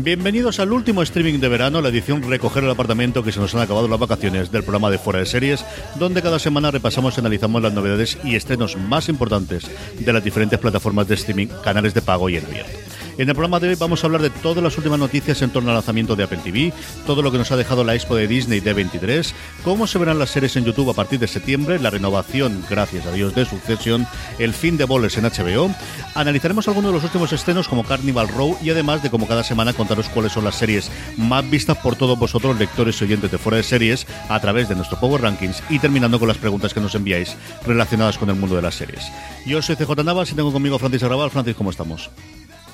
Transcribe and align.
Bienvenidos 0.00 0.60
al 0.60 0.72
último 0.72 1.02
streaming 1.02 1.40
de 1.40 1.48
verano, 1.48 1.80
la 1.80 1.88
edición 1.88 2.22
Recoger 2.22 2.62
el 2.62 2.70
apartamento 2.70 3.24
que 3.24 3.32
se 3.32 3.40
nos 3.40 3.52
han 3.56 3.62
acabado 3.62 3.88
las 3.88 3.98
vacaciones 3.98 4.52
del 4.52 4.62
programa 4.62 4.90
de 4.90 4.98
Fuera 4.98 5.18
de 5.18 5.26
Series, 5.26 5.64
donde 5.96 6.22
cada 6.22 6.38
semana 6.38 6.70
repasamos 6.70 7.16
y 7.16 7.20
analizamos 7.20 7.60
las 7.60 7.72
novedades 7.72 8.16
y 8.22 8.36
estrenos 8.36 8.76
más 8.76 9.08
importantes 9.08 9.68
de 9.98 10.12
las 10.12 10.22
diferentes 10.22 10.60
plataformas 10.60 11.08
de 11.08 11.16
streaming, 11.16 11.48
canales 11.64 11.94
de 11.94 12.02
pago 12.02 12.28
y 12.28 12.36
en 12.36 12.44
abierto. 12.44 12.78
En 13.18 13.28
el 13.28 13.34
programa 13.34 13.58
de 13.58 13.68
hoy 13.68 13.74
vamos 13.74 14.04
a 14.04 14.06
hablar 14.06 14.22
de 14.22 14.30
todas 14.30 14.62
las 14.62 14.78
últimas 14.78 15.00
noticias 15.00 15.42
en 15.42 15.50
torno 15.50 15.70
al 15.70 15.74
lanzamiento 15.74 16.14
de 16.14 16.22
Apple 16.22 16.38
TV, 16.38 16.72
todo 17.04 17.20
lo 17.20 17.32
que 17.32 17.38
nos 17.38 17.50
ha 17.50 17.56
dejado 17.56 17.82
la 17.82 17.96
expo 17.96 18.14
de 18.14 18.28
Disney 18.28 18.60
D23, 18.60 19.32
cómo 19.64 19.88
se 19.88 19.98
verán 19.98 20.20
las 20.20 20.30
series 20.30 20.54
en 20.54 20.64
YouTube 20.64 20.90
a 20.90 20.94
partir 20.94 21.18
de 21.18 21.26
septiembre, 21.26 21.80
la 21.80 21.90
renovación, 21.90 22.64
gracias 22.70 23.06
a 23.06 23.12
Dios, 23.12 23.34
de 23.34 23.44
Succession, 23.44 24.06
el 24.38 24.54
fin 24.54 24.76
de 24.76 24.84
Bowlers 24.84 25.16
en 25.16 25.24
HBO. 25.24 25.68
Analizaremos 26.14 26.68
algunos 26.68 26.92
de 26.92 26.94
los 26.94 27.02
últimos 27.02 27.32
estrenos 27.32 27.66
como 27.66 27.82
Carnival 27.82 28.28
Row 28.28 28.56
y 28.62 28.70
además 28.70 29.02
de 29.02 29.10
como 29.10 29.26
cada 29.26 29.42
semana 29.42 29.72
contaros 29.72 30.08
cuáles 30.10 30.30
son 30.30 30.44
las 30.44 30.54
series 30.54 30.88
más 31.16 31.50
vistas 31.50 31.76
por 31.78 31.96
todos 31.96 32.16
vosotros, 32.16 32.56
lectores 32.56 33.00
y 33.00 33.04
oyentes 33.04 33.32
de 33.32 33.38
fuera 33.38 33.56
de 33.56 33.64
series, 33.64 34.06
a 34.28 34.38
través 34.38 34.68
de 34.68 34.76
nuestro 34.76 35.00
Power 35.00 35.22
Rankings 35.22 35.60
y 35.70 35.80
terminando 35.80 36.20
con 36.20 36.28
las 36.28 36.38
preguntas 36.38 36.72
que 36.72 36.80
nos 36.80 36.94
enviáis 36.94 37.36
relacionadas 37.66 38.16
con 38.16 38.30
el 38.30 38.36
mundo 38.36 38.54
de 38.54 38.62
las 38.62 38.76
series. 38.76 39.10
Yo 39.44 39.60
soy 39.60 39.74
CJ 39.74 40.04
Navas 40.04 40.30
y 40.30 40.36
tengo 40.36 40.52
conmigo 40.52 40.76
a 40.76 40.78
Francis 40.78 41.02
Arrabal. 41.02 41.32
Francis, 41.32 41.56
¿cómo 41.56 41.70
estamos? 41.70 42.10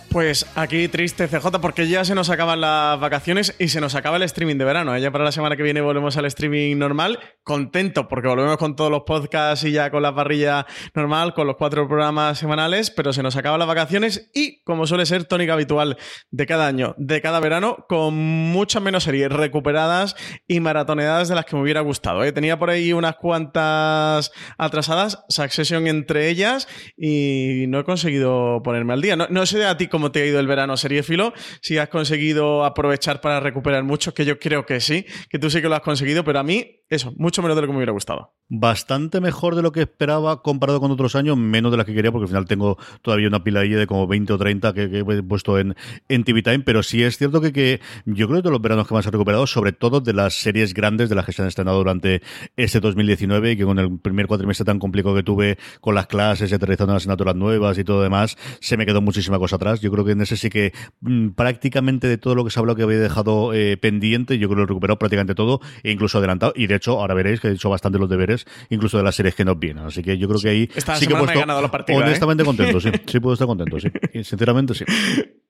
Pues 0.09 0.47
aquí 0.55 0.87
triste 0.87 1.27
CJ 1.27 1.61
porque 1.61 1.89
ya 1.89 2.05
se 2.05 2.15
nos 2.15 2.31
acaban 2.31 2.61
las 2.61 3.01
vacaciones 3.01 3.57
y 3.59 3.69
se 3.69 3.81
nos 3.81 3.95
acaba 3.97 4.17
el 4.17 4.23
streaming 4.23 4.57
de 4.57 4.65
verano. 4.65 4.95
¿eh? 4.95 5.01
Ya 5.01 5.11
para 5.11 5.25
la 5.25 5.33
semana 5.33 5.57
que 5.57 5.63
viene 5.65 5.81
volvemos 5.81 6.17
al 6.17 6.25
streaming 6.27 6.77
normal. 6.79 7.19
Contento 7.43 8.07
porque 8.07 8.29
volvemos 8.29 8.57
con 8.57 8.77
todos 8.77 8.91
los 8.91 9.03
podcasts 9.03 9.65
y 9.65 9.73
ya 9.73 9.91
con 9.91 10.03
la 10.03 10.15
parrilla 10.15 10.67
normal, 10.95 11.35
con 11.35 11.47
los 11.47 11.57
cuatro 11.57 11.89
programas 11.89 12.39
semanales, 12.39 12.91
pero 12.91 13.13
se 13.13 13.23
nos 13.23 13.37
acaban 13.37 13.59
las 13.59 13.69
vacaciones 13.69 14.31
y 14.35 14.63
como 14.63 14.87
suele 14.87 15.05
ser 15.05 15.25
tónica 15.25 15.55
habitual 15.55 15.99
de 16.31 16.47
cada 16.47 16.69
año, 16.69 16.95
de 16.97 17.21
cada 17.21 17.41
verano, 17.41 17.85
con 17.89 18.15
muchas 18.15 18.83
menos 18.83 19.05
series 19.05 19.31
recuperadas 19.31 20.17
y 20.47 20.61
maratoneadas 20.61 21.29
de 21.29 21.35
las 21.35 21.45
que 21.45 21.57
me 21.57 21.63
hubiera 21.63 21.81
gustado. 21.81 22.23
¿eh? 22.23 22.33
Tenía 22.33 22.59
por 22.59 22.71
ahí 22.71 22.93
unas 22.93 23.17
cuantas 23.17 24.33
atrasadas, 24.59 25.25
Succession 25.29 25.87
entre 25.87 26.29
ellas 26.29 26.69
y 26.97 27.65
no 27.69 27.81
he 27.81 27.85
conseguido 27.85 28.63
ponerme 28.63 28.93
al 28.93 29.03
día. 29.03 29.17
No, 29.17 29.47
sé 29.47 29.65
a 29.65 29.77
ti 29.77 29.89
cómo 29.95 30.11
te 30.11 30.23
ha 30.23 30.27
ido 30.27 30.41
el 30.41 30.49
verano 30.49 30.77
seriéfilo, 30.77 31.33
si 31.63 31.79
has 31.79 31.89
conseguido 31.89 32.65
aprovechar 32.65 33.21
para 33.21 33.39
recuperar 33.39 33.85
mucho, 33.85 34.13
que 34.13 34.25
yo 34.25 34.41
creo 34.41 34.67
que 34.67 34.81
sí, 34.81 35.07
que 35.31 35.39
tú 35.39 35.51
sí 35.51 35.63
que 35.63 35.69
lo 35.69 35.77
has 35.77 35.83
conseguido, 35.83 36.25
pero 36.25 36.41
a 36.41 36.43
mí, 36.43 36.81
eso, 36.89 37.13
mucho 37.17 37.43
menos 37.43 37.55
de 37.55 37.63
lo 37.63 37.69
que 37.69 37.73
me 37.75 37.79
hubiera 37.79 37.93
gustado. 37.93 38.35
Bastante 38.49 39.21
mejor 39.21 39.55
de 39.55 39.63
lo 39.63 39.73
que 39.73 39.81
esperaba 39.81 40.43
comparado 40.43 40.79
con 40.81 40.91
otros 40.91 41.17
años, 41.17 41.37
menos 41.37 41.71
de 41.71 41.79
la 41.79 41.85
que 41.85 41.95
quería, 41.95 42.13
porque 42.13 42.25
al 42.25 42.29
final 42.29 42.45
tengo 42.45 42.79
todavía 43.03 43.27
una 43.27 43.43
pila 43.43 43.61
de 43.61 43.87
como 43.87 44.07
20 44.07 44.33
o 44.35 44.39
30 44.39 44.75
que, 44.75 44.83
he 44.99 45.23
puesto 45.23 45.59
en, 45.59 45.75
en 46.09 46.25
TV 46.25 46.43
Time, 46.43 46.61
pero 46.61 46.83
sí 46.83 47.03
es 47.03 47.17
cierto 47.17 47.41
que, 47.41 47.53
que 47.53 47.81
yo 48.05 48.29
creo 48.29 48.43
que 48.43 48.49
de 48.49 48.53
los 48.53 48.61
veranos 48.61 48.87
que 48.87 48.95
más 48.95 49.07
he 49.07 49.11
recuperado, 49.11 49.47
sobre 49.47 49.73
todo 49.73 50.01
de 50.01 50.13
las 50.13 50.35
series 50.35 50.75
grandes 50.75 51.09
de 51.09 51.15
las 51.15 51.25
que 51.25 51.33
se 51.33 51.43
han 51.43 51.49
estrenado 51.49 51.79
durante 51.79 52.23
este 52.57 52.81
2019 52.81 53.53
y 53.53 53.57
que 53.57 53.65
con 53.65 53.79
el 53.79 53.99
primer 53.99 54.27
cuatrimestre 54.27 54.65
tan 54.65 54.79
complicado 54.79 55.15
que 55.15 55.23
tuve 55.23 55.59
con 55.81 55.95
las 55.95 56.07
clases 56.07 56.51
y 56.51 56.55
aterrizando 56.55 56.93
las 56.93 57.03
asignaturas 57.03 57.37
nuevas 57.37 57.79
y 57.79 57.85
todo 57.85 58.03
demás, 58.03 58.37
se 58.61 58.77
me 58.77 58.87
quedó 58.87 59.01
muchísima 59.01 59.39
cosa 59.39 59.57
atrás. 59.57 59.81
Yo 59.81 59.91
creo 59.91 60.05
que 60.05 60.13
en 60.13 60.21
ese 60.21 60.37
sí 60.37 60.51
que 60.51 60.73
mm, 61.01 61.31
prácticamente 61.31 62.09
de 62.09 62.19
todo 62.19 62.35
lo 62.35 62.45
que 62.45 62.51
se 62.51 62.59
ha 62.59 62.61
hablado 62.61 62.77
que 62.77 62.83
había 62.83 62.99
dejado 62.99 63.55
eh, 63.55 63.77
pendiente, 63.77 64.39
yo 64.39 64.49
creo 64.49 64.57
que 64.57 64.61
lo 64.61 64.65
he 64.65 64.67
recuperado 64.69 64.99
prácticamente 64.99 65.35
todo 65.35 65.61
e 65.83 65.91
incluso 65.91 66.19
adelantado. 66.19 66.53
Y 66.57 66.67
de 66.67 66.77
hecho, 66.77 67.01
ahora 67.01 67.15
veréis 67.15 67.41
que 67.41 67.49
he 67.49 67.53
hecho 67.53 67.71
bastante 67.71 67.99
los 67.99 68.09
deberes, 68.09 68.34
incluso 68.71 68.99
de 68.99 69.05
las 69.05 69.15
series 69.15 69.35
que 69.35 69.45
nos 69.45 69.59
vienen. 69.59 69.85
Así 69.85 70.03
que 70.03 70.17
yo 70.19 70.29
creo 70.29 70.41
que 70.41 70.49
ahí 70.49 70.71
Esta 70.75 70.97
sí 70.97 71.07
que 71.07 71.15
he 71.15 71.17
puesto 71.17 71.39
ganado 71.39 71.61
la 71.61 71.71
partida, 71.71 71.99
¿eh? 71.99 72.03
honestamente 72.03 72.45
contento, 72.45 72.81
sí. 72.81 72.91
Sí 73.07 73.21
puedo 73.21 73.35
estar 73.35 73.47
contento, 73.47 73.79
sí. 73.79 73.89
Sinceramente, 74.23 74.75
sí. 74.75 74.85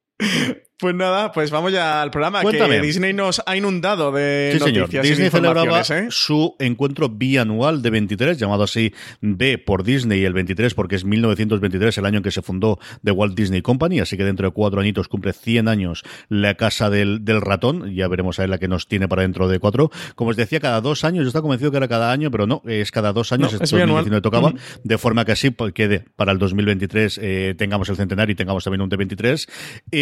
Pues 0.77 0.93
nada, 0.95 1.31
pues 1.31 1.53
vamos 1.53 1.73
ya 1.73 2.03
al 2.03 2.11
programa 2.11 2.43
Cuéntame. 2.43 2.77
que 2.77 2.83
Disney 2.83 3.13
nos 3.13 3.41
ha 3.47 3.57
inundado 3.57 4.11
de 4.11 4.59
Sí, 4.59 4.73
noticias 4.73 5.03
de 5.05 5.09
Disney 5.09 5.31
celebraba 5.31 5.81
¿eh? 5.81 6.09
su 6.11 6.57
encuentro 6.59 7.09
bianual 7.09 7.81
de 7.81 7.91
23, 7.91 8.37
llamado 8.37 8.65
así 8.65 8.93
B 9.21 9.57
por 9.59 9.85
Disney 9.85 10.25
el 10.25 10.33
23, 10.33 10.75
porque 10.75 10.97
es 10.97 11.05
1923, 11.05 11.97
el 11.97 12.07
año 12.07 12.17
en 12.19 12.23
que 12.25 12.33
se 12.33 12.43
fundó 12.43 12.81
The 13.05 13.13
Walt 13.13 13.37
Disney 13.37 13.63
Company, 13.63 14.01
así 14.01 14.17
que 14.17 14.25
dentro 14.25 14.49
de 14.49 14.53
cuatro 14.53 14.81
añitos 14.81 15.07
cumple 15.07 15.33
100 15.33 15.69
años 15.69 16.03
la 16.29 16.55
casa 16.57 16.91
del, 16.91 17.25
del 17.25 17.41
ratón, 17.41 17.95
ya 17.95 18.09
veremos 18.09 18.41
a 18.41 18.43
ver 18.43 18.51
la 18.51 18.59
que 18.59 18.67
nos 18.67 18.89
tiene 18.89 19.07
para 19.07 19.23
dentro 19.23 19.47
de 19.47 19.61
cuatro. 19.61 19.93
Como 20.17 20.31
os 20.31 20.37
decía, 20.37 20.59
cada 20.59 20.81
dos 20.81 21.05
años, 21.05 21.23
yo 21.23 21.29
estaba 21.29 21.43
convencido 21.43 21.71
que 21.71 21.77
era 21.77 21.89
cada 21.89 22.11
año, 22.11 22.33
pero 22.33 22.49
no, 22.49 22.63
es 22.67 22.91
cada 22.91 23.13
dos 23.13 23.33
años, 23.33 23.53
No, 23.53 23.63
es 23.63 23.73
bianual. 23.73 24.05
2019 24.05 24.21
tocaba, 24.23 24.53
de 24.83 24.99
forma 24.99 25.25
que 25.25 25.33
así 25.33 25.55
quede 25.73 26.05
para 26.17 26.33
el 26.33 26.39
2023 26.39 27.21
eh, 27.23 27.55
tengamos 27.57 27.89
el 27.89 27.97
centenario 27.97 28.33
y 28.33 28.37
tengamos 28.37 28.65
también 28.65 28.83
un 28.83 28.89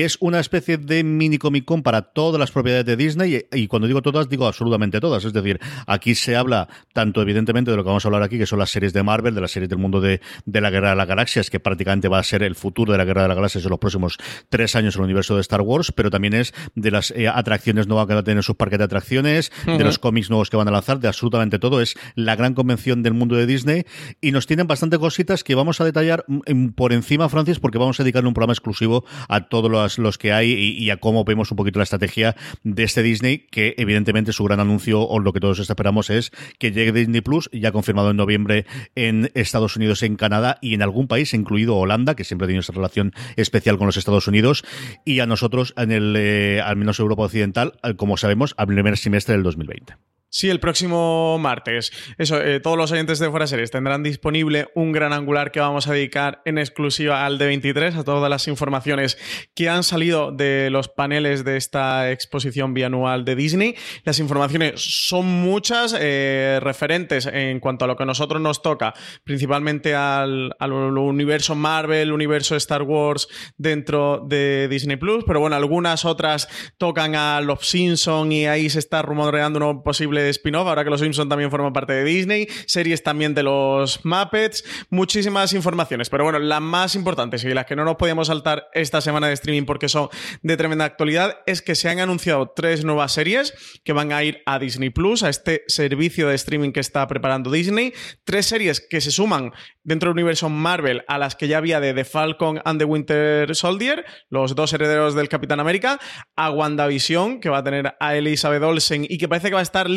D23. 0.03 0.05
Es 0.05 0.19
una 0.21 0.41
especie 0.41 0.79
de 0.79 1.05
mini 1.05 1.39
Comic 1.39 1.65
Con 1.65 1.83
para 1.83 2.03
todas 2.03 2.39
las 2.39 2.51
propiedades 2.51 2.85
de 2.87 2.97
Disney 2.97 3.47
y, 3.53 3.67
cuando 3.69 3.87
digo 3.87 4.03
todas, 4.03 4.29
digo 4.29 4.47
absolutamente 4.47 5.01
todas. 5.01 5.25
Es 5.25 5.33
decir, 5.33 5.61
aquí 5.87 6.15
se 6.15 6.37
habla 6.37 6.69
tanto 6.93 7.23
evidentemente 7.23 7.71
de 7.71 7.77
lo 7.77 7.85
que 7.85 7.89
vamos 7.89 8.05
a 8.05 8.09
hablar 8.09 8.23
aquí, 8.23 8.39
que 8.39 8.47
son 8.47 8.59
las 8.59 8.71
series 8.71 8.93
de 8.93 9.03
Marvel, 9.03 9.35
de 9.35 9.41
las 9.41 9.51
series 9.51 9.69
del 9.69 9.79
mundo 9.79 10.01
de, 10.01 10.21
de 10.45 10.61
la 10.61 10.71
Guerra 10.71 10.91
de 10.91 10.97
las 10.97 11.07
Galaxias, 11.07 11.51
que 11.51 11.61
prácticamente 11.61 12.09
va 12.09 12.19
a 12.19 12.23
ser 12.23 12.43
el 12.43 12.55
futuro 12.55 12.93
de 12.93 12.99
la 12.99 13.05
Guerra 13.05 13.23
de 13.23 13.29
las 13.29 13.37
Galaxias 13.37 13.65
en 13.65 13.71
los 13.71 13.79
próximos 13.79 14.19
tres 14.49 14.75
años 14.77 14.97
en 14.97 15.01
el 15.01 15.05
universo 15.05 15.35
de 15.35 15.41
Star 15.41 15.61
Wars, 15.61 15.93
pero 15.93 16.11
también 16.11 16.35
es 16.35 16.55
de 16.75 16.91
las 16.91 17.11
eh, 17.13 17.29
atracciones 17.29 17.87
nuevas 17.87 18.07
que 18.07 18.15
va 18.15 18.21
a 18.21 18.25
tener 18.25 18.43
sus 18.43 18.57
parques 18.57 18.79
de 18.79 18.85
atracciones, 18.85 19.53
de 19.67 19.85
los 19.85 19.99
cómics 19.99 20.31
nuevos 20.31 20.51
que 20.51 20.57
van 20.57 20.69
a 20.69 20.71
lanzar, 20.71 20.99
de 20.99 21.09
absolutamente 21.09 21.59
todo. 21.59 21.81
Es 21.81 21.95
la 22.15 22.37
gran 22.37 22.55
convención 22.55 23.03
del 23.03 23.15
mundo 23.15 23.37
de 23.37 23.47
Disney 23.47 23.85
y 24.21 24.33
nos 24.33 24.47
tienen 24.47 24.67
bastante 24.67 24.99
cositas 24.99 25.45
que 25.45 25.55
vamos 25.55 25.81
a 25.81 25.85
detallar 25.85 26.25
mm, 26.29 26.69
por 26.69 26.93
encima, 26.93 27.29
Francis, 27.29 27.59
porque 27.59 27.79
vamos 27.79 27.99
a 28.01 28.03
dedicarle 28.03 28.29
un 28.29 28.35
programa 28.35 28.53
exclusivo 28.53 29.05
a 29.29 29.49
todos 29.49 29.71
los, 29.99 30.19
que 30.19 30.33
hay 30.33 30.53
y, 30.53 30.91
a 30.91 30.97
cómo 30.99 31.25
vemos 31.25 31.51
un 31.51 31.57
poquito 31.57 31.79
la 31.79 31.85
estrategia 31.85 32.37
de 32.63 32.83
este 32.83 33.03
Disney, 33.03 33.39
que 33.51 33.75
evidentemente 33.79 34.33
su 34.33 34.45
gran 34.45 34.61
anuncio 34.61 35.01
o 35.01 35.19
lo 35.19 35.33
que 35.33 35.41
todos 35.41 35.59
esperamos 35.59 36.11
es 36.11 36.31
que 36.59 36.73
llegue 36.73 36.93
Disney 36.93 37.21
Plus, 37.21 37.49
ya 37.53 37.73
confirmado 37.73 38.11
en 38.11 38.17
noviembre 38.17 38.67
en 38.95 39.31
Estados 39.35 39.77
Unidos, 39.77 40.03
en 40.03 40.17
Canadá 40.17 40.59
y 40.61 40.75
en 40.75 40.83
algún 40.83 41.09
país, 41.09 41.35
incluido 41.35 41.77
Holanda, 41.77 42.15
que 42.15 42.25
siempre 42.25 42.47
ha 42.47 42.49
tenido 42.49 42.61
esa 42.61 42.73
relación 42.73 43.13
especial 43.37 43.79
con 43.79 43.87
los 43.87 43.97
Estados 43.97 44.29
Unidos, 44.29 44.65
y 45.05 45.21
a 45.21 45.27
nosotros, 45.27 45.75
en 45.77 45.93
el, 45.93 46.15
eh, 46.17 46.61
al 46.61 46.77
menos 46.77 46.99
Europa 46.99 47.25
Occidental, 47.25 47.75
como 47.97 48.17
sabemos, 48.17 48.55
al 48.57 48.67
primer 48.67 48.97
semestre 48.97 49.35
del 49.35 49.43
2020. 49.43 49.95
Sí, 50.35 50.49
el 50.49 50.61
próximo 50.61 51.37
martes. 51.39 51.93
Eso, 52.17 52.41
eh, 52.41 52.59
todos 52.59 52.79
los 52.79 52.91
oyentes 52.91 53.19
de 53.19 53.29
Fuera 53.29 53.47
Series 53.47 53.71
tendrán 53.71 54.03
disponible 54.03 54.71
un 54.75 54.91
gran 54.91 55.13
angular 55.13 55.53
que 55.53 55.61
vamos 55.61 55.87
a 55.87 55.93
dedicar 55.93 56.41
en 56.47 56.57
exclusiva 56.57 57.27
al 57.27 57.39
D23, 57.39 57.99
a 57.99 58.03
todas 58.03 58.31
las 58.31 58.49
informaciones 58.49 59.19
que 59.55 59.69
han 59.69 59.83
salido 59.83 60.33
de 60.33 60.71
los 60.71 60.89
paneles 60.89 61.45
de 61.45 61.59
esta 61.59 62.11
exposición 62.11 62.73
bianual 62.73 63.27
de 63.27 63.37
Disney. 63.37 63.75
Las 64.05 64.21
informaciones 64.21 64.81
son 64.81 65.27
muchas, 65.27 65.95
eh, 66.01 66.61
referentes 66.63 67.27
en 67.27 67.61
cuanto 67.61 67.85
a 67.85 67.89
lo 67.89 67.97
que 67.97 68.05
a 68.05 68.07
nosotros 68.07 68.41
nos 68.41 68.63
toca, 68.63 68.95
principalmente 69.25 69.95
al, 69.95 70.57
al 70.59 70.73
universo 70.73 71.55
Marvel, 71.55 72.11
universo 72.11 72.57
Star 72.57 72.85
Wars 72.85 73.29
dentro 73.59 74.25
de 74.27 74.67
Disney 74.71 74.97
Plus, 74.97 75.25
pero 75.27 75.41
bueno, 75.41 75.57
algunas 75.57 76.07
otras 76.07 76.49
tocan 76.79 77.17
a 77.17 77.43
Los 77.43 77.67
Simpson 77.67 78.33
y 78.33 78.47
ahí 78.47 78.71
se 78.71 78.79
está 78.79 79.03
rumoreando 79.03 79.59
una 79.59 79.83
posible 79.83 80.22
spin-off, 80.31 80.67
ahora 80.67 80.85
que 80.85 80.91
los 80.91 81.01
Simpsons 81.01 81.29
también 81.29 81.51
forman 81.51 81.73
parte 81.73 81.93
de 81.93 82.05
Disney, 82.05 82.49
series 82.67 83.03
también 83.03 83.35
de 83.35 83.43
los 83.43 84.05
Muppets, 84.05 84.65
muchísimas 84.91 85.53
informaciones. 85.53 86.11
Pero 86.11 86.25
bueno, 86.25 86.39
las 86.39 86.61
más 86.61 86.95
importantes 86.95 87.45
y 87.45 87.49
las 87.49 87.67
que 87.67 87.77
no 87.77 87.85
nos 87.85 87.97
podíamos 87.97 88.29
saltar 88.29 88.69
esta 88.73 89.01
semana 89.01 89.29
de 89.29 89.35
streaming 89.35 89.65
porque 89.65 89.89
son 89.89 90.09
de 90.43 90.57
tremenda 90.57 90.85
actualidad 90.85 91.39
es 91.47 91.63
que 91.63 91.75
se 91.75 91.89
han 91.89 92.01
anunciado 92.01 92.53
tres 92.55 92.85
nuevas 92.85 93.13
series 93.13 93.55
que 93.85 93.93
van 93.93 94.13
a 94.13 94.23
ir 94.25 94.43
a 94.47 94.59
Disney 94.59 94.91
Plus, 94.91 95.23
a 95.23 95.29
este 95.29 95.65
servicio 95.67 96.29
de 96.29 96.35
streaming 96.35 96.73
que 96.73 96.81
está 96.81 97.07
preparando 97.07 97.51
Disney. 97.51 97.93
Tres 98.25 98.47
series 98.47 98.81
que 98.81 99.01
se 99.01 99.11
suman 99.11 99.53
dentro 99.85 100.09
del 100.09 100.15
universo 100.15 100.49
Marvel 100.49 101.05
a 101.09 101.19
las 101.19 101.35
que 101.35 101.49
ya 101.49 101.59
había 101.59 101.81
de 101.81 101.95
The 101.95 102.05
Falcon 102.05 102.61
and 102.65 102.79
the 102.79 102.85
Winter 102.85 103.55
Soldier, 103.55 104.05
los 104.29 104.55
dos 104.55 104.73
herederos 104.73 105.15
del 105.15 105.29
Capitán 105.29 105.61
América, 105.61 105.99
a 106.37 106.51
WandaVision, 106.51 107.41
que 107.41 107.49
va 107.49 107.59
a 107.59 107.65
tener 107.65 107.95
a 107.99 108.17
Elizabeth 108.17 108.63
Olsen 108.63 109.07
y 109.09 109.19
que 109.19 109.29
parece 109.29 109.49
que 109.49 109.55
va 109.55 109.61
a 109.61 109.65
estar 109.65 109.89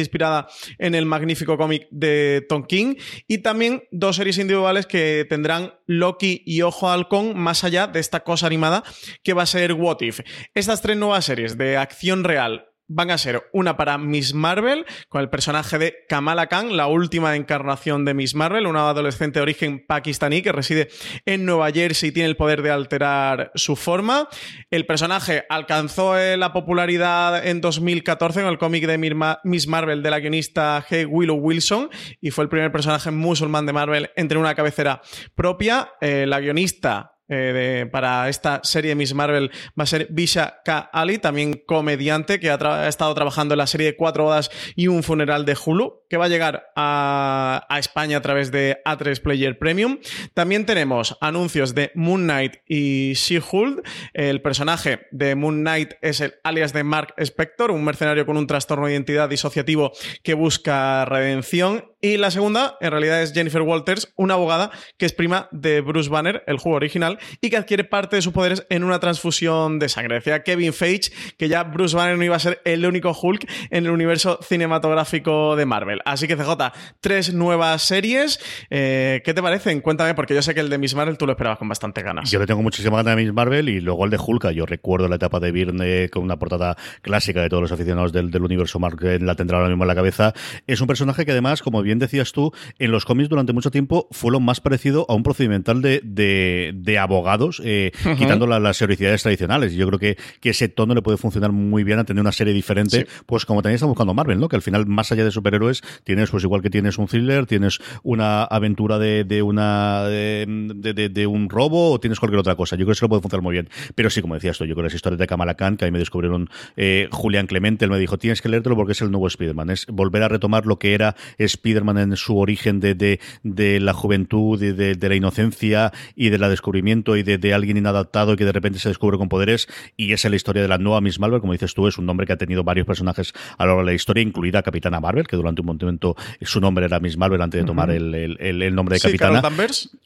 inspirada 0.00 0.46
en 0.78 0.94
el 0.94 1.06
magnífico 1.06 1.56
cómic 1.56 1.86
de 1.90 2.44
Tom 2.48 2.64
King, 2.66 2.96
y 3.26 3.38
también 3.38 3.84
dos 3.90 4.16
series 4.16 4.38
individuales 4.38 4.86
que 4.86 5.26
tendrán 5.28 5.74
Loki 5.86 6.42
y 6.44 6.62
Ojo 6.62 6.88
Halcón 6.90 7.36
más 7.38 7.64
allá 7.64 7.86
de 7.86 8.00
esta 8.00 8.20
cosa 8.20 8.46
animada 8.46 8.84
que 9.22 9.32
va 9.32 9.42
a 9.42 9.46
ser 9.46 9.72
What 9.72 10.00
If. 10.00 10.20
Estas 10.54 10.82
tres 10.82 10.96
nuevas 10.96 11.24
series 11.24 11.58
de 11.58 11.76
acción 11.76 12.24
real 12.24 12.73
van 12.88 13.10
a 13.10 13.18
ser 13.18 13.48
una 13.52 13.76
para 13.76 13.98
Miss 13.98 14.34
Marvel, 14.34 14.84
con 15.08 15.20
el 15.20 15.30
personaje 15.30 15.78
de 15.78 15.94
Kamala 16.08 16.48
Khan, 16.48 16.76
la 16.76 16.86
última 16.86 17.36
encarnación 17.36 18.04
de 18.04 18.14
Miss 18.14 18.34
Marvel, 18.34 18.66
una 18.66 18.88
adolescente 18.88 19.38
de 19.38 19.42
origen 19.42 19.84
pakistaní 19.86 20.42
que 20.42 20.52
reside 20.52 20.88
en 21.24 21.44
Nueva 21.44 21.70
Jersey 21.70 22.10
y 22.10 22.12
tiene 22.12 22.28
el 22.28 22.36
poder 22.36 22.62
de 22.62 22.70
alterar 22.70 23.50
su 23.54 23.76
forma. 23.76 24.28
El 24.70 24.86
personaje 24.86 25.44
alcanzó 25.48 26.18
eh, 26.18 26.36
la 26.36 26.52
popularidad 26.52 27.46
en 27.46 27.60
2014 27.60 28.40
en 28.40 28.46
el 28.46 28.58
cómic 28.58 28.86
de 28.86 28.98
Miss 29.44 29.66
Marvel 29.66 30.02
de 30.02 30.10
la 30.10 30.20
guionista 30.20 30.84
Hey 30.88 31.04
Willow 31.04 31.36
Wilson 31.36 31.90
y 32.20 32.30
fue 32.30 32.44
el 32.44 32.50
primer 32.50 32.72
personaje 32.72 33.10
musulmán 33.10 33.66
de 33.66 33.72
Marvel 33.72 34.10
en 34.16 34.28
tener 34.28 34.40
una 34.40 34.54
cabecera 34.54 35.00
propia. 35.34 35.92
Eh, 36.00 36.26
la 36.26 36.40
guionista 36.40 37.13
eh, 37.28 37.86
para 37.90 38.28
esta 38.28 38.60
serie 38.64 38.94
Miss 38.94 39.14
Marvel 39.14 39.50
va 39.78 39.84
a 39.84 39.86
ser 39.86 40.08
Bisha 40.10 40.60
K. 40.64 40.90
Ali, 40.92 41.18
también 41.18 41.62
comediante 41.66 42.38
que 42.38 42.50
ha, 42.50 42.88
estado 42.88 43.14
trabajando 43.14 43.54
en 43.54 43.58
la 43.58 43.66
serie 43.66 43.96
Cuatro 43.96 44.24
Bodas 44.24 44.50
y 44.76 44.88
un 44.88 45.02
funeral 45.02 45.44
de 45.44 45.56
Hulu, 45.56 46.02
que 46.10 46.16
va 46.16 46.26
a 46.26 46.28
llegar 46.28 46.66
a, 46.76 47.66
España 47.78 48.18
a 48.18 48.22
través 48.22 48.50
de 48.50 48.78
A3 48.84 49.20
Player 49.20 49.58
Premium. 49.58 49.98
También 50.32 50.66
tenemos 50.66 51.16
anuncios 51.20 51.74
de 51.74 51.90
Moon 51.94 52.22
Knight 52.22 52.56
y 52.68 53.14
She-Hulk. 53.14 53.86
El 54.12 54.42
personaje 54.42 55.06
de 55.10 55.34
Moon 55.34 55.60
Knight 55.60 55.94
es 56.02 56.20
el 56.20 56.34
alias 56.44 56.72
de 56.72 56.84
Mark 56.84 57.14
Spector, 57.16 57.70
un 57.70 57.84
mercenario 57.84 58.26
con 58.26 58.36
un 58.36 58.46
trastorno 58.46 58.86
de 58.86 58.92
identidad 58.92 59.28
disociativo 59.28 59.92
que 60.22 60.34
busca 60.34 61.04
redención. 61.04 61.92
Y 62.00 62.18
la 62.18 62.30
segunda, 62.30 62.76
en 62.80 62.90
realidad, 62.90 63.22
es 63.22 63.32
Jennifer 63.32 63.62
Walters, 63.62 64.12
una 64.16 64.34
abogada 64.34 64.70
que 64.98 65.06
es 65.06 65.14
prima 65.14 65.48
de 65.52 65.80
Bruce 65.80 66.10
Banner, 66.10 66.44
el 66.46 66.58
juego 66.58 66.76
original 66.76 67.13
y 67.40 67.50
que 67.50 67.56
adquiere 67.56 67.84
parte 67.84 68.16
de 68.16 68.22
sus 68.22 68.32
poderes 68.32 68.66
en 68.70 68.84
una 68.84 69.00
transfusión 69.00 69.78
de 69.78 69.88
sangre. 69.88 70.16
Decía 70.16 70.42
Kevin 70.42 70.72
Feige 70.72 71.12
que 71.38 71.48
ya 71.48 71.64
Bruce 71.64 71.96
Banner 71.96 72.16
no 72.16 72.24
iba 72.24 72.36
a 72.36 72.40
ser 72.40 72.60
el 72.64 72.86
único 72.86 73.12
Hulk 73.12 73.48
en 73.70 73.86
el 73.86 73.90
universo 73.90 74.38
cinematográfico 74.42 75.56
de 75.56 75.66
Marvel. 75.66 76.00
Así 76.04 76.26
que 76.26 76.36
CJ, 76.36 76.72
tres 77.00 77.34
nuevas 77.34 77.82
series. 77.82 78.40
Eh, 78.70 79.22
¿Qué 79.24 79.34
te 79.34 79.42
parecen? 79.42 79.80
Cuéntame, 79.80 80.14
porque 80.14 80.34
yo 80.34 80.42
sé 80.42 80.54
que 80.54 80.60
el 80.60 80.70
de 80.70 80.78
Miss 80.78 80.94
Marvel 80.94 81.18
tú 81.18 81.26
lo 81.26 81.32
esperabas 81.32 81.58
con 81.58 81.68
bastante 81.68 82.02
ganas. 82.02 82.30
Yo 82.30 82.38
le 82.38 82.46
tengo 82.46 82.62
muchísima 82.62 82.96
ganas 82.98 83.16
de 83.16 83.22
Miss 83.22 83.32
Marvel 83.32 83.68
y 83.68 83.80
luego 83.80 84.04
el 84.04 84.10
de 84.10 84.18
Hulk. 84.18 84.50
Yo 84.50 84.66
recuerdo 84.66 85.08
la 85.08 85.16
etapa 85.16 85.40
de 85.40 85.52
Byrne 85.52 86.08
con 86.10 86.22
una 86.22 86.38
portada 86.38 86.76
clásica 87.02 87.42
de 87.42 87.48
todos 87.48 87.62
los 87.62 87.72
aficionados 87.72 88.12
del, 88.12 88.42
universo 88.42 88.78
Marvel, 88.78 89.24
la 89.24 89.34
tendrá 89.34 89.58
ahora 89.58 89.68
mismo 89.68 89.84
en 89.84 89.88
la 89.88 89.94
cabeza. 89.94 90.32
Es 90.66 90.80
un 90.80 90.86
personaje 90.86 91.24
que 91.24 91.32
además, 91.32 91.62
como 91.62 91.82
bien 91.82 91.98
decías 91.98 92.32
tú, 92.32 92.52
en 92.78 92.90
los 92.90 93.04
cómics 93.04 93.28
durante 93.28 93.52
mucho 93.52 93.70
tiempo 93.70 94.08
fue 94.10 94.32
lo 94.32 94.40
más 94.40 94.60
parecido 94.60 95.06
a 95.08 95.14
un 95.14 95.22
procedimental 95.22 95.82
de, 95.82 96.00
de, 96.04 96.72
de 96.74 96.98
abogados, 97.04 97.62
eh, 97.64 97.92
quitando 98.18 98.46
las 98.46 98.76
sericidades 98.76 99.22
tradicionales. 99.22 99.72
Y 99.72 99.76
yo 99.76 99.86
creo 99.86 99.98
que, 99.98 100.16
que, 100.40 100.50
ese 100.50 100.68
tono 100.68 100.94
le 100.94 101.02
puede 101.02 101.16
funcionar 101.16 101.52
muy 101.52 101.84
bien 101.84 101.98
a 101.98 102.04
tener 102.04 102.20
una 102.20 102.32
serie 102.32 102.52
diferente, 102.52 103.06
pues 103.26 103.46
como 103.46 103.62
también 103.62 103.76
está 103.76 103.86
buscando 103.86 104.14
Marvel, 104.14 104.38
¿no? 104.38 104.48
Que 104.48 104.56
al 104.56 104.62
final, 104.62 104.86
más 104.86 105.10
allá 105.12 105.24
de 105.24 105.30
superhéroes, 105.30 105.82
tienes, 106.04 106.30
pues 106.30 106.44
igual 106.44 106.62
que 106.62 106.70
tienes 106.70 106.98
un 106.98 107.06
thriller, 107.06 107.46
tienes 107.46 107.80
una 108.02 108.44
aventura 108.44 108.98
de, 108.98 109.24
de 109.24 109.42
una 109.42 110.04
de, 110.04 111.10
de, 111.12 111.26
un 111.26 111.48
robo 111.48 111.92
o 111.92 112.00
tienes 112.00 112.20
cualquier 112.20 112.40
otra 112.40 112.54
cosa. 112.56 112.76
Yo 112.76 112.84
creo 112.84 112.88
que 112.88 112.92
eso 112.92 113.04
lo 113.06 113.08
puede 113.10 113.22
funcionar 113.22 113.42
muy 113.42 113.52
bien. 113.52 113.68
Pero 113.94 114.10
sí, 114.10 114.20
como 114.20 114.34
decías 114.34 114.58
tú, 114.58 114.64
yo 114.64 114.74
creo 114.74 114.84
que 114.84 114.88
esa 114.88 114.96
historia 114.96 115.16
de 115.16 115.26
Kamala 115.26 115.54
Khan, 115.54 115.76
que 115.76 115.84
a 115.84 115.88
mí 115.88 115.92
me 115.92 115.98
descubrieron 115.98 116.48
eh, 116.76 117.08
Julián 117.10 117.46
Clemente, 117.46 117.84
él 117.84 117.90
me 117.90 117.98
dijo, 117.98 118.18
tienes 118.18 118.42
que 118.42 118.48
leértelo 118.48 118.76
porque 118.76 118.92
es 118.92 119.00
el 119.02 119.10
nuevo 119.10 119.26
Spider-Man. 119.26 119.70
Es 119.70 119.86
volver 119.86 120.22
a 120.22 120.28
retomar 120.28 120.66
lo 120.66 120.78
que 120.78 120.94
era 120.94 121.16
Spider-Man 121.38 121.98
en 121.98 122.16
su 122.16 122.38
origen 122.38 122.80
de, 122.80 122.94
de, 122.94 123.20
de 123.42 123.80
la 123.80 123.92
juventud, 123.92 124.58
de, 124.58 124.94
de, 124.94 125.08
la 125.08 125.14
inocencia 125.14 125.92
y 126.14 126.30
del 126.30 126.40
descubrimiento 126.50 126.93
y 127.16 127.22
de, 127.22 127.54
alguien 127.54 127.76
inadaptado 127.76 128.34
y 128.34 128.36
que 128.36 128.44
de 128.44 128.52
repente 128.52 128.78
se 128.78 128.88
descubre 128.88 129.18
con 129.18 129.28
poderes. 129.28 129.68
Y 129.96 130.12
esa 130.12 130.28
es 130.28 130.30
la 130.30 130.36
historia 130.36 130.62
de 130.62 130.68
la 130.68 130.78
nueva 130.78 131.00
Miss 131.00 131.18
Marvel, 131.18 131.40
como 131.40 131.52
dices 131.52 131.74
tú, 131.74 131.88
es 131.88 131.98
un 131.98 132.06
nombre 132.06 132.26
que 132.26 132.32
ha 132.32 132.36
tenido 132.36 132.64
varios 132.64 132.86
personajes 132.86 133.32
a 133.58 133.64
lo 133.64 133.70
largo 133.70 133.80
de 133.82 133.86
la 133.86 133.94
historia, 133.94 134.22
incluida 134.22 134.62
Capitana 134.62 135.00
Marvel, 135.00 135.26
que 135.26 135.36
durante 135.36 135.60
un 135.62 135.66
momento 135.66 136.16
su 136.42 136.60
nombre 136.60 136.84
era 136.86 137.00
Miss 137.00 137.16
Marvel 137.16 137.40
antes 137.42 137.60
de 137.60 137.66
tomar 137.66 137.90
el, 137.90 138.14
el, 138.14 138.74
nombre 138.74 138.96
de 138.96 139.00
Capitana. 139.00 139.42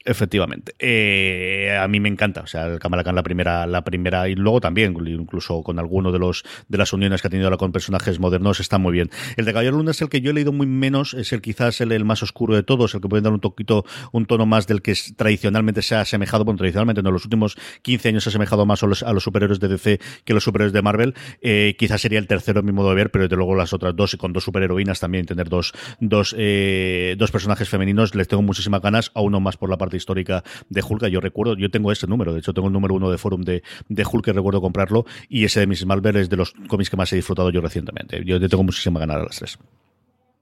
Efectivamente. 0.03 0.73
Eh, 0.79 1.77
a 1.79 1.87
mí 1.87 1.99
me 1.99 2.09
encanta. 2.09 2.41
O 2.41 2.47
sea, 2.47 2.65
el 2.65 2.79
Kamala 2.79 3.03
Khan 3.03 3.15
la 3.15 3.23
primera, 3.23 3.67
la 3.67 3.83
primera, 3.83 4.27
y 4.29 4.35
luego 4.35 4.61
también, 4.61 4.95
incluso 5.07 5.61
con 5.63 5.79
alguno 5.79 6.11
de 6.11 6.19
los 6.19 6.43
de 6.67 6.77
las 6.77 6.93
uniones 6.93 7.21
que 7.21 7.27
ha 7.27 7.29
tenido 7.29 7.47
ahora 7.47 7.57
con 7.57 7.71
personajes 7.71 8.19
modernos, 8.19 8.59
está 8.59 8.77
muy 8.77 8.93
bien. 8.93 9.09
El 9.37 9.45
de 9.45 9.53
Caballero 9.53 9.77
Luna 9.77 9.91
es 9.91 10.01
el 10.01 10.09
que 10.09 10.21
yo 10.21 10.31
he 10.31 10.33
leído 10.33 10.51
muy 10.51 10.67
menos, 10.67 11.13
es 11.13 11.33
el 11.33 11.41
quizás 11.41 11.81
el, 11.81 12.05
más 12.05 12.23
oscuro 12.23 12.55
de 12.55 12.63
todos, 12.63 12.93
el 12.95 13.01
que 13.01 13.07
puede 13.07 13.21
dar 13.21 13.33
un 13.33 13.39
toquito, 13.39 13.85
un 14.11 14.25
tono 14.25 14.45
más 14.45 14.67
del 14.67 14.81
que 14.81 14.93
tradicionalmente 15.15 15.81
se 15.81 15.95
ha 15.95 16.01
asemejado, 16.01 16.45
bueno, 16.45 16.57
tradicionalmente 16.57 16.78
en 16.81 17.13
los 17.13 17.25
últimos 17.25 17.57
15 17.81 18.09
años 18.09 18.23
se 18.23 18.29
ha 18.29 18.31
asemejado 18.31 18.65
más 18.65 18.83
a 18.83 18.87
los, 18.87 19.03
a 19.03 19.13
los 19.13 19.23
superhéroes 19.23 19.59
de 19.59 19.67
DC 19.67 19.99
que 20.23 20.33
los 20.33 20.43
superhéroes 20.43 20.73
de 20.73 20.81
Marvel. 20.81 21.15
Eh, 21.41 21.75
quizás 21.77 22.01
sería 22.01 22.19
el 22.19 22.27
tercero 22.27 22.61
en 22.61 22.65
mi 22.65 22.71
modo 22.71 22.89
de 22.89 22.95
ver, 22.95 23.11
pero 23.11 23.23
desde 23.23 23.35
luego 23.35 23.55
las 23.55 23.73
otras 23.73 23.95
dos, 23.95 24.13
y 24.13 24.17
con 24.17 24.33
dos 24.33 24.43
superheroínas 24.43 24.99
también, 24.99 25.25
tener 25.25 25.49
dos, 25.49 25.73
dos, 25.99 26.35
eh, 26.37 27.15
dos 27.17 27.31
personajes 27.31 27.69
femeninos, 27.69 28.15
les 28.15 28.27
tengo 28.27 28.43
muchísimas 28.43 28.81
ganas, 28.81 29.11
a 29.13 29.21
uno 29.21 29.39
más 29.39 29.57
por 29.57 29.69
la 29.69 29.77
parte 29.77 29.97
histórica 29.97 30.43
de 30.69 30.81
Hulk. 30.81 31.07
Yo 31.07 31.19
recuerdo, 31.19 31.55
yo 31.55 31.69
tengo 31.69 31.91
ese 31.91 32.07
número, 32.07 32.33
de 32.33 32.39
hecho 32.39 32.53
tengo 32.53 32.67
el 32.67 32.73
número 32.73 32.95
uno 32.95 33.09
de 33.11 33.17
Forum 33.17 33.41
de, 33.41 33.63
de 33.87 34.05
Hulk 34.05 34.25
que 34.25 34.33
recuerdo 34.33 34.61
comprarlo, 34.61 35.05
y 35.27 35.45
ese 35.45 35.59
de 35.59 35.67
Mrs. 35.67 35.85
Marvel 35.85 36.15
es 36.17 36.29
de 36.29 36.37
los 36.37 36.53
cómics 36.67 36.89
que 36.89 36.97
más 36.97 37.11
he 37.13 37.15
disfrutado 37.15 37.49
yo 37.49 37.61
recientemente. 37.61 38.23
Yo 38.25 38.39
tengo 38.47 38.63
muchísima 38.63 38.99
ganas 38.99 39.17
a 39.17 39.23
las 39.23 39.35
tres. 39.37 39.59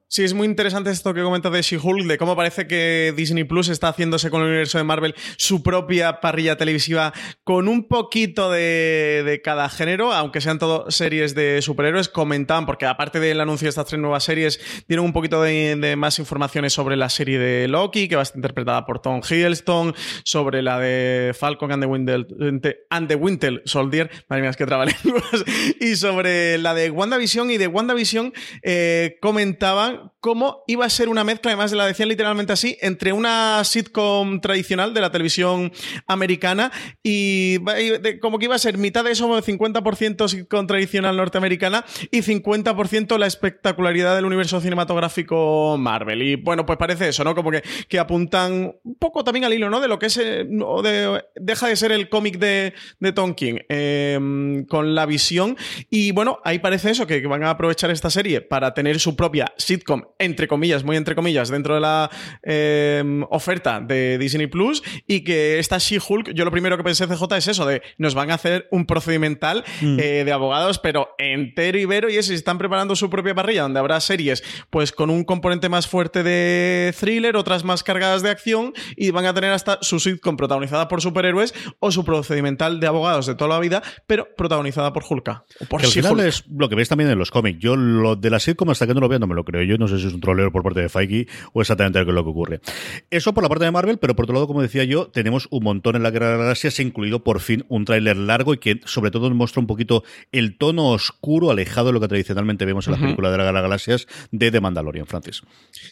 Sí, 0.10 0.24
es 0.24 0.34
muy 0.34 0.48
interesante 0.48 0.90
esto 0.90 1.14
que 1.14 1.22
comentas 1.22 1.52
de 1.52 1.62
She-Hulk, 1.62 2.08
de 2.08 2.18
cómo 2.18 2.34
parece 2.38 2.66
que 2.66 3.14
Disney 3.18 3.44
Plus 3.44 3.68
está 3.68 3.90
haciéndose 3.90 4.30
con 4.30 4.42
el 4.42 4.48
universo 4.48 4.78
de 4.78 4.86
Marvel 4.86 5.14
su 5.36 5.62
propia 5.62 6.22
parrilla 6.22 6.56
televisiva 6.56 7.12
con 7.44 7.68
un 7.68 7.90
poquito 7.90 8.50
de, 8.50 9.42
cada 9.44 9.68
género, 9.68 10.14
aunque 10.14 10.40
sean 10.40 10.60
todo 10.60 10.90
series 10.92 11.36
de 11.36 11.62
superhéroes. 11.62 12.08
Comentaban, 12.08 12.66
porque 12.66 12.86
aparte 12.86 13.20
del 13.20 13.42
anuncio 13.42 13.66
de 13.66 13.70
estas 13.72 13.88
tres 13.88 14.00
nuevas 14.00 14.24
series, 14.24 14.62
dieron 14.88 15.06
un 15.06 15.12
poquito 15.12 15.42
de, 15.42 15.96
más 15.98 16.20
informaciones 16.20 16.72
sobre 16.72 16.96
la 16.96 17.10
serie 17.10 17.38
de 17.38 17.68
Loki, 17.68 18.08
que 18.08 18.16
va 18.16 18.22
a 18.22 18.24
estar 18.24 18.38
interpretada 18.38 18.86
por 18.86 19.02
Tom 19.02 19.20
Hiddleston, 19.30 19.94
sobre 20.24 20.62
la 20.62 20.80
de 20.80 21.36
Falcon 21.38 21.74
and 21.74 21.84
the 21.84 21.88
Winter, 21.88 22.28
and 22.90 23.10
the 23.10 23.62
Soldier, 23.66 24.10
madre 24.30 24.42
mía, 24.42 24.52
es 24.52 24.56
que 24.56 24.66
trabalenguas, 24.66 25.44
y 25.82 25.98
sobre 25.98 26.58
la 26.60 26.74
de 26.74 26.92
WandaVision, 26.92 27.52
y 27.52 27.58
de 27.58 27.68
WandaVision 27.68 28.32
eh, 28.64 29.18
comentaban 29.22 29.97
don't 29.98 30.17
cómo 30.28 30.66
iba 30.68 30.86
a 30.86 30.90
ser 30.90 31.08
una 31.08 31.24
mezcla, 31.24 31.52
además 31.52 31.72
la 31.72 31.86
decían 31.86 32.10
literalmente 32.10 32.52
así, 32.52 32.78
entre 32.82 33.14
una 33.14 33.64
sitcom 33.64 34.42
tradicional 34.42 34.94
de 34.94 35.00
la 35.00 35.10
televisión 35.10 35.72
americana 36.06 36.70
y 37.02 37.60
como 38.20 38.38
que 38.38 38.44
iba 38.44 38.56
a 38.56 38.60
ser 38.60 38.78
mitad 38.78 39.06
de 39.06 39.12
eso, 39.12 39.30
50% 39.30 40.28
sitcom 40.28 40.68
tradicional 40.68 41.16
norteamericana 41.16 41.86
y 42.12 42.24
50% 42.24 43.18
la 43.18 43.26
espectacularidad 43.26 44.18
del 44.18 44.26
universo 44.26 44.60
cinematográfico 44.60 45.78
Marvel. 45.78 46.22
Y 46.22 46.36
bueno, 46.36 46.66
pues 46.66 46.78
parece 46.78 47.08
eso, 47.08 47.24
¿no? 47.24 47.34
Como 47.34 47.50
que, 47.50 47.64
que 47.88 47.98
apuntan 47.98 48.76
un 48.84 48.96
poco 48.96 49.24
también 49.24 49.46
al 49.46 49.54
hilo, 49.54 49.70
¿no? 49.70 49.80
De 49.80 49.88
lo 49.88 49.98
que 49.98 50.08
es, 50.08 50.18
eh, 50.18 50.46
de, 50.46 51.24
deja 51.38 51.68
de 51.70 51.76
ser 51.78 51.94
el 51.94 52.10
cómic 52.10 52.38
de, 52.38 52.74
de 53.00 53.64
em, 53.70 54.66
con 54.66 54.94
la 54.94 55.06
visión. 55.06 55.56
Y 55.90 56.12
bueno, 56.12 56.40
ahí 56.44 56.60
parece 56.60 56.92
eso, 56.92 57.08
que 57.08 57.26
van 57.28 57.46
a 57.46 57.52
aprovechar 57.52 57.92
esta 57.92 58.10
serie 58.10 58.42
para 58.42 58.74
tener 58.74 59.00
su 59.00 59.16
propia 59.16 59.54
sitcom 59.56 60.04
entre 60.20 60.48
comillas, 60.48 60.84
muy 60.84 60.98
entre 60.98 61.16
comillas, 61.16 61.50
dentro 61.50 61.76
de 61.76 61.82
la 61.82 62.10
em, 62.44 63.24
oferta 63.30 63.80
de 63.80 64.18
Disney 64.18 64.48
Plus 64.48 64.84
y 65.08 65.22
que 65.22 65.60
esta 65.60 65.78
She-Hulk, 65.78 66.34
yo 66.34 66.46
lo 66.46 66.52
primero 66.52 66.78
que 66.78 66.84
pensé 66.84 67.08
CJ 67.08 67.38
es 67.38 67.48
eso, 67.48 67.66
de 67.66 67.82
nos 67.98 68.16
van 68.16 68.32
a 68.32 68.36
hacer 68.36 68.68
un 68.72 68.86
procedimental 68.86 69.64
mm. 69.82 70.00
eh, 70.00 70.24
de 70.26 70.32
abogados, 70.32 70.80
pero 70.80 71.10
entero 71.18 71.78
y 71.78 71.86
vero, 71.86 72.10
y 72.10 72.18
es, 72.18 72.30
están 72.30 72.58
preparando 72.58 72.96
su 72.96 73.10
propia 73.10 73.36
parrilla, 73.36 73.64
donde 73.64 73.80
habrá 73.80 74.00
series 74.00 74.44
pues 74.70 74.92
con 74.92 75.10
un 75.10 75.24
componente 75.24 75.70
más 75.70 75.88
fuerte 75.88 76.24
de 76.24 76.94
thriller, 77.00 77.36
otras 77.36 77.64
más 77.64 77.84
cargadas 77.84 78.22
de 78.24 78.30
acción, 78.30 78.74
y 78.96 79.12
van 79.12 79.26
a 79.26 79.34
tener 79.34 79.52
hasta 79.52 79.80
su 79.82 80.00
sitcom 80.00 80.38
protagonizada 80.38 80.88
por 80.88 81.02
superhéroes 81.02 81.54
o 81.80 81.92
su 81.92 82.04
procedimental 82.04 82.80
de 82.80 82.88
abogados 82.88 83.26
de 83.26 83.36
toda 83.36 83.50
la 83.50 83.60
vida, 83.60 83.84
pero 84.06 84.28
protagonizada 84.36 84.94
por 84.94 85.04
Hulka. 85.08 85.44
por 85.70 85.82
al 85.82 85.88
final 85.88 86.20
es 86.22 86.46
lo 86.48 86.70
que 86.70 86.76
ves 86.76 86.90
también 86.90 87.10
en 87.10 87.18
los 87.18 87.32
cómics. 87.32 87.60
Yo 87.60 87.76
lo 87.76 88.16
de 88.16 88.30
la 88.30 88.40
sitcom 88.40 88.70
hasta 88.70 88.88
que 88.88 88.94
no 88.94 89.00
lo 89.00 89.08
veo 89.08 89.20
no 89.20 89.28
me 89.28 89.36
lo 89.36 89.44
creo. 89.44 89.64
Yo 89.64 89.78
no 89.78 89.88
sé 89.88 90.00
si 90.00 90.07
es 90.08 90.14
un 90.14 90.22
troleo 90.22 90.52
por 90.52 90.64
parte 90.64 90.82
de 90.82 90.90
Feige 90.90 91.28
o 91.54 91.62
exactamente 91.62 92.04
lo 92.04 92.24
que 92.24 92.30
ocurre. 92.30 92.62
Eso 93.10 93.34
por 93.34 93.44
la 93.44 93.50
parte 93.50 93.66
de 93.66 93.72
Marvel, 93.72 93.98
pero 93.98 94.16
por 94.16 94.26
otro 94.26 94.34
lado, 94.34 94.48
como 94.48 94.62
decía 94.62 94.84
yo, 94.84 95.08
tenemos 95.08 95.48
un 95.52 95.64
montón 95.64 95.96
en 95.96 96.04
la 96.04 96.12
Guerra 96.12 96.28
de 96.28 96.32
las 96.34 96.42
Galaxias, 96.42 96.80
incluido 96.80 97.24
por 97.24 97.40
fin 97.40 97.66
un 97.68 97.86
tráiler 97.86 98.18
largo 98.18 98.54
y 98.54 98.58
que 98.58 98.80
sobre 98.86 99.12
todo 99.12 99.30
nos 99.30 99.38
muestra 99.38 99.60
un 99.60 99.68
poquito 99.68 100.04
el 100.32 100.58
tono 100.58 100.90
oscuro, 100.90 101.52
alejado 101.52 101.88
de 101.88 101.94
lo 101.94 102.00
que 102.00 102.08
tradicionalmente 102.08 102.66
vemos 102.66 102.88
en 102.88 102.94
la 102.94 103.00
película 103.00 103.32
de 103.32 103.38
las 103.38 103.54
Galaxias 103.54 104.08
de 104.32 104.52
The 104.52 104.62
Mandalorian, 104.62 105.06
Francis. 105.06 105.42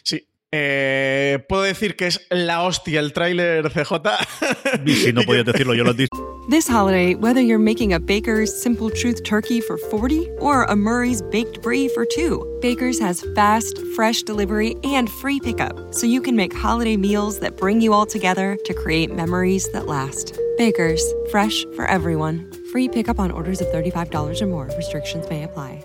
Sí, 0.02 0.26
eh, 0.58 1.38
puedo 1.48 1.62
decir 1.62 1.96
que 1.96 2.06
es 2.06 2.26
la 2.30 2.62
hostia 2.62 3.00
el 3.00 3.12
tráiler 3.12 3.70
CJ. 3.70 3.92
Y 4.86 4.94
si 4.94 5.12
no 5.12 5.22
podías 5.22 5.44
decirlo, 5.44 5.74
yo 5.74 5.84
lo 5.84 5.90
he 5.92 5.94
dicho. 5.94 6.36
This 6.48 6.68
holiday, 6.68 7.16
whether 7.16 7.40
you're 7.40 7.58
making 7.58 7.92
a 7.92 7.98
Baker's 7.98 8.54
Simple 8.54 8.88
Truth 8.88 9.24
turkey 9.24 9.60
for 9.60 9.76
40 9.76 10.30
or 10.38 10.62
a 10.64 10.76
Murray's 10.76 11.20
Baked 11.20 11.60
Brie 11.60 11.88
for 11.88 12.06
2, 12.06 12.60
Baker's 12.62 13.00
has 13.00 13.24
fast, 13.34 13.76
fresh 13.96 14.22
delivery 14.22 14.76
and 14.84 15.10
free 15.10 15.40
pickup, 15.40 15.92
so 15.92 16.06
you 16.06 16.20
can 16.20 16.36
make 16.36 16.54
holiday 16.54 16.96
meals 16.96 17.40
that 17.40 17.56
bring 17.56 17.80
you 17.80 17.92
all 17.92 18.06
together 18.06 18.56
to 18.64 18.74
create 18.74 19.12
memories 19.12 19.68
that 19.72 19.86
last. 19.86 20.38
Baker's, 20.56 21.02
fresh 21.32 21.64
for 21.74 21.84
everyone. 21.86 22.48
Free 22.70 22.88
pickup 22.88 23.18
on 23.18 23.32
orders 23.32 23.60
of 23.60 23.66
$35 23.68 24.40
or 24.40 24.46
more. 24.46 24.70
Restrictions 24.76 25.28
may 25.28 25.42
apply. 25.42 25.84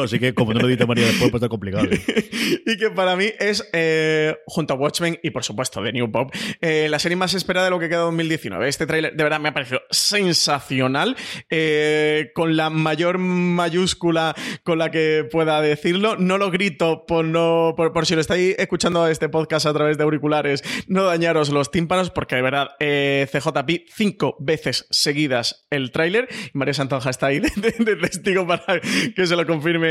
Así 0.00 0.18
que 0.18 0.32
como 0.32 0.54
no 0.54 0.60
lo 0.60 0.68
edita 0.68 0.86
María 0.86 1.06
después, 1.06 1.30
pues 1.30 1.42
está 1.42 1.48
complicado. 1.48 1.86
y 2.66 2.76
que 2.76 2.90
para 2.90 3.16
mí 3.16 3.26
es, 3.38 3.68
eh, 3.72 4.36
junto 4.46 4.74
a 4.74 4.76
Watchmen 4.76 5.18
y 5.22 5.30
por 5.30 5.44
supuesto 5.44 5.82
The 5.82 5.92
New 5.92 6.10
Pop, 6.10 6.32
eh, 6.60 6.86
la 6.88 6.98
serie 6.98 7.16
más 7.16 7.34
esperada 7.34 7.66
de 7.66 7.70
lo 7.70 7.78
que 7.78 7.88
queda 7.88 8.00
2019. 8.00 8.68
Este 8.68 8.86
tráiler 8.86 9.14
de 9.14 9.22
verdad 9.22 9.40
me 9.40 9.50
ha 9.50 9.54
parecido 9.54 9.82
sensacional, 9.90 11.16
eh, 11.50 12.30
con 12.34 12.56
la 12.56 12.70
mayor 12.70 13.18
mayúscula 13.18 14.34
con 14.62 14.78
la 14.78 14.90
que 14.90 15.26
pueda 15.30 15.60
decirlo. 15.60 16.16
No 16.16 16.38
lo 16.38 16.50
grito 16.50 17.04
por, 17.06 17.24
no, 17.24 17.74
por, 17.76 18.06
si 18.06 18.14
lo 18.14 18.20
estáis 18.20 18.54
escuchando 18.58 19.06
este 19.08 19.28
podcast 19.28 19.66
a 19.66 19.72
través 19.72 19.98
de 19.98 20.04
auriculares, 20.04 20.62
no 20.86 21.04
dañaros 21.04 21.50
los 21.50 21.70
tímpanos, 21.70 22.10
porque 22.10 22.36
de 22.36 22.42
verdad, 22.42 22.68
CJP 22.78 23.88
cinco 23.94 24.36
veces 24.38 24.86
seguidas 24.90 25.66
el 25.70 25.90
tráiler. 25.90 26.28
María 26.52 26.74
Santonja 26.74 27.10
está 27.10 27.26
ahí 27.26 27.40
de 27.56 27.96
testigo 27.96 28.46
para 28.46 28.80
que 28.80 29.26
se 29.26 29.36
lo 29.36 29.46
confirme 29.46 29.81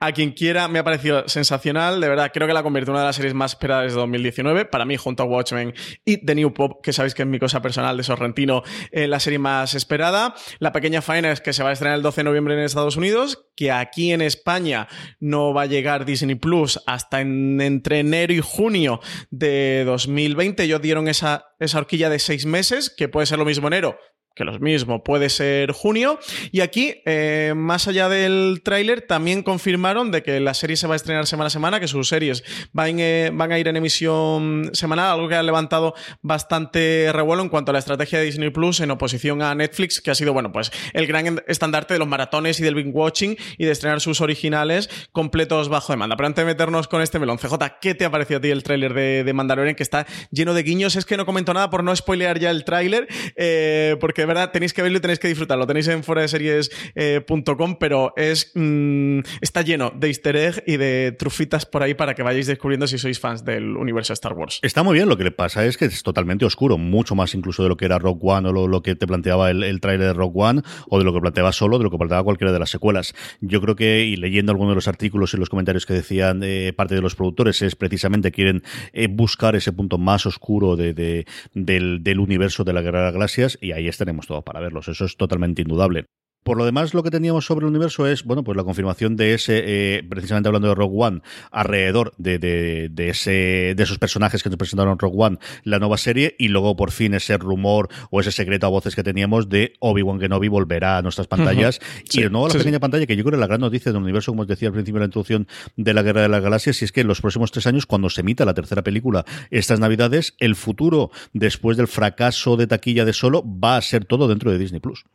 a 0.00 0.12
quien 0.12 0.32
quiera. 0.32 0.68
Me 0.68 0.78
ha 0.78 0.84
parecido 0.84 1.28
sensacional. 1.28 2.00
De 2.00 2.08
verdad, 2.08 2.30
creo 2.32 2.46
que 2.46 2.54
la 2.54 2.62
convierte 2.62 2.90
en 2.90 2.94
una 2.94 3.00
de 3.00 3.06
las 3.06 3.16
series 3.16 3.34
más 3.34 3.52
esperadas 3.52 3.92
de 3.92 3.98
2019. 3.98 4.64
Para 4.66 4.84
mí, 4.84 4.96
junto 4.96 5.22
a 5.22 5.26
Watchmen 5.26 5.74
y 6.04 6.24
The 6.24 6.34
New 6.34 6.52
Pop, 6.52 6.80
que 6.82 6.92
sabéis 6.92 7.14
que 7.14 7.22
es 7.22 7.28
mi 7.28 7.38
cosa 7.38 7.62
personal 7.62 7.96
de 7.96 8.02
Sorrentino, 8.02 8.62
eh, 8.90 9.06
la 9.06 9.20
serie 9.20 9.38
más 9.38 9.74
esperada. 9.74 10.34
La 10.58 10.72
pequeña 10.72 11.02
faena 11.02 11.32
es 11.32 11.40
que 11.40 11.52
se 11.52 11.62
va 11.62 11.70
a 11.70 11.72
estrenar 11.72 11.96
el 11.96 12.02
12 12.02 12.20
de 12.20 12.24
noviembre 12.24 12.54
en 12.54 12.60
Estados 12.60 12.96
Unidos, 12.96 13.46
que 13.56 13.72
aquí 13.72 14.12
en 14.12 14.22
España 14.22 14.88
no 15.20 15.54
va 15.54 15.62
a 15.62 15.66
llegar 15.66 16.04
Disney 16.04 16.34
Plus 16.34 16.80
hasta 16.86 17.20
entre 17.20 18.00
enero 18.00 18.32
y 18.32 18.40
junio 18.40 19.00
de 19.30 19.84
2020. 19.86 20.62
Ellos 20.62 20.80
dieron 20.80 21.08
esa, 21.08 21.46
esa 21.58 21.78
horquilla 21.78 22.10
de 22.10 22.18
seis 22.18 22.46
meses, 22.46 22.92
que 22.94 23.08
puede 23.08 23.26
ser 23.26 23.38
lo 23.38 23.44
mismo 23.44 23.68
enero, 23.68 23.98
que 24.36 24.44
lo 24.44 24.56
mismo, 24.60 25.02
puede 25.02 25.30
ser 25.30 25.72
junio. 25.72 26.20
Y 26.52 26.60
aquí, 26.60 27.00
eh, 27.06 27.54
más 27.56 27.88
allá 27.88 28.10
del 28.10 28.60
tráiler, 28.62 29.00
también 29.00 29.42
confirmaron 29.42 30.10
de 30.10 30.22
que 30.22 30.38
la 30.40 30.52
serie 30.52 30.76
se 30.76 30.86
va 30.86 30.92
a 30.92 30.96
estrenar 30.96 31.26
semana 31.26 31.46
a 31.46 31.50
semana, 31.50 31.80
que 31.80 31.88
sus 31.88 32.06
series 32.06 32.44
van, 32.72 33.00
eh, 33.00 33.30
van, 33.32 33.50
a 33.50 33.58
ir 33.58 33.66
en 33.66 33.76
emisión 33.76 34.70
semanal, 34.74 35.12
algo 35.12 35.28
que 35.28 35.36
ha 35.36 35.42
levantado 35.42 35.94
bastante 36.20 37.10
revuelo 37.14 37.42
en 37.42 37.48
cuanto 37.48 37.70
a 37.70 37.72
la 37.72 37.78
estrategia 37.78 38.18
de 38.18 38.26
Disney 38.26 38.50
Plus 38.50 38.80
en 38.80 38.90
oposición 38.90 39.40
a 39.40 39.54
Netflix, 39.54 40.02
que 40.02 40.10
ha 40.10 40.14
sido, 40.14 40.34
bueno, 40.34 40.52
pues 40.52 40.70
el 40.92 41.06
gran 41.06 41.40
estandarte 41.46 41.94
de 41.94 41.98
los 41.98 42.08
maratones 42.08 42.60
y 42.60 42.62
del 42.62 42.74
binge 42.74 42.92
watching 42.92 43.38
y 43.56 43.64
de 43.64 43.72
estrenar 43.72 44.02
sus 44.02 44.20
originales 44.20 44.90
completos 45.12 45.70
bajo 45.70 45.94
demanda. 45.94 46.14
Pero 46.14 46.26
antes 46.26 46.44
de 46.44 46.52
meternos 46.52 46.88
con 46.88 47.00
este 47.00 47.18
melón, 47.18 47.38
CJ, 47.38 47.54
¿qué 47.80 47.94
te 47.94 48.04
ha 48.04 48.10
parecido 48.10 48.36
a 48.36 48.40
ti 48.42 48.50
el 48.50 48.62
tráiler 48.62 48.92
de, 48.92 49.24
de, 49.24 49.76
que 49.76 49.82
está 49.82 50.06
lleno 50.30 50.52
de 50.52 50.62
guiños? 50.62 50.94
Es 50.94 51.06
que 51.06 51.16
no 51.16 51.24
comento 51.24 51.54
nada 51.54 51.70
por 51.70 51.82
no 51.82 51.96
spoilear 51.96 52.38
ya 52.38 52.50
el 52.50 52.64
tráiler, 52.64 53.08
eh, 53.36 53.96
porque 53.98 54.25
verdad 54.26 54.50
tenéis 54.52 54.72
que 54.72 54.82
verlo 54.82 54.98
y 54.98 55.00
tenéis 55.00 55.18
que 55.18 55.28
disfrutarlo. 55.28 55.66
Tenéis 55.66 55.88
en 55.88 56.02
foradeseries.com, 56.02 57.70
eh, 57.70 57.76
pero 57.78 58.12
es 58.16 58.52
mm, 58.54 59.20
está 59.40 59.62
lleno 59.62 59.92
de 59.94 60.08
easter 60.08 60.36
egg 60.36 60.62
y 60.66 60.76
de 60.76 61.12
trufitas 61.12 61.66
por 61.66 61.82
ahí 61.82 61.94
para 61.94 62.14
que 62.14 62.22
vayáis 62.22 62.46
descubriendo 62.46 62.86
si 62.86 62.98
sois 62.98 63.18
fans 63.18 63.44
del 63.44 63.76
universo 63.76 64.12
Star 64.12 64.32
Wars. 64.32 64.58
Está 64.62 64.82
muy 64.82 64.94
bien, 64.94 65.08
lo 65.08 65.16
que 65.16 65.24
le 65.24 65.30
pasa 65.30 65.64
es 65.64 65.76
que 65.76 65.86
es 65.86 66.02
totalmente 66.02 66.44
oscuro, 66.44 66.78
mucho 66.78 67.14
más 67.14 67.34
incluso 67.34 67.62
de 67.62 67.68
lo 67.68 67.76
que 67.76 67.84
era 67.84 67.98
Rock 67.98 68.22
One 68.22 68.48
o 68.48 68.66
lo, 68.66 68.82
que 68.82 68.94
te 68.94 69.06
planteaba 69.06 69.50
el, 69.50 69.62
el 69.62 69.80
trailer 69.80 70.08
de 70.08 70.12
Rock 70.14 70.36
One 70.36 70.62
o 70.88 70.98
de 70.98 71.04
lo 71.04 71.12
que 71.12 71.20
planteaba 71.20 71.52
solo, 71.52 71.78
de 71.78 71.84
lo 71.84 71.90
que 71.90 71.98
planteaba 71.98 72.24
cualquiera 72.24 72.52
de 72.52 72.58
las 72.58 72.70
secuelas. 72.70 73.14
Yo 73.40 73.60
creo 73.60 73.76
que, 73.76 74.04
y 74.04 74.16
leyendo 74.16 74.52
algunos 74.52 74.72
de 74.72 74.76
los 74.76 74.88
artículos 74.88 75.34
y 75.34 75.36
los 75.36 75.48
comentarios 75.48 75.86
que 75.86 75.94
decían 75.94 76.40
eh, 76.42 76.72
parte 76.76 76.94
de 76.94 77.02
los 77.02 77.14
productores, 77.14 77.62
es 77.62 77.76
precisamente 77.76 78.32
quieren 78.32 78.62
eh, 78.92 79.08
buscar 79.08 79.56
ese 79.56 79.72
punto 79.72 79.98
más 79.98 80.26
oscuro 80.26 80.76
de, 80.76 81.26
del, 81.54 82.02
del 82.02 82.20
universo 82.20 82.64
de 82.64 82.72
la 82.72 82.82
Guerra 82.82 83.00
de 83.00 83.04
las 83.06 83.14
Galaxias 83.14 83.58
y 83.60 83.72
ahí 83.72 83.88
estaremos 83.88 84.15
todo 84.24 84.42
para 84.42 84.60
verlos. 84.60 84.88
Eso 84.88 85.04
es 85.04 85.16
totalmente 85.16 85.62
indudable. 85.62 86.06
Por 86.46 86.58
lo 86.58 86.64
demás, 86.64 86.94
lo 86.94 87.02
que 87.02 87.10
teníamos 87.10 87.44
sobre 87.44 87.64
el 87.64 87.70
universo 87.70 88.06
es, 88.06 88.22
bueno, 88.22 88.44
pues 88.44 88.56
la 88.56 88.62
confirmación 88.62 89.16
de 89.16 89.34
ese, 89.34 89.64
eh, 89.66 90.04
precisamente 90.08 90.48
hablando 90.48 90.68
de 90.68 90.76
Rogue 90.76 90.94
One, 90.96 91.20
alrededor 91.50 92.14
de, 92.18 92.38
de, 92.38 93.08
ese, 93.08 93.74
de 93.74 93.82
esos 93.82 93.98
personajes 93.98 94.44
que 94.44 94.48
nos 94.48 94.56
presentaron 94.56 94.92
en 94.92 94.98
Rogue 95.00 95.16
One, 95.18 95.38
la 95.64 95.80
nueva 95.80 95.98
serie, 95.98 96.36
y 96.38 96.46
luego 96.46 96.76
por 96.76 96.92
fin 96.92 97.14
ese 97.14 97.36
rumor 97.36 97.88
o 98.12 98.20
ese 98.20 98.30
secreto 98.30 98.64
a 98.64 98.68
voces 98.68 98.94
que 98.94 99.02
teníamos 99.02 99.48
de 99.48 99.72
Obi-Wan 99.80 100.20
Kenobi 100.20 100.46
volverá 100.46 100.98
a 100.98 101.02
nuestras 101.02 101.26
pantallas. 101.26 101.80
Y 102.12 102.22
de 102.22 102.30
nuevo 102.30 102.46
a 102.46 102.50
la 102.50 102.54
pequeña 102.54 102.78
pantalla, 102.78 103.06
que 103.06 103.16
yo 103.16 103.24
creo 103.24 103.32
que 103.32 103.40
la 103.40 103.48
gran 103.48 103.62
noticia 103.62 103.90
del 103.90 104.00
universo, 104.00 104.30
como 104.30 104.42
os 104.42 104.48
decía 104.48 104.68
al 104.68 104.74
principio 104.74 105.00
de 105.00 105.00
la 105.00 105.06
introducción 105.06 105.48
de 105.74 105.94
la 105.94 106.02
Guerra 106.02 106.22
de 106.22 106.28
las 106.28 106.44
Galaxias, 106.44 106.80
es 106.80 106.92
que 106.92 107.00
en 107.00 107.08
los 107.08 107.20
próximos 107.20 107.50
tres 107.50 107.66
años, 107.66 107.86
cuando 107.86 108.08
se 108.08 108.20
emita 108.20 108.44
la 108.44 108.54
tercera 108.54 108.82
película, 108.82 109.24
estas 109.50 109.80
navidades, 109.80 110.36
el 110.38 110.54
futuro, 110.54 111.10
después 111.32 111.76
del 111.76 111.88
fracaso 111.88 112.56
de 112.56 112.68
taquilla 112.68 113.04
de 113.04 113.14
solo, 113.14 113.42
va 113.44 113.78
a 113.78 113.82
ser 113.82 114.04
todo 114.04 114.28
dentro 114.28 114.52
de 114.52 114.58
Disney 114.58 114.78
Plus. 114.78 115.06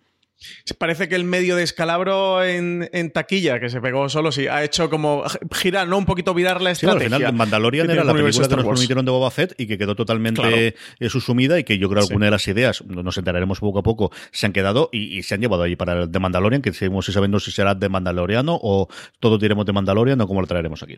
Parece 0.77 1.07
que 1.07 1.15
el 1.15 1.23
medio 1.23 1.55
de 1.55 1.63
escalabro 1.63 2.43
en, 2.43 3.11
taquilla, 3.11 3.59
que 3.59 3.69
se 3.69 3.81
pegó 3.81 4.09
solo, 4.09 4.31
sí, 4.31 4.47
ha 4.47 4.63
hecho 4.63 4.89
como 4.89 5.23
girar, 5.53 5.87
¿no? 5.87 5.97
Un 5.97 6.05
poquito 6.05 6.33
virar 6.33 6.61
la 6.61 6.71
estrategia. 6.71 7.07
Sí, 7.07 7.13
al 7.13 7.19
final, 7.19 7.33
Mandalorian 7.33 7.89
era 7.89 8.03
la 8.03 8.13
película 8.13 8.47
que 8.47 8.55
nos 8.55 8.65
prometieron 8.65 9.05
de 9.05 9.11
Boba 9.11 9.31
Fett 9.31 9.53
y 9.57 9.67
que 9.67 9.77
quedó 9.77 9.95
totalmente 9.95 10.75
eh, 10.99 11.09
susumida 11.09 11.59
y 11.59 11.63
que 11.63 11.77
yo 11.77 11.89
creo 11.89 12.01
que 12.01 12.07
alguna 12.07 12.25
de 12.25 12.31
las 12.31 12.47
ideas, 12.47 12.83
nos 12.85 13.17
enteraremos 13.17 13.59
poco 13.59 13.79
a 13.79 13.83
poco, 13.83 14.11
se 14.31 14.45
han 14.45 14.53
quedado 14.53 14.89
y, 14.91 15.21
se 15.23 15.35
han 15.35 15.41
llevado 15.41 15.63
ahí 15.63 15.75
para 15.75 16.03
el 16.03 16.11
de 16.11 16.19
Mandalorian, 16.19 16.61
que 16.61 16.73
seguimos 16.73 17.05
sabiendo 17.05 17.39
si 17.39 17.51
será 17.51 17.75
de 17.75 17.89
Mandaloriano 17.89 18.59
o 18.61 18.87
todos 19.19 19.39
diremos 19.39 19.65
de 19.65 19.73
Mandalorian 19.73 20.19
o 20.21 20.27
cómo 20.27 20.41
lo 20.41 20.47
traeremos 20.47 20.81
aquí. 20.83 20.97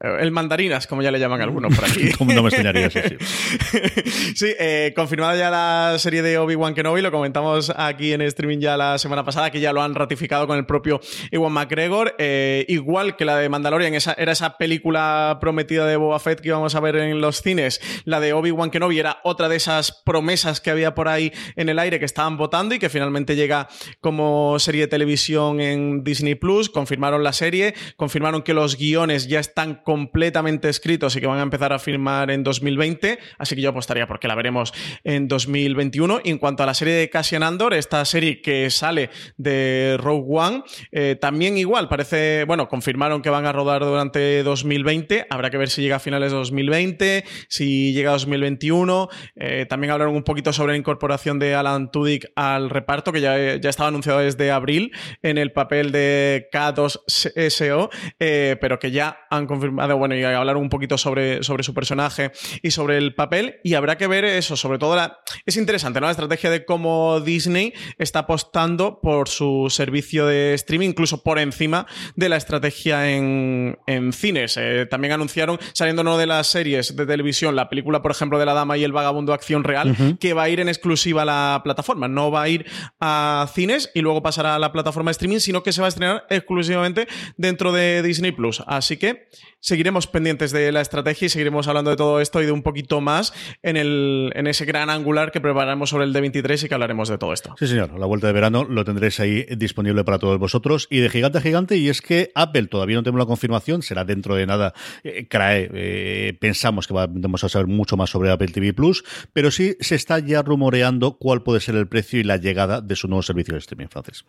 El 0.00 0.30
mandarinas, 0.30 0.86
como 0.86 1.02
ya 1.02 1.10
le 1.10 1.18
llaman 1.18 1.42
algunos 1.42 1.76
por 1.76 1.84
aquí. 1.84 2.08
no 2.20 2.42
me 2.42 2.48
extrañaría, 2.48 2.88
sí. 2.88 3.00
Sí, 4.34 4.54
eh, 4.58 4.94
confirmada 4.96 5.36
ya 5.36 5.50
la 5.50 5.98
serie 5.98 6.22
de 6.22 6.38
Obi-Wan 6.38 6.74
Kenobi, 6.74 7.02
lo 7.02 7.10
comentamos 7.10 7.70
aquí 7.76 8.14
en 8.14 8.22
streaming 8.22 8.60
ya 8.60 8.78
la 8.80 8.98
semana 8.98 9.24
pasada, 9.24 9.50
que 9.50 9.60
ya 9.60 9.72
lo 9.72 9.82
han 9.82 9.94
ratificado 9.94 10.46
con 10.46 10.56
el 10.56 10.64
propio 10.64 11.00
Ewan 11.30 11.52
McGregor. 11.52 12.14
Eh, 12.18 12.64
igual 12.68 13.16
que 13.16 13.24
la 13.24 13.36
de 13.36 13.48
Mandalorian, 13.48 13.94
esa, 13.94 14.14
era 14.14 14.32
esa 14.32 14.56
película 14.56 15.38
prometida 15.40 15.86
de 15.86 15.96
Boba 15.96 16.18
Fett 16.18 16.40
que 16.40 16.48
íbamos 16.48 16.74
a 16.74 16.80
ver 16.80 16.96
en 16.96 17.20
los 17.20 17.42
cines. 17.42 17.80
La 18.04 18.20
de 18.20 18.32
Obi-Wan 18.32 18.70
Kenobi 18.70 18.98
era 18.98 19.18
otra 19.22 19.48
de 19.48 19.56
esas 19.56 19.92
promesas 20.04 20.60
que 20.60 20.70
había 20.70 20.94
por 20.94 21.08
ahí 21.08 21.32
en 21.56 21.68
el 21.68 21.78
aire 21.78 21.98
que 21.98 22.06
estaban 22.06 22.38
votando 22.38 22.74
y 22.74 22.78
que 22.78 22.88
finalmente 22.88 23.36
llega 23.36 23.68
como 24.00 24.58
serie 24.58 24.82
de 24.82 24.88
televisión 24.88 25.60
en 25.60 26.02
Disney 26.02 26.34
Plus. 26.34 26.70
Confirmaron 26.70 27.22
la 27.22 27.34
serie, 27.34 27.74
confirmaron 27.96 28.42
que 28.42 28.54
los 28.54 28.78
guiones 28.78 29.28
ya 29.28 29.40
están 29.40 29.82
completamente 29.84 30.70
escritos 30.70 31.14
y 31.16 31.20
que 31.20 31.26
van 31.26 31.38
a 31.38 31.42
empezar 31.42 31.74
a 31.74 31.78
firmar 31.78 32.30
en 32.30 32.42
2020, 32.42 33.18
así 33.38 33.54
que 33.54 33.60
yo 33.60 33.70
apostaría 33.70 34.06
porque 34.06 34.26
la 34.26 34.34
veremos 34.34 34.72
en 35.04 35.28
2021. 35.28 36.20
Y 36.24 36.30
en 36.30 36.38
cuanto 36.38 36.62
a 36.62 36.66
la 36.66 36.74
serie 36.74 36.94
de 36.94 37.10
Cassian 37.10 37.42
Andor, 37.42 37.74
esta 37.74 38.02
serie 38.04 38.40
que 38.40 38.69
sale 38.70 39.10
de 39.36 39.96
Rogue 39.98 40.26
One. 40.28 40.62
Eh, 40.92 41.16
también 41.20 41.56
igual, 41.56 41.88
parece, 41.88 42.44
bueno, 42.44 42.68
confirmaron 42.68 43.22
que 43.22 43.30
van 43.30 43.46
a 43.46 43.52
rodar 43.52 43.84
durante 43.84 44.42
2020. 44.42 45.26
Habrá 45.30 45.50
que 45.50 45.56
ver 45.56 45.70
si 45.70 45.82
llega 45.82 45.96
a 45.96 46.00
finales 46.00 46.32
de 46.32 46.38
2020, 46.38 47.24
si 47.48 47.92
llega 47.92 48.10
a 48.10 48.12
2021. 48.12 49.08
Eh, 49.36 49.66
también 49.68 49.92
hablaron 49.92 50.14
un 50.14 50.24
poquito 50.24 50.52
sobre 50.52 50.72
la 50.72 50.78
incorporación 50.78 51.38
de 51.38 51.54
Alan 51.54 51.90
Tudyk 51.90 52.32
al 52.36 52.70
reparto, 52.70 53.12
que 53.12 53.20
ya, 53.20 53.56
ya 53.56 53.70
estaba 53.70 53.88
anunciado 53.88 54.20
desde 54.20 54.50
abril 54.50 54.92
en 55.22 55.38
el 55.38 55.52
papel 55.52 55.92
de 55.92 56.48
K2SO, 56.52 57.90
eh, 58.18 58.56
pero 58.60 58.78
que 58.78 58.90
ya 58.90 59.26
han 59.30 59.46
confirmado, 59.46 59.96
bueno, 59.96 60.16
y 60.16 60.24
hablaron 60.24 60.62
un 60.62 60.68
poquito 60.68 60.98
sobre, 60.98 61.42
sobre 61.42 61.62
su 61.62 61.74
personaje 61.74 62.32
y 62.62 62.70
sobre 62.70 62.96
el 62.98 63.14
papel. 63.14 63.60
Y 63.64 63.74
habrá 63.74 63.96
que 63.96 64.06
ver 64.06 64.24
eso, 64.24 64.56
sobre 64.56 64.78
todo 64.78 64.96
la... 64.96 65.18
Es 65.46 65.56
interesante, 65.56 66.00
¿no? 66.00 66.06
La 66.06 66.12
estrategia 66.12 66.50
de 66.50 66.64
cómo 66.64 67.20
Disney 67.20 67.72
está 67.98 68.20
apostando 68.20 68.59
por 69.00 69.28
su 69.28 69.68
servicio 69.70 70.26
de 70.26 70.54
streaming, 70.54 70.90
incluso 70.90 71.22
por 71.22 71.38
encima 71.38 71.86
de 72.16 72.28
la 72.28 72.36
estrategia 72.36 73.10
en, 73.10 73.76
cines. 74.12 74.56
Eh, 74.56 74.86
también 74.90 75.12
anunciaron, 75.12 75.58
saliendo 75.72 76.00
de 76.18 76.26
las 76.26 76.46
series 76.46 76.96
de 76.96 77.06
televisión, 77.06 77.54
la 77.54 77.68
película, 77.68 78.02
por 78.02 78.10
ejemplo, 78.10 78.38
de 78.38 78.46
La 78.46 78.54
Dama 78.54 78.76
y 78.76 78.84
el 78.84 78.92
Vagabundo 78.92 79.32
Acción 79.32 79.64
Real, 79.64 80.16
que 80.18 80.32
va 80.32 80.44
a 80.44 80.48
ir 80.48 80.60
en 80.60 80.68
exclusiva 80.68 81.22
a 81.22 81.24
la 81.24 81.60
plataforma. 81.62 82.08
No 82.08 82.30
va 82.30 82.42
a 82.42 82.48
ir 82.48 82.66
a 83.00 83.48
cines 83.54 83.90
y 83.94 84.00
luego 84.00 84.22
pasará 84.22 84.56
a 84.56 84.58
la 84.58 84.72
plataforma 84.72 85.10
de 85.10 85.12
streaming, 85.12 85.38
sino 85.38 85.62
que 85.62 85.72
se 85.72 85.80
va 85.80 85.86
a 85.86 85.88
estrenar 85.88 86.26
exclusivamente 86.30 87.06
dentro 87.36 87.72
de 87.72 88.02
Disney 88.02 88.32
Plus. 88.32 88.62
Así 88.66 88.96
que 88.96 89.28
seguiremos 89.60 90.06
pendientes 90.06 90.52
de 90.52 90.72
la 90.72 90.80
estrategia 90.80 91.26
y 91.26 91.28
seguiremos 91.28 91.68
hablando 91.68 91.90
de 91.90 91.96
todo 91.96 92.20
esto 92.20 92.40
y 92.40 92.46
de 92.46 92.52
un 92.52 92.62
poquito 92.62 93.00
más 93.00 93.32
en, 93.62 93.76
el, 93.76 94.32
en 94.34 94.46
ese 94.46 94.64
gran 94.64 94.90
angular 94.90 95.32
que 95.32 95.40
preparamos 95.40 95.90
sobre 95.90 96.04
el 96.04 96.14
D23 96.14 96.64
y 96.64 96.68
que 96.68 96.74
hablaremos 96.74 97.08
de 97.08 97.18
todo 97.18 97.32
esto. 97.32 97.54
Sí, 97.58 97.66
señor. 97.66 97.90
A 97.94 97.98
la 97.98 98.06
vuelta 98.06 98.26
de 98.26 98.32
verano 98.40 98.64
lo 98.64 98.84
tendréis 98.84 99.20
ahí 99.20 99.44
disponible 99.56 100.02
para 100.04 100.18
todos 100.18 100.38
vosotros. 100.38 100.88
Y 100.90 101.00
de 101.00 101.10
gigante 101.10 101.38
a 101.38 101.40
gigante, 101.40 101.76
y 101.76 101.88
es 101.88 102.00
que 102.00 102.32
Apple 102.34 102.66
todavía 102.68 102.96
no 102.96 103.02
tenemos 103.02 103.20
la 103.20 103.26
confirmación, 103.26 103.82
será 103.82 104.04
dentro 104.04 104.34
de 104.34 104.46
nada. 104.46 104.72
Eh, 105.04 105.28
eh, 105.30 106.36
pensamos 106.40 106.86
que 106.86 106.94
vamos 106.94 107.44
a 107.44 107.48
saber 107.48 107.66
mucho 107.66 107.96
más 107.96 108.10
sobre 108.10 108.30
Apple 108.30 108.48
TV 108.48 108.72
Plus, 108.72 109.04
pero 109.32 109.50
sí 109.50 109.76
se 109.80 109.94
está 109.94 110.18
ya 110.18 110.42
rumoreando 110.42 111.18
cuál 111.18 111.42
puede 111.42 111.60
ser 111.60 111.74
el 111.74 111.88
precio 111.88 112.18
y 112.18 112.24
la 112.24 112.38
llegada 112.38 112.80
de 112.80 112.96
su 112.96 113.08
nuevo 113.08 113.22
servicio 113.22 113.54
de 113.54 113.58
streaming 113.58 113.88
francés. 113.88 114.24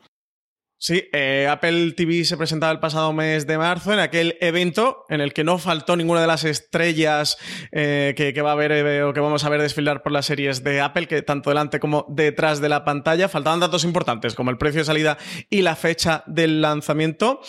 Sí, 0.84 1.04
eh, 1.14 1.48
Apple 1.48 1.92
TV 1.92 2.26
se 2.26 2.38
presentaba 2.38 2.72
el 2.72 2.80
pasado 2.80 3.14
mes 3.14 3.46
de 3.46 3.60
marzo 3.60 3.94
en 3.94 4.00
aquel 4.00 4.36
evento 4.42 5.06
en 5.10 5.22
el 5.22 5.32
que 5.32 5.44
no 5.44 5.60
faltó 5.60 5.96
ninguna 5.96 6.22
de 6.22 6.26
las 6.26 6.44
estrellas 6.44 7.38
eh, 7.72 8.16
que, 8.18 8.42
va 8.42 8.50
a 8.50 8.54
haber 8.54 8.72
eh, 8.72 9.04
o 9.04 9.14
que 9.14 9.20
vamos 9.20 9.44
a 9.44 9.50
ver 9.50 9.62
desfilar 9.62 10.02
por 10.02 10.12
las 10.12 10.26
series 10.26 10.64
de 10.64 10.82
Apple, 10.82 11.08
que 11.08 11.22
tanto 11.22 11.52
delante 11.52 11.80
como 11.80 12.08
detrás 12.10 12.62
de 12.62 12.70
la 12.70 12.84
pantalla. 12.84 13.30
Faltaban 13.30 13.60
datos 13.60 13.84
importantes 13.84 14.34
como 14.34 14.50
el 14.50 14.58
precio 14.58 14.82
de 14.82 14.86
salida 14.86 15.20
y 15.52 15.62
la 15.62 15.76
fecha 15.76 16.24
del 16.26 16.64
lanzamiento 16.64 17.42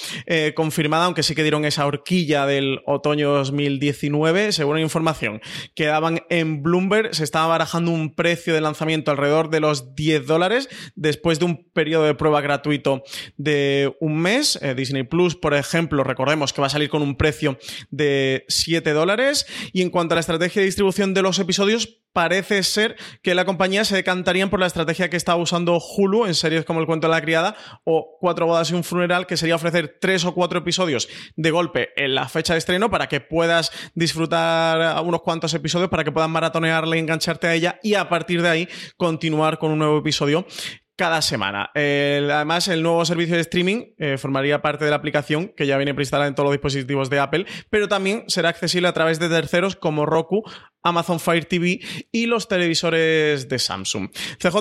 confirmada, 0.54 1.06
aunque 1.06 1.22
sí 1.22 1.34
que 1.34 1.40
dieron 1.40 1.64
esa 1.64 1.86
horquilla 1.86 2.44
del 2.44 2.82
otoño 2.84 3.30
2019. 3.30 4.52
Según 4.52 4.78
información 4.78 5.40
que 5.74 5.86
daban 5.86 6.20
en 6.28 6.62
Bloomberg, 6.62 7.14
se 7.14 7.24
estaba 7.24 7.46
barajando 7.46 7.92
un 7.92 8.14
precio 8.14 8.52
de 8.52 8.60
lanzamiento 8.60 9.10
alrededor 9.10 9.48
de 9.48 9.60
los 9.60 9.94
10 9.94 10.26
dólares 10.26 10.68
después 10.96 11.38
de 11.38 11.46
un 11.46 11.64
periodo 11.72 12.04
de 12.04 12.14
prueba 12.14 12.42
gratuito 12.42 13.02
de 13.36 13.94
un 14.00 14.18
mes. 14.18 14.58
Eh, 14.62 14.74
Disney 14.74 15.02
Plus, 15.04 15.36
por 15.36 15.54
ejemplo, 15.54 16.04
recordemos 16.04 16.52
que 16.52 16.60
va 16.60 16.66
a 16.66 16.70
salir 16.70 16.88
con 16.88 17.02
un 17.02 17.16
precio 17.16 17.58
de 17.90 18.44
7 18.48 18.92
dólares. 18.92 19.46
Y 19.72 19.82
en 19.82 19.90
cuanto 19.90 20.14
a 20.14 20.16
la 20.16 20.20
estrategia 20.20 20.60
de 20.60 20.66
distribución 20.66 21.14
de 21.14 21.22
los 21.22 21.38
episodios, 21.38 22.02
parece 22.12 22.62
ser 22.62 22.96
que 23.22 23.34
la 23.34 23.44
compañía 23.44 23.84
se 23.84 23.96
decantaría 23.96 24.48
por 24.48 24.60
la 24.60 24.66
estrategia 24.66 25.08
que 25.08 25.16
está 25.16 25.34
usando 25.36 25.78
Hulu 25.78 26.26
en 26.26 26.34
series 26.34 26.64
como 26.64 26.80
El 26.80 26.86
cuento 26.86 27.06
de 27.08 27.14
la 27.14 27.22
criada 27.22 27.56
o 27.84 28.18
Cuatro 28.20 28.46
bodas 28.46 28.70
y 28.70 28.74
un 28.74 28.84
funeral, 28.84 29.26
que 29.26 29.36
sería 29.36 29.56
ofrecer 29.56 29.96
tres 30.00 30.24
o 30.24 30.34
cuatro 30.34 30.60
episodios 30.60 31.08
de 31.36 31.50
golpe 31.50 31.90
en 31.96 32.14
la 32.14 32.28
fecha 32.28 32.52
de 32.52 32.58
estreno 32.58 32.90
para 32.90 33.08
que 33.08 33.20
puedas 33.20 33.72
disfrutar 33.94 35.02
unos 35.02 35.22
cuantos 35.22 35.54
episodios, 35.54 35.90
para 35.90 36.04
que 36.04 36.12
puedas 36.12 36.30
maratonearla 36.30 36.96
y 36.96 37.00
engancharte 37.00 37.46
a 37.46 37.54
ella 37.54 37.80
y 37.82 37.94
a 37.94 38.08
partir 38.08 38.42
de 38.42 38.48
ahí 38.48 38.68
continuar 38.96 39.58
con 39.58 39.72
un 39.72 39.78
nuevo 39.78 39.98
episodio 39.98 40.46
cada 40.96 41.22
semana. 41.22 41.70
además, 41.74 42.68
el 42.68 42.82
nuevo 42.82 43.04
servicio 43.04 43.34
de 43.34 43.42
streaming 43.42 43.84
eh, 43.98 44.18
formaría 44.18 44.62
parte 44.62 44.84
de 44.84 44.90
la 44.90 44.96
aplicación 44.96 45.52
que 45.56 45.66
ya 45.66 45.76
viene 45.76 45.94
preinstalada 45.94 46.28
en 46.28 46.34
todos 46.34 46.46
los 46.46 46.54
dispositivos 46.54 47.10
de 47.10 47.18
Apple, 47.18 47.46
pero 47.70 47.88
también 47.88 48.24
será 48.28 48.50
accesible 48.50 48.88
a 48.88 48.92
través 48.92 49.18
de 49.18 49.28
terceros 49.28 49.76
como 49.76 50.06
Roku, 50.06 50.44
Amazon 50.82 51.20
Fire 51.20 51.44
TV 51.44 51.80
y 52.10 52.26
los 52.26 52.48
televisores 52.48 53.48
de 53.48 53.58
Samsung. 53.58 54.10
CJ, 54.38 54.56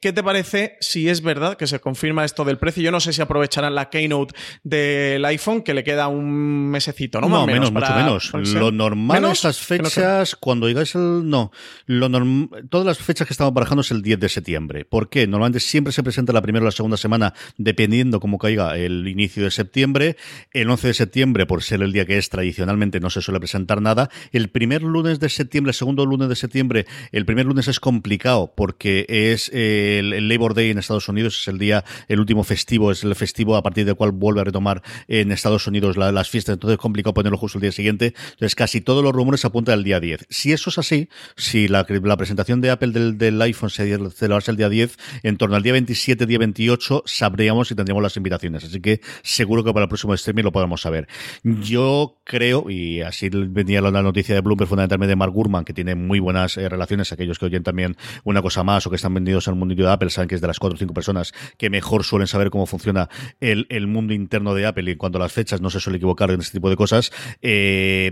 ¿qué 0.00 0.12
te 0.12 0.22
parece 0.22 0.76
si 0.80 1.08
es 1.08 1.22
verdad 1.22 1.56
que 1.56 1.66
se 1.66 1.80
confirma 1.80 2.24
esto 2.24 2.44
del 2.44 2.58
precio? 2.58 2.82
Yo 2.82 2.90
no 2.90 3.00
sé 3.00 3.12
si 3.12 3.22
aprovecharán 3.22 3.74
la 3.74 3.88
keynote 3.88 4.34
del 4.62 5.24
iPhone, 5.24 5.62
que 5.62 5.74
le 5.74 5.84
queda 5.84 6.08
un 6.08 6.70
mesecito, 6.70 7.20
¿no? 7.20 7.28
No, 7.28 7.46
menos, 7.46 7.72
mucho 7.72 7.94
menos. 7.94 8.32
Lo 8.32 8.72
normal 8.72 9.20
¿Menos? 9.20 9.38
estas 9.38 9.58
fechas, 9.58 10.34
cuando 10.34 10.66
digáis 10.66 10.94
el... 10.94 11.28
No, 11.28 11.52
lo 11.86 12.10
todas 12.68 12.86
las 12.86 12.98
fechas 12.98 13.26
que 13.26 13.32
estamos 13.32 13.54
barajando 13.54 13.82
es 13.82 13.90
el 13.90 14.02
10 14.02 14.20
de 14.20 14.28
septiembre. 14.28 14.84
¿Por 14.84 15.08
qué? 15.08 15.26
Normalmente 15.26 15.60
siempre 15.70 15.92
se 15.92 16.02
presenta 16.02 16.32
la 16.32 16.42
primera 16.42 16.64
o 16.64 16.66
la 16.66 16.72
segunda 16.72 16.96
semana, 16.96 17.32
dependiendo 17.56 18.20
cómo 18.20 18.38
caiga 18.38 18.76
el 18.76 19.06
inicio 19.08 19.44
de 19.44 19.50
septiembre. 19.50 20.16
El 20.52 20.68
11 20.68 20.88
de 20.88 20.94
septiembre, 20.94 21.46
por 21.46 21.62
ser 21.62 21.82
el 21.82 21.92
día 21.92 22.04
que 22.04 22.18
es 22.18 22.28
tradicionalmente, 22.28 23.00
no 23.00 23.08
se 23.08 23.22
suele 23.22 23.40
presentar 23.40 23.80
nada. 23.80 24.10
El 24.32 24.50
primer 24.50 24.82
lunes 24.82 25.20
de 25.20 25.28
septiembre 25.28 25.70
el 25.70 25.74
segundo 25.74 26.04
lunes 26.06 26.28
de 26.28 26.36
septiembre. 26.36 26.86
El 27.12 27.24
primer 27.24 27.46
lunes 27.46 27.68
es 27.68 27.80
complicado 27.80 28.52
porque 28.54 29.06
es 29.08 29.50
el, 29.52 30.28
Labor 30.28 30.54
Day 30.54 30.70
en 30.70 30.78
Estados 30.78 31.08
Unidos, 31.08 31.40
es 31.40 31.48
el 31.48 31.58
día, 31.58 31.84
el 32.08 32.20
último 32.20 32.44
festivo, 32.44 32.90
es 32.92 33.04
el 33.04 33.14
festivo 33.14 33.56
a 33.56 33.62
partir 33.62 33.86
del 33.86 33.94
cual 33.94 34.12
vuelve 34.12 34.40
a 34.40 34.44
retomar 34.44 34.82
en 35.08 35.32
Estados 35.32 35.66
Unidos 35.66 35.96
las 35.96 36.28
fiestas, 36.28 36.54
entonces 36.54 36.74
es 36.74 36.80
complicado 36.80 37.14
ponerlo 37.14 37.38
justo 37.38 37.58
el 37.58 37.62
día 37.62 37.72
siguiente. 37.72 38.14
Entonces 38.32 38.54
casi 38.54 38.80
todos 38.80 39.02
los 39.02 39.12
rumores 39.12 39.44
apuntan 39.44 39.74
al 39.74 39.84
día 39.84 40.00
10. 40.00 40.26
Si 40.28 40.52
eso 40.52 40.70
es 40.70 40.78
así, 40.78 41.08
si 41.36 41.68
la, 41.68 41.84
presentación 41.84 42.60
de 42.60 42.70
Apple 42.70 43.12
del, 43.12 43.40
iPhone 43.42 43.70
se 43.70 43.96
celebrase 44.10 44.50
el 44.50 44.56
día 44.56 44.68
10, 44.68 44.98
en 45.22 45.36
torno 45.36 45.56
al 45.56 45.59
día 45.62 45.72
27, 45.72 46.26
día 46.26 46.38
28, 46.38 47.02
sabríamos 47.06 47.68
si 47.68 47.74
tendríamos 47.74 48.02
las 48.02 48.16
invitaciones. 48.16 48.64
Así 48.64 48.80
que 48.80 49.00
seguro 49.22 49.64
que 49.64 49.72
para 49.72 49.84
el 49.84 49.88
próximo 49.88 50.14
streaming 50.14 50.44
lo 50.44 50.52
podemos 50.52 50.80
saber. 50.80 51.08
Yo 51.42 52.20
creo, 52.24 52.70
y 52.70 53.00
así 53.02 53.28
venía 53.30 53.80
la 53.80 54.02
noticia 54.02 54.34
de 54.34 54.40
Bloomberg 54.40 54.68
fundamentalmente 54.68 55.10
de 55.10 55.16
Mark 55.16 55.32
Gurman, 55.32 55.64
que 55.64 55.72
tiene 55.72 55.94
muy 55.94 56.20
buenas 56.20 56.56
eh, 56.56 56.68
relaciones, 56.68 57.12
aquellos 57.12 57.38
que 57.38 57.46
oyen 57.46 57.62
también 57.62 57.96
una 58.24 58.42
cosa 58.42 58.62
más 58.62 58.86
o 58.86 58.90
que 58.90 58.96
están 58.96 59.14
vendidos 59.14 59.46
en 59.48 59.54
el 59.54 59.58
mundillo 59.58 59.86
de 59.86 59.92
Apple, 59.92 60.10
saben 60.10 60.28
que 60.28 60.34
es 60.34 60.40
de 60.40 60.46
las 60.46 60.58
cuatro 60.58 60.76
o 60.76 60.78
cinco 60.78 60.94
personas 60.94 61.32
que 61.58 61.70
mejor 61.70 62.04
suelen 62.04 62.26
saber 62.26 62.50
cómo 62.50 62.66
funciona 62.66 63.08
el, 63.40 63.66
el 63.68 63.86
mundo 63.86 64.14
interno 64.14 64.54
de 64.54 64.66
Apple 64.66 64.84
y 64.88 64.92
en 64.92 64.98
cuanto 64.98 65.18
a 65.18 65.22
las 65.22 65.32
fechas 65.32 65.60
no 65.60 65.70
se 65.70 65.80
suele 65.80 65.96
equivocar 65.96 66.30
en 66.30 66.40
este 66.40 66.58
tipo 66.58 66.70
de 66.70 66.76
cosas. 66.76 67.12
Eh, 67.42 68.10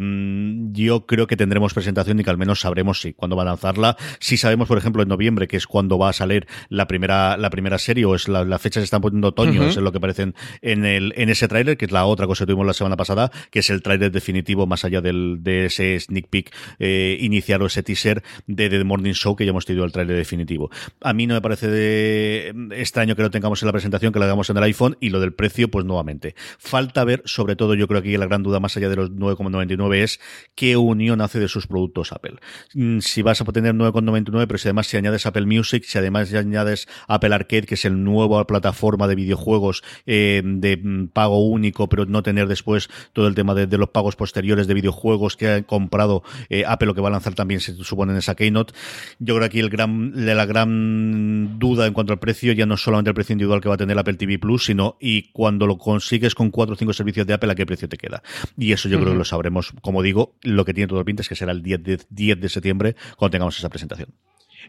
yo 0.72 1.06
creo 1.06 1.26
que 1.26 1.36
tendremos 1.36 1.74
presentación 1.74 2.20
y 2.20 2.24
que 2.24 2.30
al 2.30 2.38
menos 2.38 2.60
sabremos 2.60 3.00
si 3.00 3.14
cuándo 3.14 3.36
va 3.36 3.42
a 3.42 3.46
lanzarla. 3.46 3.96
Si 4.20 4.36
sabemos, 4.36 4.68
por 4.68 4.78
ejemplo, 4.78 5.02
en 5.02 5.08
noviembre, 5.08 5.48
que 5.48 5.56
es 5.56 5.66
cuando 5.66 5.98
va 5.98 6.10
a 6.10 6.12
salir 6.12 6.46
la 6.68 6.86
primera, 6.86 7.36
la 7.38 7.50
primera 7.50 7.78
serie, 7.78 8.04
o 8.04 8.14
es 8.14 8.28
la, 8.28 8.58
fecha 8.58 8.80
se 8.80 8.84
están 8.84 9.00
poniendo 9.00 9.28
otoño, 9.28 9.64
es 9.64 9.76
lo 9.76 9.92
que 9.92 10.00
parecen 10.00 10.34
en, 10.62 10.84
el, 10.84 11.12
en 11.16 11.28
ese 11.28 11.48
tráiler, 11.48 11.76
que 11.76 11.84
es 11.84 11.92
la 11.92 12.04
otra 12.04 12.26
cosa 12.26 12.44
que 12.44 12.46
tuvimos 12.46 12.66
la 12.66 12.72
semana 12.72 12.96
pasada, 12.96 13.30
que 13.50 13.60
es 13.60 13.70
el 13.70 13.82
tráiler 13.82 14.10
definitivo 14.10 14.66
más 14.66 14.84
allá 14.84 15.00
del, 15.00 15.38
de 15.40 15.66
ese 15.66 15.98
sneak 16.00 16.28
peek 16.28 16.54
eh, 16.78 17.16
iniciar 17.20 17.62
ese 17.62 17.82
teaser 17.82 18.22
de 18.46 18.68
The 18.68 18.84
Morning 18.84 19.12
Show 19.12 19.36
que 19.36 19.44
ya 19.44 19.50
hemos 19.50 19.64
tenido 19.64 19.84
el 19.84 19.92
trailer 19.92 20.16
definitivo. 20.16 20.70
A 21.00 21.12
mí 21.12 21.26
no 21.26 21.34
me 21.34 21.40
parece 21.40 21.68
de 21.68 22.54
extraño 22.72 23.16
que 23.16 23.22
lo 23.22 23.30
tengamos 23.30 23.62
en 23.62 23.66
la 23.66 23.72
presentación, 23.72 24.12
que 24.12 24.18
lo 24.18 24.24
hagamos 24.24 24.50
en 24.50 24.56
el 24.56 24.62
iPhone 24.64 24.96
y 25.00 25.10
lo 25.10 25.20
del 25.20 25.32
precio, 25.32 25.70
pues 25.70 25.84
nuevamente. 25.84 26.34
Falta 26.58 27.04
ver, 27.04 27.22
sobre 27.24 27.56
todo 27.56 27.74
yo 27.74 27.88
creo 27.88 28.02
que 28.02 28.08
aquí 28.08 28.16
la 28.16 28.26
gran 28.26 28.42
duda 28.42 28.60
más 28.60 28.76
allá 28.76 28.88
de 28.88 28.96
los 28.96 29.10
9,99 29.12 30.02
es 30.02 30.20
qué 30.54 30.76
unión 30.76 31.20
hace 31.20 31.38
de 31.38 31.48
sus 31.48 31.66
productos 31.66 32.12
Apple. 32.12 32.36
Mm, 32.74 33.00
si 33.00 33.22
vas 33.22 33.40
a 33.40 33.44
tener 33.44 33.74
9,99, 33.74 34.46
pero 34.46 34.58
si 34.58 34.68
además 34.68 34.86
si 34.86 34.96
añades 34.96 35.26
Apple 35.26 35.46
Music, 35.46 35.84
si 35.84 35.98
además 35.98 36.32
añades 36.34 36.88
Apple 37.06 37.27
Arcade, 37.32 37.62
que 37.62 37.74
es 37.74 37.84
el 37.84 38.02
nuevo 38.02 38.44
plataforma 38.46 39.06
de 39.08 39.14
videojuegos 39.14 39.82
eh, 40.06 40.42
de 40.44 40.76
mm, 40.76 41.08
pago 41.08 41.46
único, 41.46 41.88
pero 41.88 42.06
no 42.06 42.22
tener 42.22 42.48
después 42.48 42.88
todo 43.12 43.26
el 43.26 43.34
tema 43.34 43.54
de, 43.54 43.78
los 43.78 43.90
pagos 43.90 44.16
posteriores 44.16 44.66
de 44.66 44.74
videojuegos 44.74 45.36
que 45.36 45.48
ha 45.48 45.62
comprado 45.62 46.22
eh, 46.48 46.64
Apple, 46.66 46.86
lo 46.86 46.94
que 46.94 47.00
va 47.00 47.08
a 47.08 47.12
lanzar 47.12 47.34
también 47.34 47.60
se 47.60 47.74
supone 47.84 48.12
en 48.12 48.18
esa 48.18 48.34
keynote. 48.34 48.74
Yo 49.18 49.34
creo 49.34 49.40
que 49.40 49.46
aquí 49.46 49.60
el 49.60 49.70
gran, 49.70 50.12
la 50.14 50.46
gran 50.46 51.58
duda 51.58 51.86
en 51.86 51.92
cuanto 51.92 52.12
al 52.12 52.18
precio 52.18 52.52
ya 52.52 52.66
no 52.66 52.74
es 52.74 52.80
solamente 52.80 53.10
el 53.10 53.14
precio 53.14 53.32
individual 53.32 53.60
que 53.60 53.68
va 53.68 53.76
a 53.76 53.78
tener 53.78 53.98
Apple 53.98 54.14
TV 54.14 54.38
Plus, 54.38 54.64
sino 54.64 54.96
y 55.00 55.30
cuando 55.30 55.66
lo 55.66 55.78
consigues 55.78 56.34
con 56.34 56.50
cuatro 56.50 56.74
o 56.74 56.76
cinco 56.76 56.92
servicios 56.92 57.26
de 57.26 57.34
Apple, 57.34 57.52
a 57.52 57.54
qué 57.54 57.66
precio 57.66 57.88
te 57.88 57.96
queda. 57.96 58.22
Y 58.56 58.72
eso 58.72 58.88
yo 58.88 58.98
creo 58.98 59.12
que 59.12 59.18
lo 59.18 59.24
sabremos, 59.24 59.72
como 59.80 60.02
digo, 60.02 60.36
lo 60.42 60.64
que 60.64 60.74
tiene 60.74 60.88
todo 60.88 60.98
el 60.98 61.04
pinta 61.04 61.22
es 61.22 61.28
que 61.28 61.34
será 61.34 61.52
el 61.52 61.62
10 61.62 61.82
de, 61.82 62.00
10 62.10 62.40
de 62.40 62.48
septiembre 62.48 62.96
cuando 63.16 63.32
tengamos 63.32 63.58
esa 63.58 63.68
presentación. 63.68 64.08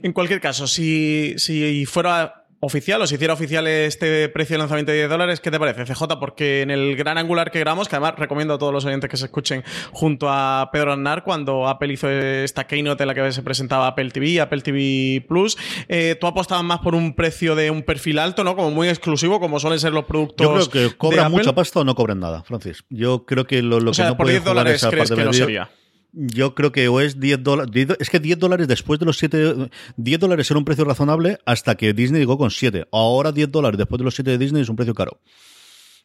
En 0.02 0.14
cualquier 0.14 0.40
caso, 0.40 0.68
si, 0.68 1.34
si 1.38 1.86
fuera 1.86 2.39
oficial 2.60 3.02
o 3.02 3.08
se 3.08 3.16
hiciera 3.16 3.34
oficial 3.34 3.68
este 3.68 4.30
precio 4.30 4.56
de 4.56 4.60
lanzamiento 4.60 4.92
de 4.92 5.00
10 5.00 5.10
dólares, 5.10 5.40
¿qué 5.40 5.52
te 5.52 5.60
parece, 5.60 5.86
CJ? 5.86 6.20
Porque 6.20 6.62
en 6.62 6.72
el 6.72 6.96
gran 6.96 7.18
angular 7.18 7.52
que 7.52 7.60
grabamos, 7.60 7.88
que 7.88 7.96
además 7.96 8.16
recomiendo 8.18 8.56
a 8.56 8.58
todos 8.58 8.74
los 8.74 8.86
oyentes 8.86 9.10
que 9.10 9.18
se 9.18 9.26
escuchen 9.26 9.64
junto 9.92 10.28
a 10.30 10.70
Pedro 10.72 10.94
Aznar, 10.94 11.24
cuando 11.24 11.68
Apple 11.68 11.94
hizo 11.94 12.10
esta 12.10 12.68
keynote 12.68 13.04
en 13.04 13.08
la 13.08 13.16
que 13.16 13.32
se 13.32 13.44
presentaba 13.44 13.88
Apple 13.88 14.12
TV, 14.12 14.42
Apple 14.42 14.62
TV 14.62 15.26
Plus, 15.28 15.58
eh, 15.88 16.18
tú 16.20 16.28
apostabas 16.28 16.64
más 16.64 16.80
por 16.80 16.96
un 16.96 17.16
precio 17.16 17.56
de 17.56 17.72
un 17.72 17.84
perfil 17.84 18.20
alto, 18.20 18.44
¿no? 18.44 18.56
Como 18.56 18.72
muy 18.72 18.90
exclusivo, 18.90 19.40
como 19.40 19.60
suelen 19.60 19.80
ser 19.80 19.94
los 19.94 20.06
productos. 20.06 20.46
Yo 20.46 20.70
creo 20.70 20.90
que 20.90 20.98
cobran 20.98 21.32
mucha 21.32 21.54
pasta 21.54 21.80
o 21.80 21.84
no 21.84 21.96
cobran 21.96 22.20
nada, 22.20 22.44
Francis. 22.44 22.84
Yo 22.90 23.26
creo 23.26 23.46
que 23.46 23.62
lo, 23.62 23.80
lo 23.80 23.92
o 23.92 23.94
sea, 23.94 24.06
que 24.06 24.12
no 24.12 24.18
por 24.18 24.28
10 24.28 24.44
dólares 24.44 24.86
crees 24.90 25.12
que 25.12 25.24
no 25.24 25.34
sería. 25.34 25.70
Yo 26.12 26.56
creo 26.56 26.72
que 26.72 26.88
o 26.88 27.00
es 27.02 27.20
10 27.20 27.44
dólares. 27.44 27.88
Es 28.00 28.10
que 28.10 28.20
10 28.20 28.40
dólares 28.40 28.68
después 28.68 29.00
de 29.00 29.06
los 29.06 29.18
7. 29.18 29.70
10 29.98 30.20
dólares 30.20 30.50
era 30.50 30.58
un 30.58 30.66
precio 30.66 30.86
razonable 30.86 31.38
hasta 31.46 31.76
que 31.76 31.94
Disney 31.94 32.20
llegó 32.20 32.38
con 32.38 32.52
7. 32.52 32.88
Ahora 32.92 33.32
10 33.32 33.52
dólares 33.52 33.78
después 33.78 34.00
de 34.00 34.06
los 34.06 34.16
7 34.16 34.32
de 34.32 34.38
Disney 34.38 34.62
es 34.62 34.70
un 34.70 34.76
precio 34.76 34.96
caro. 34.96 35.20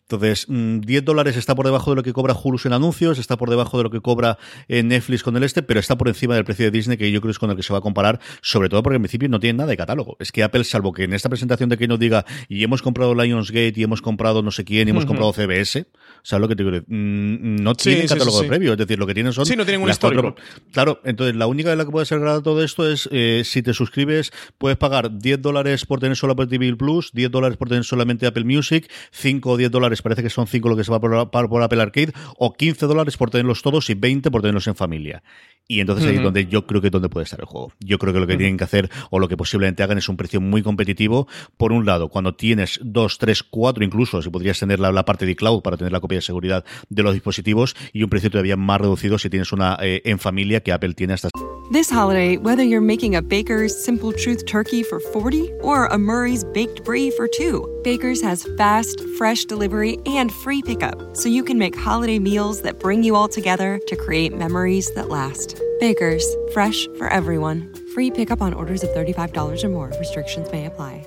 Entonces, 0.06 0.46
10 0.48 1.02
mm, 1.02 1.04
dólares 1.04 1.36
está 1.36 1.54
por 1.54 1.64
debajo 1.64 1.90
de 1.90 1.96
lo 1.96 2.02
que 2.02 2.12
cobra 2.12 2.34
Hulu 2.34 2.58
en 2.66 2.74
anuncios, 2.74 3.18
está 3.18 3.38
por 3.38 3.48
debajo 3.48 3.78
de 3.78 3.84
lo 3.84 3.90
que 3.90 4.02
cobra 4.02 4.36
eh, 4.68 4.82
Netflix 4.82 5.22
con 5.22 5.34
el 5.36 5.44
este, 5.44 5.62
pero 5.62 5.80
está 5.80 5.96
por 5.96 6.08
encima 6.08 6.34
del 6.34 6.44
precio 6.44 6.66
de 6.66 6.70
Disney, 6.70 6.98
que 6.98 7.10
yo 7.10 7.22
creo 7.22 7.30
es 7.30 7.38
con 7.38 7.50
el 7.50 7.56
que 7.56 7.62
se 7.62 7.72
va 7.72 7.78
a 7.78 7.82
comparar, 7.82 8.20
sobre 8.42 8.68
todo 8.68 8.82
porque 8.82 8.96
en 8.96 9.02
principio 9.02 9.30
no 9.30 9.40
tiene 9.40 9.56
nada 9.56 9.70
de 9.70 9.78
catálogo. 9.78 10.18
Es 10.20 10.30
que 10.30 10.42
Apple, 10.42 10.64
salvo 10.64 10.92
que 10.92 11.04
en 11.04 11.14
esta 11.14 11.30
presentación 11.30 11.70
de 11.70 11.78
que 11.78 11.88
nos 11.88 11.98
diga, 11.98 12.26
y 12.48 12.62
hemos 12.64 12.82
comprado 12.82 13.14
Lionsgate, 13.14 13.72
y 13.76 13.82
hemos 13.82 14.02
comprado 14.02 14.42
no 14.42 14.50
sé 14.50 14.64
quién, 14.64 14.88
y 14.88 14.90
hemos 14.90 15.06
comprado 15.06 15.32
CBS, 15.32 15.86
¿sabes 16.24 16.40
lo 16.40 16.48
que 16.48 16.56
te 16.56 16.64
digo? 16.64 16.84
Mm, 16.88 17.56
no 17.62 17.74
tiene 17.74 18.06
catálogo 18.06 18.40
de 18.40 18.48
previo, 18.48 18.72
es 18.72 18.78
decir, 18.78 18.98
lo 18.98 19.06
que 19.06 19.14
tienen 19.14 19.32
son... 19.32 19.44
Sí, 19.44 19.54
no 19.54 19.64
tienen 19.64 19.82
un 19.82 19.90
histórico. 19.90 20.34
Claro, 20.72 21.00
entonces 21.04 21.36
la 21.36 21.46
única 21.46 21.70
de 21.70 21.76
la 21.76 21.84
que 21.84 21.90
puede 21.90 22.06
ser 22.06 22.18
grada 22.18 22.42
todo 22.42 22.64
esto 22.64 22.90
es, 22.90 23.08
eh, 23.12 23.42
si 23.44 23.62
te 23.62 23.74
suscribes, 23.74 24.32
puedes 24.58 24.78
pagar 24.78 25.18
10 25.18 25.42
dólares 25.42 25.84
por 25.84 26.00
tener 26.00 26.16
solo 26.16 26.32
Apple 26.32 26.46
TV 26.46 26.74
Plus, 26.76 27.10
10 27.12 27.30
dólares 27.30 27.58
por 27.58 27.68
tener 27.68 27.84
solamente 27.84 28.26
Apple 28.26 28.44
Music, 28.44 28.90
5 29.12 29.50
o 29.50 29.56
10 29.56 29.70
dólares, 29.70 30.00
parece 30.02 30.22
que 30.22 30.30
son 30.30 30.46
5 30.46 30.76
que 30.76 30.84
se 30.84 30.90
va 30.90 31.00
por, 31.00 31.30
por, 31.30 31.62
Apple 31.62 31.82
Arcade, 31.82 32.12
o 32.38 32.54
15 32.54 32.86
dólares 32.86 33.16
por 33.18 33.30
tenerlos 33.30 33.60
todos 33.60 33.90
y 33.90 33.94
20 33.94 34.30
por 34.30 34.40
tenerlos 34.40 34.66
en 34.66 34.74
familia. 34.74 35.22
Y 35.66 35.80
entonces 35.80 36.06
ahí 36.06 36.16
es 36.16 36.22
donde 36.22 36.46
yo 36.46 36.66
creo 36.66 36.82
que 36.82 36.88
es 36.88 36.92
donde 36.92 37.08
puede 37.08 37.24
estar 37.24 37.40
el 37.40 37.46
juego. 37.46 37.72
Yo 37.80 37.98
creo 37.98 38.12
que 38.12 38.20
lo 38.20 38.26
que 38.26 38.36
tienen 38.36 38.58
que 38.58 38.64
hacer, 38.64 38.90
o 39.10 39.18
lo 39.18 39.28
que 39.28 39.36
posiblemente 39.36 39.82
hagan, 39.82 39.96
es 39.96 40.10
un 40.10 40.16
precio 40.18 40.38
muy 40.38 40.62
competitivo. 40.62 41.26
Por 41.56 41.72
un 41.72 41.86
lado, 41.86 42.10
cuando 42.10 42.34
tienes 42.34 42.78
2, 42.82 43.18
3, 43.18 43.42
4 43.44 43.82
incluso, 43.82 44.20
si 44.20 44.28
podrías 44.28 44.58
tener 44.58 44.78
la, 44.78 44.92
la, 44.92 45.06
parte 45.06 45.24
de 45.24 45.34
cloud 45.34 45.62
para 45.62 45.78
tener 45.78 45.90
la 45.90 46.00
copia 46.00 46.13
de 46.14 46.22
seguridad 46.22 46.64
de 46.88 47.02
los 47.02 47.14
dispositivos, 47.14 47.76
y 47.92 48.02
un 48.02 48.10
precio 48.10 48.30
todavía 48.30 48.56
más 48.56 48.80
reducido 48.80 49.18
si 49.18 49.30
tienes 49.30 49.52
una 49.52 49.76
eh, 49.80 50.02
en 50.04 50.18
familia 50.18 50.60
que 50.60 50.72
Apple 50.72 50.94
tiene 50.94 51.14
hasta. 51.14 51.28
This 51.72 51.90
holiday, 51.90 52.36
whether 52.36 52.62
you're 52.62 52.84
making 52.84 53.16
a 53.16 53.22
Baker's 53.22 53.74
Simple 53.74 54.12
Truth 54.12 54.44
turkey 54.46 54.82
for 54.82 55.00
40 55.00 55.50
or 55.62 55.86
a 55.86 55.96
Murray's 55.96 56.44
baked 56.44 56.84
brie 56.84 57.10
for 57.10 57.26
2, 57.26 57.80
Baker's 57.82 58.20
has 58.22 58.46
fast, 58.58 59.00
fresh 59.16 59.46
delivery 59.46 59.98
and 60.04 60.30
free 60.30 60.60
pickup, 60.60 61.16
so 61.16 61.28
you 61.28 61.42
can 61.42 61.58
make 61.58 61.74
holiday 61.74 62.18
meals 62.18 62.60
that 62.62 62.80
bring 62.80 63.02
you 63.02 63.16
all 63.16 63.28
together 63.28 63.80
to 63.86 63.96
create 63.96 64.36
memories 64.36 64.92
that 64.94 65.08
last. 65.08 65.58
Baker's, 65.80 66.24
fresh 66.52 66.86
for 66.98 67.08
everyone. 67.08 67.72
Free 67.94 68.10
pickup 68.10 68.42
on 68.42 68.52
orders 68.52 68.82
of 68.82 68.90
$35 68.90 69.64
or 69.64 69.68
more. 69.68 69.92
Restrictions 69.98 70.50
may 70.52 70.66
apply. 70.66 71.06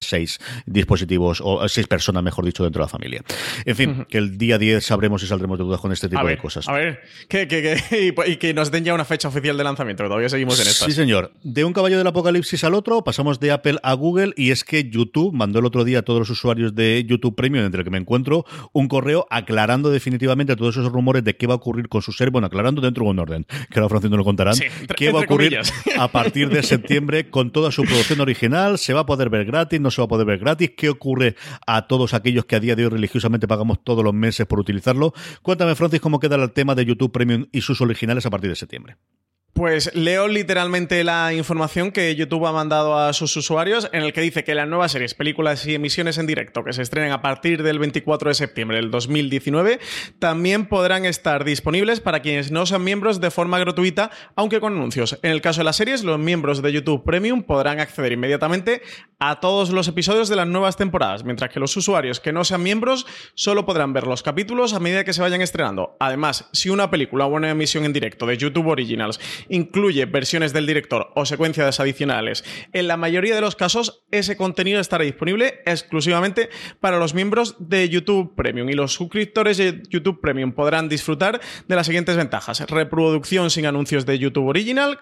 seis 0.00 0.38
dispositivos, 0.66 1.40
o 1.44 1.68
seis 1.68 1.86
personas, 1.86 2.22
mejor 2.22 2.44
dicho, 2.44 2.64
dentro 2.64 2.80
de 2.80 2.84
la 2.86 2.88
familia. 2.88 3.22
En 3.64 3.76
fin, 3.76 4.06
que 4.08 4.18
el 4.18 4.38
día 4.38 4.58
10 4.58 4.84
sabremos 4.84 5.22
y 5.22 5.26
saldremos 5.26 5.58
de 5.58 5.64
dudas 5.64 5.80
con 5.80 5.92
este 5.92 6.08
tipo 6.08 6.26
de 6.26 6.38
cosas. 6.38 6.68
A 6.68 6.72
ver, 6.72 7.00
que, 7.28 7.46
que, 7.46 8.14
y, 8.26 8.36
que 8.36 8.54
nos 8.54 8.70
den 8.70 8.84
ya 8.84 8.94
una 8.94 9.04
fecha 9.04 9.28
oficial 9.28 9.56
de 9.56 9.64
lanzamiento, 9.64 10.02
que 10.02 10.08
todavía 10.08 10.30
seguimos 10.30 10.58
en 10.60 10.68
esto. 10.68 10.86
Sí, 10.86 10.92
señor. 10.92 11.32
De 11.42 11.64
un 11.64 11.72
caballo 11.72 11.98
del 11.98 12.06
apocalipsis 12.06 12.64
al 12.64 12.74
otro, 12.74 13.04
pasamos 13.04 13.40
de 13.40 13.52
Apple 13.52 13.78
a 13.82 13.92
Google, 13.92 14.32
y 14.36 14.50
es 14.50 14.64
que 14.64 14.88
YouTube 14.88 15.34
mandó 15.34 15.58
el 15.58 15.66
otro 15.66 15.84
día 15.84 15.98
a 15.98 16.02
todos 16.02 16.20
los 16.20 16.30
usuarios 16.30 16.74
de 16.74 17.04
YouTube 17.06 17.36
Premium, 17.36 17.66
entre 17.66 17.80
el 17.80 17.84
que 17.84 17.90
me 17.90 17.98
encuentro, 17.98 18.46
un 18.72 18.88
correo 18.88 19.26
aclarando 19.30 19.90
definitivamente 19.90 20.56
todos 20.56 20.78
esos 20.78 20.90
rumores 20.90 21.24
de 21.24 21.36
qué 21.36 21.46
va 21.46 21.54
a 21.54 21.56
ocurrir 21.56 21.88
con 21.88 22.00
su 22.00 22.12
ser, 22.12 22.30
bueno, 22.30 22.46
aclarando 22.46 22.80
dentro 22.80 23.04
de 23.04 23.10
un 23.10 23.18
orden, 23.18 23.46
que 23.70 23.78
ahora 23.78 23.90
Francisco 23.90 24.16
lo 24.16 24.24
contarán, 24.24 24.54
qué 24.96 25.12
va 25.12 25.20
a 25.20 25.24
ocurrir 25.24 25.60
a 25.98 26.08
partir 26.08 26.48
de 26.48 26.62
septiembre 26.62 27.28
con 27.28 27.50
toda 27.50 27.70
su 27.70 27.82
producción 27.82 28.20
original, 28.20 28.78
se 28.78 28.94
va 28.94 29.00
a 29.00 29.06
poder 29.06 29.28
ver 29.28 29.44
gratis, 29.44 29.78
no 29.78 29.89
se 29.90 30.00
va 30.00 30.06
a 30.06 30.08
poder 30.08 30.26
ver 30.26 30.38
gratis, 30.38 30.72
qué 30.76 30.88
ocurre 30.88 31.36
a 31.66 31.86
todos 31.86 32.14
aquellos 32.14 32.44
que 32.44 32.56
a 32.56 32.60
día 32.60 32.76
de 32.76 32.84
hoy 32.84 32.90
religiosamente 32.90 33.48
pagamos 33.48 33.82
todos 33.82 34.04
los 34.04 34.14
meses 34.14 34.46
por 34.46 34.60
utilizarlo. 34.60 35.12
Cuéntame, 35.42 35.74
Francis, 35.74 36.00
cómo 36.00 36.18
queda 36.18 36.36
el 36.36 36.52
tema 36.52 36.74
de 36.74 36.84
YouTube 36.84 37.12
Premium 37.12 37.46
y 37.52 37.60
sus 37.60 37.80
originales 37.80 38.26
a 38.26 38.30
partir 38.30 38.50
de 38.50 38.56
septiembre. 38.56 38.96
Pues 39.52 39.94
leo 39.94 40.28
literalmente 40.28 41.02
la 41.04 41.34
información 41.34 41.90
que 41.90 42.14
YouTube 42.14 42.46
ha 42.46 42.52
mandado 42.52 42.96
a 42.98 43.12
sus 43.12 43.36
usuarios 43.36 43.90
en 43.92 44.04
el 44.04 44.12
que 44.12 44.20
dice 44.20 44.44
que 44.44 44.54
las 44.54 44.68
nuevas 44.68 44.92
series, 44.92 45.14
películas 45.14 45.66
y 45.66 45.74
emisiones 45.74 46.18
en 46.18 46.26
directo 46.26 46.62
que 46.64 46.72
se 46.72 46.82
estrenen 46.82 47.12
a 47.12 47.20
partir 47.20 47.62
del 47.62 47.78
24 47.78 48.30
de 48.30 48.34
septiembre 48.34 48.76
del 48.78 48.90
2019 48.90 49.80
también 50.18 50.66
podrán 50.66 51.04
estar 51.04 51.44
disponibles 51.44 52.00
para 52.00 52.20
quienes 52.20 52.50
no 52.50 52.64
sean 52.64 52.84
miembros 52.84 53.20
de 53.20 53.30
forma 53.30 53.58
gratuita, 53.58 54.10
aunque 54.36 54.60
con 54.60 54.74
anuncios. 54.74 55.18
En 55.22 55.32
el 55.32 55.42
caso 55.42 55.60
de 55.60 55.64
las 55.64 55.76
series, 55.76 56.04
los 56.04 56.18
miembros 56.18 56.62
de 56.62 56.72
YouTube 56.72 57.04
Premium 57.04 57.42
podrán 57.42 57.80
acceder 57.80 58.12
inmediatamente 58.12 58.82
a 59.18 59.40
todos 59.40 59.70
los 59.70 59.88
episodios 59.88 60.28
de 60.28 60.36
las 60.36 60.46
nuevas 60.46 60.76
temporadas, 60.76 61.24
mientras 61.24 61.50
que 61.50 61.60
los 61.60 61.76
usuarios 61.76 62.20
que 62.20 62.32
no 62.32 62.44
sean 62.44 62.62
miembros 62.62 63.06
solo 63.34 63.66
podrán 63.66 63.92
ver 63.92 64.06
los 64.06 64.22
capítulos 64.22 64.72
a 64.72 64.80
medida 64.80 65.04
que 65.04 65.12
se 65.12 65.20
vayan 65.20 65.42
estrenando. 65.42 65.96
Además, 66.00 66.48
si 66.52 66.70
una 66.70 66.90
película 66.90 67.26
o 67.26 67.34
una 67.34 67.50
emisión 67.50 67.84
en 67.84 67.92
directo 67.92 68.24
de 68.26 68.38
YouTube 68.38 68.68
Originals 68.68 69.20
incluye 69.48 70.04
versiones 70.06 70.52
del 70.52 70.66
director 70.66 71.10
o 71.14 71.26
secuencias 71.26 71.80
adicionales. 71.80 72.44
En 72.72 72.88
la 72.88 72.96
mayoría 72.96 73.34
de 73.34 73.40
los 73.40 73.56
casos, 73.56 74.04
ese 74.10 74.36
contenido 74.36 74.80
estará 74.80 75.04
disponible 75.04 75.60
exclusivamente 75.66 76.50
para 76.80 76.98
los 76.98 77.14
miembros 77.14 77.56
de 77.58 77.88
YouTube 77.88 78.34
Premium 78.34 78.68
y 78.68 78.74
los 78.74 78.92
suscriptores 78.92 79.56
de 79.56 79.82
YouTube 79.88 80.20
Premium 80.20 80.52
podrán 80.52 80.88
disfrutar 80.88 81.40
de 81.68 81.76
las 81.76 81.86
siguientes 81.86 82.16
ventajas. 82.16 82.60
Reproducción 82.68 83.50
sin 83.50 83.66
anuncios 83.66 84.06
de 84.06 84.18
YouTube 84.18 84.46
Original, 84.46 84.98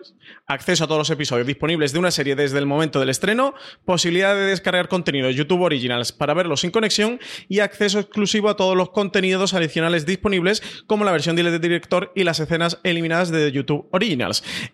acceso 0.47 0.85
a 0.85 0.87
todos 0.87 0.99
los 1.01 1.11
episodios 1.11 1.47
disponibles 1.47 1.93
de 1.93 1.99
una 1.99 2.11
serie 2.11 2.37
desde 2.37 2.59
el 2.59 2.67
momento 2.67 3.01
del 3.01 3.09
estreno, 3.09 3.55
posibilidad 3.85 4.35
de 4.35 4.47
descargar 4.47 4.89
contenido 4.89 5.27
de 5.29 5.35
YouTube 5.35 5.63
Originals 5.63 6.13
para 6.13 6.35
verlo 6.35 6.57
sin 6.57 6.71
conexión 6.71 7.21
y 7.49 7.61
acceso 7.61 7.99
exclusivo 7.99 8.49
a 8.49 8.57
todos 8.57 8.77
los 8.77 8.91
contenidos 8.91 9.55
adicionales 9.55 10.07
disponibles 10.07 10.63
como 10.87 11.05
la 11.05 11.13
versión 11.13 11.37
del 11.37 11.61
director 11.61 12.13
y 12.15 12.25
las 12.25 12.41
escenas 12.41 12.79
eliminadas 12.83 13.31
de 13.31 13.51
YouTube 13.53 13.89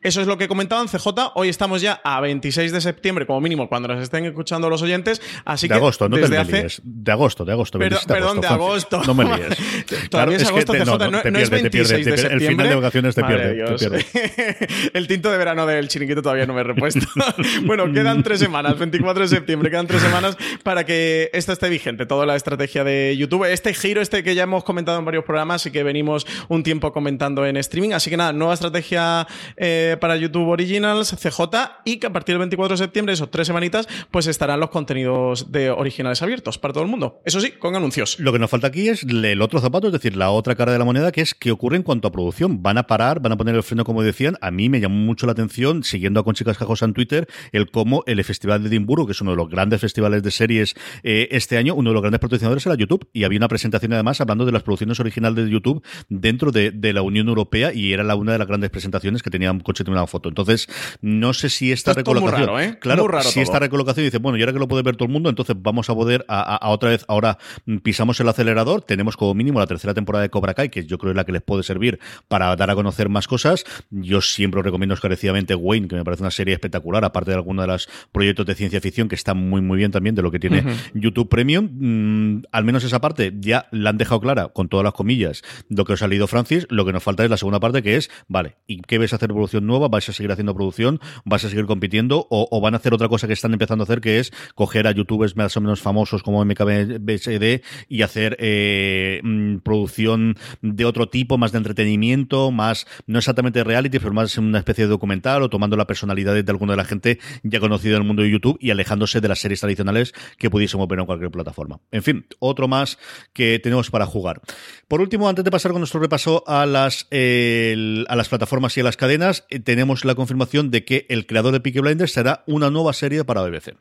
Eso 0.02 0.20
es 0.20 0.26
lo 0.26 0.38
que 0.38 0.48
comentaban 0.48 0.88
CJ. 0.88 1.32
Hoy 1.34 1.48
estamos 1.48 1.80
ya 1.80 2.00
a 2.04 2.20
26 2.20 2.72
de 2.72 2.80
septiembre, 2.80 3.26
como 3.26 3.40
mínimo, 3.40 3.68
cuando 3.68 3.88
nos 3.88 4.02
estén 4.02 4.24
escuchando 4.24 4.68
los 4.68 4.82
oyentes. 4.82 5.20
Así 5.44 5.68
de 5.68 5.74
que 5.74 5.78
agosto, 5.78 6.08
no 6.08 6.16
desde 6.16 6.30
te 6.30 6.38
hace... 6.38 6.82
De 6.82 7.12
agosto, 7.12 7.44
de 7.44 7.52
agosto. 7.52 7.78
Perdón, 7.78 8.40
de 8.40 8.46
agosto. 8.46 9.02
No 9.06 9.14
me 9.14 9.24
líes. 9.24 9.56
Todavía 10.10 10.36
es 10.36 10.46
agosto, 10.46 10.72
CJ. 10.72 10.86
No, 10.86 11.10
no, 11.10 11.38
es 11.38 11.50
26 11.50 12.04
de 12.04 12.18
septiembre. 12.18 12.34
El 12.34 12.50
final 12.50 12.68
de 12.68 12.74
vacaciones 12.74 13.14
te 13.14 13.24
pierde. 13.24 13.64
el 14.92 15.06
tinto 15.06 15.30
de 15.30 15.38
verano 15.38 15.66
del 15.66 15.88
chiringuito 15.88 16.22
todavía 16.22 16.46
no 16.46 16.54
me 16.54 16.60
he 16.60 16.64
repuesto. 16.64 17.06
bueno, 17.64 17.92
quedan 17.92 18.22
tres 18.22 18.40
semanas, 18.40 18.78
24 18.78 19.22
de 19.22 19.28
septiembre, 19.28 19.70
quedan 19.70 19.86
tres 19.86 20.02
semanas 20.02 20.36
para 20.62 20.84
que 20.84 21.30
esto 21.32 21.52
esté 21.52 21.68
vigente, 21.68 22.06
toda 22.06 22.26
la 22.26 22.36
estrategia 22.36 22.84
de 22.84 23.16
YouTube. 23.16 23.44
Este 23.44 23.74
giro, 23.74 24.00
este 24.00 24.22
que 24.22 24.34
ya 24.34 24.44
hemos 24.44 24.64
comentado 24.64 24.98
en 24.98 25.04
varios 25.04 25.24
programas 25.24 25.64
y 25.66 25.70
que 25.70 25.82
venimos 25.82 26.26
un 26.48 26.62
tiempo 26.62 26.92
comentando 26.92 27.46
en 27.46 27.56
streaming. 27.56 27.92
Así 27.92 28.10
que 28.10 28.16
nada, 28.16 28.32
nueva 28.32 28.54
estrategia 28.54 29.26
eh, 29.56 29.96
para 30.00 30.16
YouTube 30.16 30.48
Originals, 30.48 31.14
CJ, 31.16 31.40
y 31.84 31.98
que 31.98 32.06
a 32.06 32.12
partir 32.12 32.34
del 32.34 32.40
24 32.40 32.76
de 32.76 32.78
septiembre, 32.78 33.14
esos 33.14 33.30
tres 33.30 33.46
semanitas, 33.46 33.88
pues 34.10 34.26
estarán 34.26 34.60
los 34.60 34.70
contenidos 34.70 35.52
de 35.52 35.70
originales 35.70 36.22
abiertos 36.22 36.58
para 36.58 36.72
todo 36.72 36.84
el 36.84 36.90
mundo. 36.90 37.20
Eso 37.24 37.40
sí, 37.40 37.52
con 37.52 37.76
anuncios. 37.76 38.18
Lo 38.18 38.32
que 38.32 38.38
nos 38.38 38.50
falta 38.50 38.66
aquí 38.66 38.88
es 38.88 39.04
el 39.04 39.40
otro 39.42 39.60
zapato, 39.60 39.86
es 39.88 39.92
decir, 39.92 40.16
la 40.16 40.30
otra 40.30 40.54
cara 40.54 40.72
de 40.72 40.78
la 40.78 40.84
moneda, 40.84 41.12
que 41.12 41.20
es 41.20 41.34
qué 41.34 41.50
ocurre 41.50 41.76
en 41.76 41.82
cuanto 41.82 42.08
a 42.08 42.12
producción. 42.12 42.62
Van 42.62 42.78
a 42.78 42.86
parar, 42.86 43.20
van 43.20 43.32
a 43.32 43.36
poner 43.36 43.54
el 43.54 43.62
freno, 43.62 43.84
como 43.84 44.02
decían. 44.02 44.36
A 44.40 44.50
mí 44.50 44.68
me 44.68 44.80
llamó 44.80 44.96
mucho 44.96 45.26
la 45.26 45.32
atención, 45.32 45.84
siguiendo 45.84 46.20
a 46.20 46.24
Conchicas 46.24 46.58
Cajosa 46.58 46.84
en 46.84 46.94
Twitter, 46.94 47.26
el 47.52 47.70
cómo 47.70 48.02
el 48.06 48.22
Festival 48.24 48.62
de 48.62 48.68
Edimburgo, 48.68 49.06
que 49.06 49.12
es 49.12 49.20
uno 49.20 49.32
de 49.32 49.36
los 49.36 49.48
grandes 49.48 49.80
festivales 49.80 50.22
de 50.22 50.30
series 50.30 50.74
eh, 51.02 51.28
este 51.30 51.56
año, 51.56 51.74
uno 51.74 51.90
de 51.90 51.94
los 51.94 52.02
grandes 52.02 52.20
patrocinadores 52.20 52.64
era 52.66 52.74
YouTube. 52.74 53.08
Y 53.12 53.24
había 53.24 53.38
una 53.38 53.48
presentación 53.48 53.92
además 53.92 54.20
hablando 54.20 54.46
de 54.46 54.52
las 54.52 54.62
producciones 54.62 54.98
originales 55.00 55.44
de 55.44 55.50
YouTube 55.50 55.84
dentro 56.08 56.50
de, 56.50 56.72
la 56.94 57.02
Unión 57.02 57.28
Europea 57.28 57.72
y 57.72 57.92
era 57.92 58.04
la, 58.04 58.14
una 58.14 58.32
de 58.32 58.38
las 58.38 58.46
grandes 58.46 58.70
presentaciones 58.70 59.22
que 59.22 59.30
tenía 59.34 59.50
un 59.50 59.58
coche 59.58 59.82
una 59.90 60.06
foto. 60.06 60.28
Entonces, 60.28 60.68
no 61.00 61.34
sé 61.34 61.50
si 61.50 61.72
esta 61.72 61.92
recolocación. 61.92 62.60
¿eh? 62.60 62.78
Claro, 62.80 63.08
si 63.22 63.40
esta 63.40 63.58
recolocación 63.58 64.06
dice, 64.06 64.18
bueno, 64.18 64.38
y 64.38 64.42
ahora 64.42 64.52
que 64.52 64.60
lo 64.60 64.68
puede 64.68 64.84
ver 64.84 64.94
todo 64.94 65.06
el 65.06 65.12
mundo, 65.12 65.28
entonces 65.28 65.56
vamos 65.58 65.90
a 65.90 65.94
poder 65.94 66.24
a, 66.28 66.68
otra 66.70 66.90
vez, 66.90 67.04
ahora 67.08 67.38
pisamos 67.82 68.20
el 68.20 68.28
acelerador, 68.28 68.82
tenemos 68.82 69.16
como 69.16 69.34
mínimo 69.34 69.58
la 69.58 69.66
tercera 69.66 69.92
temporada 69.92 70.22
de 70.22 70.30
Cobra 70.30 70.54
Kai, 70.54 70.68
que 70.68 70.84
yo 70.86 70.98
creo 70.98 71.10
es 71.10 71.16
la 71.16 71.24
que 71.24 71.32
les 71.32 71.42
puede 71.42 71.64
servir 71.64 71.98
para 72.28 72.54
dar 72.54 72.70
a 72.70 72.76
conocer 72.76 73.08
más 73.08 73.26
cosas. 73.26 73.64
Yo 73.90 74.20
siempre 74.20 74.60
os 74.60 74.64
recomiendo 74.64 74.94
encarecidamente 74.94 75.56
Wayne, 75.56 75.88
que 75.88 75.96
me 75.96 76.04
parece 76.04 76.22
una 76.22 76.30
serie 76.30 76.54
espectacular, 76.54 77.04
aparte 77.04 77.32
de 77.32 77.36
algunos 77.36 77.64
de 77.64 77.72
los 77.72 77.88
proyectos 78.12 78.46
de 78.46 78.54
ciencia 78.54 78.80
ficción 78.80 79.08
que 79.08 79.16
están 79.16 79.36
muy, 79.36 79.60
muy 79.60 79.78
bien 79.78 79.90
también 79.90 80.14
de 80.14 80.22
lo 80.22 80.30
que 80.30 80.38
tiene 80.38 80.62
YouTube 80.94 81.28
Premium. 81.28 81.68
Mm, 81.72 82.42
al 82.52 82.64
menos 82.64 82.84
esa 82.84 83.00
parte 83.00 83.34
ya 83.40 83.66
la 83.72 83.90
han 83.90 83.98
dejado 83.98 84.20
clara, 84.20 84.48
con 84.48 84.68
todas 84.68 84.84
las 84.84 84.92
comillas, 84.92 85.42
lo 85.68 85.84
que 85.84 85.94
os 85.94 86.02
ha 86.02 86.06
leído 86.08 86.28
Francis. 86.28 86.66
Lo 86.70 86.84
que 86.84 86.92
nos 86.92 87.02
falta 87.02 87.24
es 87.24 87.30
la 87.30 87.36
segunda 87.36 87.60
parte, 87.60 87.82
que 87.82 87.96
es, 87.96 88.10
vale, 88.28 88.56
¿y 88.66 88.80
qué 88.82 88.98
ves 88.98 89.12
a 89.12 89.18
hacer 89.24 89.30
evolución 89.30 89.66
nueva? 89.66 89.88
¿Vais 89.88 90.08
a 90.08 90.12
seguir 90.12 90.30
haciendo 90.30 90.54
producción? 90.54 91.00
¿Vas 91.24 91.44
a 91.44 91.48
seguir 91.48 91.66
compitiendo? 91.66 92.26
O, 92.30 92.60
van 92.60 92.74
a 92.74 92.76
hacer 92.76 92.92
otra 92.92 93.08
cosa 93.08 93.26
que 93.26 93.32
están 93.32 93.52
empezando 93.52 93.82
a 93.82 93.84
hacer, 93.84 94.00
que 94.00 94.18
es 94.18 94.32
coger 94.54 94.86
a 94.86 94.92
youtubers 94.92 95.36
más 95.36 95.56
o 95.56 95.60
menos 95.60 95.80
famosos 95.80 96.22
como 96.22 96.44
MKBSD 96.44 97.62
y 97.88 98.02
hacer 98.02 98.36
eh, 98.38 99.20
mm, 99.22 99.58
producción 99.58 100.36
de 100.60 100.84
otro 100.84 101.08
tipo, 101.08 101.38
más 101.38 101.52
de 101.52 101.58
entretenimiento, 101.58 102.50
más, 102.50 102.86
no 103.06 103.18
exactamente 103.18 103.64
reality, 103.64 103.98
pero 103.98 104.12
más 104.12 104.36
una 104.38 104.58
especie 104.58 104.84
de 104.84 104.90
documental 104.90 105.42
o 105.42 105.48
tomando 105.48 105.76
la 105.76 105.86
personalidad 105.86 106.34
de 106.34 106.50
alguna 106.50 106.74
de 106.74 106.76
la 106.76 106.84
gente 106.84 107.18
ya 107.42 107.60
conocida 107.60 107.96
en 107.96 108.02
el 108.02 108.06
mundo 108.06 108.22
de 108.22 108.30
YouTube 108.30 108.58
y 108.60 108.70
alejándose 108.70 109.20
de 109.20 109.28
las 109.28 109.40
series 109.40 109.60
tradicionales 109.60 110.12
que 110.38 110.50
pudiésemos 110.50 110.86
ver 110.88 110.98
en 110.98 111.06
cualquier 111.06 111.30
plataforma. 111.30 111.80
En 111.90 112.02
fin, 112.02 112.26
otro 112.38 112.68
más 112.68 112.98
que 113.32 113.58
tenemos 113.58 113.90
para 113.90 114.06
jugar. 114.06 114.42
Por 114.88 115.00
último, 115.00 115.28
antes 115.28 115.44
de 115.44 115.50
pasar 115.50 115.72
con 115.72 115.80
nuestro 115.80 116.00
repaso 116.00 116.44
a 116.46 116.66
las, 116.66 117.06
a 117.10 118.16
las 118.16 118.28
plataformas 118.28 118.76
y 118.76 118.80
a 118.80 118.84
las 118.84 118.96
cadenas, 118.96 119.13
eh, 119.22 119.60
tenemos 119.60 120.04
la 120.04 120.14
confirmación 120.14 120.70
de 120.70 120.84
que 120.84 121.06
el 121.08 121.26
creador 121.26 121.52
de 121.52 121.60
Peaky 121.60 121.80
Blinders 121.80 122.12
será 122.12 122.42
una 122.46 122.70
nueva 122.70 122.92
serie 122.92 123.24
para 123.24 123.42
BBC. 123.42 123.74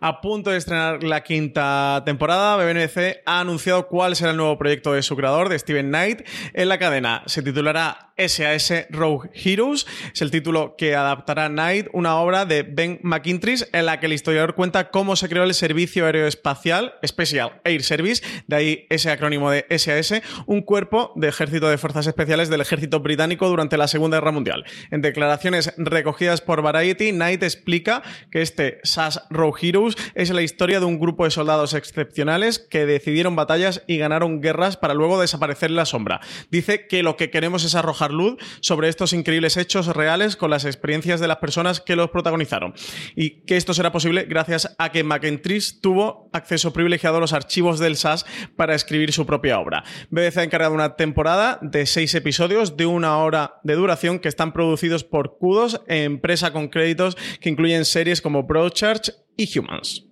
A 0.00 0.20
punto 0.20 0.50
de 0.50 0.58
estrenar 0.58 1.02
la 1.02 1.22
quinta 1.22 2.02
temporada, 2.04 2.56
BBC 2.56 3.22
ha 3.24 3.40
anunciado 3.40 3.86
cuál 3.86 4.16
será 4.16 4.32
el 4.32 4.36
nuevo 4.36 4.58
proyecto 4.58 4.92
de 4.92 5.02
su 5.02 5.16
creador, 5.16 5.48
de 5.48 5.58
Steven 5.58 5.88
Knight, 5.88 6.22
en 6.54 6.68
la 6.68 6.78
cadena. 6.78 7.22
Se 7.26 7.42
titulará 7.42 8.10
SAS 8.28 8.86
Rogue 8.90 9.30
Heroes. 9.32 9.86
Es 10.12 10.22
el 10.22 10.30
título 10.30 10.74
que 10.76 10.94
adaptará 10.94 11.48
Knight, 11.48 11.86
una 11.92 12.16
obra 12.16 12.44
de 12.44 12.62
Ben 12.62 12.98
McIntyre, 13.02 13.68
en 13.72 13.86
la 13.86 14.00
que 14.00 14.06
el 14.06 14.12
historiador 14.12 14.54
cuenta 14.54 14.90
cómo 14.90 15.16
se 15.16 15.28
creó 15.28 15.44
el 15.44 15.54
Servicio 15.54 16.04
Aéreo 16.04 16.26
Espacial, 16.26 16.94
Special 17.06 17.60
Air 17.64 17.82
Service, 17.82 18.22
de 18.46 18.56
ahí 18.56 18.86
ese 18.90 19.10
acrónimo 19.10 19.50
de 19.50 19.66
SAS, 19.78 20.20
un 20.46 20.62
cuerpo 20.62 21.12
de 21.16 21.28
ejército 21.28 21.68
de 21.68 21.78
fuerzas 21.78 22.06
especiales 22.06 22.50
del 22.50 22.60
ejército 22.60 23.00
británico 23.00 23.48
durante 23.48 23.76
la 23.76 23.88
Segunda 23.88 24.18
Guerra 24.18 24.32
Mundial. 24.32 24.64
En 24.90 25.00
declaraciones 25.00 25.72
recogidas 25.76 26.40
por 26.40 26.62
Variety, 26.62 27.12
Knight 27.12 27.42
explica 27.42 28.02
que 28.30 28.42
este 28.42 28.80
SAS 28.82 29.22
Rogue 29.30 29.59
Heroes 29.60 29.96
es 30.14 30.30
la 30.30 30.42
historia 30.42 30.80
de 30.80 30.86
un 30.86 30.98
grupo 30.98 31.24
de 31.24 31.30
soldados 31.30 31.74
excepcionales 31.74 32.58
que 32.58 32.86
decidieron 32.86 33.36
batallas 33.36 33.82
y 33.86 33.98
ganaron 33.98 34.40
guerras 34.40 34.76
para 34.76 34.94
luego 34.94 35.20
desaparecer 35.20 35.70
en 35.70 35.76
la 35.76 35.86
sombra. 35.86 36.20
Dice 36.50 36.86
que 36.86 37.02
lo 37.02 37.16
que 37.16 37.30
queremos 37.30 37.64
es 37.64 37.74
arrojar 37.74 38.12
luz 38.12 38.36
sobre 38.60 38.88
estos 38.88 39.12
increíbles 39.12 39.56
hechos 39.56 39.86
reales 39.88 40.36
con 40.36 40.50
las 40.50 40.64
experiencias 40.64 41.20
de 41.20 41.28
las 41.28 41.38
personas 41.38 41.80
que 41.80 41.96
los 41.96 42.10
protagonizaron. 42.10 42.74
Y 43.14 43.42
que 43.42 43.56
esto 43.56 43.74
será 43.74 43.92
posible 43.92 44.24
gracias 44.28 44.74
a 44.78 44.92
que 44.92 45.04
McIntyre 45.04 45.60
tuvo 45.80 46.28
acceso 46.32 46.72
privilegiado 46.72 47.16
a 47.16 47.20
los 47.20 47.32
archivos 47.32 47.78
del 47.78 47.96
SAS 47.96 48.24
para 48.56 48.74
escribir 48.74 49.12
su 49.12 49.26
propia 49.26 49.58
obra. 49.58 49.84
BBC 50.10 50.38
ha 50.38 50.44
encargado 50.44 50.74
una 50.74 50.96
temporada 50.96 51.58
de 51.62 51.86
seis 51.86 52.14
episodios 52.14 52.76
de 52.76 52.86
una 52.86 53.18
hora 53.18 53.60
de 53.64 53.74
duración 53.74 54.18
que 54.18 54.28
están 54.28 54.52
producidos 54.52 55.04
por 55.04 55.38
Kudos, 55.38 55.80
empresa 55.88 56.52
con 56.52 56.68
créditos 56.68 57.16
que 57.40 57.48
incluyen 57.48 57.84
series 57.84 58.20
como 58.20 58.44
Broadchurch 58.44 59.12
y 59.40 59.58
Humans. 59.58 60.06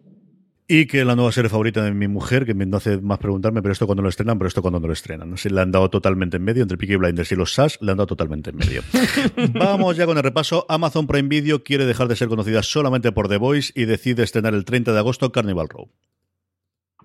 Y 0.71 0.87
que 0.87 1.05
la 1.05 1.17
nueva 1.17 1.33
serie 1.33 1.49
favorita 1.49 1.83
de 1.83 1.93
mi 1.93 2.09
mujer, 2.09 2.45
que 2.45 2.53
me 2.53 2.64
hace 2.77 2.99
más 2.99 3.19
preguntarme, 3.19 3.62
pero 3.62 3.73
esto 3.73 3.87
cuando 3.87 4.03
lo 4.03 4.09
estrenan, 4.11 4.38
pero 4.38 4.49
esto 4.49 4.61
cuando 4.61 4.81
no 4.81 4.87
lo 4.87 4.93
estrenan. 4.93 5.37
Si 5.38 5.49
le 5.49 5.61
han 5.62 5.71
dado 5.71 5.88
totalmente 5.88 6.37
en 6.37 6.45
medio, 6.45 6.62
entre 6.62 6.77
Peaky 6.77 6.97
Blinders 6.97 7.33
y 7.33 7.37
los 7.37 7.55
SAS, 7.55 7.79
le 7.81 7.91
han 7.91 7.97
dado 7.97 8.07
totalmente 8.07 8.51
en 8.51 8.57
medio. 8.57 8.83
Vamos 9.55 9.97
ya 9.97 10.05
con 10.05 10.19
el 10.19 10.23
repaso. 10.23 10.67
Amazon 10.69 11.07
Prime 11.07 11.29
Video 11.29 11.62
quiere 11.62 11.87
dejar 11.87 12.09
de 12.09 12.17
ser 12.17 12.29
conocida 12.29 12.62
solamente 12.62 13.12
por 13.12 13.29
The 13.29 13.38
Voice 13.38 13.73
y 13.75 13.87
decide 13.87 14.23
estrenar 14.23 14.53
el 14.55 14.67
30 14.67 14.93
de 14.93 14.99
agosto 14.99 15.33
Carnival 15.33 15.69
Row. 15.71 15.91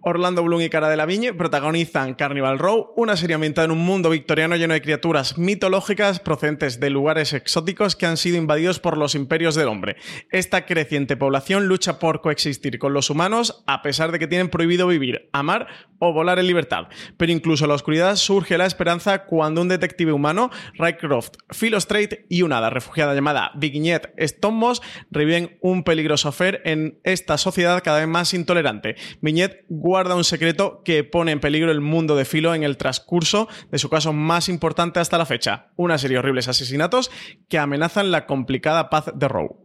Orlando 0.05 0.43
Bloom 0.43 0.61
y 0.61 0.69
Cara 0.69 0.89
de 0.89 0.97
la 0.97 1.05
Viñe 1.05 1.33
protagonizan 1.33 2.13
Carnival 2.13 2.59
Row, 2.59 2.91
una 2.97 3.15
serie 3.15 3.35
ambientada 3.35 3.65
en 3.65 3.71
un 3.71 3.79
mundo 3.79 4.09
victoriano 4.09 4.57
lleno 4.57 4.73
de 4.73 4.81
criaturas 4.81 5.37
mitológicas 5.37 6.19
procedentes 6.19 6.81
de 6.81 6.89
lugares 6.89 7.31
exóticos 7.31 7.95
que 7.95 8.05
han 8.05 8.17
sido 8.17 8.35
invadidos 8.35 8.81
por 8.81 8.97
los 8.97 9.15
imperios 9.15 9.55
del 9.55 9.69
hombre. 9.69 9.95
Esta 10.29 10.65
creciente 10.65 11.15
población 11.15 11.67
lucha 11.67 11.99
por 11.99 12.19
coexistir 12.19 12.79
con 12.79 12.93
los 12.93 13.09
humanos 13.09 13.63
a 13.65 13.81
pesar 13.81 14.11
de 14.11 14.19
que 14.19 14.27
tienen 14.27 14.49
prohibido 14.49 14.87
vivir, 14.87 15.29
amar 15.31 15.67
o 15.99 16.11
volar 16.11 16.37
en 16.37 16.47
libertad. 16.47 16.89
Pero 17.15 17.31
incluso 17.31 17.63
en 17.63 17.69
la 17.69 17.75
oscuridad 17.75 18.17
surge 18.17 18.57
la 18.57 18.65
esperanza 18.65 19.23
cuando 19.23 19.61
un 19.61 19.69
detective 19.69 20.11
humano, 20.11 20.51
Rycroft, 20.73 21.35
Philo 21.57 21.79
Strait 21.79 22.25
y 22.27 22.41
una 22.41 22.57
hada 22.57 22.69
refugiada 22.69 23.15
llamada 23.15 23.51
Vignette 23.55 24.13
Stonemos 24.19 24.81
reviven 25.11 25.57
un 25.61 25.83
peligroso 25.83 26.27
affair 26.27 26.61
en 26.65 26.99
esta 27.05 27.37
sociedad 27.37 27.81
cada 27.83 27.99
vez 27.99 28.07
más 28.09 28.33
intolerante. 28.33 28.95
Vignette 29.21 29.65
guarda 29.93 30.15
un 30.15 30.23
secreto 30.23 30.81
que 30.83 31.03
pone 31.03 31.31
en 31.31 31.39
peligro 31.39 31.71
el 31.71 31.79
mundo 31.79 32.15
de 32.15 32.25
Filo 32.25 32.55
en 32.55 32.63
el 32.63 32.77
transcurso 32.77 33.47
de 33.69 33.77
su 33.77 33.91
caso 33.91 34.11
más 34.11 34.49
importante 34.49 34.99
hasta 34.99 35.19
la 35.19 35.27
fecha, 35.27 35.67
una 35.75 35.99
serie 35.99 36.15
de 36.15 36.19
horribles 36.19 36.47
asesinatos 36.47 37.11
que 37.47 37.59
amenazan 37.59 38.09
la 38.09 38.25
complicada 38.25 38.89
paz 38.89 39.11
de 39.13 39.27
Rowe. 39.27 39.55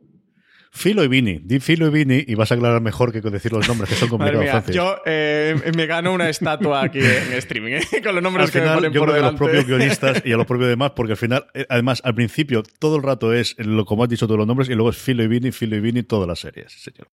Filo 0.71 1.03
y 1.03 1.09
Vini, 1.09 1.41
di 1.43 1.61
Filo 1.61 1.87
y 1.87 1.91
Vini 1.91 2.25
y 2.27 2.35
vas 2.35 2.53
a 2.53 2.57
aclarar 2.57 2.83
mejor 2.83 3.11
que 3.11 3.23
decir 3.23 3.55
los 3.55 3.67
nombres 3.67 3.89
que 3.89 3.97
son 3.97 4.09
complicados. 4.11 4.67
yo 4.67 4.99
eh, 5.07 5.57
me 5.75 5.87
gano 5.87 6.13
una 6.13 6.29
estatua 6.29 6.83
aquí 6.83 6.99
en 6.99 7.33
streaming 7.39 7.73
eh, 7.73 8.03
con 8.05 8.15
los 8.15 8.23
nombres 8.23 8.51
que 8.51 8.61
me 8.61 8.69
ponen 8.75 8.93
yo 8.93 9.01
por 9.01 9.17
a 9.17 9.21
los 9.21 9.35
propios 9.35 9.65
guionistas 9.67 10.21
y 10.27 10.33
a 10.33 10.37
los 10.37 10.45
propios 10.53 10.69
demás 10.69 10.93
porque 10.95 11.13
al 11.13 11.19
final, 11.19 11.47
eh, 11.55 11.65
además, 11.71 12.03
al 12.05 12.15
principio 12.15 12.63
todo 12.79 12.97
el 12.97 13.03
rato 13.03 13.33
es 13.33 13.57
lo 13.57 13.87
como 13.87 14.05
has 14.05 14.11
dicho 14.11 14.27
todos 14.27 14.37
los 14.37 14.47
nombres 14.47 14.69
y 14.69 14.75
luego 14.75 14.91
es 14.91 14.99
Filo 14.99 15.23
y 15.23 15.27
Vini, 15.29 15.53
Filo 15.53 15.75
y 15.75 15.81
Vini, 15.81 16.03
todas 16.03 16.29
las 16.29 16.41
series, 16.41 16.71
señor. 16.71 17.09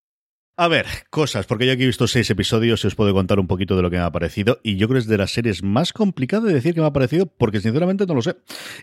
A 0.57 0.69
ver, 0.69 0.85
cosas, 1.09 1.45
porque 1.47 1.65
yo 1.65 1.73
aquí 1.73 1.83
he 1.83 1.85
visto 1.85 2.07
seis 2.07 2.29
episodios 2.29 2.81
y 2.81 2.87
os 2.87 2.95
puedo 2.95 3.13
contar 3.13 3.41
un 3.41 3.47
poquito 3.47 3.75
de 3.75 3.81
lo 3.81 3.89
que 3.89 3.97
me 3.97 4.03
ha 4.03 4.11
parecido. 4.13 4.61
Y 4.63 4.77
yo 4.77 4.87
creo 4.87 4.99
que 4.99 5.01
es 5.01 5.07
de 5.07 5.17
las 5.17 5.31
series 5.31 5.63
más 5.63 5.91
complicadas 5.91 6.45
de 6.45 6.53
decir 6.53 6.73
que 6.73 6.79
me 6.79 6.87
ha 6.87 6.93
parecido, 6.93 7.25
porque 7.25 7.59
sinceramente 7.59 8.05
no 8.05 8.15
lo 8.15 8.21
sé. 8.21 8.37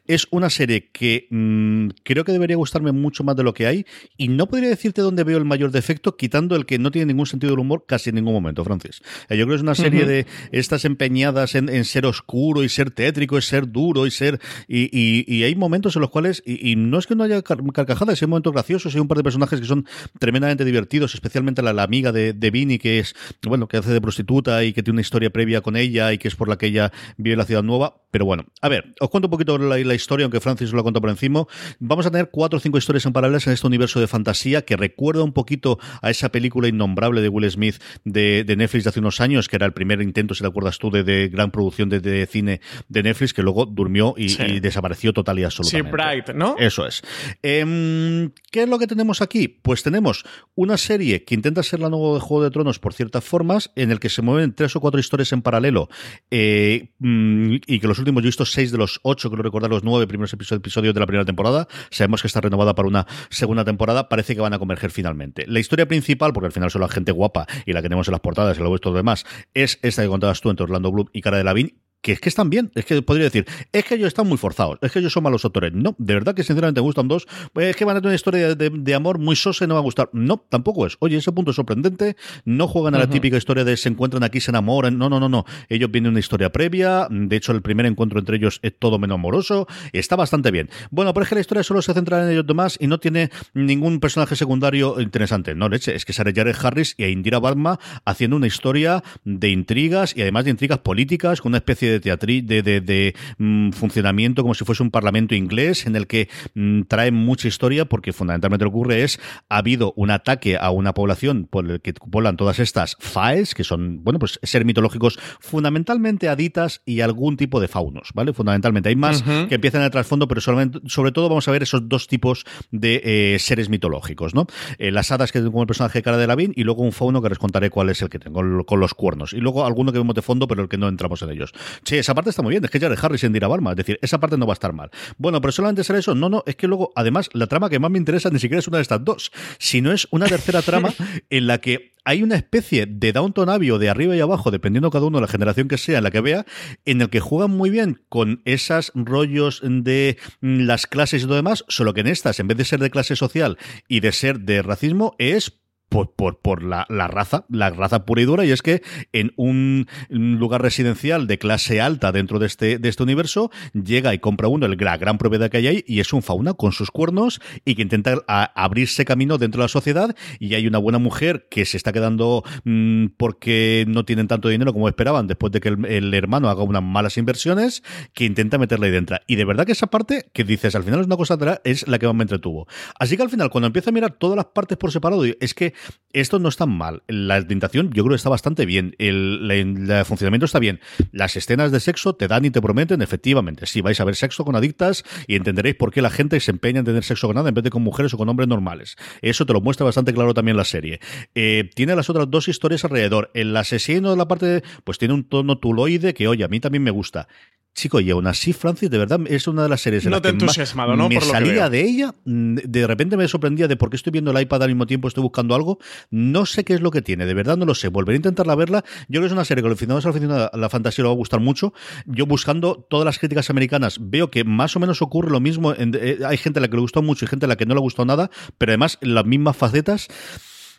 Es 0.07 0.29
una 0.31 0.51
serie 0.51 0.91
que 0.93 1.29
mm, 1.31 1.89
creo 2.03 2.27
que 2.27 2.33
debería 2.33 2.57
gustarme 2.57 2.93
mucho 2.93 3.25
más 3.25 3.37
de 3.37 3.43
lo 3.43 3.55
que 3.55 3.67
hay. 3.67 3.87
Y 4.19 4.29
no 4.29 4.49
podría 4.49 4.69
decirte 4.69 5.01
dónde 5.01 5.25
veo 5.25 5.39
el 5.39 5.47
mayor 5.47 5.71
defecto, 5.71 6.15
quitando 6.15 6.57
el 6.57 6.67
que 6.67 6.79
no 6.79 6.91
tiene 6.91 7.07
ningún 7.07 7.25
sentido 7.25 7.53
del 7.53 7.61
humor 7.61 7.87
casi 7.89 8.11
en 8.11 8.17
ningún 8.17 8.35
momento, 8.35 8.63
Francis. 8.65 9.01
Eh, 9.31 9.39
yo 9.39 9.47
creo 9.47 9.55
que 9.55 9.57
es 9.57 9.63
una 9.63 9.75
serie 9.75 10.05
de 10.05 10.27
estas 10.51 10.85
empeñadas 10.85 11.55
en, 11.55 11.85
ser 11.87 12.05
oscuro 12.05 12.65
y 12.65 12.69
ser 12.69 12.91
tétrico, 12.91 13.39
y 13.39 13.43
ser 13.43 13.73
duro 13.73 14.07
y 14.07 14.11
ser. 14.11 14.41
Y, 14.69 15.43
hay 15.43 15.55
momentos 15.55 15.97
en 15.97 16.03
los 16.03 16.11
cuales. 16.11 16.43
Y, 16.45 16.77
no 16.77 16.99
es 16.99 17.07
que 17.07 17.15
no 17.15 17.25
haya 17.25 17.41
carcajadas, 17.41 18.21
hay 18.21 18.29
momentos 18.29 18.53
graciosos, 18.53 18.95
hay 18.95 19.01
un 19.01 19.09
par 19.09 19.17
de 19.17 19.25
personajes 19.25 19.59
que 19.59 19.67
son 19.67 19.87
tremendamente 20.19 20.67
divertidos, 20.67 21.15
especialmente 21.15 21.62
la, 21.63 21.83
amiga 21.83 22.13
de, 22.13 22.33
de 22.33 22.79
que 22.79 22.99
es, 22.99 23.15
bueno, 23.43 23.67
que 23.69 23.77
hace 23.77 23.93
de 23.93 24.01
prostituta 24.01 24.63
y 24.65 24.73
que 24.73 24.83
tiene 24.83 24.97
una 24.97 25.01
historia 25.01 25.31
previa 25.31 25.61
con 25.61 25.77
ella 25.77 26.13
y 26.13 26.19
que 26.19 26.29
es 26.29 26.37
por 26.37 26.49
la 26.49 26.57
que 26.57 26.67
ella 26.67 26.93
vive 27.17 27.33
en 27.33 27.39
la 27.39 27.45
ciudad 27.45 27.63
nueva. 27.63 27.97
Pero 28.11 28.27
bueno, 28.27 28.45
a 28.61 28.69
ver, 28.69 28.95
os 29.01 29.09
cuento 29.09 29.29
un 29.29 29.31
poquito 29.31 29.57
la, 29.57 29.79
la 29.79 29.95
historia, 29.95 30.25
aunque 30.25 30.41
Francis 30.41 30.73
lo 30.73 30.81
ha 30.81 30.83
contado 30.85 31.01
por 31.01 31.11
encima. 31.11 31.47
Vamos 31.79 32.05
a 32.07 32.11
tener 32.11 32.29
cuatro 32.31 32.59
o 32.59 32.61
cinco 32.61 32.79
historias 32.79 33.07
en 33.07 33.13
paralelas 33.13 33.47
en 33.47 33.55
este 33.55 33.67
universo 33.67 34.01
de 34.01 34.07
fantasía 34.07 34.63
que 34.63 34.77
recuerda 34.77 35.23
un 35.23 35.33
poquito 35.33 35.79
a 36.03 36.11
esa 36.11 36.31
película 36.31 36.69
innombrable 36.69 37.21
de 37.23 37.29
Will 37.29 37.51
Smith 37.51 37.77
de, 38.05 38.45
Netflix 38.57 38.85
de 38.85 38.91
hace 38.91 39.01
unos 39.01 39.21
años, 39.21 39.49
que 39.49 39.57
era 39.57 39.67
el 39.67 39.73
primer 39.73 40.03
intento, 40.03 40.35
si 40.35 40.43
te 40.43 40.47
acuerdas 40.47 40.79
tú, 40.79 40.91
de, 40.91 41.29
gran 41.29 41.51
producción 41.51 41.89
de, 41.89 42.27
cine 42.27 42.61
de 42.89 43.03
Netflix, 43.03 43.33
que 43.33 43.43
luego 43.43 43.67
durmió 43.67 44.15
y, 44.17 44.61
desapareció 44.61 45.13
total 45.13 45.39
y 45.39 45.45
absolutamente. 45.45 45.91
Sí, 45.91 45.93
Bright, 45.93 46.29
¿no? 46.35 46.57
Eso 46.59 46.87
es. 46.87 47.03
Em, 47.43 48.31
¿Qué 48.51 48.63
es 48.63 48.69
lo 48.69 48.79
que 48.79 48.87
tenemos 48.87 49.23
aquí? 49.23 49.49
Pues 49.49 49.83
tenemos 49.83 50.25
una 50.55 50.77
serie 50.77 51.25
que 51.25 51.35
intenta 51.35 51.52
intenta 51.53 51.63
ser 51.63 51.81
la 51.81 51.91
nueva 51.91 52.15
de 52.15 52.21
Juego 52.21 52.45
de 52.45 52.51
Tronos 52.51 52.79
por 52.79 52.95
ciertas 52.95 53.23
formas, 53.23 53.71
en 53.77 53.91
el 53.91 54.01
que 54.01 54.09
se 54.09 54.23
mueven 54.23 54.55
tres 54.55 54.75
o 54.75 54.81
cuatro 54.81 54.99
historias 54.99 55.33
en 55.33 55.43
paralelo, 55.43 55.89
eh, 56.31 56.93
mm, 56.99 57.57
y 57.67 57.79
que 57.79 57.87
los 57.87 57.99
últimos, 57.99 58.23
yo 58.23 58.27
he 58.27 58.29
visto 58.29 58.47
seis 58.47 58.73
de 58.73 58.79
los 58.79 59.01
ocho, 59.03 59.31
creo 59.31 59.43
recordar 59.43 59.71
los 59.71 59.85
nueve 59.85 60.07
primeros 60.07 60.33
episodios 60.33 60.95
de 60.95 61.01
la 61.01 61.07
primera 61.07 61.25
temporada, 61.25 61.69
sabemos 61.91 62.23
que 62.23 62.29
está 62.29 62.41
renovada 62.41 62.75
para 62.75 62.89
una 62.89 63.07
segunda 63.29 63.65
temporada, 63.65 64.09
parece 64.09 64.35
que 64.35 64.41
van 64.41 64.55
a 64.55 64.59
converger 64.59 64.91
finalmente. 64.91 65.45
La 65.47 65.61
historia 65.61 65.87
principal, 65.87 66.33
porque 66.33 66.47
al 66.47 66.53
final 66.53 66.71
son 66.71 66.81
la 66.81 66.89
gente 66.89 67.13
guapa 67.13 67.47
y 67.67 67.73
la 67.73 67.83
que 67.83 67.89
tenemos 67.89 68.09
en 68.09 68.13
las 68.13 68.21
portadas 68.21 68.57
y 68.57 68.61
luego 68.61 68.77
esto 68.77 68.93
demás, 68.95 69.27
es 69.53 69.79
esta 69.83 70.03
que 70.03 70.09
contabas 70.09 70.41
tú 70.41 70.49
entre 70.49 70.65
Orlando 70.65 70.91
Bloom 70.91 71.09
y 71.13 71.21
Cara 71.21 71.37
de 71.37 71.45
Lavín, 71.45 71.82
que 72.03 72.13
es 72.13 72.21
que 72.21 72.29
están 72.29 72.51
bien. 72.51 72.71
Es 72.75 72.85
que 72.85 73.01
podría 73.01 73.25
decir, 73.25 73.47
es 73.73 73.85
que 73.85 73.95
ellos 73.95 74.09
están 74.09 74.29
muy 74.29 74.37
forzados, 74.37 74.79
es 74.83 74.93
que 74.93 74.99
ellos 74.99 75.13
son 75.13 75.23
malos 75.23 75.45
autores. 75.45 75.73
No, 75.73 75.95
de 75.99 76.15
verdad 76.15 76.35
que 76.35 76.43
sinceramente 76.43 76.81
me 76.81 76.85
gustan 76.85 77.09
dos. 77.09 77.27
Pues 77.53 77.69
es 77.69 77.77
que 77.77 77.85
van 77.85 77.97
a 77.97 78.01
tener 78.01 78.11
una 78.11 78.17
historia 78.17 78.55
de, 78.55 78.95
amor 78.95 79.19
muy 79.19 79.37
sosa 79.37 79.65
y 79.65 79.69
no 79.69 79.75
va 79.75 79.81
a 79.81 79.83
gustar. 79.83 80.11
No, 80.13 80.45
tampoco 80.49 80.87
es. 80.87 80.97
Oye, 80.99 81.17
ese 81.17 81.33
punto 81.33 81.53
es 81.53 81.57
sorprendente. 81.57 82.17
No 82.45 82.69
juegan 82.69 82.95
a 82.95 82.99
la 82.99 83.09
típica 83.09 83.37
historia 83.37 83.65
de 83.65 83.77
se 83.77 83.89
encuentran 83.89 84.23
aquí, 84.25 84.41
se 84.41 84.51
enamoran. 84.51 84.99
No, 84.99 85.09
no, 85.09 85.19
no, 85.19 85.29
no. 85.29 85.45
Ellos 85.69 85.91
vienen 85.91 86.11
una 86.11 86.21
historia 86.21 86.51
previa. 86.51 87.07
De 87.11 87.37
hecho, 87.37 87.53
el 87.53 87.63
primer 87.63 87.87
encuentro 87.87 88.19
entre 88.19 88.37
ellos 88.37 88.59
es 88.63 88.75
todo 88.79 88.99
menos 88.99 89.15
amoroso. 89.15 89.67
Está 89.93 90.17
bastante 90.17 90.51
bien. 90.51 90.69
Bueno, 90.91 91.15
pero 91.15 91.23
es 91.23 91.29
que 91.29 91.37
la 91.37 91.41
historia 91.41 91.63
solo 91.63 91.81
se 91.81 91.95
centra 91.95 92.23
en 92.25 92.31
ellos 92.31 92.47
demás 92.47 92.77
y 92.81 92.87
no 92.87 92.99
tiene 92.99 93.31
ningún 93.55 94.01
personaje 94.01 94.37
secundario 94.37 95.01
interesante. 95.01 95.55
No, 95.55 95.69
leche, 95.69 95.95
es 95.95 96.05
que 96.05 96.13
sale 96.13 96.33
Jared 96.35 96.57
Harris 96.61 96.95
y 96.99 97.05
a 97.05 97.09
Indira 97.09 97.39
Barma 97.39 97.79
haciendo 98.05 98.37
una 98.37 98.47
historia 98.47 99.03
de 99.25 99.51
intrigas 99.51 100.17
y 100.17 100.23
además 100.23 100.45
de 100.45 100.51
intrigas 100.51 100.79
políticas 100.79 101.41
con 101.41 101.51
una 101.51 101.59
especie 101.59 101.91
de 101.91 101.92
de 101.93 102.01
teatrí, 102.01 102.41
de, 102.41 102.63
de, 102.63 103.15
mm, 103.39 103.71
funcionamiento 103.71 104.43
como 104.43 104.55
si 104.55 104.65
fuese 104.65 104.83
un 104.83 104.91
parlamento 104.91 105.35
inglés 105.35 105.87
en 105.87 105.97
el 105.97 106.07
que 106.07 106.29
mm, 106.55 106.83
trae 106.83 107.11
mucha 107.11 107.49
historia 107.49 107.85
porque 107.85 108.13
fundamentalmente 108.13 108.65
lo 108.65 108.71
que 108.71 108.77
ocurre 108.77 109.03
es 109.03 109.21
ha 109.49 109.59
habido 109.59 109.93
un 109.97 110.11
ataque 110.11 110.57
a 110.57 110.71
una 110.71 110.95
población 110.95 111.47
por 111.51 111.71
el 111.71 111.81
que 111.81 111.93
poblan 111.93 112.37
todas 112.37 112.59
estas 112.59 112.97
faes 112.99 113.55
que 113.55 113.65
son, 113.65 114.03
bueno, 114.05 114.19
pues 114.19 114.39
ser 114.43 114.65
mitológicos 114.65 115.19
fundamentalmente 115.41 116.29
aditas 116.29 116.83
y 116.85 117.01
algún 117.01 117.37
tipo 117.37 117.61
de 117.61 117.69
faunos, 117.69 118.11
¿vale? 118.15 118.33
Fundamentalmente 118.33 118.89
hay 118.89 118.97
más 118.97 119.23
que 119.23 119.55
empiezan 119.55 119.83
en 119.83 119.87
el 119.87 119.91
trasfondo, 119.91 120.29
pero 120.29 120.41
solamente, 120.41 120.81
sobre 120.87 121.13
todo 121.13 121.29
vamos 121.29 121.47
a 121.49 121.53
ver 121.53 121.63
esos 121.63 121.89
dos 121.89 122.07
tipos 122.07 122.45
de 122.71 123.01
eh, 123.05 123.39
seres 123.39 123.69
mitológicos, 123.69 124.35
¿no? 124.35 124.47
Eh, 124.79 124.91
las 124.91 125.11
hadas 125.13 125.33
que 125.33 125.39
tengo 125.39 125.53
como 125.53 125.63
el 125.63 125.67
personaje 125.67 125.99
de 125.99 126.03
cara 126.03 126.17
de 126.17 126.27
Lavín 126.27 126.53
y 126.57 126.65
luego 126.65 126.83
un 126.83 126.93
fauno 126.93 127.23
que 127.23 127.29
les 127.29 127.39
contaré 127.39 127.71
cuál 127.71 127.91
es 127.91 128.03
el 128.03 128.09
que 128.09 128.19
tengo 128.19 128.65
con 128.65 128.81
los 128.81 128.95
cuernos 128.95 129.33
y 129.33 129.39
luego 129.39 129.65
alguno 129.65 129.93
que 129.93 129.99
vemos 129.99 130.15
de 130.15 130.23
fondo 130.23 130.49
pero 130.49 130.63
el 130.63 130.69
que 130.69 130.79
no 130.79 130.89
entramos 130.89 131.23
en 131.23 131.31
ellos. 131.31 131.53
Sí, 131.85 131.97
esa 131.97 132.15
parte 132.15 132.31
está 132.31 132.43
muy 132.43 132.51
bien. 132.51 132.65
Es 132.65 132.71
que 132.71 132.79
Jared 132.79 132.99
Harris 133.01 133.25
en 133.25 133.33
Dira 133.33 133.49
Es 133.71 133.77
decir, 133.77 133.99
esa 134.03 134.21
parte 134.21 134.37
no 134.37 134.47
va 134.47 134.53
a 134.53 134.55
estar 134.55 134.73
mal. 134.73 134.91
Bueno, 135.19 135.41
pero 135.41 135.53
solamente 135.53 135.85
será 135.85 135.99
eso. 135.99 136.15
No, 136.15 136.29
no, 136.29 136.43
es 136.47 136.57
que 136.57 136.69
luego, 136.69 136.93
además, 136.95 137.29
la 137.33 137.47
trama 137.47 137.69
que 137.71 137.79
más 137.79 137.91
me 137.91 137.99
interesa 137.99 138.31
ni 138.31 138.39
siquiera 138.39 138.61
es 138.61 138.69
una 138.69 138.79
de 138.79 138.83
estas 138.83 139.05
dos, 139.05 139.33
sino 139.59 139.93
es 139.93 140.07
una 140.11 140.27
tercera 140.27 140.63
trama 140.63 140.95
en 141.31 141.47
la 141.47 141.59
que 141.59 141.93
hay 142.05 142.23
una 142.23 142.37
especie 142.37 142.87
de 142.87 143.13
Downton 143.13 143.49
Abbey 143.49 143.71
o 143.71 143.79
de 143.79 143.89
arriba 143.89 144.17
y 144.17 144.21
abajo, 144.21 144.51
dependiendo 144.51 144.91
cada 144.91 145.07
uno 145.07 145.19
de 145.19 145.23
la 145.23 145.29
generación 145.29 145.69
que 145.69 145.79
sea 145.79 145.99
en 145.99 146.05
la 146.05 146.11
que 146.11 146.21
vea, 146.21 146.45
en 146.85 147.01
el 147.01 147.11
que 147.11 147.21
juegan 147.21 147.51
muy 147.51 147.71
bien 147.71 148.03
con 148.09 148.43
esos 148.45 148.93
rollos 148.95 149.61
de 149.63 150.19
las 150.41 150.87
clases 150.87 151.23
y 151.23 151.27
todo 151.27 151.37
demás, 151.37 151.65
solo 151.69 151.95
que 151.95 152.01
en 152.01 152.09
estas, 152.09 152.41
en 152.41 152.49
vez 152.49 152.57
de 152.57 152.65
ser 152.65 152.81
de 152.81 152.91
clase 152.91 153.17
social 153.17 153.59
y 153.89 154.01
de 154.01 154.13
ser 154.13 154.41
de 154.41 154.63
racismo, 154.63 155.15
es 155.19 155.62
por, 155.93 156.39
por, 156.39 156.63
la, 156.63 156.87
raza, 156.89 157.45
la 157.51 157.71
raza 157.71 158.07
pura 158.07 158.23
y 158.23 158.25
dura, 158.25 158.45
y 158.47 158.51
es 158.51 158.63
que 158.63 158.83
en 159.13 159.33
un 159.37 159.87
lugar 160.09 160.63
residencial 160.63 161.27
de 161.27 161.39
clase 161.39 161.81
alta 161.81 162.13
dentro 162.13 162.39
de 162.39 162.47
este, 162.47 162.79
de 162.79 162.89
este 162.89 163.03
universo, 163.03 163.51
llega 163.75 164.15
y 164.15 164.19
compra 164.19 164.49
uno 164.49 164.67
el, 164.67 164.77
la 164.79 164.97
gran 164.97 165.19
propiedad 165.19 165.51
que 165.51 165.59
hay 165.59 165.67
ahí, 165.67 165.85
y 165.87 166.01
es 166.01 166.13
un 166.13 166.23
fauna 166.23 166.55
con 166.55 166.73
sus 166.73 166.91
cuernos 166.91 167.41
y 167.65 167.75
que 167.75 167.83
intenta 167.83 168.23
abrirse 168.27 169.05
camino 169.05 169.37
dentro 169.37 169.61
de 169.61 169.65
la 169.65 169.69
sociedad, 169.69 170.17
y 170.39 170.55
hay 170.55 170.67
una 170.67 170.79
buena 170.79 170.99
mujer 170.99 171.47
que 171.51 171.67
se 171.67 171.77
está 171.77 171.93
quedando 171.93 172.43
mm, 172.65 173.09
porque 173.19 173.85
no 173.87 174.05
tienen 174.05 174.29
tanto 174.29 174.49
dinero 174.49 174.73
como 174.73 174.89
esperaban 174.89 175.27
después 175.27 175.53
de 175.53 175.61
que 175.61 175.69
el, 175.69 176.15
hermano 176.15 176.49
haga 176.49 176.63
unas 176.63 176.83
malas 176.83 177.19
inversiones, 177.19 177.83
que 178.15 178.25
intenta 178.25 178.57
meterla 178.57 178.87
ahí 178.87 178.93
dentro. 178.93 179.19
Y 179.27 179.37
de 179.37 179.45
verdad 179.45 179.67
que 179.67 179.73
esa 179.73 179.89
parte 179.89 180.27
que 180.33 180.45
dices, 180.45 180.75
al 180.75 180.85
final 180.85 181.01
es 181.01 181.07
una 181.07 181.17
cosa, 181.17 181.37
es 181.65 181.87
la 181.87 181.99
que 181.99 182.07
más 182.07 182.15
me 182.15 182.23
entretuvo. 182.23 182.67
Así 182.99 183.17
que 183.17 183.23
al 183.23 183.31
final, 183.31 183.51
cuando 183.51 183.67
empieza 183.67 183.91
a 183.91 183.93
mirar 183.93 184.13
todas 184.13 184.37
las 184.37 184.47
partes 184.47 184.79
por 184.79 184.91
separado, 184.91 185.25
es 185.25 185.55
que 185.55 185.75
esto 186.13 186.39
no 186.39 186.49
está 186.49 186.67
mal. 186.67 187.03
La 187.09 187.37
orientación 187.39 187.91
yo 187.93 188.05
creo 188.05 188.11
que 188.11 188.17
está 188.17 188.29
bastante 188.29 188.67
bien. 188.67 188.95
El, 188.99 190.05
funcionamiento 190.05 190.47
está 190.47 190.59
bien. 190.59 190.81
Las 191.11 191.37
escenas 191.37 191.73
de 191.73 191.81
sexo 191.81 192.15
te 192.15 192.29
dan 192.29 192.45
y 192.45 192.51
te 192.51 192.61
prometen, 192.61 193.03
efectivamente. 193.03 193.67
Si 193.67 193.81
vais 193.81 194.01
a 194.01 194.05
ver 194.05 194.15
sexo 194.15 194.45
con 194.45 194.57
adictas 194.57 195.05
y 195.27 195.37
entenderéis 195.37 195.77
por 195.77 195.93
qué 195.93 196.03
la 196.03 196.11
gente 196.11 196.39
se 196.41 196.51
empeña 196.51 196.81
en 196.81 196.85
tener 196.85 197.05
sexo 197.05 197.27
con 197.29 197.37
nada 197.37 197.49
en 197.49 197.55
vez 197.55 197.65
de 197.65 197.71
con 197.71 197.83
mujeres 197.83 198.13
o 198.15 198.19
con 198.19 198.29
hombres 198.29 198.49
normales. 198.49 198.97
Eso 199.23 199.47
te 199.47 199.53
lo 199.53 199.61
muestra 199.61 199.85
bastante 199.85 200.13
claro 200.13 200.35
también 200.35 200.57
la 200.57 200.65
serie. 200.65 201.01
Eh, 201.35 201.71
tiene 201.75 201.97
las 201.97 202.11
otras 202.11 202.31
dos 202.31 202.49
historias 202.49 202.85
alrededor. 202.85 203.31
El 203.35 203.57
asesino 203.57 204.11
de 204.11 204.17
la 204.17 204.29
parte 204.29 204.47
de, 204.47 204.63
pues 204.85 204.99
tiene 204.99 205.15
un 205.15 205.25
tono 205.25 205.59
tuloide 205.59 206.15
que, 206.15 206.29
oye, 206.29 206.45
a 206.45 206.49
mí 206.49 206.61
también 206.61 206.83
me 206.83 206.91
gusta. 206.91 207.29
Chico, 207.75 208.01
y 208.01 208.11
aún 208.11 208.27
así, 208.27 208.53
Francis, 208.53 208.91
de 208.91 208.99
verdad, 208.99 209.19
es 209.29 209.49
una 209.49 209.63
de 209.63 209.71
las 209.71 209.81
series 209.81 210.05
en 210.05 210.11
no 210.11 210.17
las 210.21 210.57
que 210.57 210.77
¿no? 210.95 211.09
me 211.09 211.21
salía 211.23 211.71
de 211.71 211.81
ella, 211.81 212.15
mm, 212.27 212.57
de 212.57 212.87
repente 212.87 213.17
me 213.17 213.27
sorprendía 213.29 213.67
de 213.67 213.77
por 213.77 213.89
qué 213.89 213.97
estoy 213.97 214.11
viendo 214.11 214.31
el 214.31 214.39
iPad 214.43 214.65
al 214.65 214.69
mismo 214.69 214.87
tiempo, 214.87 215.09
estoy 215.09 215.23
buscando 215.23 215.55
algo, 215.55 215.72
no 216.11 216.47
sé 216.47 216.65
qué 216.65 216.75
es 216.75 216.81
lo 216.81 216.91
que 216.91 217.03
tiene, 217.03 217.27
de 217.27 217.35
verdad 217.35 217.57
no 217.57 217.65
lo 217.65 217.75
sé, 217.75 217.89
volveré 217.89 218.17
a 218.17 218.19
intentarla 218.19 218.55
verla, 218.55 218.85
yo 219.09 219.21
creo 219.21 219.23
que 219.23 219.27
es 219.27 219.33
una 219.33 219.45
serie 219.45 219.63
que 219.63 219.69
al 219.69 219.77
final 219.77 220.51
a 220.53 220.57
la 220.57 220.69
fantasía 220.69 221.03
le 221.03 221.09
va 221.09 221.15
a 221.15 221.17
gustar 221.17 221.41
mucho, 221.41 221.73
yo 222.07 222.27
buscando 222.27 222.87
todas 222.89 223.05
las 223.05 223.19
críticas 223.19 223.51
americanas 223.51 223.99
veo 224.01 224.31
que 224.31 224.45
más 224.45 224.77
o 224.77 224.81
menos 224.81 225.03
ocurre 225.03 225.31
lo 225.31 225.41
mismo, 225.41 225.73
eh, 225.73 226.19
hay 226.27 226.37
gente 226.37 226.59
a 226.59 226.63
la 226.63 226.69
que 226.69 226.77
le 226.77 226.83
gustó 226.83 227.03
mucho 227.03 227.25
y 227.25 227.29
gente 227.29 227.47
a 227.47 227.49
la 227.49 227.57
que 227.57 227.67
no 227.67 227.75
le 227.75 227.81
gustó 227.81 228.05
nada, 228.05 228.31
pero 228.59 228.71
además 228.71 228.99
las 229.01 229.25
mismas 229.25 229.57
facetas, 229.57 230.09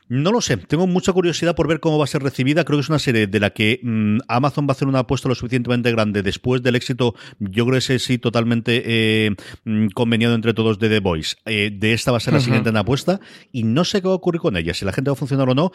no 0.09 0.31
lo 0.31 0.41
sé, 0.41 0.57
tengo 0.57 0.87
mucha 0.87 1.13
curiosidad 1.13 1.55
por 1.55 1.67
ver 1.67 1.79
cómo 1.79 1.97
va 1.97 2.03
a 2.03 2.07
ser 2.07 2.23
recibida. 2.23 2.63
Creo 2.63 2.77
que 2.77 2.81
es 2.81 2.89
una 2.89 2.99
serie 2.99 3.27
de 3.27 3.39
la 3.39 3.51
que 3.51 3.79
mm, 3.81 4.19
Amazon 4.27 4.67
va 4.67 4.71
a 4.71 4.73
hacer 4.73 4.87
una 4.87 4.99
apuesta 4.99 5.29
lo 5.29 5.35
suficientemente 5.35 5.91
grande 5.91 6.23
después 6.23 6.61
del 6.61 6.75
éxito, 6.75 7.15
yo 7.39 7.65
creo 7.65 7.73
que 7.73 7.77
ese 7.79 7.99
sí 7.99 8.17
totalmente 8.17 8.83
eh, 8.85 9.35
mm, 9.65 9.87
conveniado 9.87 10.35
entre 10.35 10.53
todos 10.53 10.79
de 10.79 10.89
The 10.89 10.99
Voice. 10.99 11.35
Eh, 11.45 11.71
de 11.73 11.93
esta 11.93 12.11
va 12.11 12.17
a 12.17 12.21
ser 12.21 12.33
la 12.33 12.39
siguiente 12.39 12.69
en 12.69 12.77
apuesta 12.77 13.19
y 13.51 13.63
no 13.63 13.85
sé 13.85 14.01
qué 14.01 14.07
va 14.07 14.13
a 14.13 14.17
ocurrir 14.17 14.41
con 14.41 14.57
ella, 14.57 14.73
si 14.73 14.85
la 14.85 14.93
gente 14.93 15.09
va 15.09 15.13
a 15.13 15.17
funcionar 15.17 15.49
o 15.49 15.55
no. 15.55 15.71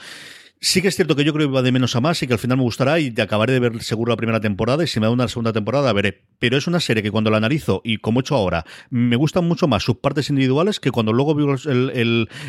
Sí 0.61 0.83
que 0.83 0.89
es 0.89 0.97
cierto 0.97 1.15
que 1.15 1.25
yo 1.25 1.33
creo 1.33 1.49
que 1.49 1.55
va 1.55 1.63
de 1.63 1.71
menos 1.71 1.95
a 1.95 2.01
más 2.01 2.21
y 2.23 2.27
que 2.27 2.33
al 2.33 2.39
final 2.39 2.57
me 2.57 2.65
gustará 2.65 2.99
y 2.99 3.15
acabaré 3.21 3.53
de 3.53 3.61
ver 3.61 3.83
seguro 3.83 4.11
la 4.11 4.17
primera 4.17 4.41
temporada 4.41 4.83
y 4.83 4.89
si 4.89 4.99
me 4.99 5.07
da 5.07 5.13
una 5.13 5.29
segunda 5.29 5.53
temporada 5.53 5.93
veré. 5.93 6.23
Pero 6.41 6.57
es 6.57 6.67
una 6.67 6.81
serie 6.81 7.03
que 7.03 7.13
cuando 7.13 7.31
la 7.31 7.37
analizo 7.37 7.81
y 7.85 7.99
como 7.99 8.21
he 8.21 8.23
hecho 8.23 8.35
ahora, 8.35 8.65
me 8.91 9.17
gustan 9.17 9.45
mucho 9.45 9.69
más 9.69 9.85
sus 9.85 9.99
partes 9.99 10.31
individuales 10.31 10.81
que 10.81 10.91
cuando 10.91 11.13
luego 11.13 11.35
veo 11.35 11.55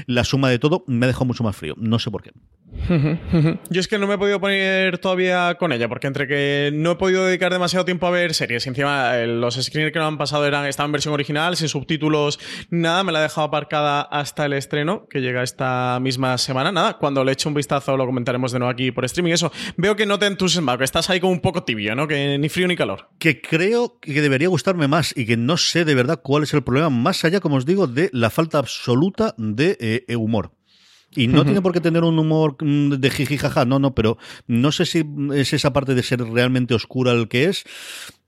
la 0.08 0.24
suma 0.24 0.50
de 0.50 0.58
todo 0.58 0.84
me 0.88 1.06
ha 1.06 1.08
dejado 1.08 1.26
mucho 1.26 1.44
más 1.44 1.56
frío. 1.56 1.76
No 1.78 2.00
sé 2.00 2.10
por 2.10 2.24
qué. 2.24 2.32
Yo 3.70 3.80
es 3.80 3.88
que 3.88 3.98
no 4.00 4.08
me 4.08 4.16
he 4.16 4.18
podido 4.18 4.40
poner 4.40 4.98
todavía 4.98 5.56
con 5.56 5.72
ella 5.72 5.88
porque 5.88 6.08
entre 6.08 6.28
que 6.28 6.72
no 6.74 6.92
he 6.92 6.96
podido 6.96 7.26
dedicar 7.26 7.52
demasiado 7.52 7.86
tiempo 7.86 8.08
a 8.08 8.12
ver 8.12 8.34
series 8.34 8.66
y 8.66 8.70
encima 8.70 9.18
eh, 9.18 9.28
los 9.28 9.56
screeners 9.56 9.94
que 9.94 10.00
me 10.00 10.06
han 10.06 10.18
pasado 10.18 10.46
eran, 10.46 10.66
estaban 10.66 10.90
en 10.90 10.94
versión 10.94 11.14
original, 11.14 11.56
sin 11.58 11.68
subtítulos, 11.68 12.40
nada, 12.70 13.04
me 13.04 13.12
la 13.12 13.20
he 13.20 13.24
dejado 13.24 13.48
aparcada 13.48 14.02
hasta 14.02 14.46
el 14.46 14.54
estreno 14.54 15.08
que 15.10 15.20
llega 15.20 15.44
esta 15.44 16.00
misma 16.02 16.38
semana. 16.38 16.72
Nada, 16.72 16.98
cuando 16.98 17.24
le 17.24 17.32
echo 17.32 17.50
un 17.50 17.56
vistazo 17.56 17.92
lo 18.00 18.08
comentaremos 18.08 18.52
de 18.52 18.60
nuevo 18.60 18.72
aquí 18.72 18.92
por 18.92 19.06
streaming. 19.06 19.34
Eso, 19.34 19.52
veo 19.78 19.96
que 19.96 20.06
no 20.06 20.18
te 20.18 20.26
entusiasma, 20.26 20.78
que 20.78 20.84
estás 20.84 21.10
ahí 21.10 21.20
como 21.20 21.34
un 21.34 21.42
poco 21.42 21.64
tibio, 21.64 21.96
¿no? 21.96 22.08
Que 22.08 22.38
ni 22.38 22.50
frío 22.50 22.68
ni 22.68 22.76
calor. 22.76 23.10
Que 23.20 23.42
creo 23.42 24.00
que 24.00 24.22
debería 24.22 24.48
gustarme 24.48 24.88
más 24.88 25.16
y 25.16 25.26
que 25.26 25.38
no 25.38 25.58
sé 25.58 25.86
de 25.86 25.96
verdad 25.96 26.22
cuál 26.24 26.44
es 26.44 26.54
el 26.54 26.64
problema, 26.64 26.90
más 26.90 27.24
allá, 27.26 27.40
como 27.40 27.58
os 27.58 27.66
digo, 27.66 27.88
de 27.88 28.10
la 28.14 28.30
falta 28.30 28.58
absoluta 28.58 29.36
de 29.38 29.78
eh, 30.08 30.16
humor. 30.16 30.52
Y 31.16 31.28
no 31.28 31.44
tiene 31.44 31.62
por 31.62 31.74
qué 31.74 31.82
tener 31.82 32.04
un 32.04 32.20
humor 32.20 32.56
mm, 32.60 32.92
de 32.92 33.10
jiji 33.10 33.38
jaja, 33.38 33.66
no, 33.66 33.80
no, 33.80 33.96
pero 33.96 34.18
no 34.46 34.72
sé 34.72 34.86
si 34.86 35.04
es 35.34 35.54
esa 35.54 35.74
parte 35.74 35.96
de 35.96 36.04
ser 36.04 36.22
realmente 36.22 36.76
oscura 36.76 37.12
el 37.12 37.28
que 37.28 37.46
es. 37.46 37.64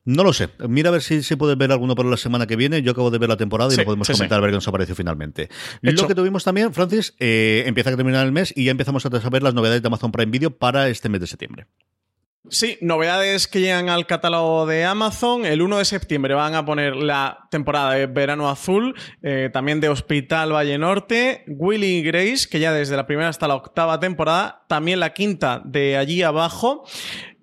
No 0.03 0.23
lo 0.23 0.33
sé. 0.33 0.49
Mira 0.67 0.89
a 0.89 0.91
ver 0.91 1.01
si 1.01 1.21
se 1.21 1.37
puede 1.37 1.55
ver 1.55 1.71
alguno 1.71 1.95
para 1.95 2.09
la 2.09 2.17
semana 2.17 2.47
que 2.47 2.55
viene. 2.55 2.81
Yo 2.81 2.91
acabo 2.91 3.11
de 3.11 3.19
ver 3.19 3.29
la 3.29 3.37
temporada 3.37 3.71
y 3.73 3.77
lo 3.77 3.85
podemos 3.85 4.09
comentar 4.09 4.39
a 4.39 4.41
ver 4.41 4.49
qué 4.49 4.55
nos 4.55 4.67
apareció 4.67 4.95
finalmente. 4.95 5.49
Lo 5.81 6.07
que 6.07 6.15
tuvimos 6.15 6.43
también, 6.43 6.73
Francis, 6.73 7.15
eh, 7.19 7.63
empieza 7.67 7.91
a 7.91 7.95
terminar 7.95 8.25
el 8.25 8.31
mes 8.31 8.53
y 8.55 8.65
ya 8.65 8.71
empezamos 8.71 9.05
a 9.05 9.21
saber 9.21 9.43
las 9.43 9.53
novedades 9.53 9.81
de 9.81 9.87
Amazon 9.87 10.11
Prime 10.11 10.31
Video 10.31 10.51
para 10.57 10.89
este 10.89 11.09
mes 11.09 11.21
de 11.21 11.27
septiembre. 11.27 11.67
Sí, 12.49 12.79
novedades 12.81 13.47
que 13.47 13.61
llegan 13.61 13.89
al 13.89 14.07
catálogo 14.07 14.65
de 14.65 14.83
Amazon. 14.83 15.45
El 15.45 15.61
1 15.61 15.77
de 15.77 15.85
septiembre 15.85 16.33
van 16.33 16.55
a 16.55 16.65
poner 16.65 16.95
la 16.95 17.47
temporada 17.51 17.93
de 17.93 18.07
Verano 18.07 18.49
Azul, 18.49 18.95
eh, 19.21 19.51
también 19.53 19.79
de 19.79 19.89
Hospital 19.89 20.51
Valle 20.51 20.79
Norte, 20.79 21.43
Willy 21.47 22.01
Grace, 22.01 22.49
que 22.49 22.59
ya 22.59 22.73
desde 22.73 22.97
la 22.97 23.05
primera 23.05 23.29
hasta 23.29 23.47
la 23.47 23.55
octava 23.55 23.99
temporada, 23.99 24.65
también 24.67 24.99
la 24.99 25.13
quinta 25.13 25.61
de 25.63 25.97
allí 25.97 26.23
abajo 26.23 26.83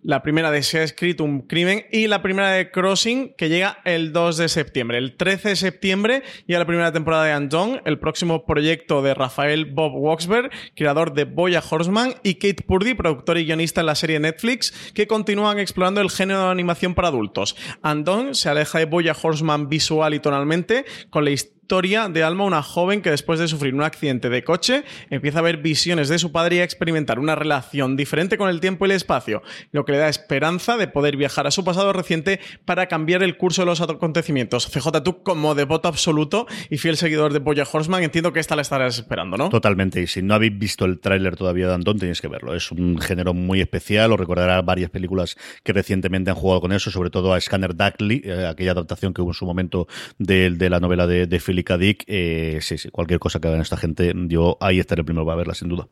la 0.02 0.22
primera 0.22 0.50
de 0.50 0.62
Se 0.62 0.78
ha 0.78 0.82
escrito 0.82 1.24
un 1.24 1.42
crimen 1.42 1.87
y 1.90 2.06
la 2.06 2.22
primera 2.22 2.50
de 2.50 2.70
Crossing 2.70 3.34
que 3.37 3.48
llega 3.48 3.78
el 3.84 4.12
2 4.12 4.37
de 4.37 4.48
septiembre. 4.48 4.98
El 4.98 5.16
13 5.16 5.50
de 5.50 5.56
septiembre 5.56 6.22
ya 6.46 6.58
la 6.58 6.66
primera 6.66 6.92
temporada 6.92 7.24
de 7.24 7.37
Undone, 7.37 7.82
el 7.84 7.98
próximo 7.98 8.46
proyecto 8.46 9.02
de 9.02 9.14
Rafael 9.14 9.66
Bob 9.66 9.92
Waxberg, 9.94 10.50
creador 10.74 11.14
de 11.14 11.24
Boya 11.24 11.62
Horseman, 11.68 12.14
y 12.22 12.34
Kate 12.34 12.62
Purdy, 12.62 12.94
productor 12.94 13.38
y 13.38 13.44
guionista 13.44 13.80
en 13.80 13.87
la 13.87 13.94
serie 13.94 14.20
Netflix, 14.20 14.92
que 14.94 15.06
continúan 15.06 15.58
explorando 15.58 16.00
el 16.00 16.11
género 16.11 16.44
de 16.44 16.50
animación 16.50 16.94
para 16.94 17.08
adultos. 17.08 17.56
Undone 17.82 18.34
se 18.34 18.48
aleja 18.48 18.78
de 18.78 18.84
Boya 18.87 19.16
Horseman 19.20 19.68
visual 19.68 20.14
y 20.14 20.20
tonalmente, 20.20 20.84
con 21.11 21.24
la 21.24 21.30
historia 21.30 21.57
historia 21.68 22.09
de 22.09 22.22
Alma, 22.22 22.44
una 22.44 22.62
joven 22.62 23.02
que 23.02 23.11
después 23.11 23.38
de 23.38 23.46
sufrir 23.46 23.74
un 23.74 23.83
accidente 23.83 24.31
de 24.31 24.42
coche 24.42 24.85
empieza 25.11 25.40
a 25.40 25.42
ver 25.42 25.59
visiones 25.59 26.09
de 26.09 26.18
su 26.18 26.33
padre 26.33 26.57
y 26.57 26.59
a 26.61 26.64
experimentar 26.64 27.18
una 27.18 27.35
relación 27.35 27.94
diferente 27.94 28.38
con 28.38 28.48
el 28.48 28.59
tiempo 28.59 28.87
y 28.87 28.88
el 28.88 28.96
espacio, 28.96 29.42
lo 29.70 29.85
que 29.85 29.92
le 29.92 29.98
da 29.98 30.09
esperanza 30.09 30.78
de 30.78 30.88
poder 30.88 31.18
viajar 31.18 31.46
a 31.46 31.50
su 31.50 31.64
pasado 31.64 31.92
reciente 31.92 32.40
para 32.64 32.87
cambiar 32.87 33.22
el 33.22 33.37
curso 33.37 33.61
de 33.61 33.66
los 33.66 33.83
acontecimientos. 33.83 34.66
CJ, 34.66 35.02
tú 35.04 35.22
como 35.22 35.54
devoto 35.54 35.88
absoluto 35.88 36.46
y 36.70 36.78
fiel 36.78 36.96
seguidor 36.96 37.35
de 37.35 37.40
Boya 37.40 37.66
Horseman, 37.70 38.02
entiendo 38.02 38.33
que 38.33 38.40
esta 38.40 38.57
la 38.57 38.62
estarás 38.62 38.98
esperando, 38.98 39.37
¿no? 39.37 39.50
Totalmente, 39.50 40.00
y 40.00 40.07
si 40.07 40.22
no 40.22 40.33
habéis 40.33 40.59
visto 40.59 40.87
el 40.87 41.00
tráiler 41.00 41.37
todavía 41.37 41.68
de 41.68 41.74
Antón, 41.74 41.98
tenéis 41.98 42.22
que 42.22 42.28
verlo. 42.28 42.54
Es 42.54 42.72
un 42.72 42.98
género 42.98 43.35
muy 43.35 43.61
especial, 43.61 44.11
os 44.11 44.18
recordará 44.18 44.62
varias 44.62 44.88
películas 44.88 45.37
que 45.64 45.74
recientemente 45.74 46.31
han 46.31 46.37
jugado 46.37 46.62
con 46.62 46.72
eso, 46.72 46.90
sobre 46.90 47.11
todo 47.11 47.35
a 47.35 47.40
Scanner 47.42 47.76
Darkly, 47.76 48.22
eh, 48.24 48.46
aquella 48.46 48.70
adaptación 48.70 49.12
que 49.12 49.20
hubo 49.20 49.33
en 49.33 49.35
su 49.35 49.44
momento 49.44 49.87
de, 50.16 50.48
la 50.70 50.81
novela 50.81 51.07
de, 51.07 51.26
de 51.26 51.38
Philip 51.38 51.57
K. 51.64 51.78
Dick. 51.78 52.04
Eh, 52.06 52.58
sí, 52.62 52.78
sí, 52.78 52.90
cualquier 52.90 53.20
cosa 53.20 53.40
que 53.40 53.48
hagan 53.48 53.60
esta 53.60 53.76
gente, 53.76 54.12
yo 54.28 54.56
ahí 54.60 54.78
estaré 54.78 55.04
primero 55.04 55.24
para 55.26 55.36
verla, 55.36 55.54
sin 55.54 55.68
duda. 55.68 55.88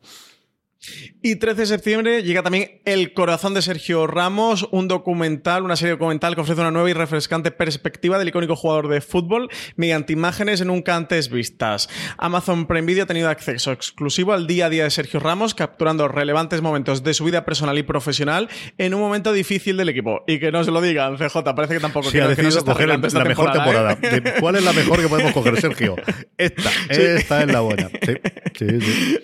Y 1.21 1.35
13 1.37 1.61
de 1.61 1.65
septiembre 1.65 2.23
llega 2.23 2.43
también 2.43 2.81
El 2.85 3.13
corazón 3.13 3.53
de 3.53 3.61
Sergio 3.61 4.07
Ramos, 4.07 4.67
un 4.71 4.87
documental, 4.87 5.63
una 5.63 5.75
serie 5.75 5.93
documental 5.93 6.35
que 6.35 6.41
ofrece 6.41 6.61
una 6.61 6.71
nueva 6.71 6.89
y 6.89 6.93
refrescante 6.93 7.51
perspectiva 7.51 8.19
del 8.19 8.29
icónico 8.29 8.55
jugador 8.55 8.87
de 8.87 9.01
fútbol 9.01 9.49
mediante 9.75 10.13
imágenes 10.13 10.63
nunca 10.65 10.95
antes 10.95 11.29
vistas. 11.29 11.89
Amazon 12.17 12.67
Prime 12.67 12.85
Video 12.85 13.03
ha 13.03 13.07
tenido 13.07 13.29
acceso 13.29 13.71
exclusivo 13.71 14.33
al 14.33 14.47
día 14.47 14.67
a 14.67 14.69
día 14.69 14.83
de 14.83 14.91
Sergio 14.91 15.19
Ramos, 15.19 15.53
capturando 15.53 16.07
relevantes 16.07 16.61
momentos 16.61 17.03
de 17.03 17.13
su 17.13 17.25
vida 17.25 17.43
personal 17.43 17.77
y 17.77 17.83
profesional 17.83 18.47
en 18.77 18.93
un 18.93 19.01
momento 19.01 19.33
difícil 19.33 19.77
del 19.77 19.89
equipo. 19.89 20.23
Y 20.27 20.39
que 20.39 20.51
no 20.51 20.63
se 20.63 20.71
lo 20.71 20.81
digan, 20.81 21.17
CJ, 21.17 21.43
parece 21.55 21.73
que 21.73 21.79
tampoco 21.79 22.09
sí, 22.09 22.19
ha 22.19 22.27
decidido 22.27 22.63
coger 22.63 22.87
la 22.87 22.97
mejor 22.97 23.51
temporada. 23.51 23.97
¿eh? 24.01 24.33
¿Cuál 24.39 24.55
es 24.55 24.63
la 24.63 24.73
mejor 24.73 25.01
que 25.01 25.07
podemos 25.07 25.33
coger, 25.33 25.59
Sergio? 25.59 25.95
Esta, 26.37 26.71
esta 26.89 27.41
es 27.41 27.51
la 27.51 27.61
buena. 27.61 27.89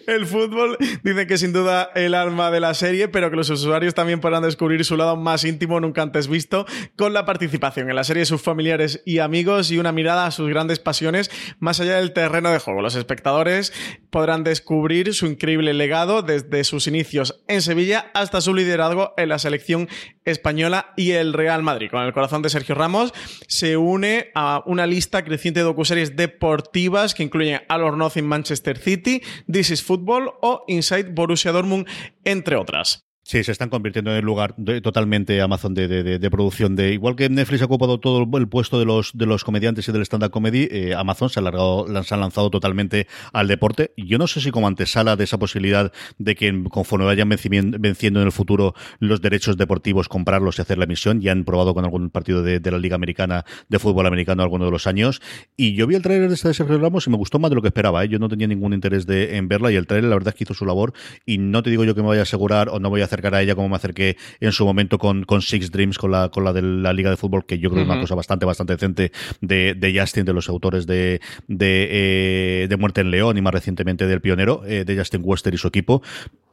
El 0.08 0.26
fútbol 0.26 0.78
dice 1.04 1.28
que 1.28 1.38
sin 1.38 1.53
duda 1.54 1.92
el 1.96 2.13
alma 2.16 2.52
de 2.52 2.60
la 2.60 2.73
serie, 2.73 3.08
pero 3.08 3.30
que 3.30 3.38
los 3.38 3.50
usuarios 3.50 3.94
también 3.94 4.19
podrán 4.19 4.44
descubrir 4.44 4.84
su 4.84 4.98
lado 4.98 5.15
más 5.15 5.46
íntimo 5.46 5.80
nunca 5.80 6.02
antes 6.02 6.27
visto 6.27 6.65
con 6.98 7.13
la 7.13 7.25
participación 7.25 7.90
en 7.90 7.96
la 7.96 8.04
serie 8.04 8.21
de 8.21 8.25
sus 8.25 8.42
familiares 8.42 9.02
y 9.06 9.19
amigos 9.19 9.71
y 9.71 9.77
una 9.77 9.92
mirada 9.92 10.25
a 10.25 10.32
sus 10.32 10.50
grandes 10.50 10.80
pasiones 10.80 11.32
más 11.60 11.80
allá 11.80 11.96
del 11.96 12.12
terreno 12.12 12.52
de 12.52 12.60
juego. 12.60 12.82
Los 12.82 12.96
espectadores 12.96 13.71
podrán 14.10 14.44
descubrir 14.44 15.13
su 15.13 15.25
increíble 15.27 15.73
legado 15.73 16.21
desde 16.21 16.63
sus 16.65 16.88
inicios 16.88 17.44
en 17.48 17.62
Sevilla 17.62 18.12
hasta 18.13 18.42
su 18.42 18.54
liderazgo 18.54 19.13
en 19.17 19.30
la 19.30 19.40
selección 19.40 19.88
española 20.26 20.94
y 20.98 21.12
el 21.12 21.34
Real 21.34 21.63
Madrid. 21.63 21.90
Con 21.92 22.04
el 22.04 22.13
corazón 22.13 22.42
de 22.42 22.50
Sergio 22.50 22.76
Ramos 22.76 23.13
se 23.48 23.78
une 23.78 24.32
a 24.36 24.63
una 24.65 24.88
lista 24.88 25.24
creciente 25.24 25.60
de 25.60 25.65
docuseries 25.65 26.15
deportivas 26.15 27.13
que 27.13 27.24
incluyen 27.24 27.62
All 27.69 27.84
or 27.84 27.98
Nothing 27.98 28.26
Manchester 28.26 28.78
City, 28.78 29.21
This 29.52 29.71
is 29.71 29.84
Football 29.84 30.34
o 30.42 30.63
Inside 30.67 31.12
Borussia 31.13 31.52
Dortmund, 31.52 31.88
entre 32.24 32.56
otras. 32.56 33.04
Sí, 33.26 33.42
se 33.42 33.54
están 33.54 33.69
convirtiendo 33.69 34.12
en 34.12 34.17
el 34.17 34.26
lugar 34.26 34.54
totalmente 34.84 35.40
Amazon 35.42 35.74
de, 35.74 35.88
de, 35.88 36.30
producción 36.30 36.76
de 36.76 36.92
igual 36.92 37.15
que 37.15 37.30
Netflix 37.30 37.62
ha 37.62 37.65
ocupado 37.65 37.98
todo 37.98 38.28
el 38.38 38.50
puesto 38.50 38.80
de 38.80 38.86
los 38.86 39.12
de 39.13 39.26
los 39.26 39.46
comediantes 39.46 39.88
y 39.88 39.94
del 39.94 40.02
stand 40.02 40.26
up 40.26 40.32
comedy, 40.32 40.67
eh, 40.69 40.94
Amazon 40.94 41.30
se 41.30 41.40
ha 41.40 41.44
han 41.44 42.19
lanzado 42.19 42.50
totalmente 42.50 43.08
al 43.32 43.48
deporte. 43.48 43.94
Yo 43.96 44.17
no 44.17 44.28
sé 44.28 44.42
si 44.42 44.52
como 44.52 44.67
antesala 44.67 45.15
de 45.15 45.24
esa 45.24 45.38
posibilidad 45.38 45.94
de 46.17 46.36
que 46.36 46.63
conforme 46.69 47.06
vayan 47.06 47.30
venciendo 47.30 48.19
en 48.19 48.26
el 48.26 48.32
futuro 48.34 48.74
los 49.00 49.21
derechos 49.21 49.56
deportivos, 49.56 50.10
comprarlos 50.10 50.60
y 50.60 50.62
hacer 50.62 50.78
la 50.78 50.84
emisión, 50.84 51.21
ya 51.21 51.32
han 51.32 51.46
probado 51.46 51.74
con 51.74 51.86
algún 51.86 52.10
partido 52.10 52.44
de, 52.44 52.60
la 52.60 52.78
Liga 52.78 52.96
Americana 52.96 53.46
de 53.69 53.80
fútbol 53.80 54.06
americano 54.06 54.44
alguno 54.44 54.65
de 54.65 54.71
los 54.71 54.86
años. 54.86 55.21
Y 55.56 55.76
yo 55.76 55.88
vi 55.88 55.96
el 55.96 56.02
tráiler 56.02 56.30
de, 56.30 56.36
de 56.36 56.54
Sergio 56.54 56.78
Ramos 56.78 57.08
y 57.08 57.10
me 57.10 57.15
gustó 57.15 57.40
más 57.40 57.52
de 57.52 57.56
lo 57.56 57.62
que 57.62 57.69
esperaba. 57.69 58.04
¿eh? 58.04 58.10
Yo 58.10 58.19
no 58.19 58.28
tenía 58.28 58.48
ningún 58.48 58.74
interés 58.74 59.06
de, 59.06 59.38
en 59.38 59.48
verla 59.48 59.71
y 59.71 59.76
el 59.76 59.88
tráiler 59.88 60.10
la 60.10 60.15
verdad 60.15 60.34
es 60.34 60.36
que 60.36 60.44
hizo 60.44 60.54
su 60.54 60.65
labor 60.65 60.92
y 61.26 61.38
no 61.38 61.63
te 61.63 61.69
digo 61.69 61.86
yo 61.86 61.96
que 61.96 62.02
me 62.02 62.10
vaya 62.10 62.21
a 62.21 62.24
asegurar 62.24 62.67
o 62.67 62.80
no 62.80 62.90
voy 62.90 63.02
a 63.02 63.08
acercar 63.14 63.36
a 63.36 63.42
ella 63.42 63.56
como 63.56 63.70
me 63.70 63.76
acerqué 63.76 64.18
en 64.40 64.52
su 64.52 64.66
momento 64.66 64.98
con, 64.98 65.24
con 65.24 65.42
Six 65.42 65.72
Dreams, 65.72 65.98
con 65.98 66.12
la, 66.12 66.30
con 66.30 66.44
la 66.44 66.54
de 66.54 66.62
la 66.62 66.94
Liga 66.94 67.10
de 67.10 67.18
Fútbol, 67.18 67.46
que 67.46 67.60
yo 67.60 67.70
creo 67.70 67.84
que 67.84 67.90
es 67.90 67.90
una 67.90 68.02
cosa 68.02 68.16
bastante, 68.16 68.46
bastante 68.46 68.74
decente 68.74 69.12
de, 69.42 69.76
de 69.76 70.00
Justin, 70.00 70.26
de 70.26 70.34
los 70.34 70.50
autores 70.50 70.88
de, 70.88 71.22
de, 71.48 71.88
eh, 71.92 72.68
de 72.68 72.78
Muerte 72.78 73.02
en 73.02 73.12
León 73.12 73.38
y 73.38 73.42
más 73.42 73.54
recientemente 73.54 74.08
del 74.08 74.22
Pionero, 74.22 74.64
eh, 74.66 74.84
de 74.86 74.98
Justin 74.98 75.22
Wester 75.24 75.54
y 75.54 75.58
su 75.58 75.68
equipo. 75.68 76.02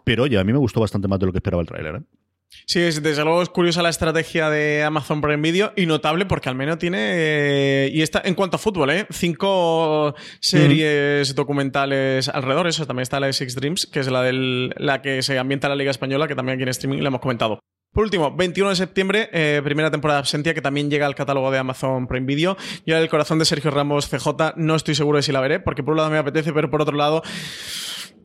Pero 0.04 0.24
oye, 0.24 0.38
a 0.38 0.44
mí 0.44 0.52
me 0.52 0.58
gustó 0.58 0.80
bastante 0.80 1.08
más 1.08 1.18
de 1.18 1.26
lo 1.26 1.32
que 1.32 1.38
esperaba 1.38 1.62
el 1.62 1.68
tráiler. 1.68 1.96
¿eh? 1.96 2.19
Sí, 2.66 2.80
desde 2.80 3.24
luego 3.24 3.42
es 3.42 3.48
curiosa 3.48 3.82
la 3.82 3.88
estrategia 3.88 4.50
de 4.50 4.82
Amazon 4.82 5.20
Prime 5.20 5.42
Video 5.42 5.72
y 5.76 5.86
notable 5.86 6.26
porque 6.26 6.48
al 6.48 6.54
menos 6.54 6.78
tiene. 6.78 6.98
Eh, 7.00 7.90
y 7.92 8.02
está 8.02 8.22
en 8.24 8.34
cuanto 8.34 8.56
a 8.56 8.58
fútbol, 8.58 8.90
¿eh? 8.90 9.06
Cinco 9.10 10.14
series 10.40 11.34
documentales 11.34 12.28
alrededor. 12.28 12.66
Eso 12.66 12.86
también 12.86 13.02
está 13.02 13.20
la 13.20 13.26
de 13.26 13.32
Six 13.32 13.54
Dreams, 13.54 13.86
que 13.86 14.00
es 14.00 14.10
la, 14.10 14.22
del, 14.22 14.74
la 14.76 15.02
que 15.02 15.22
se 15.22 15.38
ambienta 15.38 15.66
en 15.66 15.70
la 15.70 15.76
Liga 15.76 15.90
Española, 15.90 16.28
que 16.28 16.34
también 16.34 16.56
aquí 16.56 16.62
en 16.62 16.68
streaming 16.68 16.98
la 17.00 17.08
hemos 17.08 17.20
comentado. 17.20 17.60
Por 17.92 18.04
último, 18.04 18.36
21 18.36 18.70
de 18.70 18.76
septiembre, 18.76 19.28
eh, 19.32 19.60
primera 19.64 19.90
temporada 19.90 20.18
de 20.18 20.20
Absentia, 20.20 20.54
que 20.54 20.62
también 20.62 20.90
llega 20.90 21.06
al 21.06 21.16
catálogo 21.16 21.50
de 21.50 21.58
Amazon 21.58 22.06
Prime 22.06 22.24
Video. 22.24 22.56
Yo, 22.86 22.96
el 22.96 23.08
corazón 23.08 23.40
de 23.40 23.44
Sergio 23.44 23.72
Ramos 23.72 24.08
CJ, 24.08 24.54
no 24.54 24.76
estoy 24.76 24.94
seguro 24.94 25.16
de 25.16 25.24
si 25.24 25.32
la 25.32 25.40
veré, 25.40 25.58
porque 25.58 25.82
por 25.82 25.92
un 25.92 25.96
lado 25.96 26.10
me 26.10 26.18
apetece, 26.18 26.52
pero 26.52 26.70
por 26.70 26.82
otro 26.82 26.96
lado 26.96 27.22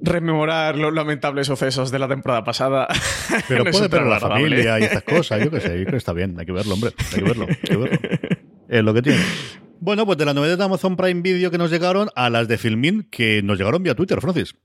rememorar 0.02 0.78
los 0.78 0.94
lamentables 0.94 1.48
sucesos 1.48 1.92
de 1.92 2.00
la 2.00 2.08
temporada 2.08 2.44
pasada. 2.44 2.88
Pero 3.48 3.66
puede 3.66 3.88
ver 3.88 4.04
la 4.04 4.20
familia 4.20 4.80
y 4.80 4.84
estas 4.84 5.04
cosas, 5.04 5.44
yo 5.44 5.52
qué 5.52 5.62
sé, 5.62 5.70
yo 5.70 5.84
creo 5.84 5.92
que 5.92 5.98
está 5.98 6.14
bien, 6.14 6.36
hay 6.40 6.46
que 6.46 6.52
verlo, 6.52 6.74
hombre, 6.74 6.92
hay 6.98 7.20
que 7.20 7.24
verlo, 7.24 7.48
hay 7.48 7.56
que 7.56 7.78
verlo. 7.78 8.00
Es 8.68 8.84
lo 8.84 8.94
que 8.94 9.02
tiene. 9.02 9.20
Bueno, 9.80 10.06
pues 10.06 10.18
de 10.18 10.26
la 10.26 10.34
novedad 10.34 10.58
de 10.58 10.64
Amazon 10.64 10.96
Prime 10.96 11.22
Video 11.22 11.52
que 11.52 11.58
nos 11.58 11.70
llegaron 11.70 12.10
a 12.16 12.30
las 12.30 12.48
de 12.48 12.58
Filmin 12.58 13.08
que 13.12 13.42
nos 13.44 13.58
llegaron 13.58 13.84
vía 13.84 13.94
Twitter, 13.94 14.20
Francis. 14.22 14.56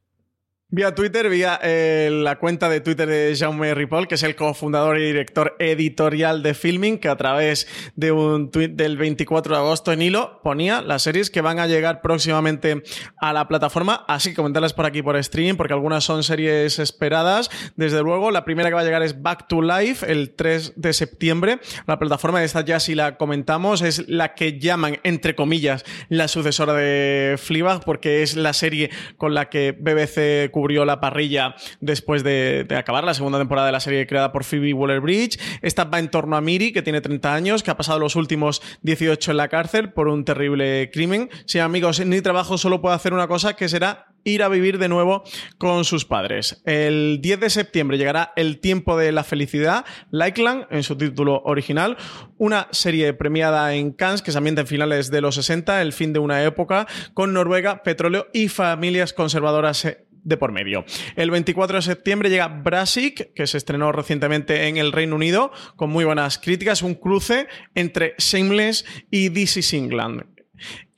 Vía 0.73 0.95
Twitter, 0.95 1.29
vía 1.29 1.59
eh, 1.65 2.11
la 2.13 2.39
cuenta 2.39 2.69
de 2.69 2.81
Twitter 2.81 3.09
de 3.09 3.35
Jaume 3.37 3.75
Ripoll, 3.75 4.07
que 4.07 4.15
es 4.15 4.23
el 4.23 4.37
cofundador 4.37 4.99
y 4.99 5.05
director 5.05 5.57
editorial 5.59 6.45
de 6.45 6.55
Filming, 6.55 6.99
que 6.99 7.09
a 7.09 7.17
través 7.17 7.67
de 7.97 8.13
un 8.13 8.53
tweet 8.53 8.69
del 8.69 8.97
24 8.97 9.57
de 9.57 9.61
agosto 9.61 9.91
en 9.91 10.01
hilo 10.01 10.41
ponía 10.45 10.81
las 10.81 11.03
series 11.03 11.29
que 11.29 11.41
van 11.41 11.59
a 11.59 11.67
llegar 11.67 12.03
próximamente 12.03 12.85
a 13.17 13.33
la 13.33 13.49
plataforma. 13.49 14.05
Así 14.07 14.31
que 14.31 14.37
comentarlas 14.37 14.73
por 14.73 14.87
aquí 14.87 15.03
por 15.03 15.17
streaming, 15.17 15.57
porque 15.57 15.73
algunas 15.73 16.05
son 16.05 16.23
series 16.23 16.79
esperadas. 16.79 17.51
Desde 17.75 18.01
luego, 18.01 18.31
la 18.31 18.45
primera 18.45 18.69
que 18.69 18.77
va 18.77 18.83
a 18.83 18.85
llegar 18.85 19.03
es 19.03 19.21
Back 19.21 19.49
to 19.49 19.63
Life 19.63 20.09
el 20.09 20.37
3 20.37 20.75
de 20.77 20.93
septiembre. 20.93 21.59
La 21.89 21.99
plataforma 21.99 22.39
de 22.39 22.45
esta 22.45 22.65
ya 22.65 22.79
si 22.79 22.95
la 22.95 23.17
comentamos, 23.17 23.83
es 23.83 24.09
la 24.09 24.35
que 24.35 24.61
llaman, 24.61 25.01
entre 25.03 25.35
comillas, 25.35 25.85
la 26.09 26.29
sucesora 26.29 26.75
de 26.75 27.35
Fleabag, 27.39 27.83
porque 27.85 28.23
es 28.23 28.37
la 28.37 28.53
serie 28.53 28.91
con 29.17 29.35
la 29.35 29.49
que 29.49 29.73
BBC 29.73 30.53
cubrió 30.61 30.85
la 30.85 31.01
parrilla 31.01 31.55
después 31.81 32.23
de, 32.23 32.67
acabar 32.77 33.03
la 33.03 33.15
segunda 33.15 33.39
temporada 33.39 33.67
de 33.67 33.73
la 33.73 33.81
serie 33.81 34.07
creada 34.07 34.31
por 34.31 34.45
Phoebe 34.45 34.75
Waller-Bridge. 34.75 35.41
Esta 35.63 35.85
va 35.85 35.99
en 35.99 36.11
torno 36.11 36.37
a 36.37 36.43
Miri, 36.43 36.71
que 36.71 36.83
tiene 36.83 37.01
30 37.01 37.33
años, 37.33 37.63
que 37.63 37.71
ha 37.71 37.79
pasado 37.79 37.99
los 37.99 38.15
últimos 38.15 38.61
18 38.83 39.31
en 39.31 39.37
la 39.39 39.49
cárcel 39.49 39.95
por 39.95 40.09
un 40.09 40.27
terrible 40.27 40.91
crimen. 40.93 41.31
Si 41.47 41.59
amigos, 41.61 42.05
ni 42.05 42.21
trabajo 42.21 42.59
solo 42.59 42.83
puede 42.83 42.95
hacer 42.95 43.15
una 43.15 43.27
cosa, 43.27 43.57
que 43.57 43.71
será 43.71 44.09
ir 44.23 44.43
a 44.43 44.49
vivir 44.49 44.77
de 44.79 44.91
nuevo 44.91 45.23
con 45.57 45.87
sus 45.87 46.05
padres. 46.05 46.61
El 46.67 47.21
10 47.23 47.41
de 47.41 47.49
septiembre 47.49 47.97
llegará 47.97 48.35
El 48.37 48.61
tiempo 48.61 48.99
de 48.99 49.13
la 49.13 49.25
felicidad, 49.25 49.87
Likeland, 50.11 50.67
en 50.71 50.83
su 50.83 50.95
título 50.97 51.41
original, 51.47 51.97
una 52.37 52.69
serie 52.71 53.15
premiada 53.15 53.75
en 53.75 53.93
Cannes 53.93 54.21
que 54.21 54.33
se 54.33 54.37
ambienta 54.37 54.61
en 54.61 54.67
finales 54.67 55.11
de 55.11 55.23
los 55.23 55.37
60, 55.37 55.81
el 55.81 55.95
fin 55.95 56.13
de 56.13 56.19
una 56.19 56.45
época, 56.45 56.87
con 57.15 57.33
Noruega, 57.33 57.83
petróleo 57.83 58.27
y 58.35 58.49
familias 58.49 59.15
conservadoras 59.15 59.87
de 60.23 60.37
por 60.37 60.53
medio. 60.53 60.85
El 61.17 61.31
24 61.31 61.77
de 61.79 61.83
septiembre 61.83 62.31
llega 62.31 62.49
Brassic, 62.49 63.33
que 63.35 63.47
se 63.47 63.59
estrenó 63.59 63.93
recientemente 63.93 64.69
en 64.69 64.77
el 64.77 64.93
Reino 64.93 65.17
Unido, 65.17 65.53
con 65.77 65.91
muy 65.91 66.05
buenas 66.05 66.39
críticas, 66.39 66.83
un 66.83 66.95
cruce 66.95 67.49
entre 67.75 68.15
Shameless 68.19 68.85
y 69.11 69.31
This 69.31 69.59
is 69.59 69.73
England. 69.75 70.40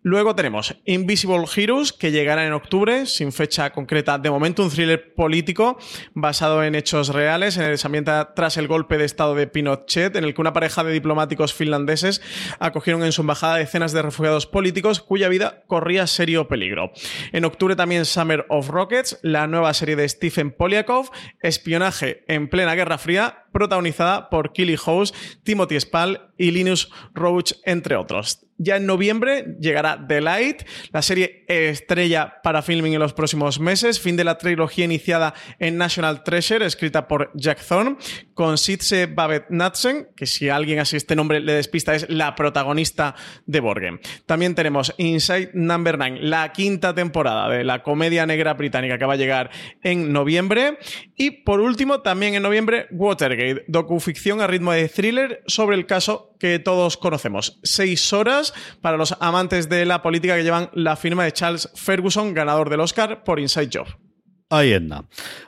Luego 0.04 0.34
tenemos 0.34 0.74
Invisible 0.84 1.44
Heroes, 1.54 1.92
que 1.92 2.10
llegará 2.10 2.44
en 2.44 2.52
octubre, 2.52 3.06
sin 3.06 3.30
fecha 3.30 3.70
concreta 3.70 4.18
de 4.18 4.30
momento, 4.30 4.64
un 4.64 4.70
thriller 4.70 5.14
político 5.14 5.78
basado 6.12 6.64
en 6.64 6.74
hechos 6.74 7.10
reales, 7.10 7.56
en 7.56 7.62
el 7.62 7.78
que 7.78 8.26
tras 8.34 8.56
el 8.56 8.66
golpe 8.66 8.98
de 8.98 9.04
estado 9.04 9.36
de 9.36 9.46
Pinochet, 9.46 10.16
en 10.16 10.24
el 10.24 10.34
que 10.34 10.40
una 10.40 10.52
pareja 10.52 10.82
de 10.82 10.92
diplomáticos 10.92 11.54
finlandeses 11.54 12.20
acogieron 12.58 13.04
en 13.04 13.12
su 13.12 13.20
embajada 13.20 13.58
decenas 13.58 13.92
de 13.92 14.02
refugiados 14.02 14.48
políticos 14.48 15.00
cuya 15.00 15.28
vida 15.28 15.62
corría 15.68 16.08
serio 16.08 16.48
peligro. 16.48 16.90
En 17.30 17.44
octubre 17.44 17.76
también 17.76 18.04
Summer 18.04 18.44
of 18.48 18.70
Rockets, 18.70 19.20
la 19.22 19.46
nueva 19.46 19.72
serie 19.72 19.94
de 19.94 20.08
Stephen 20.08 20.50
Polyakov, 20.50 21.10
espionaje 21.40 22.24
en 22.26 22.48
plena 22.48 22.74
Guerra 22.74 22.98
Fría, 22.98 23.44
protagonizada 23.52 24.30
por 24.30 24.52
Killy 24.52 24.76
House, 24.76 25.14
Timothy 25.44 25.78
Spall 25.78 26.32
y 26.36 26.50
Linus 26.50 26.90
Roach, 27.14 27.52
entre 27.64 27.94
otros. 27.94 28.40
Ya 28.58 28.76
en 28.76 28.86
noviembre 28.86 29.56
llegará 29.60 30.04
The 30.06 30.20
Light, 30.20 30.62
la 30.92 31.02
serie 31.02 31.44
estrella 31.48 32.40
para 32.42 32.62
filming 32.62 32.94
en 32.94 33.00
los 33.00 33.12
próximos 33.12 33.58
meses, 33.58 34.00
fin 34.00 34.16
de 34.16 34.24
la 34.24 34.38
trilogía 34.38 34.84
iniciada 34.84 35.34
en 35.58 35.76
National 35.78 36.22
Treasure, 36.22 36.64
escrita 36.64 37.08
por 37.08 37.30
Jack 37.34 37.64
Thorne, 37.66 37.96
con 38.34 38.58
Sitze 38.58 39.06
Babette 39.06 39.50
Natsen, 39.50 40.08
que 40.16 40.26
si 40.26 40.48
alguien 40.48 40.78
así 40.78 40.96
este 40.96 41.16
nombre 41.16 41.40
le 41.40 41.54
despista 41.54 41.94
es 41.94 42.08
la 42.08 42.34
protagonista 42.34 43.14
de 43.46 43.60
Borgen. 43.60 44.00
También 44.26 44.54
tenemos 44.54 44.94
Inside 44.98 45.50
Number 45.54 45.98
9, 45.98 46.18
la 46.20 46.52
quinta 46.52 46.94
temporada 46.94 47.48
de 47.48 47.64
la 47.64 47.82
comedia 47.82 48.26
negra 48.26 48.54
británica 48.54 48.98
que 48.98 49.04
va 49.04 49.14
a 49.14 49.16
llegar 49.16 49.50
en 49.82 50.12
noviembre. 50.12 50.78
Y 51.16 51.30
por 51.30 51.60
último, 51.60 52.00
también 52.00 52.34
en 52.34 52.42
noviembre, 52.42 52.86
Watergate, 52.90 53.64
docuficción 53.68 54.40
a 54.40 54.46
ritmo 54.46 54.72
de 54.72 54.88
thriller 54.88 55.42
sobre 55.46 55.76
el 55.76 55.86
caso 55.86 56.31
que 56.42 56.58
todos 56.58 56.96
conocemos. 56.96 57.60
Seis 57.62 58.12
horas 58.12 58.52
para 58.80 58.96
los 58.96 59.14
amantes 59.20 59.68
de 59.68 59.86
la 59.86 60.02
política 60.02 60.34
que 60.36 60.42
llevan 60.42 60.70
la 60.72 60.96
firma 60.96 61.22
de 61.22 61.30
Charles 61.30 61.70
Ferguson, 61.76 62.34
ganador 62.34 62.68
del 62.68 62.80
Oscar 62.80 63.22
por 63.22 63.38
Inside 63.38 63.70
Job. 63.72 63.86
Ahí 64.54 64.74
anda. 64.74 65.04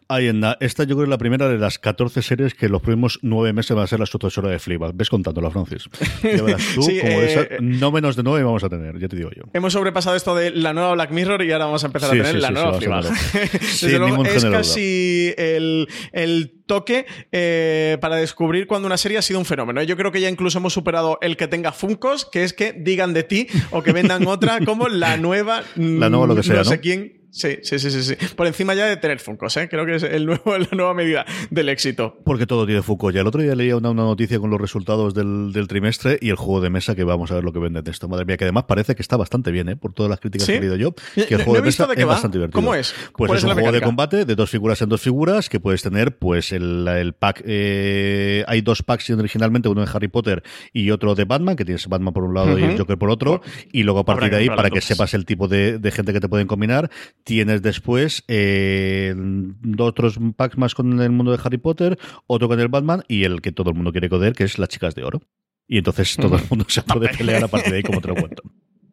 Ahí 0.09 0.29
anda. 0.29 0.57
Esta 0.61 0.85
yo 0.85 0.95
creo 0.97 1.05
es 1.05 1.09
la 1.11 1.19
primera 1.19 1.47
de 1.49 1.59
las 1.59 1.79
14 1.79 2.23
series 2.23 2.55
que 2.55 2.69
los 2.71 2.81
próximos 2.81 3.19
nueve 3.23 3.53
meses 3.53 3.75
van 3.77 3.85
a 3.85 3.87
ser 3.87 4.01
la 4.01 4.07
sucesora 4.07 4.49
de 4.49 4.59
Fleabag. 4.59 4.95
Ves 4.95 5.11
contándola, 5.11 5.51
Francis. 5.51 5.85
Ya 6.23 6.43
verás 6.43 6.63
tú, 6.75 6.83
Sí, 6.83 6.99
como 7.01 7.13
eh, 7.21 7.25
esa- 7.33 7.47
no 7.61 7.93
menos 7.93 8.17
de 8.17 8.23
nueve 8.23 8.45
vamos 8.45 8.65
a 8.65 8.69
tener, 8.71 8.99
ya 8.99 9.09
te 9.09 9.17
digo 9.17 9.31
yo. 9.37 9.43
Hemos 9.53 9.75
sobrepasado 9.75 10.17
esto 10.17 10.35
de 10.35 10.51
la 10.53 10.73
nueva 10.73 10.93
Black 10.95 11.11
Mirror 11.11 11.43
y 11.43 11.53
ahora 11.53 11.67
vamos 11.67 11.83
a 11.85 11.87
empezar 11.89 12.11
Sí, 12.11 12.19
a 12.21 12.23
tener 12.23 12.37
sí, 12.37 12.41
la 12.41 12.51
nueva 12.51 12.73
Fleabag. 12.79 13.05
Desde 13.61 13.99
luego, 13.99 14.25
es 14.25 14.45
casi 14.47 15.35
el, 15.37 15.87
el 16.13 16.63
toque 16.67 17.05
eh, 17.31 17.99
para 18.01 18.17
descubrir 18.17 18.67
cuando 18.67 18.87
una 18.87 18.97
serie 18.97 19.19
ha 19.19 19.23
sido 19.23 19.39
un 19.39 19.45
fenómeno. 19.45 19.83
Yo 19.83 19.97
creo 19.99 20.13
que 20.13 20.21
ya 20.23 20.31
incluso 20.31 20.59
hemos 20.59 20.73
superado 20.73 21.19
el 21.21 21.37
que 21.37 21.47
tenga 21.47 21.73
Funcos, 21.73 22.25
que 22.25 22.43
es 22.45 22.55
que 22.55 22.73
digan 22.73 23.13
de 23.13 23.23
ti 23.25 23.49
o 23.71 23.83
que 23.83 23.93
vendan 23.93 24.27
otra 24.27 24.61
como 24.65 24.89
la 24.89 25.19
nueva. 25.19 25.63
La 25.77 26.09
nueva 26.09 26.27
lo 26.27 26.37
que 26.37 26.43
sea, 26.43 26.57
No 26.57 26.65
sé 26.65 26.81
quién. 26.81 27.24
Sí, 27.37 27.59
sí, 27.65 27.81
sí, 27.81 27.91
sí, 27.91 28.03
sí. 28.05 28.15
Por 28.37 28.47
encima 28.47 28.75
ya 28.75 28.87
de 28.87 28.97
tener 28.97 29.19
Funcos, 29.19 29.57
¿eh? 29.57 29.69
Creo 29.69 29.85
que 29.85 29.97
es 29.97 30.05
el 30.05 30.25
nuevo, 30.25 30.57
la 30.59 30.69
nueva 30.71 30.95
medida 30.95 31.27
del 31.51 31.69
éxito. 31.69 32.17
Porque 32.25 32.47
todo 32.47 32.65
tiene 32.65 32.81
Foucault. 32.81 33.13
Ya 33.13 33.23
el 33.23 33.27
otro 33.27 33.43
día 33.43 33.57
leía 33.57 33.77
una, 33.77 33.91
una 33.91 34.05
noticia 34.05 34.39
con 34.39 34.51
los 34.51 34.61
resultados 34.61 35.15
del, 35.15 35.53
del 35.53 35.67
trimestre 35.67 36.17
y 36.21 36.29
el 36.31 36.37
juego 36.37 36.61
de 36.61 36.71
mesa 36.71 36.95
que 36.95 37.03
vamos 37.03 37.33
a 37.33 37.35
ver 37.35 37.43
lo 37.43 37.53
que 37.53 37.59
venden 37.59 37.83
de 37.83 37.91
esto. 37.91 38.07
Madre 38.09 38.25
mía, 38.25 38.37
que 38.37 38.45
además 38.45 38.65
parece 38.69 38.95
que 38.95 39.03
está 39.03 39.17
bastante 39.17 39.51
bien, 39.51 39.69
¿eh? 39.69 39.75
por 39.77 39.93
todas 39.93 40.11
las 40.11 40.21
críticas 40.21 40.47
¿Sí? 40.47 40.53
que 40.53 40.59
he 40.59 40.61
leído 40.61 40.77
yo. 40.77 40.95
No- 41.17 41.27
Que 41.27 41.35
el 41.35 41.39
no 41.39 41.45
juego 41.45 41.57
he 41.57 41.61
de 41.63 41.67
mesa 41.67 41.87
de 41.89 41.95
es 41.95 42.01
va. 42.05 42.07
bastante 42.13 42.39
divertido. 42.39 42.57
¿Cómo 42.61 42.75
es? 42.77 42.95
Pues 43.17 43.29
¿Cuál 43.29 43.31
es 43.33 43.39
es 43.39 43.45
un 43.51 43.53
juego 43.55 43.73
de 43.73 43.81
combate 43.81 44.25
de 44.25 44.35
dos 44.37 44.49
figuras 44.51 44.81
en 44.83 44.89
dos 44.89 45.01
figuras 45.01 45.49
que 45.49 45.59
puedes 45.59 45.83
tener, 45.83 46.17
pues 46.17 46.53
el, 46.53 46.87
el 46.87 47.15
pack. 47.15 47.43
eh, 47.45 48.45
hay 48.47 48.61
dos 48.61 48.83
packs 48.85 49.11
originalmente, 49.11 49.69
uno 49.69 49.85
de 49.85 49.91
Harry 49.93 50.07
Potter 50.09 50.43
y 50.73 50.91
otro 50.93 51.15
de 51.17 51.25
Batman, 51.25 51.57
que 51.57 51.65
tienes 51.65 51.87
Batman 51.89 52.15
por 52.15 52.23
un 52.23 52.35
lado 52.35 52.57
y 52.59 52.63
el. 52.63 52.79
Joker 52.79 52.97
por 52.97 53.11
otro. 53.11 53.43
Y 53.73 53.83
luego 53.83 54.01
a 54.01 54.05
partir 54.05 54.31
de 54.31 54.37
ahí, 54.37 54.47
para 54.49 54.71
que 54.71 54.81
sepas 54.81 55.15
el 55.15 55.25
tipo 55.25 55.49
de, 55.49 55.79
de 55.79 55.91
gente 55.91 56.13
que 56.13 56.21
te 56.21 56.29
pueden 56.29 56.47
combinar, 56.47 56.91
tienes 57.25 57.63
después 57.63 58.23
eh, 58.29 59.15
dos 59.17 59.89
otros 59.89 60.19
packs 60.37 60.57
más 60.57 60.75
con 60.75 61.01
el 61.01 61.11
mundo 61.11 61.33
de 61.33 61.41
Harry 61.43 61.59
Potter, 61.59 61.99
otro 62.27 62.49
con 62.49 62.61
el 62.61 62.69
Batman 62.69 63.03
y 63.09 63.25
el 63.25 63.41
que 63.41 63.53
todo 63.53 63.71
el 63.71 63.77
mundo 63.77 63.93
quiere 63.93 64.09
coder, 64.09 64.35
que 64.35 64.45
es 64.45 64.59
las 64.59 64.69
chicas 64.69 64.95
de 64.95 65.05
oro. 65.05 65.23
Y 65.67 65.79
entonces 65.79 66.17
todo 66.17 66.37
el 66.37 66.43
mundo 66.49 66.67
se 66.69 66.83
puede 66.85 67.09
pelear 67.09 67.43
a 67.43 67.49
partir 67.49 67.73
de 67.73 67.79
ahí, 67.79 67.83
como 67.83 68.01
te 68.01 68.09
lo 68.09 68.15
cuento. 68.15 68.43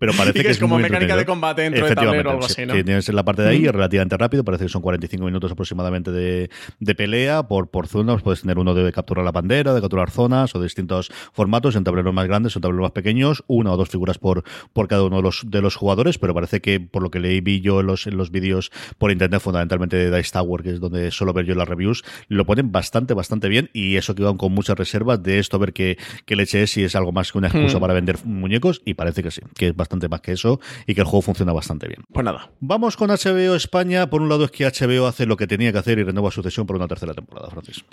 Pero 0.01 0.13
parece 0.13 0.41
que 0.43 0.49
es 0.49 0.57
como 0.59 0.73
muy 0.75 0.81
mecánica 0.83 1.15
de 1.15 1.25
combate 1.25 1.61
dentro 1.61 1.85
de 1.87 1.93
tablero 1.95 2.29
o 2.31 2.33
algo 2.33 2.43
sí. 2.47 2.53
así, 2.53 2.65
¿no? 2.65 2.73
Sí, 2.73 2.83
Tienes 2.83 3.07
en 3.07 3.15
la 3.15 3.23
parte 3.23 3.43
de 3.43 3.49
ahí, 3.49 3.61
Mm. 3.61 3.65
es 3.67 3.71
relativamente 3.71 4.17
rápido, 4.17 4.43
parece 4.43 4.65
que 4.65 4.69
son 4.69 4.81
45 4.81 5.23
minutos 5.23 5.51
aproximadamente 5.51 6.11
de, 6.11 6.49
de 6.79 6.95
pelea 6.95 7.43
por, 7.47 7.69
por 7.69 7.87
zonas. 7.87 8.23
Puedes 8.23 8.41
tener 8.41 8.57
uno 8.57 8.73
de 8.73 8.91
capturar 8.91 9.23
la 9.23 9.31
bandera, 9.31 9.73
de 9.75 9.79
capturar 9.81 10.09
zonas 10.09 10.55
o 10.55 10.59
de 10.59 10.63
distintos 10.65 11.11
formatos, 11.33 11.75
en 11.75 11.83
tableros 11.83 12.13
más 12.13 12.25
grandes 12.27 12.55
o 12.55 12.59
en 12.59 12.61
tableros 12.63 12.81
más 12.83 12.91
pequeños, 12.93 13.43
una 13.47 13.71
o 13.71 13.77
dos 13.77 13.89
figuras 13.89 14.17
por, 14.17 14.43
por 14.73 14.87
cada 14.87 15.03
uno 15.03 15.17
de 15.17 15.21
los, 15.21 15.43
de 15.45 15.61
los 15.61 15.75
jugadores, 15.75 16.17
pero 16.17 16.33
parece 16.33 16.61
que 16.61 16.79
por 16.79 17.03
lo 17.03 17.11
que 17.11 17.19
leí 17.19 17.39
vi 17.41 17.61
yo 17.61 17.79
en 17.81 17.85
los, 17.85 18.07
en 18.07 18.17
los 18.17 18.31
vídeos 18.31 18.71
por 18.97 19.11
internet, 19.11 19.39
fundamentalmente 19.41 19.97
de 19.97 20.17
Dice 20.17 20.31
Tower, 20.33 20.63
que 20.63 20.71
es 20.71 20.79
donde 20.79 21.11
suelo 21.11 21.31
ver 21.33 21.45
yo 21.45 21.53
las 21.53 21.69
reviews, 21.69 22.03
lo 22.27 22.45
ponen 22.47 22.71
bastante, 22.71 23.13
bastante 23.13 23.49
bien 23.49 23.69
y 23.71 23.97
eso 23.97 24.15
que 24.15 24.23
van 24.23 24.37
con 24.37 24.51
muchas 24.51 24.75
reservas 24.77 25.21
de 25.21 25.37
esto, 25.37 25.57
a 25.57 25.59
ver 25.59 25.73
qué, 25.73 25.97
qué 26.25 26.35
leche 26.35 26.63
es, 26.63 26.71
si 26.71 26.83
es 26.83 26.95
algo 26.95 27.11
más 27.11 27.31
que 27.31 27.37
una 27.37 27.47
excusa 27.49 27.77
Mm. 27.77 27.81
para 27.81 27.93
vender 27.93 28.17
muñecos 28.23 28.81
y 28.83 28.95
parece 28.95 29.21
que 29.21 29.29
sí, 29.29 29.41
que 29.55 29.67
es 29.67 29.75
bastante 29.75 29.90
más 30.09 30.21
que 30.21 30.31
eso 30.33 30.59
y 30.87 30.93
que 30.95 31.01
el 31.01 31.07
juego 31.07 31.21
funciona 31.21 31.53
bastante 31.53 31.87
bien. 31.87 32.03
Pues 32.11 32.23
nada. 32.23 32.51
Vamos 32.59 32.97
con 32.97 33.09
HBO 33.09 33.55
España. 33.55 34.09
Por 34.09 34.21
un 34.21 34.29
lado 34.29 34.45
es 34.45 34.51
que 34.51 34.65
HBO 34.65 35.07
hace 35.07 35.25
lo 35.25 35.37
que 35.37 35.47
tenía 35.47 35.71
que 35.71 35.77
hacer 35.79 35.99
y 35.99 36.03
renueva 36.03 36.31
sucesión 36.31 36.65
por 36.65 36.75
una 36.75 36.87
tercera 36.87 37.13
temporada, 37.13 37.49
Francis. 37.49 37.83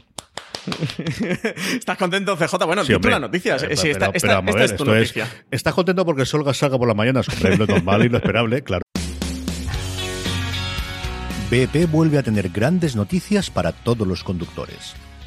¿Estás 1.78 1.96
contento, 1.98 2.36
CJ? 2.36 2.64
Bueno, 2.66 2.84
Sí, 2.84 2.92
tú 3.00 3.08
la 3.08 3.18
noticia. 3.20 3.56
Eh, 3.56 3.76
Sí, 3.76 3.90
esta, 3.90 4.06
pero- 4.06 4.16
esta- 4.16 4.28
pero 4.28 4.34
vamos 4.34 4.48
a 4.48 4.50
esta 4.50 4.60
ver, 4.60 4.70
es 4.70 4.76
tu 4.76 4.84
noticia. 4.84 5.28
¿Estás 5.50 5.74
contento 5.74 6.04
porque 6.04 6.22
el 6.22 6.26
sol 6.26 6.44
salga 6.54 6.78
por 6.78 6.86
las 6.88 6.96
mañanas? 6.96 7.28
Hombre, 7.28 7.56
lo 7.56 7.66
normal 7.66 8.04
y 8.04 8.08
lo 8.08 8.18
esperable, 8.18 8.62
claro. 8.62 8.82
BP 11.50 11.86
vuelve 11.90 12.18
a 12.18 12.22
tener 12.22 12.50
grandes 12.50 12.94
noticias 12.94 13.50
para 13.50 13.72
todos 13.72 14.06
los 14.06 14.22
conductores. 14.22 14.94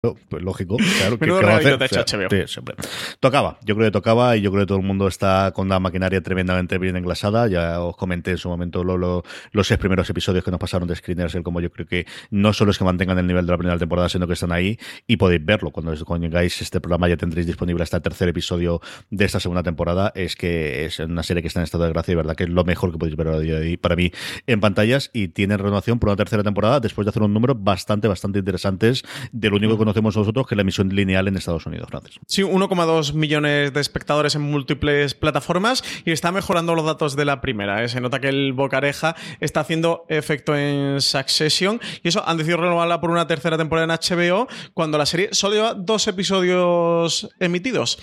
Pues 0.00 0.44
lógico, 0.44 0.76
claro. 0.76 1.18
Menudo 1.20 1.40
¿qué 1.40 1.46
va 1.46 1.54
a 1.54 1.58
regalito 1.58 1.84
hacer? 1.84 1.88
te 1.90 1.98
ha 1.98 2.02
hecho 2.02 2.16
HBO. 2.18 2.28
sí, 2.30 2.52
siempre. 2.52 2.76
Tocaba, 3.18 3.58
yo 3.64 3.74
creo 3.74 3.88
que 3.88 3.90
tocaba 3.90 4.36
y 4.36 4.42
yo 4.42 4.52
creo 4.52 4.62
que 4.62 4.68
todo 4.68 4.78
el 4.78 4.84
mundo 4.84 5.08
está 5.08 5.50
con 5.52 5.68
la 5.68 5.80
maquinaria 5.80 6.20
tremendamente 6.22 6.78
bien 6.78 6.94
englasada. 6.96 7.48
Ya 7.48 7.80
os 7.82 7.96
comenté 7.96 8.30
en 8.30 8.38
su 8.38 8.48
momento 8.48 8.84
lo- 8.84 8.96
lo- 8.96 9.24
los 9.50 9.66
seis 9.66 9.80
primeros 9.80 10.08
episodios 10.08 10.44
que 10.44 10.52
nos 10.52 10.60
pasaron 10.60 10.86
de 10.86 10.94
Screeners, 10.94 11.34
el 11.34 11.42
como 11.42 11.60
yo 11.60 11.72
creo 11.72 11.84
que 11.88 12.06
no 12.30 12.52
solo 12.52 12.70
es 12.70 12.78
que 12.78 12.84
mantengan 12.84 13.18
el 13.18 13.26
nivel 13.26 13.44
de 13.44 13.50
la 13.50 13.58
primera 13.58 13.76
temporada, 13.76 14.08
sino 14.08 14.28
que 14.28 14.34
están 14.34 14.52
ahí 14.52 14.78
y 15.08 15.16
podéis 15.16 15.44
verlo. 15.44 15.72
Cuando, 15.72 15.92
cuando 16.04 16.28
llegáis 16.28 16.62
este 16.62 16.80
programa 16.80 17.08
ya 17.08 17.16
tendréis 17.16 17.48
disponible 17.48 17.82
hasta 17.82 17.96
el 17.96 18.02
tercer 18.04 18.28
episodio 18.28 18.80
de 19.10 19.24
esta 19.24 19.40
segunda 19.40 19.64
temporada. 19.64 20.12
Es 20.14 20.36
que 20.36 20.84
es 20.84 21.00
una 21.00 21.24
serie 21.24 21.42
que 21.42 21.48
está 21.48 21.58
en 21.58 21.64
estado 21.64 21.82
de 21.82 21.90
gracia 21.90 22.12
y 22.12 22.14
verdad 22.14 22.36
que 22.36 22.44
es 22.44 22.50
lo 22.50 22.62
mejor 22.64 22.92
que 22.92 22.98
podéis 22.98 23.16
ver 23.16 23.26
hoy 23.26 23.76
para 23.76 23.96
mí 23.96 24.12
en 24.46 24.60
pantallas 24.60 25.10
y 25.12 25.26
tiene 25.26 25.56
renovación 25.56 25.98
por 25.98 26.10
una 26.10 26.16
tercera 26.16 26.44
temporada 26.44 26.78
después 26.78 27.04
de 27.04 27.10
hacer 27.10 27.24
un 27.24 27.34
número 27.34 27.56
bastante, 27.56 28.06
bastante 28.06 28.38
interesantes 28.38 29.02
de 29.32 29.50
lo 29.50 29.56
único 29.56 29.76
que 29.76 29.87
conocemos 29.88 30.16
nosotros 30.18 30.46
que 30.46 30.54
la 30.54 30.62
emisión 30.62 30.90
lineal 30.90 31.28
en 31.28 31.36
Estados 31.36 31.64
Unidos, 31.64 31.88
Francis. 31.88 32.20
Sí, 32.26 32.42
1,2 32.42 33.14
millones 33.14 33.72
de 33.72 33.80
espectadores 33.80 34.34
en 34.34 34.42
múltiples 34.42 35.14
plataformas 35.14 35.82
y 36.04 36.12
está 36.12 36.30
mejorando 36.30 36.74
los 36.74 36.84
datos 36.84 37.16
de 37.16 37.24
la 37.24 37.40
primera. 37.40 37.82
¿eh? 37.82 37.88
Se 37.88 38.00
nota 38.00 38.20
que 38.20 38.28
el 38.28 38.52
Bocareja 38.52 39.16
está 39.40 39.60
haciendo 39.60 40.04
efecto 40.10 40.54
en 40.54 41.00
Succession 41.00 41.80
y 42.02 42.08
eso 42.08 42.22
han 42.26 42.36
decidido 42.36 42.58
renovarla 42.58 43.00
por 43.00 43.10
una 43.10 43.26
tercera 43.26 43.56
temporada 43.56 43.94
en 43.94 43.98
HBO 43.98 44.46
cuando 44.74 44.98
la 44.98 45.06
serie 45.06 45.30
solo 45.32 45.54
lleva 45.54 45.74
dos 45.74 46.06
episodios 46.06 47.30
emitidos. 47.40 47.98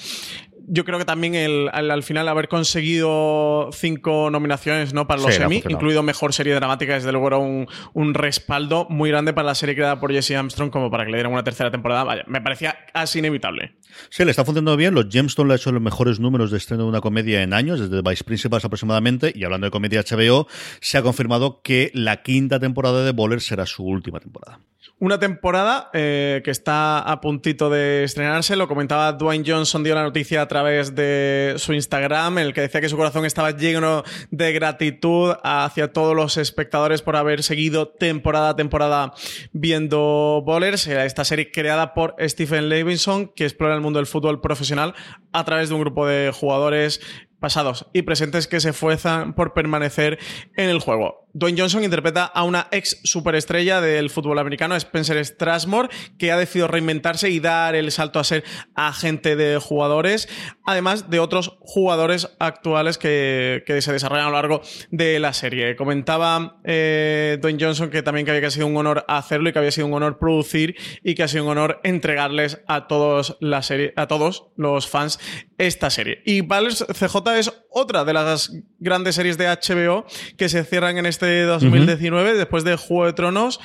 Yo 0.67 0.85
creo 0.85 0.99
que 0.99 1.05
también 1.05 1.35
el, 1.35 1.69
al, 1.71 2.03
final 2.03 2.27
haber 2.27 2.47
conseguido 2.47 3.69
cinco 3.71 4.29
nominaciones 4.31 4.93
¿no? 4.93 5.07
para 5.07 5.21
los 5.21 5.37
Emmy, 5.37 5.63
incluido 5.67 6.03
Mejor 6.03 6.33
Serie 6.33 6.53
Dramática, 6.53 6.93
desde 6.93 7.11
luego 7.11 7.27
era 7.27 7.37
un, 7.37 7.67
un, 7.93 8.13
respaldo 8.13 8.87
muy 8.89 9.09
grande 9.09 9.33
para 9.33 9.47
la 9.47 9.55
serie 9.55 9.75
creada 9.75 9.99
por 9.99 10.11
Jesse 10.11 10.31
Armstrong 10.31 10.71
como 10.71 10.89
para 10.89 11.05
que 11.05 11.11
le 11.11 11.17
dieran 11.17 11.33
una 11.33 11.43
tercera 11.43 11.71
temporada. 11.71 12.03
Vaya, 12.03 12.23
me 12.27 12.41
parecía 12.41 12.75
casi 12.93 13.19
inevitable. 13.19 13.75
Sí, 14.09 14.25
le 14.25 14.31
está 14.31 14.45
funcionando 14.45 14.77
bien. 14.77 14.93
Los 14.93 15.07
Gemstone 15.09 15.47
le 15.47 15.53
ha 15.53 15.57
hecho 15.57 15.71
los 15.71 15.81
mejores 15.81 16.19
números 16.19 16.51
de 16.51 16.57
estreno 16.57 16.83
de 16.83 16.89
una 16.89 17.01
comedia 17.01 17.43
en 17.43 17.53
años, 17.53 17.79
desde 17.79 18.01
Vice 18.01 18.23
Principals 18.23 18.65
aproximadamente. 18.65 19.31
Y 19.35 19.43
hablando 19.43 19.65
de 19.65 19.71
comedia 19.71 20.01
HBO, 20.01 20.47
se 20.81 20.97
ha 20.97 21.01
confirmado 21.01 21.61
que 21.61 21.91
la 21.93 22.23
quinta 22.23 22.59
temporada 22.59 23.03
de 23.03 23.11
Bowler 23.11 23.41
será 23.41 23.65
su 23.65 23.83
última 23.83 24.19
temporada. 24.19 24.59
Una 24.97 25.19
temporada 25.19 25.89
eh, 25.91 26.41
que 26.45 26.51
está 26.51 26.99
a 26.99 27.19
puntito 27.19 27.69
de 27.69 28.05
estrenarse. 28.05 28.55
Lo 28.55 28.69
comentaba 28.69 29.11
Dwayne 29.11 29.43
Johnson, 29.45 29.83
dio 29.83 29.93
la 29.93 30.03
noticia 30.03 30.41
a 30.41 30.47
través 30.47 30.95
de 30.95 31.55
su 31.57 31.73
Instagram, 31.73 32.37
el 32.37 32.53
que 32.53 32.61
decía 32.61 32.79
que 32.79 32.87
su 32.87 32.95
corazón 32.95 33.25
estaba 33.25 33.51
lleno 33.51 34.03
de 34.31 34.53
gratitud 34.53 35.33
hacia 35.43 35.91
todos 35.91 36.15
los 36.15 36.37
espectadores 36.37 37.01
por 37.01 37.17
haber 37.17 37.43
seguido 37.43 37.89
temporada 37.89 38.51
a 38.51 38.55
temporada 38.55 39.13
viendo 39.51 40.41
Bowlers, 40.45 40.87
esta 40.87 41.25
serie 41.25 41.51
creada 41.51 41.93
por 41.93 42.15
Stephen 42.21 42.69
Levinson, 42.69 43.27
que 43.27 43.43
explora 43.43 43.75
el 43.75 43.81
mundo 43.81 43.99
del 43.99 44.07
fútbol 44.07 44.39
profesional 44.39 44.95
a 45.33 45.43
través 45.43 45.67
de 45.67 45.75
un 45.75 45.81
grupo 45.81 46.07
de 46.07 46.31
jugadores 46.31 47.01
pasados 47.39 47.87
y 47.93 48.03
presentes 48.03 48.47
que 48.47 48.59
se 48.59 48.69
esfuerzan 48.69 49.33
por 49.33 49.53
permanecer 49.53 50.19
en 50.55 50.69
el 50.69 50.79
juego. 50.79 51.25
Dwayne 51.35 51.59
Johnson 51.59 51.83
interpreta 51.83 52.23
a 52.23 52.43
una 52.43 52.69
ex 52.71 53.01
superestrella 53.03 53.81
del 53.81 54.09
fútbol 54.09 54.39
americano, 54.39 54.73
Spencer 54.77 55.23
Strasmore, 55.25 55.89
que 56.17 56.31
ha 56.31 56.37
decidido 56.37 56.69
reinventarse 56.69 57.29
y 57.29 57.41
dar 57.41 57.75
el 57.75 57.91
salto 57.91 58.19
a 58.19 58.23
ser 58.23 58.45
agente 58.73 59.35
de 59.35 59.57
jugadores, 59.57 60.29
además 60.65 61.09
de 61.09 61.19
otros 61.19 61.57
jugadores 61.59 62.29
actuales 62.39 62.97
que, 62.97 63.63
se 63.81 63.91
desarrollan 63.91 64.27
a 64.27 64.29
lo 64.29 64.35
largo 64.35 64.61
de 64.91 65.19
la 65.19 65.33
serie. 65.33 65.75
Comentaba 65.75 66.61
eh, 66.63 67.37
Dwayne 67.41 67.61
Johnson 67.61 67.89
que 67.89 68.01
también 68.01 68.25
que 68.25 68.31
había 68.31 68.49
sido 68.49 68.67
un 68.67 68.77
honor 68.77 69.03
hacerlo 69.09 69.49
y 69.49 69.51
que 69.51 69.59
había 69.59 69.71
sido 69.71 69.87
un 69.87 69.93
honor 69.93 70.17
producir 70.19 70.77
y 71.03 71.15
que 71.15 71.23
ha 71.23 71.27
sido 71.27 71.43
un 71.43 71.49
honor 71.49 71.81
entregarles 71.83 72.61
a 72.65 72.87
todos 72.87 73.35
la 73.41 73.61
serie, 73.61 73.91
a 73.97 74.07
todos 74.07 74.47
los 74.55 74.87
fans 74.87 75.19
esta 75.57 75.89
serie. 75.89 76.21
Y 76.25 76.41
Valers 76.41 76.85
CJ 76.87 77.17
es 77.37 77.53
otra 77.69 78.03
de 78.03 78.13
las 78.13 78.51
grandes 78.79 79.15
series 79.15 79.37
de 79.37 79.47
HBO 79.47 80.05
que 80.37 80.49
se 80.49 80.63
cierran 80.63 80.97
en 80.97 81.05
este 81.05 81.43
2019 81.43 82.35
después 82.35 82.63
de 82.63 82.75
Juego 82.75 83.05
de 83.05 83.13
Tronos 83.13 83.59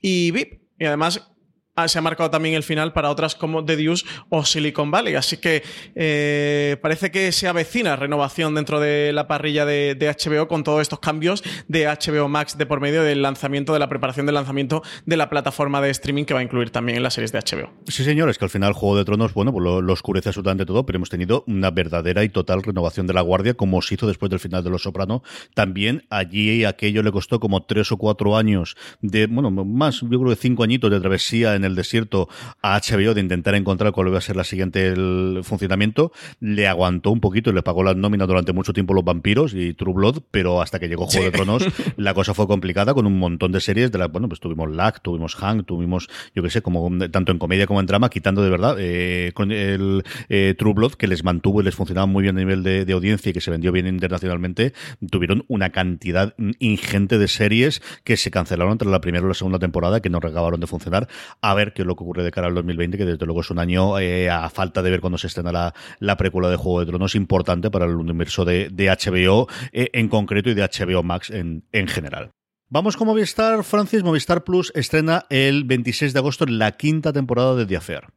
y 0.00 0.30
VIP. 0.30 0.60
Y 0.78 0.84
además 0.84 1.30
Ah, 1.78 1.88
se 1.88 1.98
ha 1.98 2.00
marcado 2.00 2.30
también 2.30 2.54
el 2.54 2.62
final 2.62 2.94
para 2.94 3.10
otras 3.10 3.34
como 3.34 3.62
The 3.62 3.76
Deuce 3.76 4.06
o 4.30 4.46
Silicon 4.46 4.90
Valley. 4.90 5.14
Así 5.14 5.36
que 5.36 5.62
eh, 5.94 6.78
parece 6.80 7.10
que 7.10 7.32
se 7.32 7.48
avecina 7.48 7.96
renovación 7.96 8.54
dentro 8.54 8.80
de 8.80 9.12
la 9.12 9.28
parrilla 9.28 9.66
de, 9.66 9.94
HBO 9.94 10.48
con 10.48 10.64
todos 10.64 10.80
estos 10.80 11.00
cambios 11.00 11.44
de 11.68 11.84
HBO 11.84 12.28
Max 12.28 12.56
de 12.56 12.64
por 12.64 12.80
medio 12.80 13.02
del 13.02 13.20
lanzamiento, 13.20 13.74
de 13.74 13.78
la 13.78 13.90
preparación 13.90 14.24
del 14.24 14.36
lanzamiento 14.36 14.82
de 15.04 15.18
la 15.18 15.28
plataforma 15.28 15.82
de 15.82 15.90
streaming 15.90 16.24
que 16.24 16.32
va 16.32 16.40
a 16.40 16.42
incluir 16.42 16.70
también 16.70 16.96
en 16.96 17.02
las 17.02 17.12
series 17.12 17.30
de 17.32 17.40
HBO. 17.40 17.70
Sí, 17.88 18.04
señores, 18.04 18.38
que 18.38 18.46
al 18.46 18.50
final 18.50 18.72
Juego 18.72 18.96
de 18.96 19.04
Tronos, 19.04 19.34
bueno, 19.34 19.52
pues 19.52 19.62
lo, 19.62 19.92
oscurece 19.92 20.30
absolutamente 20.30 20.64
todo, 20.64 20.86
pero 20.86 20.96
hemos 20.96 21.10
tenido 21.10 21.44
una 21.46 21.70
verdadera 21.70 22.24
y 22.24 22.30
total 22.30 22.62
renovación 22.62 23.06
de 23.06 23.12
la 23.12 23.20
guardia, 23.20 23.52
como 23.52 23.82
se 23.82 23.96
hizo 23.96 24.06
después 24.06 24.30
del 24.30 24.40
final 24.40 24.64
de 24.64 24.70
Los 24.70 24.84
Soprano. 24.84 25.22
También 25.52 26.06
allí 26.08 26.64
aquello 26.64 27.02
le 27.02 27.12
costó 27.12 27.38
como 27.38 27.64
tres 27.64 27.92
o 27.92 27.98
cuatro 27.98 28.34
años 28.34 28.78
de, 29.02 29.26
bueno, 29.26 29.50
más, 29.50 30.00
yo 30.00 30.08
creo 30.08 30.30
que 30.30 30.36
cinco 30.36 30.62
añitos 30.62 30.90
de 30.90 31.00
travesía 31.00 31.54
en 31.54 31.65
el 31.66 31.74
desierto 31.74 32.28
a 32.62 32.80
HBO 32.80 33.14
de 33.14 33.20
intentar 33.20 33.54
encontrar 33.54 33.92
cuál 33.92 34.08
iba 34.08 34.18
a 34.18 34.20
ser 34.20 34.36
la 34.36 34.44
siguiente 34.44 34.88
el 34.88 35.40
funcionamiento, 35.42 36.12
le 36.40 36.66
aguantó 36.68 37.10
un 37.10 37.20
poquito 37.20 37.50
y 37.50 37.52
le 37.52 37.62
pagó 37.62 37.82
las 37.82 37.96
nóminas 37.96 38.28
durante 38.28 38.52
mucho 38.52 38.72
tiempo 38.72 38.94
los 38.94 39.04
vampiros 39.04 39.54
y 39.54 39.74
True 39.74 39.94
Blood, 39.94 40.22
pero 40.30 40.62
hasta 40.62 40.78
que 40.78 40.88
llegó 40.88 41.06
Juego 41.06 41.26
de 41.26 41.32
Tronos 41.32 41.66
la 41.96 42.14
cosa 42.14 42.34
fue 42.34 42.46
complicada 42.46 42.94
con 42.94 43.06
un 43.06 43.18
montón 43.18 43.52
de 43.52 43.60
series 43.60 43.92
de 43.92 43.98
la, 43.98 44.08
bueno, 44.08 44.28
pues 44.28 44.40
tuvimos 44.40 44.70
Lack, 44.70 45.02
tuvimos 45.02 45.34
Hank, 45.36 45.66
tuvimos, 45.66 46.08
yo 46.34 46.42
qué 46.42 46.50
sé, 46.50 46.62
como 46.62 46.90
tanto 47.08 47.32
en 47.32 47.38
comedia 47.38 47.66
como 47.66 47.80
en 47.80 47.86
drama, 47.86 48.08
quitando 48.08 48.42
de 48.42 48.50
verdad 48.50 48.76
eh, 48.78 49.32
con 49.34 49.52
el 49.52 50.04
eh, 50.28 50.54
True 50.58 50.74
Blood 50.74 50.92
que 50.92 51.06
les 51.06 51.24
mantuvo 51.24 51.60
y 51.60 51.64
les 51.64 51.74
funcionaba 51.74 52.06
muy 52.06 52.22
bien 52.22 52.36
a 52.36 52.40
nivel 52.40 52.62
de, 52.62 52.84
de 52.84 52.92
audiencia 52.92 53.30
y 53.30 53.32
que 53.32 53.40
se 53.40 53.50
vendió 53.50 53.72
bien 53.72 53.86
internacionalmente, 53.86 54.72
tuvieron 55.10 55.44
una 55.48 55.70
cantidad 55.70 56.34
ingente 56.58 57.18
de 57.18 57.28
series 57.28 57.82
que 58.04 58.16
se 58.16 58.30
cancelaron 58.30 58.72
entre 58.72 58.88
la 58.88 59.00
primera 59.00 59.24
y 59.24 59.28
la 59.28 59.34
segunda 59.34 59.58
temporada 59.58 60.00
que 60.00 60.10
no 60.10 60.20
regabaron 60.20 60.60
de 60.60 60.66
funcionar. 60.66 61.08
A 61.40 61.54
ver 61.56 61.72
qué 61.72 61.82
es 61.82 61.86
lo 61.86 61.96
que 61.96 62.04
ocurre 62.04 62.22
de 62.22 62.30
cara 62.30 62.46
al 62.46 62.54
2020, 62.54 62.96
que 62.96 63.04
desde 63.04 63.26
luego 63.26 63.40
es 63.40 63.50
un 63.50 63.58
año 63.58 63.98
eh, 63.98 64.30
a 64.30 64.48
falta 64.50 64.82
de 64.82 64.90
ver 64.90 65.00
cuando 65.00 65.18
se 65.18 65.26
estrena 65.26 65.50
la, 65.50 65.74
la, 65.98 66.16
precuela 66.16 66.48
de 66.48 66.56
Juego 66.56 66.80
de 66.80 66.86
Tronos 66.86 67.14
importante 67.14 67.70
para 67.70 67.86
el 67.86 67.96
universo 67.96 68.44
de, 68.44 68.68
de 68.70 68.88
HBO 68.88 69.48
eh, 69.72 69.90
en 69.92 70.08
concreto 70.08 70.50
y 70.50 70.54
de 70.54 70.62
HBO 70.62 71.02
Max 71.02 71.30
en, 71.30 71.64
en 71.72 71.88
general. 71.88 72.30
Vamos 72.68 72.96
con 72.96 73.06
Movistar, 73.06 73.62
Francis. 73.62 74.02
Movistar 74.02 74.44
Plus 74.44 74.72
estrena 74.74 75.24
el 75.30 75.64
26 75.64 76.12
de 76.12 76.18
agosto 76.18 76.46
la 76.46 76.72
quinta 76.72 77.12
temporada 77.12 77.54
de 77.54 77.66
The 77.66 77.76
Affair. 77.76 78.08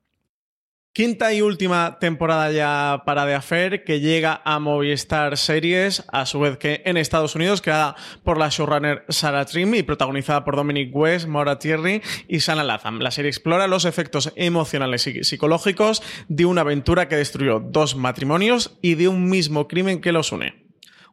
Quinta 0.92 1.32
y 1.32 1.44
última 1.44 2.00
temporada 2.00 2.52
ya 2.52 3.04
para 3.06 3.26
The 3.26 3.36
Affair 3.36 3.84
que 3.84 4.00
llega 4.00 4.42
a 4.44 4.58
Movistar 4.58 5.38
Series, 5.38 6.04
a 6.12 6.26
su 6.26 6.40
vez 6.40 6.58
que 6.58 6.82
en 6.84 6.98
Estados 6.98 7.36
Unidos, 7.36 7.62
creada 7.62 7.96
por 8.24 8.40
la 8.40 8.50
showrunner 8.50 9.06
Sarah 9.08 9.46
Trim 9.46 9.76
y 9.76 9.84
protagonizada 9.84 10.44
por 10.44 10.56
Dominic 10.56 10.94
West, 10.94 11.28
Maura 11.28 11.60
Tierney 11.60 12.02
y 12.28 12.40
Sana 12.40 12.64
Latham. 12.64 13.00
La 13.00 13.12
serie 13.12 13.30
explora 13.30 13.68
los 13.68 13.86
efectos 13.86 14.34
emocionales 14.36 15.06
y 15.06 15.24
psicológicos 15.24 16.02
de 16.28 16.46
una 16.46 16.62
aventura 16.62 17.08
que 17.08 17.18
destruyó 17.18 17.60
dos 17.60 17.96
matrimonios 17.96 18.78
y 18.82 18.96
de 18.96 19.10
un 19.10 19.30
mismo 19.30 19.68
crimen 19.68 20.02
que 20.02 20.12
los 20.12 20.32
une 20.32 20.69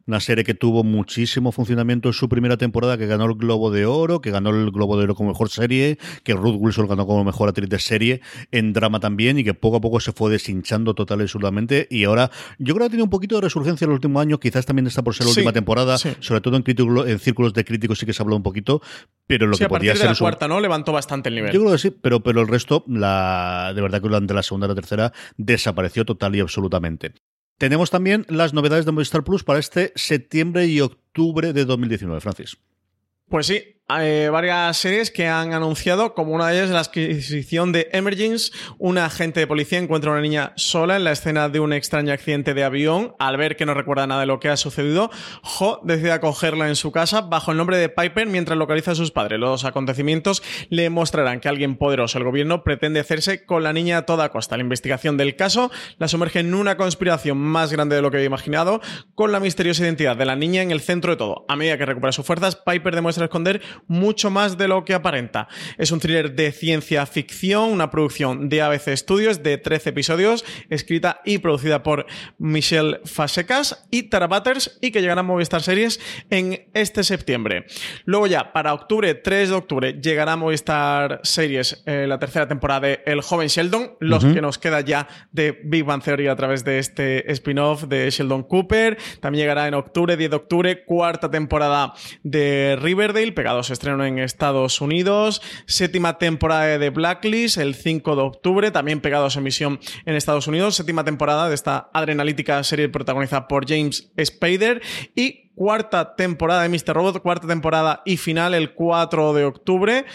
una 0.07 0.19
serie 0.21 0.43
que 0.43 0.53
tuvo 0.53 0.83
muchísimo 0.83 1.51
funcionamiento 1.51 2.09
en 2.09 2.13
su 2.13 2.29
primera 2.29 2.57
temporada, 2.57 2.97
que 2.97 3.05
ganó 3.05 3.25
el 3.25 3.35
Globo 3.35 3.71
de 3.71 3.85
Oro, 3.85 4.21
que 4.21 4.31
ganó 4.31 4.49
el 4.49 4.71
Globo 4.71 4.97
de 4.97 5.03
Oro 5.03 5.15
como 5.15 5.29
mejor 5.29 5.49
serie, 5.49 5.97
que 6.23 6.33
Ruth 6.33 6.55
Wilson 6.57 6.87
ganó 6.87 7.05
como 7.05 7.23
mejor 7.23 7.49
actriz 7.49 7.69
de 7.69 7.79
serie 7.79 8.21
en 8.51 8.73
drama 8.73 8.99
también, 8.99 9.37
y 9.37 9.43
que 9.43 9.53
poco 9.53 9.77
a 9.77 9.81
poco 9.81 9.99
se 9.99 10.13
fue 10.13 10.31
deshinchando 10.31 10.93
total 10.93 11.19
y 11.19 11.23
absolutamente. 11.23 11.87
Y 11.91 12.05
ahora, 12.05 12.31
yo 12.57 12.73
creo 12.73 12.85
que 12.85 12.85
ha 12.85 12.89
tenido 12.89 13.03
un 13.03 13.09
poquito 13.09 13.35
de 13.35 13.41
resurgencia 13.41 13.85
en 13.85 13.89
los 13.89 13.97
últimos 13.97 14.21
años, 14.21 14.39
quizás 14.39 14.65
también 14.65 14.87
está 14.87 15.03
por 15.03 15.13
ser 15.13 15.25
la 15.25 15.31
última 15.31 15.53
temporada, 15.53 15.97
sobre 15.97 16.41
todo 16.41 16.55
en, 16.55 16.63
en 17.09 17.19
círculos 17.19 17.53
de 17.53 17.65
críticos 17.65 17.99
sí 17.99 18.05
que 18.05 18.13
se 18.13 18.21
ha 18.21 18.23
hablado 18.23 18.37
un 18.37 18.43
poquito, 18.43 18.81
pero 19.27 19.45
lo 19.45 19.57
que 19.57 19.67
podía 19.67 19.93
ser. 19.93 20.03
De 20.03 20.13
la 20.13 20.15
cuarta, 20.15 20.47
¿no? 20.47 20.59
Levantó 20.59 20.93
bastante 20.93 21.29
el 21.29 21.35
nivel. 21.35 21.51
Yo 21.51 21.59
creo 21.59 21.73
que 21.73 21.79
sí, 21.79 21.91
pero, 21.91 22.21
pero 22.21 22.41
el 22.41 22.47
resto, 22.47 22.83
la, 22.87 23.73
de 23.75 23.81
verdad 23.81 24.01
que 24.01 24.07
durante 24.07 24.33
la 24.33 24.43
segunda 24.43 24.67
y 24.67 24.69
la 24.69 24.75
tercera 24.75 25.13
desapareció 25.35 26.05
total 26.05 26.35
y 26.35 26.39
absolutamente. 26.39 27.13
Tenemos 27.57 27.89
también 27.89 28.25
las 28.29 28.53
novedades 28.53 28.85
de 28.85 28.91
Movistar 28.91 29.23
Plus 29.23 29.43
para 29.43 29.59
este 29.59 29.91
septiembre 29.95 30.67
y 30.67 30.79
octubre 30.81 31.53
de 31.53 31.65
2019, 31.65 32.21
Francis. 32.21 32.57
Pues 33.29 33.47
sí, 33.47 33.76
hay 33.89 34.27
varias 34.27 34.75
series 34.75 35.11
que 35.11 35.27
han 35.27 35.53
anunciado, 35.53 36.13
como 36.13 36.33
una 36.33 36.49
de 36.49 36.57
ellas 36.57 36.71
la 36.71 36.81
adquisición 36.81 37.71
de 37.71 37.87
Emergence. 37.93 38.51
Un 38.77 38.97
agente 38.97 39.39
de 39.39 39.47
policía 39.47 39.79
encuentra 39.79 40.11
a 40.11 40.13
una 40.13 40.21
niña 40.21 40.51
sola 40.57 40.97
en 40.97 41.05
la 41.05 41.13
escena 41.13 41.47
de 41.47 41.61
un 41.61 41.71
extraño 41.71 42.11
accidente 42.11 42.53
de 42.53 42.65
avión. 42.65 43.15
Al 43.17 43.37
ver 43.37 43.55
que 43.55 43.65
no 43.65 43.73
recuerda 43.73 44.05
nada 44.05 44.19
de 44.19 44.27
lo 44.27 44.41
que 44.41 44.49
ha 44.49 44.57
sucedido, 44.57 45.09
Jo 45.41 45.79
decide 45.85 46.11
acogerla 46.11 46.67
en 46.67 46.75
su 46.75 46.91
casa 46.91 47.21
bajo 47.21 47.51
el 47.51 47.57
nombre 47.57 47.77
de 47.77 47.87
Piper 47.87 48.27
mientras 48.27 48.57
localiza 48.57 48.91
a 48.91 48.95
sus 48.95 49.11
padres. 49.11 49.39
Los 49.39 49.63
acontecimientos 49.63 50.43
le 50.69 50.89
mostrarán 50.89 51.39
que 51.39 51.47
alguien 51.47 51.77
poderoso, 51.77 52.17
el 52.17 52.25
gobierno, 52.25 52.65
pretende 52.65 52.99
hacerse 52.99 53.45
con 53.45 53.63
la 53.63 53.71
niña 53.71 53.99
a 53.99 54.05
toda 54.05 54.27
costa. 54.29 54.57
La 54.57 54.63
investigación 54.63 55.15
del 55.15 55.37
caso 55.37 55.71
la 55.97 56.09
sumerge 56.09 56.39
en 56.39 56.53
una 56.53 56.75
conspiración 56.75 57.37
más 57.37 57.71
grande 57.71 57.95
de 57.95 58.01
lo 58.01 58.11
que 58.11 58.17
había 58.17 58.27
imaginado, 58.27 58.81
con 59.15 59.31
la 59.31 59.39
misteriosa 59.39 59.83
identidad 59.83 60.17
de 60.17 60.25
la 60.25 60.35
niña 60.35 60.61
en 60.61 60.71
el 60.71 60.81
centro 60.81 61.11
de 61.11 61.17
todo. 61.17 61.45
A 61.47 61.55
medida 61.55 61.77
que 61.77 61.85
recupera 61.85 62.11
sus 62.11 62.25
fuerzas, 62.25 62.57
Piper 62.57 62.93
demuestra 62.93 63.23
esconder 63.23 63.61
mucho 63.87 64.29
más 64.29 64.57
de 64.57 64.67
lo 64.67 64.85
que 64.85 64.93
aparenta. 64.93 65.47
Es 65.77 65.91
un 65.91 65.99
thriller 65.99 66.35
de 66.35 66.51
ciencia 66.51 67.05
ficción, 67.05 67.71
una 67.71 67.91
producción 67.91 68.49
de 68.49 68.61
ABC 68.61 68.95
Studios 68.95 69.43
de 69.43 69.57
13 69.57 69.89
episodios, 69.89 70.45
escrita 70.69 71.21
y 71.25 71.39
producida 71.39 71.83
por 71.83 72.05
Michelle 72.37 72.99
Fasecas 73.05 73.87
y 73.91 74.03
Tara 74.03 74.27
Butters 74.27 74.77
y 74.81 74.91
que 74.91 75.01
llegará 75.01 75.21
a 75.21 75.23
Movistar 75.23 75.61
Series 75.61 75.99
en 76.29 76.67
este 76.73 77.03
septiembre. 77.03 77.65
Luego 78.05 78.27
ya, 78.27 78.53
para 78.53 78.73
octubre, 78.73 79.13
3 79.13 79.49
de 79.49 79.55
octubre, 79.55 79.99
llegará 80.01 80.33
a 80.33 80.37
Movistar 80.37 81.19
Series 81.23 81.83
eh, 81.85 82.05
la 82.07 82.19
tercera 82.19 82.47
temporada 82.47 82.87
de 82.87 83.03
El 83.05 83.21
joven 83.21 83.47
Sheldon, 83.47 83.97
los 83.99 84.25
que 84.25 84.41
nos 84.41 84.57
queda 84.57 84.81
ya 84.81 85.07
de 85.31 85.59
Big 85.63 85.83
Bang 85.83 86.03
Theory 86.03 86.27
a 86.27 86.35
través 86.35 86.63
de 86.63 86.79
este 86.79 87.31
spin-off 87.31 87.83
de 87.83 88.09
Sheldon 88.09 88.43
Cooper. 88.43 88.97
También 89.19 89.43
llegará 89.43 89.67
en 89.67 89.73
octubre, 89.73 90.17
10 90.17 90.29
de 90.29 90.35
octubre, 90.35 90.85
cuarta 90.85 91.29
temporada 91.29 91.93
de 92.23 92.77
Riverdale, 92.81 93.31
pegados 93.31 93.66
estrenos 93.69 94.05
en 94.07 94.19
Estados 94.19 94.81
Unidos. 94.81 95.41
Séptima 95.65 96.17
temporada 96.17 96.77
de 96.77 96.89
Blacklist, 96.89 97.57
el 97.57 97.75
5 97.75 98.15
de 98.15 98.21
octubre, 98.21 98.71
también 98.71 99.01
pegado 99.01 99.25
a 99.25 99.29
su 99.29 99.39
emisión 99.39 99.79
en 100.05 100.15
Estados 100.15 100.47
Unidos. 100.47 100.75
Séptima 100.75 101.03
temporada 101.03 101.49
de 101.49 101.55
esta 101.55 101.89
adrenalítica 101.93 102.63
serie 102.63 102.89
protagonizada 102.89 103.47
por 103.47 103.67
James 103.67 104.11
Spader. 104.23 104.81
Y 105.15 105.47
cuarta 105.57 106.15
temporada 106.15 106.61
de 106.61 106.69
Mr. 106.69 106.93
Robot, 106.93 107.21
cuarta 107.23 107.47
temporada 107.47 108.03
y 108.05 108.17
final 108.17 108.53
el 108.53 108.73
4 108.73 109.33
de 109.33 109.43
octubre. 109.43 110.05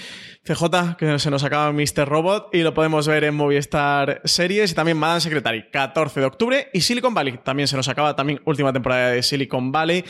CJ, 0.45 0.97
que 0.97 1.19
se 1.19 1.31
nos 1.31 1.45
acaba 1.45 1.73
Mr. 1.73 2.09
Robot 2.09 2.51
y 2.53 2.63
lo 2.63 2.75
podemos 2.75 3.07
ver 3.07 3.25
en 3.25 3.35
Movistar 3.35 4.21
Series 4.25 4.73
y 4.73 4.75
también 4.75 4.97
Madame 4.99 5.21
Secretary, 5.21 5.65
14 5.71 6.19
de 6.19 6.27
octubre 6.27 6.69
y 6.73 6.81
Silicon 6.81 7.15
Valley, 7.15 7.39
también 7.45 7.69
se 7.69 7.77
nos 7.77 7.89
acaba, 7.89 8.17
también 8.17 8.41
última 8.45 8.73
temporada 8.73 9.11
de 9.11 9.23
Silicon 9.23 9.71
Valley 9.71 10.05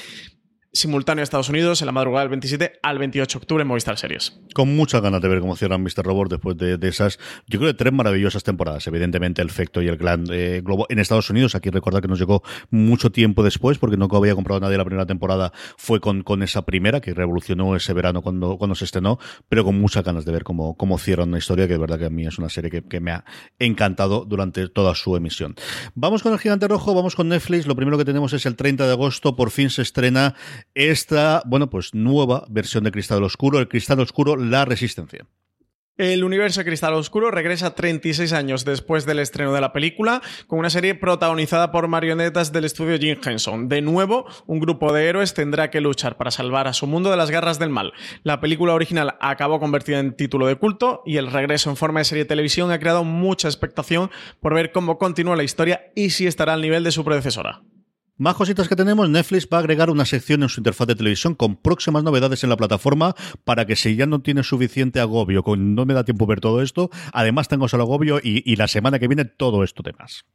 simultáneo 0.72 1.22
a 1.22 1.24
Estados 1.24 1.50
Unidos 1.50 1.82
en 1.82 1.86
la 1.86 1.92
madrugada 1.92 2.22
del 2.22 2.30
27 2.30 2.80
al 2.82 2.98
28 2.98 3.38
de 3.38 3.42
octubre 3.42 3.62
en 3.62 3.68
Movistar 3.68 3.98
Series. 3.98 4.40
Con 4.54 4.74
muchas 4.74 5.02
ganas 5.02 5.20
de 5.20 5.28
ver 5.28 5.40
cómo 5.40 5.54
cierran 5.54 5.82
Mr. 5.82 6.02
Robot 6.02 6.30
después 6.30 6.56
de, 6.56 6.78
esas, 6.88 7.18
yo 7.46 7.58
creo, 7.58 7.76
tres 7.76 7.92
maravillosas 7.92 8.42
temporadas. 8.42 8.86
Evidentemente, 8.86 9.42
el 9.42 9.50
Fecto 9.50 9.82
y 9.82 9.88
el 9.88 9.98
Clan 9.98 10.24
eh, 10.30 10.62
Globo 10.64 10.86
en 10.88 10.98
Estados 10.98 11.28
Unidos. 11.28 11.54
Aquí 11.54 11.68
recordar 11.68 12.00
que 12.00 12.08
nos 12.08 12.18
llegó 12.18 12.42
mucho 12.70 13.12
tiempo 13.12 13.42
después, 13.42 13.78
porque 13.78 13.96
no 13.96 14.08
había 14.12 14.34
comprado 14.34 14.60
nadie 14.60 14.78
la 14.78 14.84
primera 14.84 15.06
temporada. 15.06 15.52
Fue 15.76 16.00
con, 16.00 16.22
con 16.22 16.42
esa 16.42 16.62
primera 16.62 17.00
que 17.00 17.12
revolucionó 17.12 17.76
ese 17.76 17.92
verano 17.92 18.22
cuando, 18.22 18.56
cuando 18.56 18.74
se 18.74 18.86
estrenó, 18.86 19.18
pero 19.48 19.64
con 19.64 19.78
muchas 19.78 20.04
ganas 20.04 20.24
de 20.24 20.32
ver 20.32 20.42
cómo, 20.42 20.76
cómo 20.76 20.98
cierran 20.98 21.28
una 21.28 21.38
historia 21.38 21.66
que 21.66 21.74
de 21.74 21.78
verdad 21.78 21.98
que 21.98 22.06
a 22.06 22.10
mí 22.10 22.26
es 22.26 22.38
una 22.38 22.48
serie 22.48 22.70
que, 22.70 22.82
que 22.82 23.00
me 23.00 23.12
ha 23.12 23.24
encantado 23.58 24.24
durante 24.24 24.68
toda 24.68 24.94
su 24.94 25.16
emisión. 25.16 25.54
Vamos 25.94 26.22
con 26.22 26.32
el 26.32 26.38
Gigante 26.38 26.66
Rojo, 26.66 26.94
vamos 26.94 27.14
con 27.14 27.28
Netflix. 27.28 27.66
Lo 27.66 27.76
primero 27.76 27.98
que 27.98 28.04
tenemos 28.04 28.32
es 28.32 28.46
el 28.46 28.56
30 28.56 28.86
de 28.86 28.92
agosto, 28.92 29.36
por 29.36 29.50
fin 29.50 29.68
se 29.68 29.82
estrena 29.82 30.34
esta, 30.74 31.42
bueno, 31.46 31.70
pues 31.70 31.94
nueva 31.94 32.44
versión 32.48 32.84
de 32.84 32.92
Cristal 32.92 33.22
Oscuro, 33.22 33.58
el 33.58 33.68
Cristal 33.68 34.00
Oscuro, 34.00 34.36
la 34.36 34.64
Resistencia. 34.64 35.26
El 35.98 36.24
universo 36.24 36.64
Cristal 36.64 36.94
Oscuro 36.94 37.30
regresa 37.30 37.74
36 37.74 38.32
años 38.32 38.64
después 38.64 39.04
del 39.04 39.18
estreno 39.18 39.52
de 39.52 39.60
la 39.60 39.74
película, 39.74 40.22
con 40.46 40.58
una 40.58 40.70
serie 40.70 40.94
protagonizada 40.94 41.70
por 41.70 41.86
marionetas 41.86 42.50
del 42.50 42.64
estudio 42.64 42.98
Jim 42.98 43.18
Henson. 43.22 43.68
De 43.68 43.82
nuevo, 43.82 44.24
un 44.46 44.58
grupo 44.58 44.90
de 44.94 45.06
héroes 45.06 45.34
tendrá 45.34 45.70
que 45.70 45.82
luchar 45.82 46.16
para 46.16 46.30
salvar 46.30 46.66
a 46.66 46.72
su 46.72 46.86
mundo 46.86 47.10
de 47.10 47.18
las 47.18 47.30
garras 47.30 47.58
del 47.58 47.68
mal. 47.68 47.92
La 48.22 48.40
película 48.40 48.72
original 48.72 49.16
acabó 49.20 49.60
convertida 49.60 49.98
en 49.98 50.16
título 50.16 50.46
de 50.46 50.56
culto 50.56 51.02
y 51.04 51.18
el 51.18 51.30
regreso 51.30 51.68
en 51.68 51.76
forma 51.76 52.00
de 52.00 52.06
serie 52.06 52.24
de 52.24 52.28
televisión 52.28 52.70
ha 52.70 52.78
creado 52.78 53.04
mucha 53.04 53.48
expectación 53.48 54.10
por 54.40 54.54
ver 54.54 54.72
cómo 54.72 54.96
continúa 54.96 55.36
la 55.36 55.44
historia 55.44 55.92
y 55.94 56.08
si 56.10 56.26
estará 56.26 56.54
al 56.54 56.62
nivel 56.62 56.84
de 56.84 56.92
su 56.92 57.04
predecesora. 57.04 57.60
Más 58.18 58.34
cositas 58.34 58.68
que 58.68 58.76
tenemos, 58.76 59.08
Netflix 59.08 59.48
va 59.50 59.56
a 59.56 59.60
agregar 59.60 59.88
una 59.88 60.04
sección 60.04 60.42
en 60.42 60.50
su 60.50 60.60
interfaz 60.60 60.86
de 60.86 60.94
televisión 60.94 61.34
con 61.34 61.56
próximas 61.56 62.04
novedades 62.04 62.44
en 62.44 62.50
la 62.50 62.56
plataforma 62.56 63.14
para 63.44 63.66
que 63.66 63.74
si 63.74 63.96
ya 63.96 64.06
no 64.06 64.20
tiene 64.20 64.42
suficiente 64.42 65.00
agobio, 65.00 65.42
con 65.42 65.74
no 65.74 65.86
me 65.86 65.94
da 65.94 66.04
tiempo 66.04 66.26
ver 66.26 66.40
todo 66.40 66.60
esto, 66.60 66.90
además 67.12 67.48
tengo 67.48 67.68
solo 67.68 67.84
agobio 67.84 68.18
y, 68.22 68.42
y 68.44 68.56
la 68.56 68.68
semana 68.68 68.98
que 68.98 69.08
viene 69.08 69.24
todo 69.24 69.64
esto 69.64 69.82
de 69.82 69.94
más. 69.94 70.26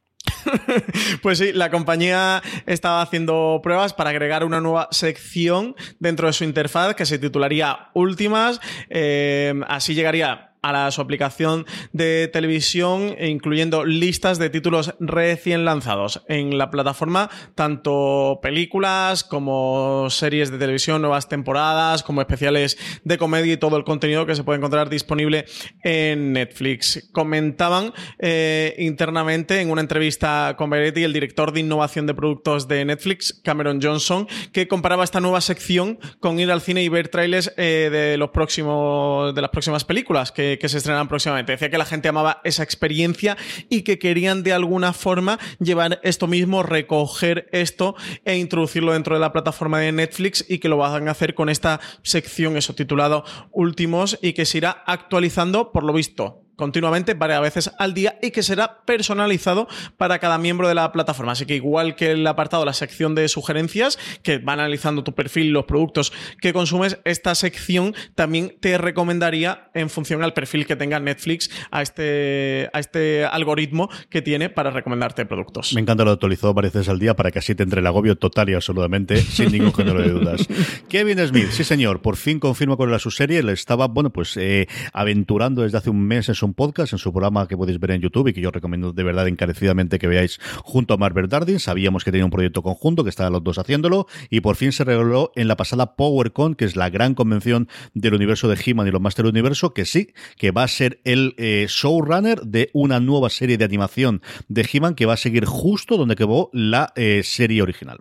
pues 1.22 1.38
sí, 1.38 1.52
la 1.52 1.70
compañía 1.70 2.42
estaba 2.66 3.00
haciendo 3.00 3.60
pruebas 3.62 3.94
para 3.94 4.10
agregar 4.10 4.44
una 4.44 4.60
nueva 4.60 4.88
sección 4.90 5.76
dentro 6.00 6.26
de 6.26 6.32
su 6.32 6.44
interfaz 6.44 6.94
que 6.94 7.06
se 7.06 7.18
titularía 7.18 7.90
Últimas. 7.94 8.60
Eh, 8.90 9.54
así 9.68 9.94
llegaría 9.94 10.56
a 10.74 10.90
su 10.90 11.00
aplicación 11.00 11.66
de 11.92 12.28
televisión, 12.32 13.14
incluyendo 13.20 13.84
listas 13.84 14.38
de 14.38 14.50
títulos 14.50 14.94
recién 15.00 15.64
lanzados 15.64 16.22
en 16.28 16.58
la 16.58 16.70
plataforma, 16.70 17.30
tanto 17.54 18.40
películas 18.42 19.24
como 19.24 20.08
series 20.10 20.50
de 20.50 20.58
televisión, 20.58 21.02
nuevas 21.02 21.28
temporadas, 21.28 22.02
como 22.02 22.20
especiales 22.20 22.78
de 23.04 23.18
comedia 23.18 23.54
y 23.54 23.56
todo 23.56 23.76
el 23.76 23.84
contenido 23.84 24.26
que 24.26 24.34
se 24.34 24.44
puede 24.44 24.58
encontrar 24.58 24.88
disponible 24.88 25.46
en 25.82 26.32
Netflix. 26.32 27.08
Comentaban 27.12 27.92
eh, 28.18 28.74
internamente 28.78 29.60
en 29.60 29.70
una 29.70 29.80
entrevista 29.80 30.54
con 30.56 30.70
Variety 30.70 31.04
el 31.04 31.12
director 31.12 31.52
de 31.52 31.60
innovación 31.60 32.06
de 32.06 32.14
productos 32.14 32.68
de 32.68 32.84
Netflix, 32.84 33.40
Cameron 33.42 33.80
Johnson, 33.82 34.26
que 34.52 34.68
comparaba 34.68 35.04
esta 35.04 35.20
nueva 35.20 35.40
sección 35.40 35.98
con 36.20 36.38
ir 36.38 36.50
al 36.50 36.60
cine 36.60 36.82
y 36.82 36.88
ver 36.88 37.08
trailers 37.08 37.52
eh, 37.56 37.88
de 37.90 38.16
los 38.16 38.30
próximos 38.30 39.34
de 39.34 39.40
las 39.40 39.50
próximas 39.50 39.84
películas 39.84 40.32
que 40.32 40.57
que, 40.58 40.68
se 40.68 40.78
estrenan 40.78 41.08
próximamente. 41.08 41.52
Decía 41.52 41.70
que 41.70 41.78
la 41.78 41.84
gente 41.84 42.08
amaba 42.08 42.40
esa 42.44 42.62
experiencia 42.62 43.36
y 43.68 43.82
que 43.82 43.98
querían 43.98 44.42
de 44.42 44.52
alguna 44.52 44.92
forma 44.92 45.38
llevar 45.58 46.00
esto 46.02 46.26
mismo, 46.26 46.62
recoger 46.62 47.48
esto 47.52 47.94
e 48.24 48.36
introducirlo 48.36 48.92
dentro 48.92 49.14
de 49.14 49.20
la 49.20 49.32
plataforma 49.32 49.78
de 49.78 49.92
Netflix 49.92 50.44
y 50.48 50.58
que 50.58 50.68
lo 50.68 50.76
van 50.76 51.08
a 51.08 51.12
hacer 51.12 51.34
con 51.34 51.48
esta 51.48 51.80
sección, 52.02 52.56
eso 52.56 52.74
titulado 52.74 53.24
Últimos, 53.50 54.18
y 54.22 54.32
que 54.32 54.44
se 54.44 54.58
irá 54.58 54.82
actualizando, 54.86 55.72
por 55.72 55.84
lo 55.84 55.92
visto, 55.92 56.47
continuamente 56.58 57.14
varias 57.14 57.40
veces 57.40 57.70
al 57.78 57.94
día 57.94 58.18
y 58.20 58.32
que 58.32 58.42
será 58.42 58.82
personalizado 58.84 59.68
para 59.96 60.18
cada 60.18 60.38
miembro 60.38 60.68
de 60.68 60.74
la 60.74 60.90
plataforma. 60.92 61.32
Así 61.32 61.46
que 61.46 61.54
igual 61.54 61.94
que 61.94 62.10
el 62.10 62.26
apartado, 62.26 62.64
la 62.64 62.72
sección 62.72 63.14
de 63.14 63.28
sugerencias, 63.28 63.98
que 64.22 64.38
va 64.38 64.54
analizando 64.54 65.04
tu 65.04 65.14
perfil, 65.14 65.52
los 65.52 65.66
productos 65.66 66.12
que 66.40 66.52
consumes, 66.52 66.98
esta 67.04 67.34
sección 67.36 67.94
también 68.16 68.56
te 68.60 68.76
recomendaría 68.76 69.70
en 69.72 69.88
función 69.88 70.24
al 70.24 70.34
perfil 70.34 70.66
que 70.66 70.74
tenga 70.74 70.98
Netflix 70.98 71.48
a 71.70 71.80
este, 71.80 72.68
a 72.72 72.80
este 72.80 73.24
algoritmo 73.24 73.88
que 74.10 74.20
tiene 74.20 74.50
para 74.50 74.70
recomendarte 74.70 75.26
productos. 75.26 75.72
Me 75.74 75.80
encanta 75.80 76.04
lo 76.04 76.10
actualizado 76.10 76.54
varias 76.54 76.74
veces 76.74 76.88
al 76.88 76.98
día 76.98 77.14
para 77.14 77.30
que 77.30 77.38
así 77.38 77.54
te 77.54 77.62
entre 77.62 77.80
el 77.80 77.86
agobio 77.86 78.16
total 78.16 78.50
y 78.50 78.54
absolutamente 78.54 79.18
sin 79.18 79.52
ningún 79.52 79.72
género 79.72 80.02
de 80.02 80.10
dudas. 80.10 80.48
Kevin 80.88 81.24
Smith, 81.24 81.50
sí 81.50 81.62
señor, 81.62 82.02
por 82.02 82.16
fin 82.16 82.40
confirma 82.40 82.76
con 82.76 82.90
la 82.90 82.98
su 82.98 83.12
serie, 83.12 83.44
le 83.44 83.52
estaba, 83.52 83.86
bueno, 83.86 84.10
pues 84.10 84.36
eh, 84.36 84.66
aventurando 84.92 85.62
desde 85.62 85.78
hace 85.78 85.90
un 85.90 86.04
mes 86.04 86.28
en 86.28 86.34
su 86.34 86.47
podcast, 86.54 86.92
en 86.92 86.98
su 86.98 87.12
programa 87.12 87.46
que 87.48 87.56
podéis 87.56 87.78
ver 87.80 87.92
en 87.92 88.00
YouTube 88.00 88.28
y 88.28 88.32
que 88.32 88.40
yo 88.40 88.50
recomiendo 88.50 88.92
de 88.92 89.02
verdad 89.02 89.28
encarecidamente 89.28 89.98
que 89.98 90.06
veáis 90.06 90.38
junto 90.62 90.94
a 90.94 90.96
Marvel 90.96 91.28
Dardin. 91.28 91.60
Sabíamos 91.60 92.04
que 92.04 92.10
tenía 92.10 92.24
un 92.24 92.30
proyecto 92.30 92.62
conjunto, 92.62 93.04
que 93.04 93.10
estaban 93.10 93.32
los 93.32 93.44
dos 93.44 93.58
haciéndolo 93.58 94.06
y 94.30 94.40
por 94.40 94.56
fin 94.56 94.72
se 94.72 94.84
reveló 94.84 95.32
en 95.34 95.48
la 95.48 95.56
pasada 95.56 95.96
PowerCon, 95.96 96.54
que 96.54 96.64
es 96.64 96.76
la 96.76 96.90
gran 96.90 97.14
convención 97.14 97.68
del 97.94 98.14
universo 98.14 98.48
de 98.48 98.58
He-Man 98.64 98.88
y 98.88 98.90
los 98.90 99.00
Master 99.00 99.26
Universo, 99.26 99.74
que 99.74 99.84
sí, 99.84 100.12
que 100.36 100.50
va 100.50 100.64
a 100.64 100.68
ser 100.68 101.00
el 101.04 101.34
eh, 101.38 101.66
showrunner 101.68 102.42
de 102.42 102.70
una 102.72 103.00
nueva 103.00 103.30
serie 103.30 103.58
de 103.58 103.64
animación 103.64 104.22
de 104.48 104.68
He-Man 104.70 104.94
que 104.94 105.06
va 105.06 105.14
a 105.14 105.18
seguir 105.18 105.44
justo 105.44 105.96
donde 105.96 106.16
quedó 106.16 106.50
la 106.52 106.92
eh, 106.96 107.22
serie 107.24 107.62
original. 107.62 107.98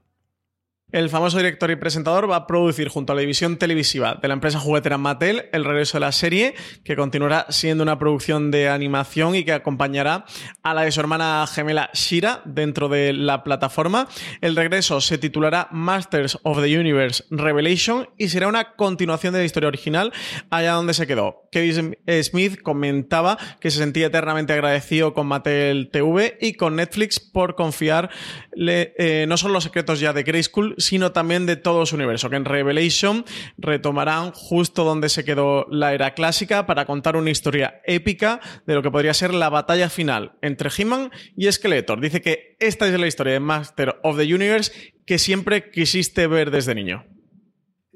El 0.94 1.10
famoso 1.10 1.36
director 1.36 1.70
y 1.70 1.76
presentador 1.76 2.32
va 2.32 2.38
a 2.38 2.48
producir 2.48 2.88
junto 2.88 3.12
a 3.12 3.16
la 3.18 3.20
división 3.20 3.58
televisiva 3.58 4.18
de 4.22 4.30
la 4.30 4.36
empresa 4.36 4.58
juguetera 4.58 4.98
Mattel 4.98 5.50
el 5.52 5.66
regreso 5.66 5.98
de 5.98 6.00
la 6.00 6.14
serie, 6.14 6.56
que 6.86 6.96
continuará 6.96 7.46
siendo 7.50 7.84
una 7.84 8.00
producción 8.00 8.52
de 8.52 8.70
animación 8.70 9.36
y 9.36 9.44
que 9.44 9.52
acompañará 9.52 10.24
a 10.64 10.74
la 10.74 10.84
de 10.84 10.94
su 10.94 11.02
hermana 11.02 11.46
gemela 11.54 11.90
Shira 11.94 12.42
dentro 12.46 12.88
de 12.88 13.12
la 13.12 13.44
plataforma. 13.44 14.08
El 14.40 14.56
regreso 14.56 15.02
se 15.02 15.18
titulará 15.18 15.68
Masters 15.72 16.40
of 16.44 16.62
the 16.64 16.80
Universe 16.80 17.26
Revelation 17.32 18.08
y 18.18 18.30
será 18.30 18.48
una 18.48 18.78
continuación 18.78 19.34
de 19.34 19.40
la 19.40 19.46
historia 19.46 19.68
original 19.68 20.14
allá 20.52 20.72
donde 20.72 20.94
se 20.94 21.06
quedó. 21.06 21.50
Kevin 21.52 21.98
Smith 22.24 22.62
comentaba 22.62 23.38
que 23.60 23.72
se 23.72 23.80
sentía 23.80 24.08
eternamente 24.08 24.54
agradecido 24.54 25.14
con 25.14 25.28
Mattel 25.28 25.90
TV 25.92 26.38
y 26.40 26.54
con 26.54 26.78
Netflix 26.78 27.20
por 27.20 27.56
confiarle 27.56 28.94
eh, 28.98 29.26
no 29.28 29.36
solo 29.36 29.56
los 29.56 29.66
secretos 29.66 30.00
ya 30.00 30.14
de 30.14 30.24
Grayskull, 30.24 30.77
sino 30.78 31.12
también 31.12 31.46
de 31.46 31.56
todo 31.56 31.86
su 31.86 31.96
universo, 31.96 32.30
que 32.30 32.36
en 32.36 32.46
Revelation 32.46 33.26
retomarán 33.58 34.32
justo 34.32 34.84
donde 34.84 35.10
se 35.10 35.26
quedó 35.26 35.66
la 35.70 35.94
era 35.94 36.14
clásica 36.14 36.66
para 36.66 36.86
contar 36.86 37.16
una 37.16 37.32
historia 37.32 37.82
épica 37.86 38.40
de 38.66 38.76
lo 38.76 38.84
que 38.84 38.92
podría 38.92 39.14
ser 39.14 39.34
la 39.34 39.50
batalla 39.50 39.90
final 39.90 40.34
entre 40.42 40.70
He-Man 40.76 41.12
y 41.36 41.52
Skeletor. 41.52 42.00
Dice 42.00 42.22
que 42.22 42.56
esta 42.60 42.88
es 42.88 43.00
la 43.00 43.08
historia 43.08 43.34
de 43.34 43.40
Master 43.40 44.00
of 44.04 44.18
the 44.18 44.34
Universe 44.34 44.94
que 45.06 45.20
siempre 45.20 45.72
quisiste 45.72 46.28
ver 46.28 46.52
desde 46.52 46.76
niño. 46.76 47.06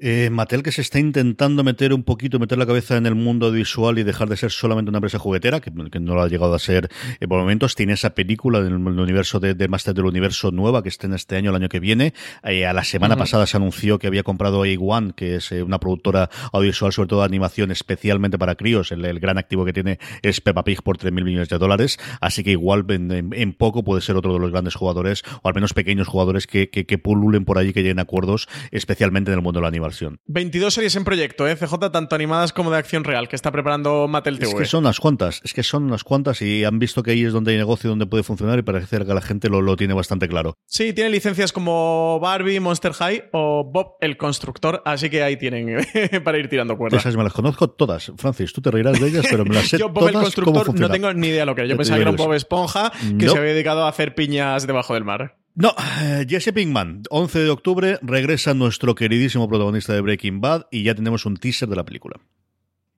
Eh, 0.04 0.30
Mattel 0.30 0.64
que 0.64 0.72
se 0.72 0.80
está 0.80 0.98
intentando 0.98 1.62
meter 1.62 1.94
un 1.94 2.02
poquito, 2.02 2.40
meter 2.40 2.58
la 2.58 2.66
cabeza 2.66 2.96
en 2.96 3.06
el 3.06 3.14
mundo 3.14 3.52
visual 3.52 4.00
y 4.00 4.02
dejar 4.02 4.28
de 4.28 4.36
ser 4.36 4.50
solamente 4.50 4.88
una 4.88 4.98
empresa 4.98 5.20
juguetera, 5.20 5.60
que, 5.60 5.70
no 5.70 6.14
lo 6.16 6.22
ha 6.22 6.26
llegado 6.26 6.54
a 6.54 6.58
ser 6.58 6.90
eh, 7.20 7.28
por 7.28 7.38
momentos. 7.38 7.76
Tiene 7.76 7.92
esa 7.92 8.10
película 8.10 8.60
del 8.60 8.74
universo 8.74 9.38
de, 9.38 9.54
de, 9.54 9.68
Master 9.68 9.94
del 9.94 10.06
Universo 10.06 10.50
nueva 10.50 10.82
que 10.82 10.88
está 10.88 11.06
en 11.06 11.14
este 11.14 11.36
año, 11.36 11.50
el 11.50 11.56
año 11.56 11.68
que 11.68 11.78
viene. 11.78 12.14
Eh, 12.42 12.66
a 12.66 12.72
la 12.72 12.82
semana 12.82 13.16
pasada 13.16 13.46
se 13.46 13.56
anunció 13.56 14.00
que 14.00 14.08
había 14.08 14.24
comprado 14.24 14.64
A1, 14.64 15.14
que 15.14 15.36
es 15.36 15.52
una 15.52 15.78
productora 15.78 16.30
audiovisual, 16.52 16.92
sobre 16.92 17.08
todo 17.08 17.20
de 17.20 17.26
animación, 17.26 17.70
especialmente 17.70 18.38
para 18.38 18.56
críos. 18.56 18.90
El, 18.90 19.20
gran 19.20 19.38
activo 19.38 19.64
que 19.64 19.72
tiene 19.72 20.00
es 20.22 20.40
Peppa 20.40 20.64
Pig 20.64 20.82
por 20.82 20.98
3.000 20.98 21.12
millones 21.22 21.48
de 21.48 21.58
dólares. 21.58 22.00
Así 22.20 22.42
que 22.42 22.50
igual 22.50 22.84
en, 22.88 23.52
poco 23.52 23.84
puede 23.84 24.00
ser 24.00 24.16
otro 24.16 24.32
de 24.32 24.40
los 24.40 24.50
grandes 24.50 24.74
jugadores, 24.74 25.22
o 25.42 25.48
al 25.48 25.54
menos 25.54 25.74
pequeños 25.74 26.08
jugadores 26.08 26.48
que, 26.48 26.70
que, 26.70 26.86
que 26.86 26.98
pululen 26.98 27.44
por 27.44 27.58
allí, 27.58 27.72
que 27.72 27.82
lleguen 27.82 28.00
acuerdos, 28.00 28.48
especialmente 28.72 29.30
en 29.30 29.38
el 29.38 29.44
mundo 29.44 29.60
de 29.60 29.62
la 29.62 29.68
animación 29.68 29.91
versión. 29.92 30.18
22 30.26 30.72
series 30.74 30.96
en 30.96 31.04
proyecto, 31.04 31.46
¿eh? 31.46 31.56
CJ, 31.56 31.90
tanto 31.92 32.14
animadas 32.14 32.52
como 32.52 32.70
de 32.70 32.78
acción 32.78 33.04
real, 33.04 33.28
que 33.28 33.36
está 33.36 33.52
preparando 33.52 34.08
Mattel 34.08 34.38
TV. 34.38 34.50
Es 34.52 34.58
que 34.58 34.64
son 34.64 34.84
unas 34.84 34.98
cuantas, 35.00 35.40
es 35.44 35.52
que 35.52 35.62
son 35.62 35.84
unas 35.84 36.02
cuantas 36.04 36.40
y 36.42 36.64
han 36.64 36.78
visto 36.78 37.02
que 37.02 37.10
ahí 37.12 37.24
es 37.24 37.32
donde 37.32 37.52
hay 37.52 37.58
negocio, 37.58 37.90
donde 37.90 38.06
puede 38.06 38.22
funcionar 38.22 38.58
y 38.58 38.62
parece 38.62 38.98
que 38.98 39.14
la 39.14 39.20
gente 39.20 39.48
lo, 39.48 39.60
lo 39.60 39.76
tiene 39.76 39.94
bastante 39.94 40.28
claro. 40.28 40.54
Sí, 40.66 40.92
tiene 40.92 41.10
licencias 41.10 41.52
como 41.52 42.18
Barbie, 42.20 42.60
Monster 42.60 42.92
High 42.92 43.24
o 43.32 43.64
Bob 43.70 43.96
el 44.00 44.16
Constructor, 44.16 44.82
así 44.84 45.10
que 45.10 45.22
ahí 45.22 45.36
tienen 45.36 45.78
para 46.24 46.38
ir 46.38 46.48
tirando 46.48 46.76
cuerdas. 46.76 47.00
Esas 47.00 47.16
me 47.16 47.24
las 47.24 47.32
conozco 47.32 47.68
todas, 47.70 48.12
Francis, 48.16 48.52
tú 48.52 48.60
te 48.62 48.70
reirás 48.70 48.98
de 49.00 49.08
ellas, 49.08 49.26
pero 49.30 49.44
me 49.44 49.54
las 49.54 49.68
sé 49.68 49.78
Yo 49.78 49.88
Bob 49.90 50.06
el 50.08 50.12
todas 50.12 50.24
Constructor 50.34 50.80
no 50.80 50.88
tengo 50.90 51.12
ni 51.12 51.28
idea 51.28 51.44
lo 51.44 51.54
que 51.54 51.62
era. 51.62 51.70
Yo 51.70 51.76
pensaba 51.76 51.96
que 51.96 52.02
era 52.02 52.10
un 52.10 52.16
Bob. 52.16 52.32
Esponja 52.32 52.92
que 53.18 53.26
No. 53.26 53.32
se 53.32 53.38
había 53.38 53.52
dedicado 53.52 53.84
a 53.84 53.88
hacer 53.88 54.14
piñas 54.14 54.66
debajo 54.66 54.94
del 54.94 55.04
mar. 55.04 55.38
No, 55.54 55.74
eh, 56.00 56.24
Jesse 56.26 56.50
Pinkman, 56.52 57.02
11 57.10 57.40
de 57.40 57.50
octubre, 57.50 57.98
regresa 58.00 58.54
nuestro 58.54 58.94
queridísimo 58.94 59.48
protagonista 59.48 59.92
de 59.92 60.00
Breaking 60.00 60.40
Bad 60.40 60.66
y 60.70 60.82
ya 60.82 60.94
tenemos 60.94 61.26
un 61.26 61.36
teaser 61.36 61.68
de 61.68 61.76
la 61.76 61.84
película. 61.84 62.20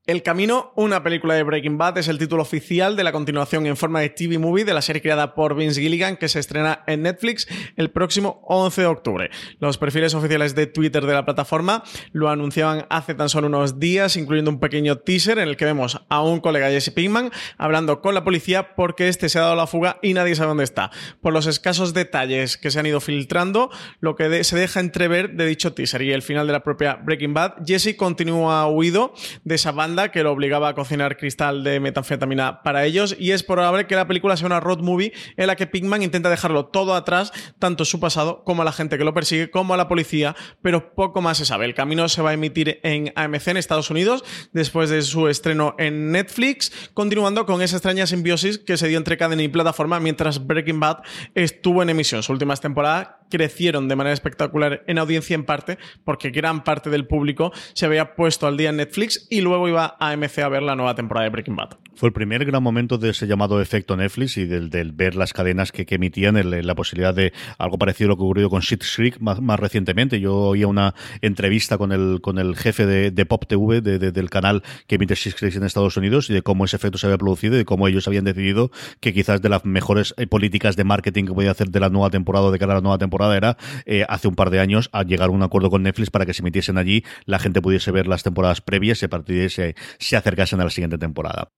El 0.07 0.23
Camino, 0.23 0.71
una 0.77 1.03
película 1.03 1.33
de 1.33 1.43
Breaking 1.45 1.79
Bad, 1.79 1.97
es 1.97 2.09
el 2.09 2.19
título 2.19 2.43
oficial 2.43 2.95
de 2.95 3.05
la 3.05 3.11
continuación 3.11 3.65
en 3.65 3.75
forma 3.75 4.01
de 4.01 4.11
TV 4.11 4.39
movie 4.39 4.67
de 4.67 4.75
la 4.75 4.83
serie 4.83 5.01
creada 5.01 5.35
por 5.35 5.57
Vince 5.57 5.81
Gilligan 5.81 6.19
que 6.19 6.29
se 6.29 6.41
estrena 6.41 6.85
en 6.87 7.01
Netflix 7.01 7.49
el 7.77 7.91
próximo 7.91 8.43
11 8.45 8.83
de 8.83 8.87
octubre. 8.87 9.31
Los 9.61 9.79
perfiles 9.79 10.13
oficiales 10.13 10.55
de 10.55 10.67
Twitter 10.67 11.07
de 11.07 11.15
la 11.15 11.25
plataforma 11.25 11.85
lo 12.13 12.29
anunciaban 12.29 12.85
hace 12.91 13.15
tan 13.15 13.31
solo 13.31 13.47
unos 13.47 13.81
días, 13.81 14.19
incluyendo 14.19 14.51
un 14.51 14.61
pequeño 14.61 14.99
teaser 14.99 15.39
en 15.39 15.49
el 15.49 15.57
que 15.57 15.65
vemos 15.65 15.99
a 16.11 16.21
un 16.21 16.41
colega 16.41 16.69
Jesse 16.69 16.91
Pinkman 16.91 17.31
hablando 17.57 18.03
con 18.03 18.15
la 18.15 18.25
policía 18.25 18.75
porque 18.75 19.09
este 19.09 19.31
se 19.31 19.39
ha 19.39 19.43
dado 19.43 19.57
la 19.57 19.67
fuga 19.67 20.01
y 20.03 20.13
nadie 20.13 20.35
sabe 20.35 20.49
dónde 20.49 20.65
está. 20.65 20.91
Por 21.23 21.33
los 21.33 21.47
escasos 21.47 21.95
detalles 21.95 22.59
que 22.59 22.71
se 22.71 22.79
han 22.79 22.85
ido 22.85 23.01
filtrando, 23.01 23.71
lo 24.01 24.17
que 24.17 24.45
se 24.45 24.57
deja 24.57 24.81
entrever 24.81 25.31
de 25.31 25.47
dicho 25.47 25.73
teaser 25.73 26.03
y 26.03 26.13
el 26.13 26.21
final 26.21 26.47
de 26.47 26.53
la 26.53 26.63
propia 26.63 26.97
Breaking 26.97 27.33
Bad, 27.33 27.65
Jesse 27.65 27.97
continúa 27.97 28.69
huido 28.69 29.15
de 29.45 29.55
esa 29.55 29.73
banda 29.73 29.94
que 30.11 30.23
lo 30.23 30.33
obligaba 30.33 30.69
a 30.69 30.75
cocinar 30.75 31.17
cristal 31.17 31.65
de 31.65 31.81
metanfetamina 31.81 32.63
para 32.63 32.85
ellos 32.85 33.17
y 33.19 33.31
es 33.31 33.43
probable 33.43 33.87
que 33.87 33.95
la 33.95 34.07
película 34.07 34.37
sea 34.37 34.47
una 34.47 34.61
road 34.61 34.81
movie 34.81 35.13
en 35.37 35.47
la 35.47 35.57
que 35.57 35.67
Pinkman 35.67 36.03
intenta 36.03 36.31
dejarlo 36.31 36.67
todo 36.67 36.95
atrás, 36.95 37.33
tanto 37.59 37.85
su 37.85 38.01
pasado 38.01 38.43
como 38.45 38.63
a 38.63 38.65
la 38.65 38.73
gente 38.73 38.99
que 38.99 39.05
lo 39.05 39.15
persigue, 39.15 39.51
como 39.51 39.75
a 39.75 39.77
la 39.77 39.89
policía, 39.89 40.35
pero 40.63 40.95
poco 40.95 41.21
más 41.21 41.39
se 41.39 41.45
sabe. 41.45 41.65
El 41.65 41.75
camino 41.75 42.09
se 42.09 42.23
va 42.23 42.31
a 42.31 42.35
emitir 42.35 42.81
en 42.83 43.13
AMC 43.15 43.49
en 43.49 43.57
Estados 43.57 43.91
Unidos 43.91 44.25
después 44.53 44.91
de 44.91 45.03
su 45.03 45.29
estreno 45.29 45.75
en 45.79 46.11
Netflix, 46.11 46.91
continuando 46.95 47.47
con 47.47 47.63
esa 47.63 47.77
extraña 47.77 48.07
simbiosis 48.07 48.59
que 48.59 48.77
se 48.77 48.89
dio 48.89 48.99
entre 48.99 49.17
cadena 49.17 49.43
y 49.43 49.49
plataforma 49.49 50.01
mientras 50.01 50.47
Breaking 50.47 50.81
Bad 50.81 50.99
estuvo 51.35 51.83
en 51.83 51.91
emisión. 51.91 52.23
Sus 52.23 52.31
últimas 52.31 52.61
temporadas 52.61 53.09
crecieron 53.39 53.89
de 53.89 53.97
manera 53.97 54.15
espectacular 54.15 54.85
en 54.87 54.99
audiencia 54.99 55.35
en 55.35 55.43
parte 55.45 55.77
porque 56.05 56.31
gran 56.31 56.63
parte 56.63 56.89
del 56.89 57.05
público 57.09 57.51
se 57.73 57.85
había 57.85 58.15
puesto 58.15 58.47
al 58.47 58.57
día 58.57 58.71
en 58.71 58.77
Netflix 58.77 59.27
y 59.29 59.41
luego 59.41 59.69
iba 59.69 59.97
a 59.99 60.11
AMC 60.13 60.39
a 60.39 60.49
ver 60.49 60.63
la 60.63 60.77
nueva 60.77 60.95
temporada 60.95 61.25
de 61.25 61.31
Breaking 61.31 61.57
Bad. 61.57 61.71
Fue 61.97 62.09
el 62.09 62.13
primer 62.13 62.45
gran 62.45 62.63
momento 62.63 62.97
de 62.99 63.11
ese 63.11 63.27
llamado 63.27 63.61
efecto 63.61 63.97
Netflix 63.97 64.37
y 64.37 64.47
del, 64.47 64.69
ver 64.93 65.15
las 65.17 65.33
cadenas 65.33 65.73
que, 65.73 65.85
emitían 65.89 66.35
la 66.67 66.75
posibilidad 66.75 67.15
de 67.15 67.33
algo 67.59 67.79
parecido 67.79 68.09
a 68.09 68.11
lo 68.11 68.17
que 68.17 68.23
ocurrió 68.23 68.51
con 68.51 68.61
Shit 68.63 68.83
Creek 68.97 69.19
más, 69.21 69.39
recientemente. 69.61 70.19
Yo 70.21 70.35
oía 70.37 70.67
una 70.67 70.95
entrevista 71.23 71.79
con 71.79 71.93
el, 71.93 72.19
con 72.21 72.39
el 72.39 72.57
jefe 72.57 72.85
de, 72.87 73.27
Pop 73.27 73.45
TV 73.47 73.81
de- 73.81 73.99
de- 73.99 74.13
del 74.13 74.29
canal 74.31 74.63
que 74.87 74.97
emite 74.97 75.15
Shit 75.15 75.35
Creek 75.37 75.55
en 75.57 75.63
Estados 75.65 75.97
Unidos 75.97 76.29
y 76.31 76.35
de 76.35 76.43
cómo 76.43 76.65
ese 76.65 76.77
efecto 76.77 76.99
se 76.99 77.07
había 77.07 77.17
producido 77.19 77.55
y 77.55 77.59
de 77.59 77.65
cómo 77.65 77.87
ellos 77.89 78.07
habían 78.09 78.25
decidido 78.25 78.71
que 79.01 79.13
quizás 79.15 79.41
de 79.41 79.49
las 79.49 79.65
mejores 79.65 80.15
eh, 80.19 80.27
políticas 80.27 80.77
de 80.77 80.85
marketing 80.85 81.25
que 81.27 81.33
podía 81.33 81.53
hacer 81.53 81.69
de 81.71 81.81
la 81.81 81.89
nueva 81.91 82.11
temporada 82.11 82.47
o 82.47 82.51
de 82.51 82.59
cara 82.59 82.73
a 82.73 82.77
la 82.77 82.81
nueva 82.83 82.99
temporada 82.99 83.24
era 83.33 83.57
eh, 83.87 84.05
hace 84.09 84.29
un 84.29 84.35
par 84.35 84.51
de 84.51 84.61
años 84.61 84.91
a 84.93 85.03
llegar 85.03 85.29
a 85.29 85.33
un 85.33 85.43
acuerdo 85.43 85.71
con 85.71 85.83
Netflix 85.83 86.11
para 86.11 86.27
que 86.27 86.35
se 86.35 86.43
emitiesen 86.43 86.79
allí, 86.79 87.05
la 87.25 87.39
gente 87.39 87.63
pudiese 87.63 87.91
ver 87.91 88.07
las 88.07 88.23
temporadas 88.23 88.61
previas 88.61 89.01
y 89.03 89.07
a 89.07 89.09
partir 89.09 89.51
se 89.51 90.17
acercasen 90.17 90.61
a 90.61 90.65
la 90.65 90.71
siguiente 90.71 90.99
temporada. 90.99 91.49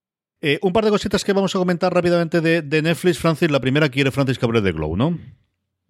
Eh, 0.41 0.59
un 0.63 0.73
par 0.73 0.85
de 0.85 0.91
cositas 0.91 1.25
que 1.25 1.33
vamos 1.33 1.55
a 1.55 1.59
comentar 1.59 1.93
rápidamente 1.93 2.41
de, 2.41 2.63
de 2.63 2.83
Netflix, 2.83 3.19
Francis. 3.19 3.51
La 3.51 3.61
primera 3.61 3.89
quiere 3.89 4.11
Francis 4.11 4.39
Cabrera 4.39 4.63
de 4.63 4.73
Glow, 4.73 4.97
¿no? 4.97 5.19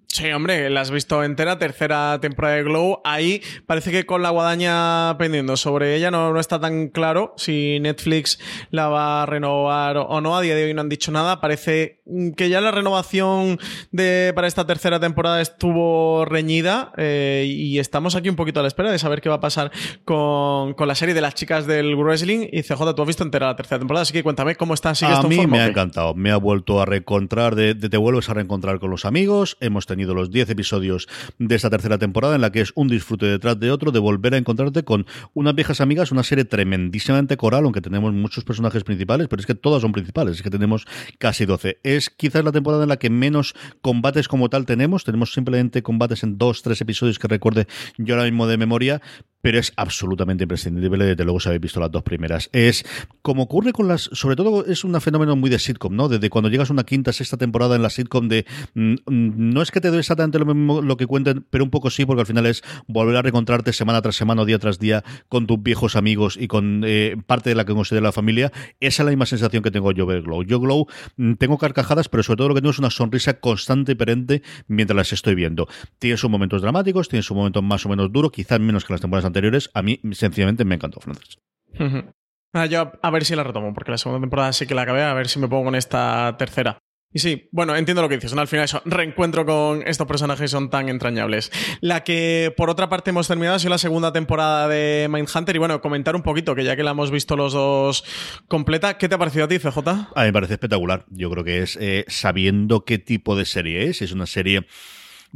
Sí, 0.09 0.31
hombre, 0.33 0.71
la 0.71 0.81
has 0.81 0.91
visto 0.91 1.23
entera, 1.23 1.59
tercera 1.59 2.19
temporada 2.23 2.55
de 2.55 2.63
Glow. 2.63 3.01
Ahí 3.05 3.43
parece 3.67 3.91
que 3.91 4.07
con 4.07 4.23
la 4.23 4.31
guadaña 4.31 5.19
pendiendo 5.19 5.59
sobre 5.59 5.95
ella 5.95 6.11
no, 6.11 6.33
no 6.33 6.41
está 6.41 6.59
tan 6.59 6.89
claro 6.89 7.35
si 7.37 7.79
Netflix 7.81 8.39
la 8.71 8.89
va 8.89 9.23
a 9.23 9.27
renovar 9.27 9.99
o 9.99 10.21
no. 10.23 10.35
A 10.35 10.41
día 10.41 10.55
de 10.55 10.65
hoy 10.65 10.73
no 10.75 10.81
han 10.81 10.89
dicho 10.89 11.13
nada. 11.13 11.43
Parece 11.43 12.01
que 12.37 12.49
ya 12.49 12.63
la 12.63 12.71
renovación 12.71 13.59
de, 13.91 14.33
para 14.35 14.47
esta 14.47 14.65
tercera 14.67 14.99
temporada 15.01 15.43
estuvo 15.43 16.25
reñida 16.25 16.93
eh, 16.97 17.45
y 17.47 17.79
estamos 17.79 18.15
aquí 18.15 18.31
un 18.31 18.37
poquito 18.37 18.61
a 18.61 18.63
la 18.63 18.69
espera 18.69 18.91
de 18.91 18.99
saber 18.99 19.21
qué 19.21 19.29
va 19.29 19.35
a 19.35 19.41
pasar 19.41 19.71
con, 20.07 20.73
con 20.75 20.89
la 20.89 20.95
serie 20.95 21.15
de 21.15 21.21
las 21.21 21.35
chicas 21.35 21.67
del 21.67 21.95
wrestling. 21.95 22.47
Y 22.53 22.63
CJ, 22.63 22.95
tú 22.95 23.03
has 23.03 23.09
visto 23.09 23.23
entera 23.23 23.49
la 23.49 23.57
tercera 23.57 23.81
temporada, 23.81 24.03
así 24.03 24.15
que 24.15 24.23
cuéntame 24.23 24.55
cómo 24.57 24.73
está. 24.73 24.95
¿Sigues 24.95 25.19
A 25.19 25.23
mí 25.25 25.37
forma 25.37 25.57
me 25.59 25.63
ha 25.63 25.67
encantado. 25.67 26.15
Me 26.15 26.31
ha 26.31 26.37
vuelto 26.39 26.81
a 26.81 26.87
reencontrar, 26.87 27.55
de, 27.55 27.75
de- 27.75 27.91
te 27.91 27.97
vuelves 27.99 28.31
a 28.31 28.35
reencontrar 28.35 28.79
con 28.79 28.89
los 28.91 29.05
amigos. 29.05 29.59
Hemos 29.61 29.85
tenido 29.85 29.96
los 30.05 30.31
10 30.31 30.51
episodios 30.51 31.09
de 31.39 31.55
esta 31.55 31.71
tercera 31.71 31.99
temporada 31.99 32.35
en 32.35 32.41
la 32.41 32.53
que 32.53 32.61
es 32.61 32.73
un 32.75 32.89
disfrute 32.89 33.27
detrás 33.27 33.59
de 33.59 33.71
otro 33.71 33.93
de 33.93 33.99
volver 33.99 34.35
a 34.35 34.37
encontrarte 34.37 34.85
con 34.85 35.07
unas 35.35 35.55
viejas 35.55 35.81
amigas, 35.81 36.13
una 36.13 36.23
serie 36.23 36.45
tremendísimamente 36.45 37.37
coral, 37.37 37.65
aunque 37.65 37.81
tenemos 37.81 38.13
muchos 38.13 38.45
personajes 38.45 38.85
principales, 38.85 39.29
pero 39.29 39.41
es 39.41 39.47
que 39.47 39.55
todas 39.55 39.83
son 39.83 39.93
principales, 39.93 40.37
es 40.37 40.43
que 40.43 40.51
tenemos 40.51 40.87
casi 41.19 41.47
12. 41.47 41.81
Es 41.83 42.11
quizás 42.11 42.45
la 42.45 42.53
temporada 42.53 42.83
en 42.83 42.89
la 42.89 42.99
que 42.99 43.11
menos 43.11 43.55
combates 43.81 44.29
como 44.29 44.51
tal 44.51 44.67
tenemos. 44.67 45.05
Tenemos 45.05 45.33
simplemente 45.33 45.83
combates 45.83 46.23
en 46.23 46.39
dos, 46.39 46.63
tres 46.63 46.81
episodios 46.81 47.19
que 47.19 47.29
recuerde 47.29 47.67
yo 47.99 48.15
ahora 48.15 48.25
mismo 48.25 48.47
de 48.47 48.57
memoria, 48.57 49.03
pero 49.47 49.61
es 49.61 49.73
absolutamente 49.77 50.43
imprescindible, 50.43 51.05
desde 51.05 51.23
luego 51.23 51.39
si 51.39 51.49
habéis 51.49 51.63
visto 51.63 51.79
las 51.79 51.93
dos 51.93 52.03
primeras. 52.03 52.51
Es 52.51 52.85
como 53.23 53.45
ocurre 53.45 53.73
con 53.73 53.87
las, 53.87 54.11
sobre 54.13 54.35
todo 54.35 54.67
es 54.67 54.83
un 54.83 55.01
fenómeno 55.01 55.37
muy 55.37 55.49
de 55.51 55.61
sitcom, 55.61 55.95
¿no? 55.95 56.09
Desde 56.09 56.31
cuando 56.31 56.49
llegas 56.49 56.71
a 56.71 56.73
una 56.73 56.83
quinta, 56.83 57.13
sexta 57.13 57.37
temporada 57.37 57.77
en 57.77 57.83
la 57.83 57.91
sitcom 57.91 58.27
de, 58.27 58.45
mm, 58.75 58.95
mm, 59.07 59.55
no 59.55 59.63
es 59.63 59.71
que 59.71 59.81
te 59.81 59.93
dé 59.93 60.01
exactamente 60.01 60.41
lo 60.41 60.47
mismo 60.47 60.83
lo 60.83 60.97
que 60.97 61.07
cuenten, 61.07 61.47
pero 61.49 61.63
un 61.63 61.71
poco 61.71 61.91
sí, 61.91 62.05
porque 62.05 62.23
al 62.23 62.27
final 62.27 62.45
es 62.45 62.65
volver 62.89 63.15
a 63.15 63.23
reencontrarte 63.23 63.73
semana 63.73 64.03
tras 64.03 64.17
semana, 64.17 64.45
día 64.45 64.59
tras 64.59 64.81
día, 64.81 65.05
con 65.29 65.47
tus 65.47 65.63
viejos 65.63 65.95
amigos 65.95 66.37
y 66.37 66.49
con 66.49 66.83
eh, 66.85 67.17
parte 67.25 67.51
de 67.51 67.55
la 67.55 67.65
que 67.65 67.73
considera 67.73 68.03
la 68.03 68.11
familia. 68.11 68.51
Esa 68.81 69.03
es 69.03 69.05
la 69.05 69.13
misma 69.13 69.27
sensación 69.27 69.63
que 69.63 69.71
tengo 69.71 69.93
yo 69.93 70.07
ver 70.07 70.23
Glow. 70.23 70.43
Yo 70.43 70.59
Glow 70.59 70.89
mm, 71.19 71.35
tengo 71.35 71.57
carcajadas, 71.57 72.09
pero 72.09 72.25
sobre 72.25 72.39
todo 72.39 72.49
lo 72.49 72.55
que 72.57 72.63
tengo 72.63 72.73
es 72.73 72.81
una 72.81 72.91
sonrisa 72.91 73.35
constante 73.35 73.93
y 73.93 73.95
perenne 73.95 74.43
mientras 74.67 74.97
las 74.97 75.13
estoy 75.13 75.37
viendo. 75.37 75.69
Tiene 76.01 76.17
sus 76.17 76.29
momentos 76.29 76.63
dramáticos, 76.63 77.09
tiene 77.09 77.23
sus 77.23 77.37
momentos 77.37 77.63
más 77.63 77.87
o 77.87 77.89
menos 77.89 78.11
duros, 78.11 78.33
quizás 78.33 78.59
menos 78.59 78.85
que 78.85 78.93
las 78.93 79.01
temporadas 79.01 79.25
anteriores. 79.25 79.36
A 79.75 79.83
mí, 79.83 80.01
sencillamente, 80.13 80.65
me 80.65 80.75
encantó, 80.75 81.01
Francis. 81.01 81.39
Ujú. 81.79 82.13
Ah, 82.53 82.67
yo 82.67 82.81
a, 82.81 82.93
a 83.03 83.11
ver 83.11 83.25
si 83.25 83.37
la 83.37 83.45
retomo, 83.45 83.75
porque 83.75 83.91
la 83.91 83.99
segunda 83.99 84.21
temporada 84.21 84.53
sí 84.53 84.67
que 84.67 84.75
la 84.75 84.83
acabé, 84.83 85.03
a 85.03 85.15
ver 85.15 85.29
si 85.29 85.39
me 85.39 85.49
pongo 85.49 85.65
con 85.65 85.75
esta 85.75 86.37
tercera. 86.39 86.79
Y 87.17 87.19
sí, 87.19 87.49
bueno, 87.51 87.75
entiendo 87.75 88.03
lo 88.03 88.11
que 88.11 88.17
dices, 88.17 88.35
¿no? 88.35 88.43
Al 88.43 88.47
final 88.47 88.67
eso, 88.67 88.83
reencuentro 88.85 89.47
con 89.47 89.83
estos 89.87 90.07
personajes 90.07 90.51
son 90.51 90.69
tan 90.69 90.91
entrañables. 90.91 91.51
La 91.81 92.05
que, 92.05 92.53
por 92.57 92.69
otra 92.69 92.91
parte, 92.91 93.09
hemos 93.09 93.27
terminado 93.27 93.57
ha 93.57 93.59
sido 93.59 93.71
la 93.71 93.79
segunda 93.79 94.13
temporada 94.13 94.69
de 94.69 95.09
Mindhunter. 95.11 95.57
Y 95.57 95.59
bueno, 95.59 95.81
comentar 95.81 96.15
un 96.15 96.23
poquito, 96.23 96.55
que 96.55 96.63
ya 96.63 96.77
que 96.77 96.83
la 96.83 96.91
hemos 96.91 97.11
visto 97.11 97.35
los 97.35 97.55
dos 97.55 98.05
completa, 98.49 98.99
¿qué 98.99 99.09
te 99.09 99.15
ha 99.15 99.19
parecido 99.19 99.47
a 99.47 99.49
ti, 99.49 99.59
CJ? 99.59 99.79
A 99.89 100.21
mí 100.21 100.27
me 100.27 100.33
parece 100.35 100.55
espectacular. 100.55 101.07
Yo 101.09 101.31
creo 101.31 101.43
que 101.43 101.63
es 101.63 101.79
eh, 101.81 102.05
sabiendo 102.09 102.85
qué 102.85 102.99
tipo 102.99 103.35
de 103.35 103.47
serie 103.47 103.89
es. 103.89 104.03
Es 104.03 104.13
una 104.13 104.27
serie 104.27 104.67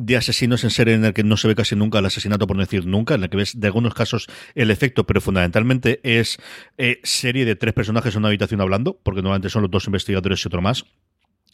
de 0.01 0.17
asesinos 0.17 0.65
en 0.65 0.71
serie 0.71 0.95
en 0.95 1.05
el 1.05 1.13
que 1.13 1.23
no 1.23 1.37
se 1.37 1.47
ve 1.47 1.55
casi 1.55 1.77
nunca 1.77 1.99
el 1.99 2.07
asesinato, 2.07 2.47
por 2.47 2.57
no 2.57 2.63
decir 2.63 2.87
nunca, 2.87 3.15
en 3.15 3.23
el 3.23 3.29
que 3.29 3.37
ves 3.37 3.61
de 3.61 3.67
algunos 3.67 3.93
casos 3.93 4.29
el 4.55 4.71
efecto, 4.71 5.05
pero 5.05 5.21
fundamentalmente 5.21 6.01
es 6.03 6.39
eh, 6.79 7.01
serie 7.03 7.45
de 7.45 7.55
tres 7.55 7.75
personajes 7.75 8.15
en 8.15 8.21
una 8.21 8.29
habitación 8.29 8.63
hablando, 8.63 8.99
porque 9.03 9.21
normalmente 9.21 9.51
son 9.51 9.63
los 9.63 9.71
dos 9.71 9.87
investigadores 9.87 10.43
y 10.43 10.49
otro 10.49 10.63
más. 10.63 10.87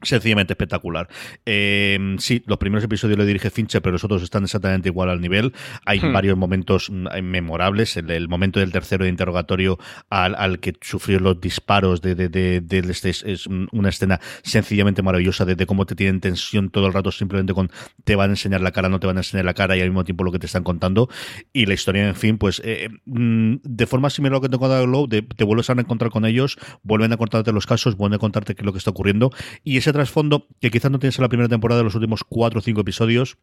Sencillamente 0.03 0.53
espectacular. 0.53 1.09
Eh, 1.47 2.16
sí, 2.18 2.43
los 2.47 2.59
primeros 2.59 2.84
episodios 2.84 3.16
lo 3.18 3.24
dirige 3.24 3.49
Fincher, 3.49 3.80
pero 3.80 3.93
los 3.93 4.05
otros 4.05 4.22
están 4.22 4.45
exactamente 4.45 4.91
igual 4.91 5.09
al 5.09 5.22
nivel. 5.22 5.55
Hay 5.87 6.01
Hmm. 6.01 6.12
varios 6.12 6.37
momentos 6.37 6.91
mm, 6.91 7.07
memorables. 7.22 7.97
El, 7.97 8.11
el 8.11 8.28
momento 8.28 8.61
del 8.61 8.72
tercero 8.72 9.05
de 9.05 9.11
interrogatorio 9.11 9.78
al, 10.11 10.34
al 10.34 10.61
que 10.61 10.74
sufrió 10.82 11.18
los 11.18 11.41
disparos 11.41 12.03
de, 12.03 12.14
de, 12.14 12.28
de, 12.28 12.61
de 12.61 12.78
este 12.80 13.09
es, 13.09 13.22
es 13.22 13.47
una 13.47 13.89
escena 13.89 14.20
sencillamente 14.43 15.03
maravillosa 15.03 15.47
de, 15.47 15.64
cómo 15.64 15.87
te 15.87 15.95
tienen 15.95 16.20
tensión 16.20 16.68
todo 16.68 16.87
el 16.87 16.93
rato 16.93 17.11
simplemente 17.11 17.55
con 17.55 17.70
te 18.05 18.16
van 18.16 18.28
a 18.28 18.32
enseñar 18.34 18.61
la 18.61 18.72
cara, 18.72 18.91
no 18.91 19.01
te 19.01 19.07
van 19.07 19.16
a 19.16 19.20
enseñar 19.20 19.47
la 19.47 19.55
cara 19.55 19.78
y 19.78 19.80
al 19.80 19.89
mismo 19.89 20.05
tiempo 20.05 20.24
lo 20.24 20.30
que 20.30 20.39
te 20.39 20.47
están 20.47 20.62
contando. 20.62 21.09
Y 21.55 21.64
la 21.64 21.72
historia, 21.72 22.07
en 22.07 22.16
fin, 22.16 22.37
pues 22.37 22.61
eh, 22.64 22.91
mm, 23.07 23.57
de 23.62 23.87
forma 23.87 24.11
similar 24.11 24.34
a 24.34 24.37
lo 24.37 24.41
que 24.43 24.51
te 24.51 24.59
contado 24.59 24.84
Glow, 24.84 25.09
te 25.09 25.45
vuelves 25.45 25.70
a 25.70 25.72
encontrar 25.72 26.11
con 26.11 26.26
ellos, 26.26 26.59
vuelven 26.82 27.14
a 27.14 27.16
contarte 27.16 27.51
los 27.51 27.66
casos, 27.66 27.97
vuelven 27.97 28.16
a 28.16 28.18
contarte 28.18 28.55
qué 28.55 28.61
es 28.61 28.66
lo 28.66 28.72
que 28.72 28.78
está 28.78 28.91
ocurriendo 28.91 29.30
y 29.64 29.76
ese 29.79 29.93
trasfondo 29.93 30.47
que 30.61 30.70
quizás 30.70 30.91
no 30.91 30.99
tienes 30.99 31.18
en 31.18 31.22
la 31.22 31.29
primera 31.29 31.49
temporada 31.49 31.81
de 31.81 31.85
los 31.85 31.95
últimos 31.95 32.24
cuatro 32.24 32.59
o 32.59 32.62
cinco 32.62 32.81
episodios 32.81 33.39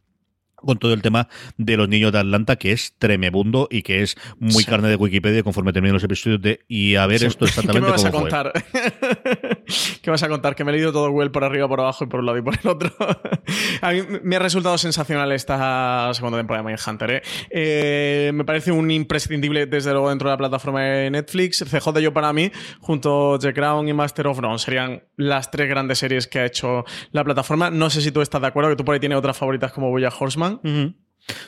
con 0.66 0.78
todo 0.78 0.94
el 0.94 1.02
tema 1.02 1.28
de 1.58 1.78
los 1.78 1.88
niños 1.90 2.12
de 2.12 2.20
Atlanta, 2.20 2.56
que 2.56 2.72
es 2.72 2.96
tremebundo 2.98 3.68
y 3.70 3.82
que 3.84 4.02
es 4.02 4.16
muy 4.40 4.64
Sí. 4.64 4.66
carne 4.66 4.88
de 4.90 4.96
Wikipedia 4.96 5.44
conforme 5.44 5.74
terminan 5.74 5.94
los 5.94 6.04
episodios 6.04 6.42
de 6.42 6.62
y 6.68 6.96
a 6.96 7.06
ver 7.08 7.20
Sí. 7.20 7.26
esto 7.28 7.46
¿Qué 7.46 7.50
exactamente 7.50 7.86
me 7.86 7.92
vas 7.92 8.06
a 8.06 8.12
cómo 8.12 8.22
fue. 8.28 8.30
contar? 8.30 8.54
¿Qué 10.02 10.10
vas 10.12 10.24
a 10.24 10.30
contar? 10.30 10.56
Que 10.56 10.64
me 10.64 10.72
he 10.72 10.76
leído 10.76 10.92
todo 10.92 11.10
Well 11.12 11.32
por 11.32 11.44
arriba, 11.44 11.68
por 11.68 11.80
abajo 11.80 12.04
y 12.04 12.08
por 12.08 12.20
un 12.22 12.26
lado 12.26 12.38
y 12.38 12.42
por 12.42 12.58
el 12.62 12.68
otro. 12.70 12.92
a 13.82 13.92
mí 13.92 14.02
me 14.24 14.36
ha 14.36 14.40
resultado 14.40 14.78
sensacional 14.78 15.32
esta 15.32 16.12
segunda 16.14 16.38
temporada 16.38 16.64
de 16.66 16.70
Mindhunter. 16.76 17.12
¿eh? 17.12 17.22
Eh, 17.50 18.32
me 18.34 18.44
parece 18.46 18.72
un 18.72 18.90
imprescindible, 18.92 19.66
desde 19.66 19.92
luego, 19.92 20.10
dentro 20.10 20.30
de 20.30 20.34
la 20.34 20.38
plataforma 20.38 20.82
de 20.82 21.12
Netflix. 21.12 21.64
CJ 21.64 22.00
yo 22.02 22.14
para 22.14 22.34
mí, 22.34 22.52
junto 22.80 23.36
a 23.36 23.40
The 23.40 23.54
Crown 23.54 23.88
y 23.88 23.94
Master 23.94 24.28
of 24.28 24.40
None, 24.42 24.60
serían 24.60 25.04
las 25.18 25.52
tres 25.52 25.70
grandes 25.70 26.00
series 26.00 26.28
que 26.28 26.40
ha 26.40 26.46
hecho 26.46 26.86
la 27.12 27.24
plataforma. 27.24 27.70
No 27.70 27.90
sé 27.90 28.02
si 28.02 28.12
tú 28.12 28.22
estás 28.22 28.42
de 28.42 28.48
acuerdo, 28.48 28.70
que 28.72 28.76
tú 28.76 28.86
por 28.86 28.94
ahí 28.94 29.00
tienes 29.00 29.18
otras 29.18 29.38
favoritas 29.38 29.72
como 29.72 29.90
Boya 29.90 30.10
Horseman. 30.18 30.53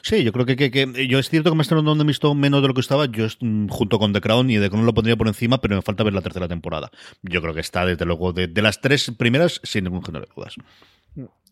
Sí, 0.02 0.24
yo 0.24 0.32
creo 0.32 0.46
que, 0.46 0.56
que, 0.56 1.08
yo 1.08 1.20
es 1.20 1.30
cierto 1.30 1.50
que 1.50 1.56
me 1.58 1.62
están 1.62 1.84
dando 1.84 2.06
visto 2.06 2.34
menos 2.34 2.62
de 2.62 2.68
lo 2.70 2.74
que 2.74 2.82
estaba. 2.82 3.08
Yo 3.08 3.28
mm, 3.40 3.68
junto 3.68 4.00
con 4.00 4.14
The 4.14 4.22
Crown 4.22 4.50
y 4.50 4.58
The 4.58 4.70
Crown 4.70 4.86
lo 4.86 4.94
pondría 4.94 5.18
por 5.18 5.28
encima, 5.28 5.60
pero 5.60 5.76
me 5.76 5.82
falta 5.82 6.04
ver 6.04 6.14
la 6.14 6.22
tercera 6.22 6.48
temporada. 6.48 6.92
Yo 7.22 7.42
creo 7.42 7.54
que 7.54 7.60
está, 7.60 7.86
desde 7.86 8.06
luego, 8.06 8.32
de, 8.32 8.48
de 8.48 8.62
las 8.62 8.80
tres 8.80 9.12
primeras, 9.18 9.60
sin 9.64 9.84
ningún 9.84 10.04
género 10.04 10.26
de 10.26 10.32
dudas. 10.34 10.56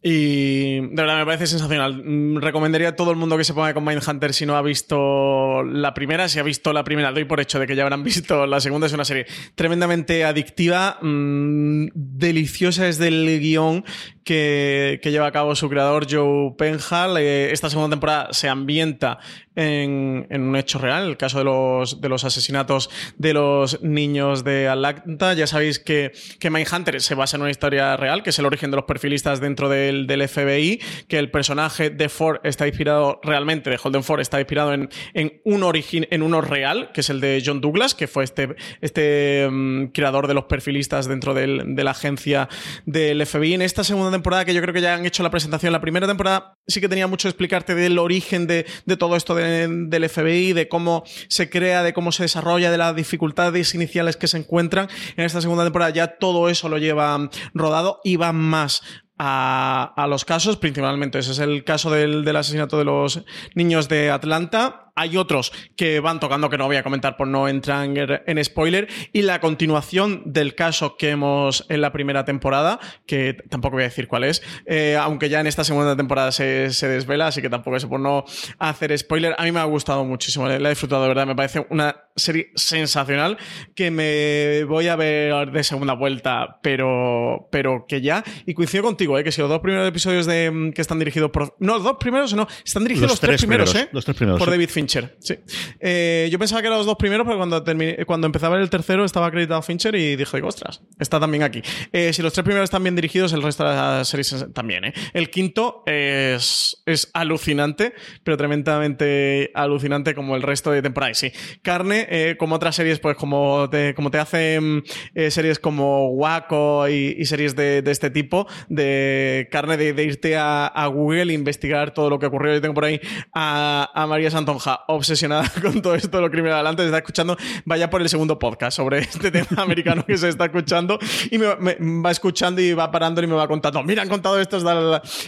Y 0.06 0.82
de 0.82 1.02
verdad 1.02 1.18
me 1.18 1.26
parece 1.26 1.48
sensacional. 1.48 2.04
Mm, 2.04 2.42
recomendaría 2.42 2.90
a 2.90 2.96
todo 2.98 3.12
el 3.12 3.16
mundo 3.16 3.38
que 3.38 3.46
se 3.46 3.54
ponga 3.54 3.74
con 3.74 3.86
Mindhunter 3.86 4.34
si 4.34 4.46
no 4.46 4.58
ha 4.58 4.62
visto 4.62 5.64
la 5.64 5.94
primera. 5.94 6.28
Si 6.28 6.40
ha 6.40 6.44
visto 6.44 6.74
la 6.74 6.84
primera, 6.84 7.14
doy 7.14 7.24
por 7.24 7.40
hecho 7.40 7.58
de 7.58 7.66
que 7.66 7.76
ya 7.78 7.84
habrán 7.84 8.04
visto 8.04 8.46
la 8.46 8.60
segunda. 8.60 8.88
Es 8.88 8.94
una 8.94 9.06
serie 9.06 9.26
tremendamente 9.56 10.26
adictiva, 10.26 10.98
mmm, 11.02 11.88
deliciosa 11.94 12.84
desde 12.84 13.08
el 13.08 13.40
guion 13.40 13.86
que, 14.26 15.00
que, 15.02 15.12
lleva 15.12 15.28
a 15.28 15.32
cabo 15.32 15.56
su 15.56 15.70
creador 15.70 16.06
Joe 16.10 16.54
Penhall. 16.58 17.18
Eh, 17.18 17.54
esta 17.54 17.70
segunda 17.70 17.96
temporada 17.96 18.28
se 18.34 18.50
ambienta 18.50 19.20
en, 19.56 20.28
un 20.30 20.56
hecho 20.56 20.80
real, 20.80 21.08
el 21.08 21.18
caso 21.18 21.38
de 21.38 21.44
los, 21.44 22.02
de 22.02 22.10
los 22.10 22.24
asesinatos 22.24 22.90
de 23.18 23.34
los 23.34 23.82
niños 23.82 24.44
de 24.44 24.68
Atlanta. 24.68 25.34
Ya 25.34 25.48
sabéis 25.48 25.80
que, 25.80 26.12
que 26.40 26.50
Mindhunter 26.50 27.02
se 27.02 27.16
basa 27.16 27.38
en 27.38 27.42
una 27.42 27.52
historia 27.52 27.96
real, 27.98 28.24
que 28.24 28.32
es 28.32 28.40
el 28.40 28.46
origen 28.46 28.72
de 28.72 28.78
los 28.78 28.86
perfilistas 28.86 29.40
dentro 29.40 29.70
del, 29.70 30.08
del 30.08 30.28
FBI, 30.28 30.82
que 31.08 31.20
el 31.20 31.32
personaje 31.32 31.90
de 31.90 32.10
Ford 32.10 32.40
está 32.44 32.68
inspirado 32.68 33.20
realmente, 33.24 33.70
de 33.70 33.80
Holden 33.82 34.04
Ford 34.04 34.20
está 34.20 34.40
inspirado 34.40 34.74
en, 34.74 34.90
en 35.14 35.42
un 35.46 35.64
origen, 35.64 36.08
en 36.12 36.22
uno 36.24 36.42
real, 36.42 36.92
que 36.94 37.02
es 37.02 37.10
el 37.10 37.20
de 37.20 37.42
John 37.46 37.62
Douglas, 37.62 37.96
que 37.96 38.08
fue 38.08 38.24
este, 38.24 38.56
este 38.82 39.48
um, 39.48 39.88
creador 39.88 40.28
de 40.28 40.34
los 40.34 40.46
perfilistas 40.46 41.08
dentro 41.08 41.34
de 41.34 41.84
la 41.84 41.92
agencia 41.92 42.50
del 42.86 43.26
FBI. 43.26 43.54
En 43.54 43.62
esta 43.62 43.84
segunda 43.84 44.12
temporada, 44.12 44.46
que 44.46 44.54
yo 44.54 44.62
creo 44.62 44.74
que 44.74 44.82
ya 44.82 44.96
han 44.96 45.06
hecho 45.06 45.24
la 45.24 45.30
presentación, 45.32 45.72
la 45.72 45.82
primera 45.82 46.08
temporada 46.08 46.58
sí 46.68 46.82
que 46.82 46.90
tenía 46.90 47.08
mucho 47.08 47.28
que 47.28 47.30
explicarte 47.30 47.76
del 47.76 48.00
origen 48.00 48.48
de, 48.48 48.66
de 48.86 48.98
todo 48.98 49.16
esto 49.16 49.36
del 49.44 50.10
FBI, 50.10 50.54
de 50.54 50.68
cómo 50.68 51.04
se 51.28 51.50
crea, 51.50 51.84
de 51.84 51.94
cómo 51.94 52.12
se 52.12 52.24
desarrolla, 52.24 52.72
de 52.72 52.78
las 52.78 52.96
dificultades 52.96 53.74
iniciales 53.76 54.18
que 54.18 54.28
se 54.28 54.38
encuentran. 54.38 54.88
En 55.18 55.26
esta 55.26 55.42
segunda 55.42 55.64
temporada 55.64 55.92
ya 55.92 56.18
todo 56.18 56.50
eso 56.50 56.70
lo 56.70 56.78
lleva 56.78 57.30
rodado 57.54 58.00
y 58.04 58.16
va 58.16 58.34
más 58.34 58.82
a, 59.18 60.06
los 60.10 60.26
casos, 60.26 60.58
principalmente 60.58 61.20
ese 61.20 61.32
es 61.32 61.40
el 61.40 61.64
caso 61.64 61.92
del, 61.92 62.28
asesinato 62.36 62.78
de 62.78 62.86
los 62.86 63.24
niños 63.56 63.88
de 63.88 64.12
Atlanta. 64.12 64.83
Hay 64.96 65.18
otros 65.18 65.52
que 65.76 66.00
van 66.00 66.20
tocando 66.20 66.50
que 66.50 66.58
no 66.58 66.66
voy 66.66 66.76
a 66.76 66.84
comentar 66.84 67.18
por 67.18 67.28
no 67.28 67.48
entrar 67.48 67.84
en, 68.26 68.44
spoiler. 68.44 68.88
Y 69.12 69.24
la 69.24 69.40
continuación 69.40 70.22
del 70.26 70.56
caso 70.56 70.98
que 70.98 71.10
hemos 71.10 71.66
en 71.70 71.82
la 71.82 71.92
primera 71.92 72.26
temporada, 72.26 72.80
que 73.06 73.34
tampoco 73.50 73.78
voy 73.78 73.84
a 73.84 73.88
decir 73.88 74.08
cuál 74.08 74.24
es, 74.24 74.42
eh, 74.66 74.98
aunque 75.00 75.30
ya 75.30 75.40
en 75.40 75.48
esta 75.48 75.64
segunda 75.64 75.96
temporada 75.96 76.32
se, 76.32 76.72
se, 76.72 76.88
desvela, 76.88 77.28
así 77.28 77.42
que 77.42 77.50
tampoco 77.50 77.78
es 77.78 77.86
por 77.86 78.00
no 78.00 78.26
hacer 78.60 78.98
spoiler. 78.98 79.36
A 79.38 79.44
mí 79.44 79.52
me 79.52 79.60
ha 79.60 79.66
gustado 79.66 80.04
muchísimo, 80.06 80.48
la 80.48 80.56
he 80.56 80.70
disfrutado 80.70 81.04
de 81.04 81.08
verdad, 81.08 81.26
me 81.26 81.36
parece 81.36 81.66
una 81.70 81.96
serie 82.16 82.52
sensacional 82.56 83.38
que 83.76 83.92
me 83.92 84.64
voy 84.66 84.88
a 84.88 84.96
ver 84.96 85.52
de 85.52 85.64
segunda 85.64 85.94
vuelta, 85.94 86.60
pero, 86.62 87.48
pero 87.52 87.86
que 87.88 88.02
ya. 88.02 88.24
Y 88.46 88.54
coincido 88.54 88.84
contigo, 88.84 89.18
eh, 89.18 89.24
que 89.24 89.32
si 89.32 89.42
los 89.42 89.50
dos 89.50 89.60
primeros 89.62 89.88
episodios 89.88 90.26
de, 90.26 90.72
que 90.74 90.82
están 90.82 91.00
dirigidos 91.00 91.32
por. 91.32 91.56
No, 91.60 91.76
los 91.76 91.84
dos 91.84 91.98
primeros, 92.00 92.34
no, 92.34 92.48
están 92.64 92.84
dirigidos 92.84 93.12
los, 93.12 93.14
los 93.14 93.20
tres, 93.22 93.42
primeros, 93.42 93.72
primeros, 93.72 93.90
¿eh? 93.90 93.94
Los 93.94 94.06
tres 94.06 94.18
primeros. 94.18 94.40
Por. 94.40 94.50
David 94.50 94.70
Fincher, 94.70 94.83
sí. 94.88 95.36
Eh, 95.80 96.30
yo 96.32 96.40
pensaba 96.40 96.62
que 96.62 96.68
eran 96.68 96.78
los 96.78 96.86
dos 96.86 96.98
primeros, 96.98 97.26
pero 97.26 97.38
cuando, 97.38 97.64
cuando 98.06 98.28
empecé 98.28 98.46
a 98.46 98.50
ver 98.50 98.62
el 98.62 98.70
tercero 98.70 99.06
estaba 99.06 99.28
acreditado 99.28 99.62
Fincher 99.62 99.96
y 99.96 100.16
dije, 100.16 100.42
ostras, 100.42 100.82
está 101.00 101.20
también 101.20 101.44
aquí. 101.44 101.62
Eh, 101.92 102.14
si 102.14 102.22
los 102.22 102.34
tres 102.34 102.44
primeros 102.44 102.66
están 102.66 102.84
bien 102.84 102.96
dirigidos, 102.96 103.34
el 103.34 103.42
resto 103.42 103.64
de 103.64 103.76
las 103.76 104.08
series 104.08 104.46
también. 104.54 104.86
¿eh? 104.86 104.94
El 105.14 105.30
quinto 105.30 105.84
es, 105.86 106.82
es 106.86 107.10
alucinante, 107.14 107.94
pero 108.24 108.38
tremendamente 108.38 109.52
alucinante 109.54 110.16
como 110.16 110.36
el 110.36 110.42
resto 110.42 110.72
de 110.72 110.82
temporada. 110.82 111.14
Sí, 111.14 111.32
carne, 111.62 112.36
como 112.38 112.56
otras 112.56 112.76
series, 112.76 113.00
pues 113.00 113.18
como 113.18 113.70
te, 113.70 113.94
como 113.94 114.12
te 114.12 114.18
hacen 114.18 114.84
series 115.30 115.60
como 115.60 116.10
Waco 116.10 116.88
y, 116.88 117.26
series 117.26 117.56
de, 117.56 117.84
este 117.86 118.10
tipo, 118.10 118.48
de 118.70 119.48
carne 119.52 119.78
de, 119.78 120.04
irte 120.04 120.36
a, 120.38 120.68
a, 120.68 120.88
Google 120.88 121.32
e 121.32 121.36
investigar 121.36 121.94
todo 121.94 122.10
lo 122.10 122.20
que 122.20 122.26
ocurrió. 122.26 122.54
Yo 122.54 122.62
tengo 122.62 122.74
por 122.74 122.86
ahí 122.86 123.00
a, 123.34 123.90
a 123.94 124.08
María 124.08 124.32
Santonja 124.32 124.73
obsesionada 124.88 125.52
con 125.62 125.82
todo 125.82 125.96
esto 125.96 126.18
de 126.18 126.22
lo 126.22 126.32
criminal. 126.32 126.56
Adelante, 126.56 126.84
se 126.84 126.88
está 126.88 126.98
escuchando, 126.98 127.38
vaya 127.66 127.90
por 127.90 128.02
el 128.02 128.10
segundo 128.10 128.40
podcast 128.40 128.78
sobre 128.78 129.00
este 129.00 129.32
tema 129.32 129.48
americano 129.64 130.06
que 130.06 130.18
se 130.18 130.30
está 130.30 130.46
escuchando. 130.46 131.00
Y 131.32 131.38
me, 131.38 131.56
me, 131.58 132.02
va 132.02 132.12
escuchando 132.12 132.62
y 132.62 132.74
va 132.74 132.92
parando 132.92 133.22
y 133.22 133.28
me 133.28 133.36
va 133.36 133.48
contando, 133.48 133.84
mira, 133.84 134.02
han 134.02 134.10
contado 134.10 134.40
esto, 134.40 134.60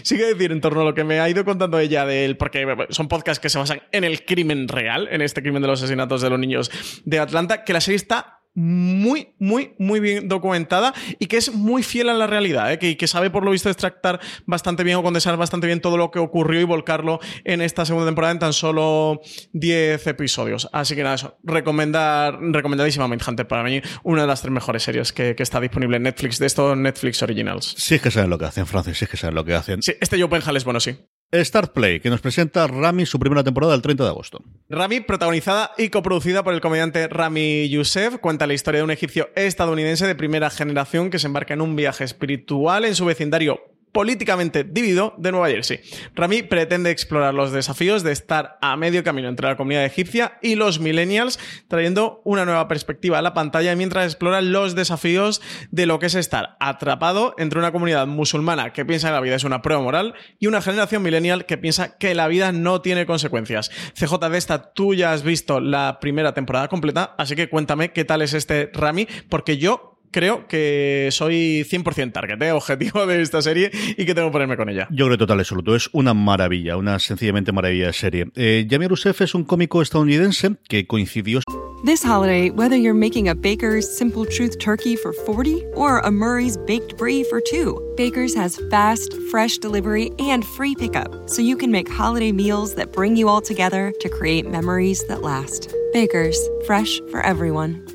sigue 0.04 0.26
decir 0.34 0.52
en 0.52 0.62
torno 0.62 0.82
a 0.82 0.84
lo 0.84 0.94
que 0.94 1.04
me 1.04 1.20
ha 1.20 1.30
ido 1.30 1.46
contando 1.46 1.80
ella 1.80 2.06
de 2.06 2.26
él, 2.26 2.38
porque 2.38 2.66
son 2.90 3.08
podcasts 3.08 3.40
que 3.42 3.50
se 3.50 3.58
basan 3.58 3.82
en 3.92 4.04
el 4.04 4.26
crimen 4.26 4.68
real, 4.68 5.08
en 5.12 5.22
este 5.22 5.42
crimen 5.42 5.62
de 5.62 5.68
los 5.68 5.82
asesinatos 5.82 6.22
de 6.22 6.30
los 6.30 6.40
niños 6.40 6.72
de 7.06 7.20
Atlanta, 7.20 7.64
que 7.64 7.74
la 7.74 7.82
serie 7.82 7.98
está 7.98 8.36
muy, 8.56 9.34
muy, 9.38 9.76
muy 9.78 10.00
bien 10.00 10.28
documentada 10.28 10.94
y 11.20 11.28
que 11.28 11.38
es 11.38 11.54
muy 11.54 11.84
fiel 11.84 12.10
a 12.10 12.14
la 12.14 12.26
realidad, 12.26 12.72
¿eh? 12.72 12.80
que, 12.80 12.98
que, 12.98 13.08
sabe 13.08 13.30
por 13.30 13.44
lo 13.44 13.52
visto 13.52 13.70
extractar 13.70 14.20
bastante 14.46 14.84
bien 14.84 14.98
o 14.98 15.04
condensar 15.04 15.38
bastante 15.38 15.68
bien 15.68 15.82
todo 15.82 15.98
lo 15.98 16.10
que 16.10 16.20
ocurrió 16.20 16.62
y 16.62 16.64
volcarlo 16.64 17.20
en 17.44 17.62
esta 17.62 17.86
segunda 17.86 18.08
temporada 18.08 18.32
en 18.32 18.40
tan 18.40 18.54
solo 18.54 19.22
10 19.54 20.08
episodios. 20.08 20.70
Así 20.72 20.96
que 20.96 21.04
nada, 21.04 21.16
eso, 21.16 21.38
recomendar, 21.44 22.40
recomendadísima 22.42 23.08
Mindhunter 23.08 23.48
para 23.48 23.64
mí, 23.64 23.82
una 24.04 24.22
de 24.22 24.28
las 24.28 24.42
tres 24.42 24.52
mejores 24.52 24.84
series 24.84 25.12
que, 25.12 25.36
que, 25.36 25.44
está 25.44 25.60
disponible 25.60 25.98
en 25.98 26.04
Netflix, 26.04 26.40
de 26.40 26.48
estos 26.48 26.78
Netflix 26.78 27.22
Originals. 27.22 27.76
Sí 27.78 27.96
es 27.96 28.02
que 28.02 28.10
saben 28.10 28.30
lo 28.30 28.38
que 28.38 28.46
hacen, 28.46 28.66
Francis, 28.66 28.98
sí 28.98 29.06
es 29.06 29.12
que 29.12 29.18
saben 29.18 29.36
lo 29.36 29.44
que 29.44 29.54
hacen. 29.54 29.82
Sí, 29.82 29.94
este 30.00 30.20
Joe 30.20 30.30
Penhall 30.30 30.58
es 30.58 30.64
bueno, 30.64 30.80
sí. 30.80 30.98
Start 31.44 31.74
Play, 31.74 32.00
que 32.00 32.10
nos 32.10 32.22
presenta 32.22 32.68
Rami 32.68 33.06
su 33.06 33.20
primera 33.20 33.44
temporada 33.44 33.76
el 33.76 33.82
30 33.82 34.04
de 34.04 34.10
agosto. 34.10 34.42
Rami, 34.70 35.02
protagonizada 35.02 35.72
y 35.78 35.90
coproducida 35.90 36.44
por 36.44 36.54
el 36.54 36.62
comediante 36.62 37.08
Rami 37.08 37.68
Youssef, 37.70 38.18
cuenta 38.20 38.48
la 38.48 38.54
historia 38.54 38.80
de 38.80 38.84
un 38.84 38.92
egipcio 38.92 39.30
estadounidense 39.36 40.08
de 40.08 40.16
primera 40.16 40.50
generación 40.50 41.10
que 41.10 41.20
se 41.20 41.28
embarca 41.28 41.54
en 41.54 41.62
un 41.62 41.76
viaje 41.76 42.04
espiritual 42.04 42.86
en 42.86 42.96
su 42.96 43.06
vecindario 43.06 43.75
políticamente 43.96 44.66
dividido 44.66 45.14
de 45.18 45.32
Nueva 45.32 45.48
Jersey. 45.48 45.80
Rami 46.16 46.44
pretende 46.44 46.92
explorar 46.92 47.34
los 47.34 47.54
desafíos 47.54 48.04
de 48.04 48.12
estar 48.12 48.58
a 48.62 48.76
medio 48.76 49.06
camino 49.06 49.30
entre 49.30 49.48
la 49.48 49.56
comunidad 49.56 49.86
egipcia 49.86 50.38
y 50.42 50.56
los 50.56 50.82
millennials, 50.82 51.40
trayendo 51.70 52.22
una 52.26 52.44
nueva 52.44 52.68
perspectiva 52.68 53.20
a 53.20 53.22
la 53.22 53.34
pantalla 53.34 53.74
mientras 53.78 54.04
explora 54.04 54.42
los 54.42 54.76
desafíos 54.76 55.42
de 55.72 55.86
lo 55.86 55.98
que 55.98 56.08
es 56.08 56.16
estar 56.16 56.58
atrapado 56.60 57.36
entre 57.38 57.58
una 57.58 57.72
comunidad 57.72 58.06
musulmana 58.06 58.74
que 58.74 58.84
piensa 58.84 59.08
que 59.08 59.14
la 59.14 59.22
vida 59.22 59.36
es 59.36 59.46
una 59.46 59.62
prueba 59.62 59.82
moral 59.82 60.14
y 60.40 60.48
una 60.48 60.62
generación 60.62 61.02
millennial 61.02 61.46
que 61.46 61.58
piensa 61.58 61.98
que 61.98 62.14
la 62.16 62.28
vida 62.28 62.52
no 62.52 62.82
tiene 62.82 63.06
consecuencias. 63.06 63.72
CJ 63.98 64.30
de 64.30 64.38
esta, 64.38 64.74
tú 64.74 64.94
ya 64.94 65.14
has 65.14 65.24
visto 65.24 65.62
la 65.62 66.00
primera 66.02 66.34
temporada 66.34 66.68
completa, 66.68 67.16
así 67.18 67.38
que 67.38 67.48
cuéntame 67.48 67.94
qué 67.94 68.04
tal 68.04 68.22
es 68.22 68.34
este 68.34 68.70
Rami, 68.74 69.08
porque 69.30 69.58
yo 69.58 69.95
creo 70.16 70.48
que 70.48 71.10
soy 71.12 71.66
100% 71.70 72.14
target, 72.14 72.42
¿eh? 72.42 72.54
objetivo 72.54 73.06
de 73.06 73.22
esta 73.22 73.42
serie 73.42 73.70
y 73.98 74.06
que 74.06 74.16
tengo 74.16 74.30
que 74.30 74.32
ponerme 74.32 74.56
con 74.56 74.70
ella. 74.70 74.88
Yo 74.90 75.08
creo 75.08 75.18
total 75.18 75.42
absoluto. 75.42 75.76
Es 75.76 75.90
una 75.92 76.14
maravilla, 76.14 76.78
una 76.78 77.00
sencillamente 77.00 77.52
maravilla 77.52 77.88
de 77.88 77.94
serie. 77.94 78.28
Eh, 78.36 78.66
Jamie 78.70 78.88
Rousseff 78.88 79.20
es 79.20 79.36
un 79.36 79.44
cómico 79.44 79.82
estadounidense 79.82 80.56
que 80.70 80.88
coincidió. 80.88 81.42
This 81.84 82.02
holiday, 82.02 82.50
whether 82.50 82.78
you're 82.78 82.98
making 82.98 83.28
a 83.28 83.36
Baker's 83.36 83.86
Simple 83.86 84.26
Truth 84.26 84.58
turkey 84.58 84.96
for 84.96 85.12
40 85.12 85.62
or 85.76 86.00
a 86.00 86.10
Murray's 86.10 86.56
Baked 86.66 86.98
Brie 86.98 87.26
for 87.26 87.42
two, 87.42 87.78
Baker's 87.98 88.34
has 88.36 88.58
fast, 88.72 89.14
fresh 89.30 89.58
delivery 89.58 90.12
and 90.18 90.46
free 90.46 90.76
pickup, 90.76 91.30
so 91.30 91.42
you 91.42 91.58
can 91.58 91.72
make 91.72 91.90
holiday 91.90 92.32
meals 92.32 92.76
that 92.76 92.94
bring 92.94 93.18
you 93.18 93.28
all 93.28 93.42
together 93.42 93.94
to 94.00 94.08
create 94.08 94.50
memories 94.50 95.06
that 95.10 95.22
last. 95.22 95.76
Baker's, 95.92 96.40
fresh 96.66 97.02
for 97.12 97.22
everyone. 97.22 97.95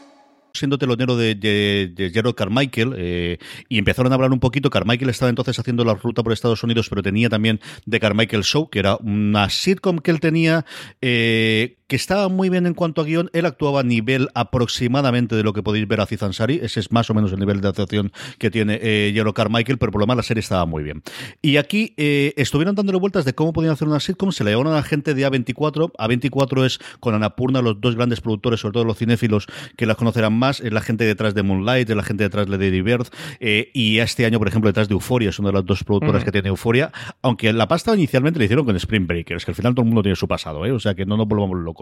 siendo 0.53 0.77
telonero 0.77 1.15
de, 1.15 1.35
de, 1.35 2.11
Gerald 2.13 2.35
Carmichael 2.35 2.93
eh, 2.97 3.37
y 3.69 3.77
empezaron 3.77 4.11
a 4.11 4.15
hablar 4.15 4.31
un 4.31 4.39
poquito. 4.39 4.69
Carmichael 4.69 5.09
estaba 5.09 5.29
entonces 5.29 5.57
haciendo 5.59 5.83
la 5.83 5.93
ruta 5.93 6.23
por 6.23 6.33
Estados 6.33 6.63
Unidos, 6.63 6.87
pero 6.89 7.01
tenía 7.01 7.29
también 7.29 7.59
The 7.89 7.99
Carmichael 7.99 8.43
Show, 8.43 8.69
que 8.69 8.79
era 8.79 8.97
una 8.97 9.49
sitcom 9.49 9.99
que 9.99 10.11
él 10.11 10.19
tenía 10.19 10.65
eh, 11.01 11.77
que 11.91 11.97
estaba 11.97 12.29
muy 12.29 12.47
bien 12.47 12.67
en 12.67 12.73
cuanto 12.73 13.01
a 13.01 13.03
guion. 13.03 13.29
Él 13.33 13.45
actuaba 13.45 13.81
a 13.81 13.83
nivel 13.83 14.29
aproximadamente 14.33 15.35
de 15.35 15.43
lo 15.43 15.51
que 15.51 15.61
podéis 15.61 15.85
ver 15.89 15.99
a 15.99 16.03
Aziz 16.03 16.23
Ansari. 16.23 16.61
Ese 16.63 16.79
es 16.79 16.89
más 16.89 17.09
o 17.09 17.13
menos 17.13 17.33
el 17.33 17.39
nivel 17.39 17.59
de 17.59 17.67
actuación 17.67 18.13
que 18.37 18.49
tiene 18.49 18.79
eh, 18.81 19.11
Yellow 19.13 19.33
Carmichael, 19.33 19.77
pero 19.77 19.91
por 19.91 19.99
lo 19.99 20.03
demás 20.03 20.15
la 20.15 20.23
serie 20.23 20.39
estaba 20.39 20.65
muy 20.65 20.83
bien. 20.83 21.03
Y 21.41 21.57
aquí 21.57 21.93
eh, 21.97 22.33
estuvieron 22.37 22.75
dándole 22.75 22.97
vueltas 22.97 23.25
de 23.25 23.35
cómo 23.35 23.51
podían 23.51 23.73
hacer 23.73 23.89
una 23.89 23.99
sitcom. 23.99 24.31
Se 24.31 24.45
le 24.45 24.51
llevaron 24.51 24.71
a 24.71 24.77
la 24.77 24.83
gente 24.83 25.13
de 25.13 25.27
A24. 25.27 25.91
A24 25.91 26.65
es 26.65 26.79
con 27.01 27.13
Anapurna, 27.13 27.61
los 27.61 27.81
dos 27.81 27.97
grandes 27.97 28.21
productores, 28.21 28.61
sobre 28.61 28.71
todo 28.71 28.85
los 28.85 28.97
cinéfilos 28.97 29.47
que 29.75 29.85
las 29.85 29.97
conocerán 29.97 30.31
más. 30.31 30.61
Es 30.61 30.71
la 30.71 30.79
gente 30.79 31.03
detrás 31.03 31.33
de 31.33 31.43
Moonlight, 31.43 31.89
es 31.89 31.95
la 31.97 32.03
gente 32.03 32.23
detrás 32.23 32.47
de 32.47 32.57
Lady 32.57 32.81
Bird. 32.81 33.07
Eh, 33.41 33.69
y 33.73 33.97
este 33.97 34.25
año, 34.25 34.39
por 34.39 34.47
ejemplo, 34.47 34.69
detrás 34.69 34.87
de 34.87 34.93
Euphoria, 34.93 35.27
es 35.27 35.39
una 35.39 35.49
de 35.49 35.55
las 35.55 35.65
dos 35.65 35.83
productoras 35.83 36.23
que 36.23 36.31
tiene 36.31 36.47
Euphoria. 36.47 36.89
Aunque 37.21 37.51
la 37.51 37.67
pasta 37.67 37.93
inicialmente 37.93 38.39
le 38.39 38.45
hicieron 38.45 38.65
con 38.65 38.77
Spring 38.77 39.07
Breakers, 39.07 39.43
que 39.43 39.51
al 39.51 39.55
final 39.55 39.75
todo 39.75 39.81
el 39.81 39.87
mundo 39.87 40.03
tiene 40.03 40.15
su 40.15 40.29
pasado, 40.29 40.65
¿eh? 40.65 40.71
o 40.71 40.79
sea 40.79 40.95
que 40.95 41.05
no 41.05 41.17
nos 41.17 41.27
volvamos 41.27 41.59
locos. 41.59 41.80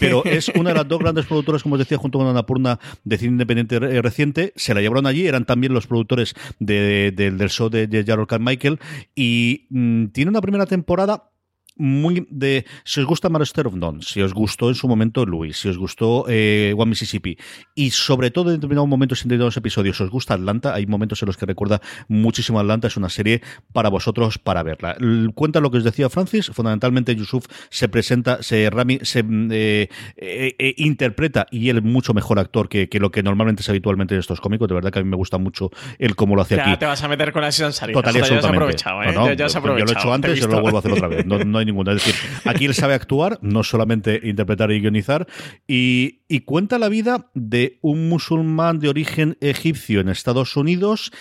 Pero 0.00 0.24
es 0.24 0.48
una 0.54 0.70
de 0.70 0.76
las 0.76 0.88
dos 0.88 0.98
grandes 0.98 1.26
productoras, 1.26 1.62
como 1.62 1.74
os 1.74 1.78
decía, 1.78 1.98
junto 1.98 2.18
con 2.18 2.26
Anapurna 2.26 2.78
de 3.04 3.18
cine 3.18 3.32
independiente 3.32 3.76
eh, 3.76 4.02
reciente. 4.02 4.52
Se 4.56 4.74
la 4.74 4.80
llevaron 4.80 5.06
allí, 5.06 5.26
eran 5.26 5.44
también 5.44 5.72
los 5.72 5.86
productores 5.86 6.34
del 6.58 7.50
show 7.50 7.68
de, 7.68 7.86
de 7.86 8.04
Jarrod 8.04 8.26
Carmichael. 8.26 8.78
Y 9.14 9.66
mm, 9.70 10.06
tiene 10.06 10.30
una 10.30 10.40
primera 10.40 10.66
temporada 10.66 11.30
muy 11.76 12.26
de. 12.30 12.64
Si 12.84 13.00
os 13.00 13.06
gusta 13.06 13.28
Master 13.28 13.66
of 13.66 13.74
None, 13.74 14.02
si 14.02 14.22
os 14.22 14.32
gustó 14.32 14.68
en 14.68 14.74
su 14.74 14.88
momento 14.88 15.26
Louis, 15.26 15.56
si 15.56 15.68
os 15.68 15.78
gustó 15.78 16.24
eh, 16.28 16.74
One 16.76 16.90
Mississippi, 16.90 17.36
y 17.74 17.90
sobre 17.90 18.30
todo 18.30 18.50
en 18.50 18.56
determinados 18.56 18.88
momentos, 18.88 19.22
en 19.22 19.28
determinados 19.28 19.56
episodios, 19.56 20.00
os 20.00 20.10
gusta 20.10 20.34
Atlanta, 20.34 20.74
hay 20.74 20.86
momentos 20.86 21.22
en 21.22 21.26
los 21.26 21.36
que 21.36 21.46
recuerda 21.46 21.80
muchísimo 22.08 22.60
Atlanta, 22.60 22.88
es 22.88 22.96
una 22.96 23.08
serie 23.08 23.42
para 23.72 23.88
vosotros 23.88 24.38
para 24.38 24.62
verla. 24.62 24.96
Cuenta 25.34 25.60
lo 25.60 25.70
que 25.70 25.78
os 25.78 25.84
decía 25.84 26.08
Francis, 26.08 26.46
fundamentalmente 26.46 27.14
Yusuf 27.14 27.46
se 27.70 27.88
presenta, 27.88 28.42
se 28.42 28.70
Rami 28.70 29.00
se 29.02 29.24
eh, 29.50 29.88
eh, 30.16 30.74
interpreta 30.78 31.46
y 31.50 31.68
él 31.68 31.82
mucho 31.82 32.14
mejor 32.14 32.38
actor 32.38 32.68
que, 32.68 32.88
lo 32.98 33.10
que 33.10 33.22
normalmente 33.22 33.62
es 33.62 33.68
habitualmente 33.68 34.14
en 34.14 34.20
estos 34.20 34.40
cómicos, 34.40 34.68
de 34.68 34.74
verdad 34.74 34.90
que 34.90 35.00
a 35.00 35.02
mí 35.02 35.10
me 35.10 35.16
gusta 35.16 35.38
mucho 35.38 35.70
él 35.98 36.16
cómo 36.16 36.36
lo 36.36 36.42
hace 36.42 36.60
aquí. 36.60 36.76
te 36.76 36.86
vas 36.86 37.02
a 37.02 37.08
meter 37.08 37.32
con 37.32 37.42
la 37.42 37.50
Total 37.50 38.16
absolutamente. 38.16 38.76
No, 39.14 39.32
yo 39.32 39.58
lo 39.66 39.76
he 39.76 39.92
hecho 39.92 40.12
antes 40.12 40.38
y 40.38 40.40
lo 40.42 40.60
vuelvo 40.60 40.78
a 40.78 40.80
hacer 40.80 40.92
otra 40.92 41.08
vez. 41.08 41.26
No, 41.26 41.58
hay 41.58 41.65
ninguna. 41.66 41.92
Es 41.92 42.04
decir, 42.04 42.14
aquí 42.44 42.64
él 42.64 42.74
sabe 42.74 42.94
actuar, 42.94 43.38
no 43.42 43.62
solamente 43.62 44.20
interpretar 44.24 44.70
y 44.72 44.80
guionizar, 44.80 45.26
y, 45.66 46.22
y 46.28 46.40
cuenta 46.40 46.78
la 46.78 46.88
vida 46.88 47.30
de 47.34 47.78
un 47.82 48.08
musulmán 48.08 48.78
de 48.78 48.88
origen 48.88 49.36
egipcio 49.40 50.00
en 50.00 50.08
Estados 50.08 50.56
Unidos 50.56 51.12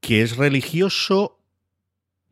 que 0.00 0.20
es 0.20 0.36
religioso 0.36 1.43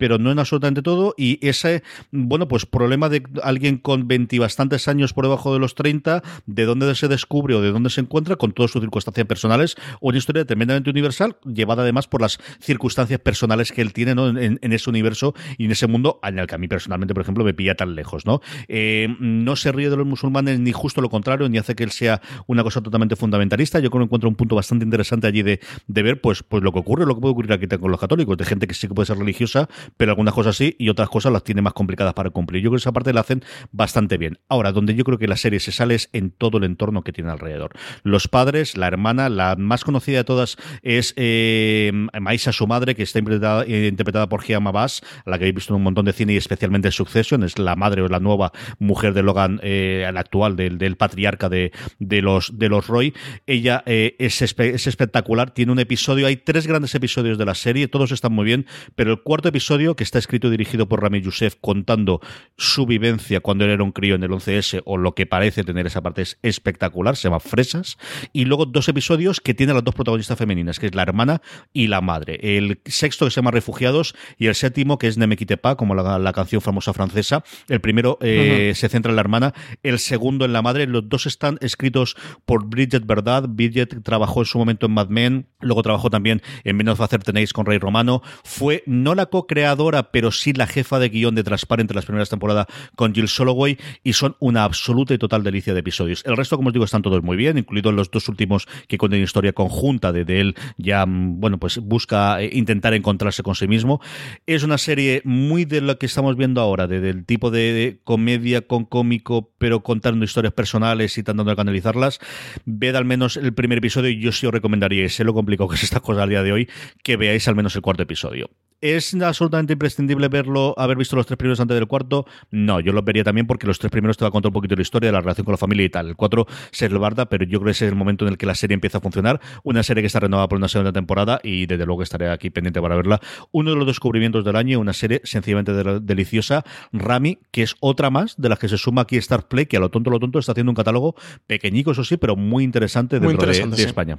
pero 0.03 0.19
no 0.19 0.33
en 0.33 0.41
absolutamente 0.41 0.83
todo. 0.83 1.15
Y 1.17 1.39
ese, 1.47 1.85
bueno, 2.11 2.49
pues 2.49 2.67
problema 2.67 3.09
de 3.09 3.23
alguien 3.41 3.79
con 3.79 4.09
20 4.09 4.37
bastantes 4.41 4.89
años 4.89 5.13
por 5.13 5.27
debajo 5.27 5.53
de 5.53 5.61
los 5.61 5.77
30, 5.77 6.25
de 6.45 6.65
dónde 6.65 6.93
se 6.97 7.07
descubre 7.07 7.55
o 7.55 7.61
de 7.61 7.71
dónde 7.71 7.89
se 7.89 8.01
encuentra, 8.01 8.35
con 8.35 8.51
todas 8.51 8.73
sus 8.73 8.83
circunstancias 8.83 9.29
personales, 9.29 9.77
una 10.01 10.19
historia 10.19 10.45
tremendamente 10.45 10.91
universal, 10.91 11.37
llevada 11.47 11.83
además 11.85 12.09
por 12.09 12.21
las 12.21 12.41
circunstancias 12.61 13.21
personales 13.21 13.71
que 13.71 13.81
él 13.81 13.93
tiene 13.93 14.11
en, 14.11 14.73
ese 14.73 14.91
universo 14.91 15.37
y 15.57 15.67
en 15.67 15.71
ese 15.71 15.87
mundo, 15.87 16.19
en 16.25 16.41
el 16.41 16.49
que 16.49 16.57
a 16.57 16.59
mí 16.59 16.67
personalmente, 16.67 17.15
por 17.15 17.23
ejemplo, 17.23 17.45
me 17.45 17.55
pilla 17.55 17.77
tan 17.77 17.95
lejos. 17.95 18.27
¿no? 18.27 18.41
Eh, 18.67 19.07
no 19.21 19.55
se 19.55 19.71
ríe 19.71 19.89
de 19.89 19.97
los 19.97 20.05
musulmanes, 20.05 20.59
ni 20.59 20.73
justo 20.73 21.01
lo 21.01 21.11
contrario, 21.11 21.49
ni 21.49 21.59
hace 21.59 21.77
que 21.77 21.85
él 21.85 21.93
sea 21.93 22.21
una 22.49 22.65
cosa 22.65 22.81
totalmente 22.81 23.15
fundamentalista. 23.15 23.79
Yo 23.79 23.89
creo 23.91 24.01
que 24.01 24.07
encuentro 24.07 24.29
un 24.29 24.35
punto 24.35 24.57
bastante 24.57 24.85
interesante 24.85 25.29
allí 25.29 25.45
de, 25.45 25.61
de 25.87 26.03
ver 26.03 26.21
pues, 26.21 26.43
pues 26.43 26.61
lo 26.65 26.73
que 26.73 26.81
ocurre, 26.81 27.07
lo 27.07 27.15
que 27.15 27.21
puede 27.21 27.33
ocurrir 27.35 27.53
aquí 27.53 27.69
con 27.69 27.93
los 27.93 28.01
católicos, 28.01 28.37
de 28.37 28.45
gente 28.45 28.67
que 28.67 28.75
sí 28.75 28.89
que 28.89 28.95
puede 28.95 29.07
ser 29.07 29.19
religiosa, 29.19 29.69
pero 29.97 30.13
algunas 30.13 30.35
cosas 30.35 30.57
sí 30.57 30.77
y 30.79 30.89
otras 30.89 31.09
cosas 31.09 31.33
las 31.33 31.45
tiene 31.45 31.63
más 31.63 31.73
complicadas 31.73 32.15
para 32.15 32.31
cumplir. 32.31 32.63
Yo 32.63 32.71
creo 32.71 32.79
que 32.79 32.83
esa 32.83 32.93
parte 32.93 33.13
la 33.13 33.21
hacen 33.21 33.45
bastante 33.71 34.19
bien. 34.19 34.39
Ahora, 34.49 34.73
donde 34.73 34.95
yo 34.95 35.05
creo 35.05 35.19
que 35.19 35.29
la 35.29 35.37
serie 35.37 35.61
se 35.61 35.73
sale 35.73 35.95
es 35.95 36.09
en 36.13 36.31
todo 36.31 36.59
el 36.59 36.65
entorno 36.65 37.03
que 37.03 37.13
tiene 37.13 37.31
alrededor. 37.31 37.73
Los 38.03 38.29
padres, 38.29 38.77
la 38.77 38.87
hermana, 38.87 39.29
la 39.29 39.57
más 39.57 39.85
conocida 39.85 40.19
de 40.19 40.25
todas 40.25 40.57
es 40.83 41.15
eh, 41.17 41.91
Maisa, 42.21 42.53
su 42.53 42.67
madre, 42.67 42.95
que 42.95 43.03
está 43.03 43.19
interpretada, 43.19 43.65
eh, 43.67 44.27
por 44.29 44.43
Gia 44.43 44.59
Bass, 44.59 45.03
la 45.27 45.39
que 45.39 45.45
habéis 45.45 45.57
visto 45.57 45.73
en 45.73 45.77
un 45.77 45.83
montón 45.83 46.05
de 46.05 46.13
cine 46.13 46.35
y 46.35 46.37
especialmente 46.37 46.89
en 46.89 46.93
Succession, 46.93 47.43
es 47.43 47.59
la 47.59 47.77
madre 47.77 48.03
o 48.03 48.09
la 48.09 48.21
nueva 48.21 48.53
mujer 48.79 49.15
de 49.15 49.23
Logan, 49.23 49.61
eh, 49.63 50.09
la 50.13 50.21
actual, 50.21 50.57
del, 50.57 50.97
patriarca 50.97 51.49
de, 51.49 51.73
los, 51.99 52.59
de 52.59 52.69
los 52.69 52.87
Roy. 52.87 53.15
Ella 53.47 53.83
eh, 53.87 54.17
es, 54.19 54.41
es 54.43 54.87
espectacular, 54.87 55.51
tiene 55.51 55.73
un 55.73 55.79
episodio, 55.79 56.27
hay 56.27 56.37
tres 56.37 56.67
grandes 56.67 56.95
episodios 56.95 57.39
de 57.39 57.45
la 57.45 57.55
serie, 57.55 57.89
todos 57.89 58.13
están 58.13 58.33
muy 58.33 58.45
bien, 58.45 58.67
pero 58.95 59.13
el 59.13 59.23
cuarto 59.23 59.49
episodio, 59.49 59.82
que 59.97 60.05
está 60.05 60.19
escrito 60.19 60.49
y 60.49 60.51
dirigido 60.53 60.89
por 60.89 61.03
Rami 61.03 61.21
Youssef 61.21 61.57
contando 61.61 62.21
su 62.57 62.87
vivencia 62.87 63.41
cuando 63.41 63.65
él 63.65 63.71
era 63.71 63.83
un 63.83 63.93
crío 63.93 64.15
en 64.15 64.23
el 64.23 64.31
11S 64.31 64.83
o 64.85 64.97
lo 64.97 65.15
que 65.15 65.27
parece 65.27 65.65
tener 65.65 65.87
esa 65.87 66.01
parte 66.01 66.23
es 66.23 66.39
espectacular, 66.43 67.17
se 67.17 67.25
llama 67.25 67.41
Fresas. 67.41 67.99
Y 68.33 68.45
luego 68.45 68.67
dos 68.67 68.89
episodios 68.89 69.41
que 69.41 69.55
tienen 69.55 69.75
las 69.75 69.85
dos 69.85 69.95
protagonistas 69.95 70.39
femeninas, 70.39 70.79
que 70.79 70.87
es 70.87 70.95
la 70.95 71.03
hermana 71.03 71.43
y 71.73 71.89
la 71.89 72.01
madre. 72.01 72.39
El 72.43 72.81
sexto 72.87 73.27
que 73.27 73.31
se 73.31 73.37
llama 73.37 73.51
Refugiados 73.51 74.15
y 74.39 74.47
el 74.47 74.55
séptimo 74.55 74.99
que 74.99 75.09
es 75.09 75.19
Nemequitepa, 75.19 75.77
como 75.77 75.95
la, 75.95 76.33
canción 76.33 76.63
famosa 76.63 76.93
francesa. 76.93 77.45
El 77.69 77.81
primero 77.81 78.19
eh, 78.23 78.73
se 78.75 78.89
centra 78.89 79.11
en 79.11 79.17
la 79.17 79.21
hermana, 79.21 79.55
el 79.83 79.99
segundo 79.99 80.45
en 80.45 80.53
la 80.53 80.63
madre. 80.63 80.87
Los 80.87 81.09
dos 81.09 81.27
están 81.27 81.59
escritos 81.61 82.17
por 82.45 82.67
Bridget 82.67 83.05
Verdad. 83.07 83.45
Bridget 83.49 84.03
trabajó 84.03 84.41
en 84.41 84.47
su 84.47 84.59
momento 84.59 84.87
en 84.87 84.93
Mad 84.93 85.09
Men, 85.09 85.47
luego 85.61 85.83
trabajó 85.83 86.11
también 86.11 86.43
en 86.65 86.77
Menos 86.77 87.01
Hacer 87.01 87.23
Tenéis 87.23 87.53
con 87.53 87.67
Rey 87.67 87.79
Romano. 87.79 88.23
Fue 88.45 88.83
no 88.87 89.15
la 89.15 89.27
co-creadora, 89.27 89.62
pero 90.11 90.31
sí 90.31 90.53
la 90.53 90.67
jefa 90.67 90.99
de 90.99 91.09
guion 91.09 91.35
de 91.35 91.45
Transparente 91.45 91.95
las 91.95 92.05
primeras 92.05 92.29
temporadas 92.29 92.67
con 92.97 93.15
Jill 93.15 93.29
Soloway 93.29 93.79
y 94.03 94.13
son 94.13 94.37
una 94.41 94.65
absoluta 94.65 95.15
y 95.15 95.19
total 95.19 95.43
delicia 95.43 95.73
de 95.73 95.81
episodios. 95.81 96.23
El 96.27 96.37
resto, 96.37 96.57
como 96.57 96.69
os 96.69 96.73
digo, 96.73 96.85
están 96.85 97.03
todos 97.03 97.23
muy 97.23 97.37
bien, 97.37 97.59
incluidos 97.59 97.95
los 97.95 98.11
dos 98.11 98.29
últimos 98.29 98.67
que 98.89 98.99
cuentan 98.99 99.21
historia 99.21 99.53
conjunta 99.53 100.13
de, 100.13 100.23
él 100.41 100.55
ya, 100.77 101.07
mm, 101.07 101.41
bueno, 101.41 101.59
pues 101.59 101.79
busca 101.79 102.43
eh, 102.43 102.51
intentar 102.53 102.95
encontrarse 102.95 103.43
con 103.43 103.55
sí 103.55 103.69
mismo. 103.69 104.01
Es 104.47 104.63
una 104.63 104.79
serie 104.79 105.23
muy 105.25 105.65
de 105.65 105.81
lo 105.81 105.99
que 105.99 106.07
estamos 106.07 106.37
viendo 106.37 106.61
ahora, 106.61 106.87
de, 106.87 107.01
del 107.01 107.25
tipo 107.25 107.51
de, 107.51 108.01
comedia 108.05 108.63
con 108.63 108.85
cómico, 108.85 109.53
pero 109.59 109.83
contando 109.83 110.25
historias 110.25 110.53
personales 110.53 111.17
y 111.19 111.23
tratando 111.23 111.45
de 111.51 111.57
canalizarlas. 111.57 112.19
Ved 112.65 112.95
al 112.95 113.05
menos 113.05 113.37
el 113.37 113.53
primer 113.55 113.79
episodio 113.79 114.11
y 114.11 114.21
yo 114.21 114.33
sí 114.33 114.47
os 114.47 114.53
recomendaría, 114.53 115.09
sé 115.09 115.25
lo 115.25 115.35
complicado 115.35 115.69
que 115.69 115.77
es 115.77 115.85
esta 115.85 116.01
cosa 116.01 116.23
al 116.25 116.29
día 116.29 116.43
de 116.43 116.53
hoy, 116.53 116.69
que 117.03 117.17
veáis 117.17 117.49
al 117.49 117.55
menos 117.55 117.75
el 117.77 117.83
cuarto 117.83 118.03
episodio. 118.03 118.51
¿Es 118.83 119.15
absolutamente 119.53 119.73
imprescindible 119.75 120.29
verlo, 120.29 120.75
haber 120.79 120.97
visto 120.97 121.15
los 121.15 121.27
tres 121.27 121.37
primeros 121.37 121.61
antes 121.61 121.75
del 121.75 121.87
cuarto? 121.87 122.27
No, 122.51 122.81
yo 122.81 122.93
los 122.93 123.05
vería 123.05 123.23
también 123.23 123.47
porque 123.47 123.67
los 123.67 123.79
tres 123.79 123.91
primeros 123.91 124.17
te 124.17 124.25
va 124.25 124.29
a 124.29 124.31
contar 124.31 124.49
un 124.49 124.55
poquito 124.55 124.75
la 124.75 124.83
historia 124.83 125.09
de 125.09 125.13
la 125.13 125.21
relación 125.21 125.45
con 125.45 125.53
la 125.53 125.59
familia 125.59 125.85
y 125.85 125.91
tal. 125.91 126.09
El 126.09 126.17
cuatro 126.17 126.47
se 126.71 126.89
lo 126.89 126.99
barda, 126.99 127.27
pero 127.27 127.45
yo 127.45 127.59
creo 127.59 127.67
que 127.67 127.71
ese 127.73 127.87
es 127.87 127.93
el 127.93 127.97
momento 127.97 128.25
en 128.25 128.33
el 128.33 128.39
que 128.39 128.47
la 128.47 128.55
serie 128.55 128.75
empieza 128.75 128.99
a 128.99 129.01
funcionar. 129.01 129.41
Una 129.63 129.83
serie 129.83 130.03
que 130.03 130.07
está 130.07 130.21
renovada 130.21 130.49
por 130.49 130.59
una 130.59 130.69
segunda 130.69 130.93
temporada 130.93 131.41
y 131.43 131.67
desde 131.67 131.85
luego 131.85 132.03
estaré 132.03 132.31
aquí 132.31 132.51
pendiente 132.51 132.81
para 132.81 132.97
verla. 132.97 133.21
Uno 133.51 133.71
de 133.71 133.77
los 133.77 133.87
descubrimientos 133.87 134.45
del 134.45 134.57
año, 134.57 134.81
una 134.81 134.93
serie 134.93 135.21
sencillamente 135.25 135.73
deliciosa. 136.01 136.65
Rami, 136.93 137.39
que 137.51 137.63
es 137.63 137.77
otra 137.81 138.11
más 138.11 138.37
de 138.39 138.49
las 138.49 138.59
que 138.59 138.69
se 138.69 138.79
suma 138.79 139.03
aquí 139.03 139.17
Star 139.19 139.49
Play, 139.49 139.67
que 139.67 139.77
a 139.77 139.81
lo 139.81 139.91
tonto, 139.91 140.11
lo 140.11 140.19
tonto 140.19 140.39
está 140.39 140.53
haciendo 140.53 140.71
un 140.71 140.77
catálogo 140.77 141.15
pequeñico, 141.47 141.93
eso 141.93 142.05
sí, 142.05 142.17
pero 142.17 142.37
muy 142.37 142.65
interesante 142.65 143.21
dentro 143.21 143.47
de, 143.47 143.83
España. 143.83 144.17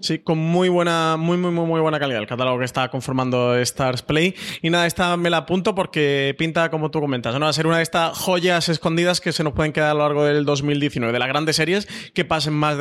Sí, 0.00 0.18
con 0.20 0.38
muy 0.38 0.68
buena, 0.68 1.16
muy, 1.18 1.36
muy, 1.36 1.50
muy, 1.50 1.66
muy 1.66 1.80
buena 1.80 1.98
calidad 1.98 2.20
el 2.20 2.26
catálogo 2.26 2.58
que 2.58 2.64
está 2.64 2.88
conformando 2.88 3.56
Stars 3.56 4.02
Play. 4.02 4.34
Y 4.62 4.70
esta 4.84 5.16
me 5.16 5.30
la 5.30 5.38
apunto 5.38 5.74
porque 5.74 6.34
pinta, 6.36 6.70
como 6.70 6.90
tú 6.90 7.00
comentas, 7.00 7.40
va 7.40 7.48
a 7.48 7.52
ser 7.52 7.66
una 7.66 7.78
de 7.78 7.82
estas 7.82 8.18
joyas 8.18 8.68
escondidas 8.68 9.22
que 9.22 9.32
se 9.32 9.44
nos 9.44 9.54
pueden 9.54 9.72
quedar 9.72 9.92
a 9.92 9.94
lo 9.94 10.00
largo 10.00 10.24
del 10.24 10.44
2019, 10.44 11.12
de 11.12 11.18
las 11.18 11.28
grandes 11.28 11.56
series 11.56 11.88
que 12.12 12.24
pasen 12.24 12.52
más, 12.52 12.76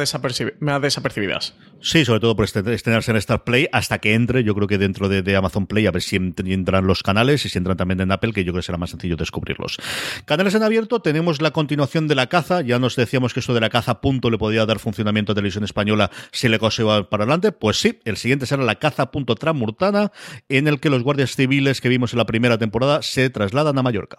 más 0.60 0.82
desapercibidas. 0.82 1.54
Sí, 1.82 2.04
sobre 2.04 2.20
todo 2.20 2.36
por 2.36 2.46
este, 2.46 2.74
estrenarse 2.74 3.12
en 3.12 3.18
Star 3.18 3.44
Play 3.44 3.68
hasta 3.72 4.00
que 4.00 4.16
entre, 4.16 4.44
yo 4.44 4.56
creo 4.56 4.68
que 4.68 4.78
dentro 4.78 5.08
de, 5.08 5.36
Amazon 5.36 5.68
Play, 5.68 5.86
a 5.86 5.92
ver 5.92 6.02
si 6.02 6.16
entran 6.16 6.88
los 6.88 7.04
canales 7.04 7.46
y 7.46 7.50
si 7.50 7.58
entran 7.58 7.78
también 7.78 8.02
en 8.02 8.12
Apple, 8.12 8.34
que 8.34 8.44
yo 8.44 8.52
creo 8.52 8.62
que 8.62 8.66
será 8.66 8.80
más 8.80 8.90
sencillo 8.90 9.16
descubrirlos. 9.16 9.78
Canales 10.26 10.56
en 10.56 10.64
abierto, 10.64 11.02
tenemos 11.02 11.42
la 11.42 11.52
continuación 11.52 12.08
de 12.08 12.16
la 12.16 12.28
caza, 12.28 12.62
ya 12.62 12.80
nos 12.80 12.96
decíamos 12.96 13.34
que 13.34 13.40
esto 13.40 13.54
de 13.54 13.62
la 13.62 13.70
caza 13.70 14.02
punto 14.02 14.32
le 14.32 14.38
podía 14.38 14.66
dar 14.66 14.80
funcionamiento 14.80 15.34
a 15.34 15.36
televisión 15.36 15.64
española 15.64 16.10
si 16.32 16.50
le 16.50 16.58
iba 16.58 17.10
para 17.10 17.24
adelante, 17.24 17.52
pues 17.52 17.78
sí, 17.78 18.00
el 18.04 18.18
siguiente 18.18 18.48
será 18.48 18.64
la 18.64 18.76
caza 18.76 19.12
punto 19.12 19.36
tramurtana, 19.36 20.12
en 20.50 20.68
el 20.68 20.80
que 20.80 20.90
los 20.90 21.04
guardias 21.04 21.36
civiles 21.36 21.82
que 21.86 21.90
vimos 21.90 22.14
en 22.14 22.18
la 22.18 22.26
primera 22.26 22.58
temporada 22.58 23.04
se 23.04 23.30
trasladan 23.30 23.78
a 23.78 23.84
Mallorca. 23.84 24.18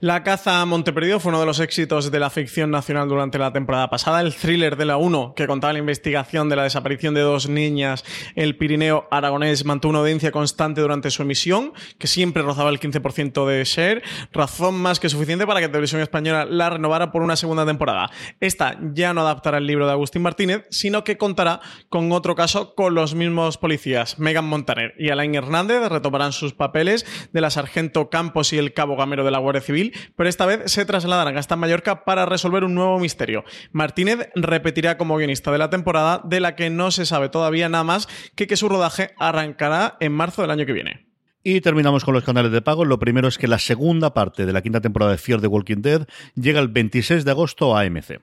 La 0.00 0.22
caza 0.22 0.60
a 0.60 0.66
Monteperdido 0.66 1.20
fue 1.20 1.30
uno 1.30 1.40
de 1.40 1.46
los 1.46 1.60
éxitos 1.60 2.10
de 2.10 2.20
la 2.20 2.30
ficción 2.30 2.70
nacional 2.70 3.08
durante 3.08 3.38
la 3.38 3.52
temporada 3.52 3.90
pasada. 3.90 4.20
El 4.20 4.34
thriller 4.34 4.76
de 4.76 4.84
la 4.84 4.96
1, 4.96 5.34
que 5.34 5.46
contaba 5.46 5.72
la 5.72 5.78
investigación 5.78 6.48
de 6.48 6.56
la 6.56 6.64
desaparición 6.64 7.14
de 7.14 7.20
dos 7.20 7.48
niñas, 7.48 8.04
el 8.34 8.56
Pirineo 8.56 9.08
aragonés 9.10 9.64
mantuvo 9.64 9.90
una 9.90 10.00
audiencia 10.00 10.30
constante 10.30 10.80
durante 10.80 11.10
su 11.10 11.22
emisión, 11.22 11.72
que 11.98 12.06
siempre 12.06 12.42
rozaba 12.42 12.70
el 12.70 12.80
15% 12.80 13.46
de 13.46 13.64
share, 13.64 14.02
razón 14.32 14.74
más 14.74 15.00
que 15.00 15.08
suficiente 15.08 15.46
para 15.46 15.60
que 15.60 15.68
Televisión 15.68 16.00
Española 16.00 16.44
la 16.44 16.70
renovara 16.70 17.12
por 17.12 17.22
una 17.22 17.36
segunda 17.36 17.66
temporada. 17.66 18.10
Esta 18.40 18.78
ya 18.92 19.14
no 19.14 19.22
adaptará 19.22 19.58
el 19.58 19.66
libro 19.66 19.86
de 19.86 19.92
Agustín 19.92 20.22
Martínez, 20.22 20.66
sino 20.70 21.04
que 21.04 21.16
contará 21.16 21.60
con 21.88 22.12
otro 22.12 22.34
caso 22.34 22.74
con 22.74 22.94
los 22.94 23.14
mismos 23.14 23.58
policías. 23.58 24.18
Megan 24.18 24.44
Montaner 24.44 24.94
y 24.98 25.10
Alain 25.10 25.34
Hernández 25.34 25.88
retomarán 25.88 26.32
sus 26.32 26.52
papeles 26.52 27.06
de 27.32 27.40
la 27.40 27.50
sargento 27.50 28.10
Campos 28.10 28.52
y 28.52 28.58
el 28.58 28.72
cabo 28.74 28.96
gamero 28.96 29.24
de 29.24 29.30
la 29.30 29.38
Guardia 29.38 29.61
Civil, 29.62 29.94
pero 30.16 30.28
esta 30.28 30.46
vez 30.46 30.70
se 30.70 30.84
trasladarán 30.84 31.36
hasta 31.38 31.56
Mallorca 31.56 32.04
para 32.04 32.26
resolver 32.26 32.64
un 32.64 32.74
nuevo 32.74 32.98
misterio. 32.98 33.44
Martínez 33.72 34.28
repetirá 34.34 34.98
como 34.98 35.16
guionista 35.16 35.50
de 35.50 35.58
la 35.58 35.70
temporada, 35.70 36.20
de 36.24 36.40
la 36.40 36.56
que 36.56 36.70
no 36.70 36.90
se 36.90 37.06
sabe 37.06 37.28
todavía 37.28 37.68
nada 37.68 37.84
más 37.84 38.08
que 38.34 38.46
que 38.46 38.56
su 38.56 38.68
rodaje 38.68 39.14
arrancará 39.18 39.96
en 40.00 40.12
marzo 40.12 40.42
del 40.42 40.50
año 40.50 40.66
que 40.66 40.72
viene. 40.72 41.06
Y 41.44 41.60
terminamos 41.60 42.04
con 42.04 42.14
los 42.14 42.22
canales 42.22 42.52
de 42.52 42.62
pago. 42.62 42.84
Lo 42.84 42.98
primero 42.98 43.26
es 43.26 43.36
que 43.36 43.48
la 43.48 43.58
segunda 43.58 44.14
parte 44.14 44.46
de 44.46 44.52
la 44.52 44.62
quinta 44.62 44.80
temporada 44.80 45.12
de 45.12 45.18
Fear 45.18 45.40
the 45.40 45.48
Walking 45.48 45.82
Dead 45.82 46.06
llega 46.34 46.60
el 46.60 46.68
26 46.68 47.24
de 47.24 47.30
agosto 47.30 47.76
a 47.76 47.82
AMC. 47.82 48.20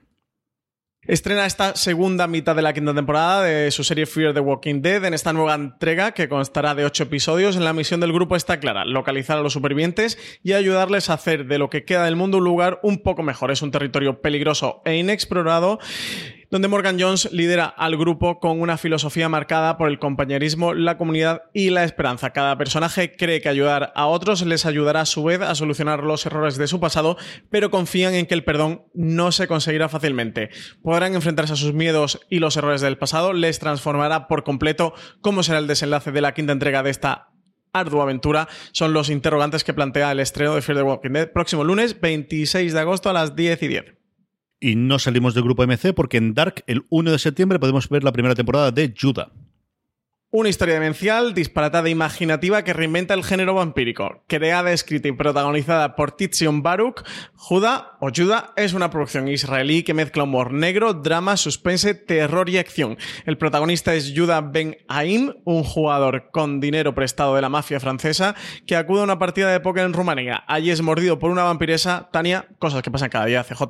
Estrena 1.10 1.44
esta 1.44 1.74
segunda 1.74 2.28
mitad 2.28 2.54
de 2.54 2.62
la 2.62 2.72
quinta 2.72 2.94
temporada 2.94 3.42
de 3.42 3.72
su 3.72 3.82
serie 3.82 4.06
Fear 4.06 4.32
the 4.32 4.38
Walking 4.38 4.80
Dead 4.80 5.04
en 5.04 5.12
esta 5.12 5.32
nueva 5.32 5.56
entrega 5.56 6.12
que 6.12 6.28
constará 6.28 6.76
de 6.76 6.84
ocho 6.84 7.02
episodios. 7.02 7.56
La 7.56 7.72
misión 7.72 7.98
del 7.98 8.12
grupo 8.12 8.36
está 8.36 8.60
clara, 8.60 8.84
localizar 8.84 9.36
a 9.36 9.40
los 9.40 9.52
supervivientes 9.52 10.18
y 10.44 10.52
ayudarles 10.52 11.10
a 11.10 11.14
hacer 11.14 11.46
de 11.46 11.58
lo 11.58 11.68
que 11.68 11.84
queda 11.84 12.04
del 12.04 12.14
mundo 12.14 12.38
un 12.38 12.44
lugar 12.44 12.78
un 12.84 13.02
poco 13.02 13.24
mejor. 13.24 13.50
Es 13.50 13.60
un 13.60 13.72
territorio 13.72 14.20
peligroso 14.20 14.82
e 14.84 14.98
inexplorado 14.98 15.80
donde 16.50 16.68
Morgan 16.68 17.00
Jones 17.00 17.28
lidera 17.32 17.66
al 17.66 17.96
grupo 17.96 18.40
con 18.40 18.60
una 18.60 18.76
filosofía 18.76 19.28
marcada 19.28 19.76
por 19.76 19.88
el 19.88 19.98
compañerismo, 19.98 20.74
la 20.74 20.98
comunidad 20.98 21.42
y 21.54 21.70
la 21.70 21.84
esperanza. 21.84 22.30
Cada 22.30 22.58
personaje 22.58 23.12
cree 23.12 23.40
que 23.40 23.48
ayudar 23.48 23.92
a 23.94 24.06
otros 24.06 24.44
les 24.44 24.66
ayudará 24.66 25.02
a 25.02 25.06
su 25.06 25.22
vez 25.22 25.40
a 25.40 25.54
solucionar 25.54 26.02
los 26.02 26.26
errores 26.26 26.56
de 26.58 26.66
su 26.66 26.80
pasado, 26.80 27.16
pero 27.50 27.70
confían 27.70 28.14
en 28.14 28.26
que 28.26 28.34
el 28.34 28.44
perdón 28.44 28.82
no 28.94 29.30
se 29.32 29.46
conseguirá 29.46 29.88
fácilmente. 29.88 30.50
Podrán 30.82 31.14
enfrentarse 31.14 31.52
a 31.52 31.56
sus 31.56 31.72
miedos 31.72 32.20
y 32.28 32.40
los 32.40 32.56
errores 32.56 32.80
del 32.80 32.98
pasado, 32.98 33.32
les 33.32 33.58
transformará 33.58 34.26
por 34.26 34.42
completo 34.42 34.92
cómo 35.20 35.42
será 35.42 35.58
el 35.58 35.68
desenlace 35.68 36.10
de 36.10 36.20
la 36.20 36.34
quinta 36.34 36.52
entrega 36.52 36.82
de 36.82 36.90
esta 36.90 37.28
ardua 37.72 38.02
aventura 38.02 38.48
son 38.72 38.92
los 38.92 39.10
interrogantes 39.10 39.62
que 39.62 39.72
plantea 39.72 40.10
el 40.10 40.18
estreno 40.18 40.56
de 40.56 40.62
Fear 40.62 40.78
the 40.78 40.82
Walking 40.82 41.12
Dead 41.12 41.30
próximo 41.30 41.62
lunes 41.62 42.00
26 42.00 42.72
de 42.72 42.80
agosto 42.80 43.10
a 43.10 43.12
las 43.12 43.36
10 43.36 43.62
y 43.62 43.68
10. 43.68 43.99
Y 44.60 44.76
no 44.76 44.98
salimos 44.98 45.34
del 45.34 45.44
grupo 45.44 45.66
MC 45.66 45.94
porque 45.94 46.18
en 46.18 46.34
Dark, 46.34 46.62
el 46.66 46.84
1 46.90 47.12
de 47.12 47.18
septiembre, 47.18 47.58
podemos 47.58 47.88
ver 47.88 48.04
la 48.04 48.12
primera 48.12 48.34
temporada 48.34 48.70
de 48.70 48.94
Judah. 48.98 49.30
Una 50.32 50.48
historia 50.48 50.74
demencial, 50.74 51.34
disparatada 51.34 51.88
e 51.88 51.90
imaginativa 51.90 52.62
que 52.62 52.72
reinventa 52.72 53.14
el 53.14 53.24
género 53.24 53.54
vampírico. 53.54 54.22
Creada, 54.28 54.70
escrita 54.70 55.08
y 55.08 55.12
protagonizada 55.12 55.96
por 55.96 56.12
Titzion 56.12 56.62
Baruch, 56.62 57.02
Judah 57.34 57.96
o 57.98 58.10
Judah 58.14 58.52
es 58.54 58.72
una 58.72 58.90
producción 58.90 59.26
israelí 59.26 59.82
que 59.82 59.92
mezcla 59.92 60.22
humor 60.22 60.52
negro, 60.52 60.94
drama, 60.94 61.36
suspense, 61.36 61.94
terror 61.94 62.48
y 62.48 62.58
acción. 62.58 62.96
El 63.26 63.38
protagonista 63.38 63.92
es 63.92 64.12
Judah 64.14 64.40
Ben 64.40 64.76
Haim, 64.86 65.34
un 65.44 65.64
jugador 65.64 66.30
con 66.30 66.60
dinero 66.60 66.94
prestado 66.94 67.34
de 67.34 67.42
la 67.42 67.48
mafia 67.48 67.80
francesa 67.80 68.36
que 68.68 68.76
acude 68.76 69.00
a 69.00 69.04
una 69.04 69.18
partida 69.18 69.50
de 69.50 69.58
póker 69.58 69.82
en 69.82 69.94
Rumanía. 69.94 70.44
Allí 70.46 70.70
es 70.70 70.80
mordido 70.80 71.18
por 71.18 71.32
una 71.32 71.42
vampiresa, 71.42 72.08
Tania, 72.12 72.46
cosas 72.60 72.82
que 72.82 72.92
pasan 72.92 73.10
cada 73.10 73.26
día, 73.26 73.42
CJ, 73.42 73.62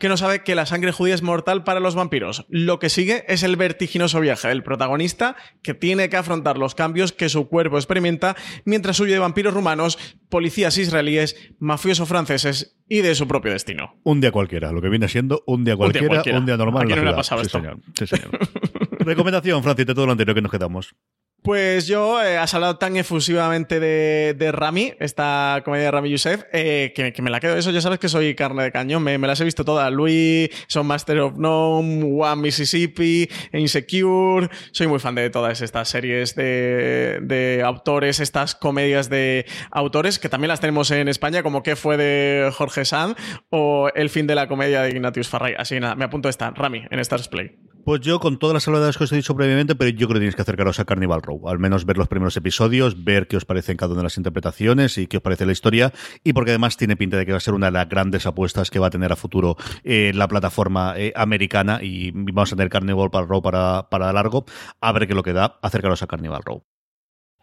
que 0.00 0.08
no 0.08 0.16
sabe 0.16 0.42
que 0.42 0.56
la 0.56 0.66
sangre 0.66 0.90
judía 0.90 1.14
es 1.14 1.22
mortal 1.22 1.62
para 1.62 1.78
los 1.78 1.94
vampiros. 1.94 2.44
Lo 2.48 2.80
que 2.80 2.88
sigue 2.88 3.24
es 3.28 3.44
el 3.44 3.54
vertiginoso 3.54 4.18
viaje 4.18 4.48
del 4.48 4.64
protagonista 4.64 5.36
que 5.62 5.74
tiene 5.74 6.07
que 6.08 6.16
afrontar 6.16 6.58
los 6.58 6.74
cambios 6.74 7.12
que 7.12 7.28
su 7.28 7.48
cuerpo 7.48 7.76
experimenta 7.76 8.36
mientras 8.64 8.98
huye 9.00 9.12
de 9.12 9.18
vampiros 9.18 9.54
rumanos, 9.54 9.98
policías 10.28 10.78
israelíes, 10.78 11.36
mafiosos 11.58 12.08
franceses 12.08 12.76
y 12.88 13.00
de 13.00 13.14
su 13.14 13.28
propio 13.28 13.52
destino. 13.52 13.94
Un 14.04 14.20
día 14.20 14.32
cualquiera, 14.32 14.72
lo 14.72 14.80
que 14.80 14.88
viene 14.88 15.08
siendo 15.08 15.42
un 15.46 15.64
día 15.64 15.76
cualquiera, 15.76 16.22
un 16.36 16.46
día, 16.46 16.56
normal. 16.56 16.82
¿A 16.82 16.86
quién 16.86 16.98
no 16.98 17.04
le 17.04 17.10
ha 17.10 17.16
pasado 17.16 17.42
esto? 17.42 17.60
Recomendación, 19.00 19.62
Francis, 19.62 19.86
de 19.86 19.94
todo 19.94 20.06
lo 20.06 20.12
anterior 20.12 20.34
que 20.34 20.42
nos 20.42 20.50
quedamos. 20.50 20.94
Pues 21.42 21.86
yo, 21.86 22.22
eh, 22.22 22.36
has 22.36 22.52
hablado 22.54 22.78
tan 22.78 22.96
efusivamente 22.96 23.78
de, 23.78 24.52
Rami, 24.52 24.94
esta 24.98 25.62
comedia 25.64 25.86
de 25.86 25.90
Rami 25.92 26.10
Youssef, 26.10 26.42
eh, 26.52 26.92
que, 26.94 27.22
me 27.22 27.30
la 27.30 27.38
quedo. 27.38 27.56
Eso 27.56 27.70
ya 27.70 27.80
sabes 27.80 28.00
que 28.00 28.08
soy 28.08 28.34
carne 28.34 28.64
de 28.64 28.72
cañón, 28.72 29.02
me, 29.04 29.16
las 29.18 29.40
he 29.40 29.44
visto 29.44 29.64
todas. 29.64 29.90
Louis, 29.92 30.50
Son 30.66 30.86
Master 30.86 31.20
of 31.20 31.38
None, 31.38 32.04
One 32.04 32.42
Mississippi, 32.42 33.28
Insecure. 33.52 34.50
Soy 34.72 34.88
muy 34.88 34.98
fan 34.98 35.14
de 35.14 35.30
todas 35.30 35.60
estas 35.60 35.88
series 35.88 36.34
de, 36.34 37.62
autores, 37.64 38.18
estas 38.18 38.56
comedias 38.56 39.08
de 39.08 39.46
autores, 39.70 40.18
que 40.18 40.28
también 40.28 40.48
las 40.48 40.60
tenemos 40.60 40.90
en 40.90 41.08
España, 41.08 41.44
como 41.44 41.62
que 41.62 41.76
fue 41.76 41.96
de 41.96 42.50
Jorge 42.52 42.84
Sanz 42.84 43.16
o 43.48 43.90
El 43.94 44.10
fin 44.10 44.26
de 44.26 44.34
la 44.34 44.48
comedia 44.48 44.82
de 44.82 44.90
Ignatius 44.90 45.28
Farray. 45.28 45.54
Así 45.56 45.76
que 45.76 45.80
nada, 45.80 45.94
me 45.94 46.04
apunto 46.04 46.28
esta, 46.28 46.50
Rami, 46.50 46.82
en 46.90 46.98
Stars 46.98 47.28
Play. 47.28 47.56
Pues 47.88 48.02
yo, 48.02 48.20
con 48.20 48.38
todas 48.38 48.52
las 48.52 48.64
salvedades 48.64 48.98
que 48.98 49.04
os 49.04 49.12
he 49.12 49.16
dicho 49.16 49.34
previamente, 49.34 49.74
pero 49.74 49.88
yo 49.88 50.08
creo 50.08 50.08
que 50.08 50.20
tenéis 50.20 50.36
que 50.36 50.42
acercaros 50.42 50.78
a 50.78 50.84
Carnival 50.84 51.22
Al 51.46 51.58
menos 51.58 51.84
ver 51.84 51.98
los 51.98 52.08
primeros 52.08 52.36
episodios, 52.36 53.04
ver 53.04 53.28
qué 53.28 53.36
os 53.36 53.44
parecen 53.44 53.76
cada 53.76 53.92
una 53.92 54.00
de 54.00 54.04
las 54.04 54.16
interpretaciones 54.16 54.98
y 54.98 55.06
qué 55.06 55.18
os 55.18 55.22
parece 55.22 55.46
la 55.46 55.52
historia. 55.52 55.92
Y 56.24 56.32
porque 56.32 56.52
además 56.52 56.76
tiene 56.76 56.96
pinta 56.96 57.16
de 57.16 57.26
que 57.26 57.32
va 57.32 57.38
a 57.38 57.40
ser 57.40 57.54
una 57.54 57.66
de 57.66 57.72
las 57.72 57.88
grandes 57.88 58.26
apuestas 58.26 58.70
que 58.70 58.78
va 58.78 58.88
a 58.88 58.90
tener 58.90 59.12
a 59.12 59.16
futuro 59.16 59.56
eh, 59.84 60.12
la 60.14 60.28
plataforma 60.28 60.94
eh, 60.96 61.12
americana. 61.14 61.80
Y 61.82 62.10
vamos 62.12 62.52
a 62.52 62.56
tener 62.56 62.70
Carnival 62.70 63.10
Row 63.10 63.42
para, 63.42 63.88
para 63.90 64.12
largo. 64.12 64.44
A 64.80 64.92
ver 64.92 65.06
qué 65.06 65.14
lo 65.14 65.22
que 65.22 65.32
da. 65.32 65.58
Acercaros 65.62 66.02
a 66.02 66.06
Carnival 66.06 66.42
Row. 66.44 66.77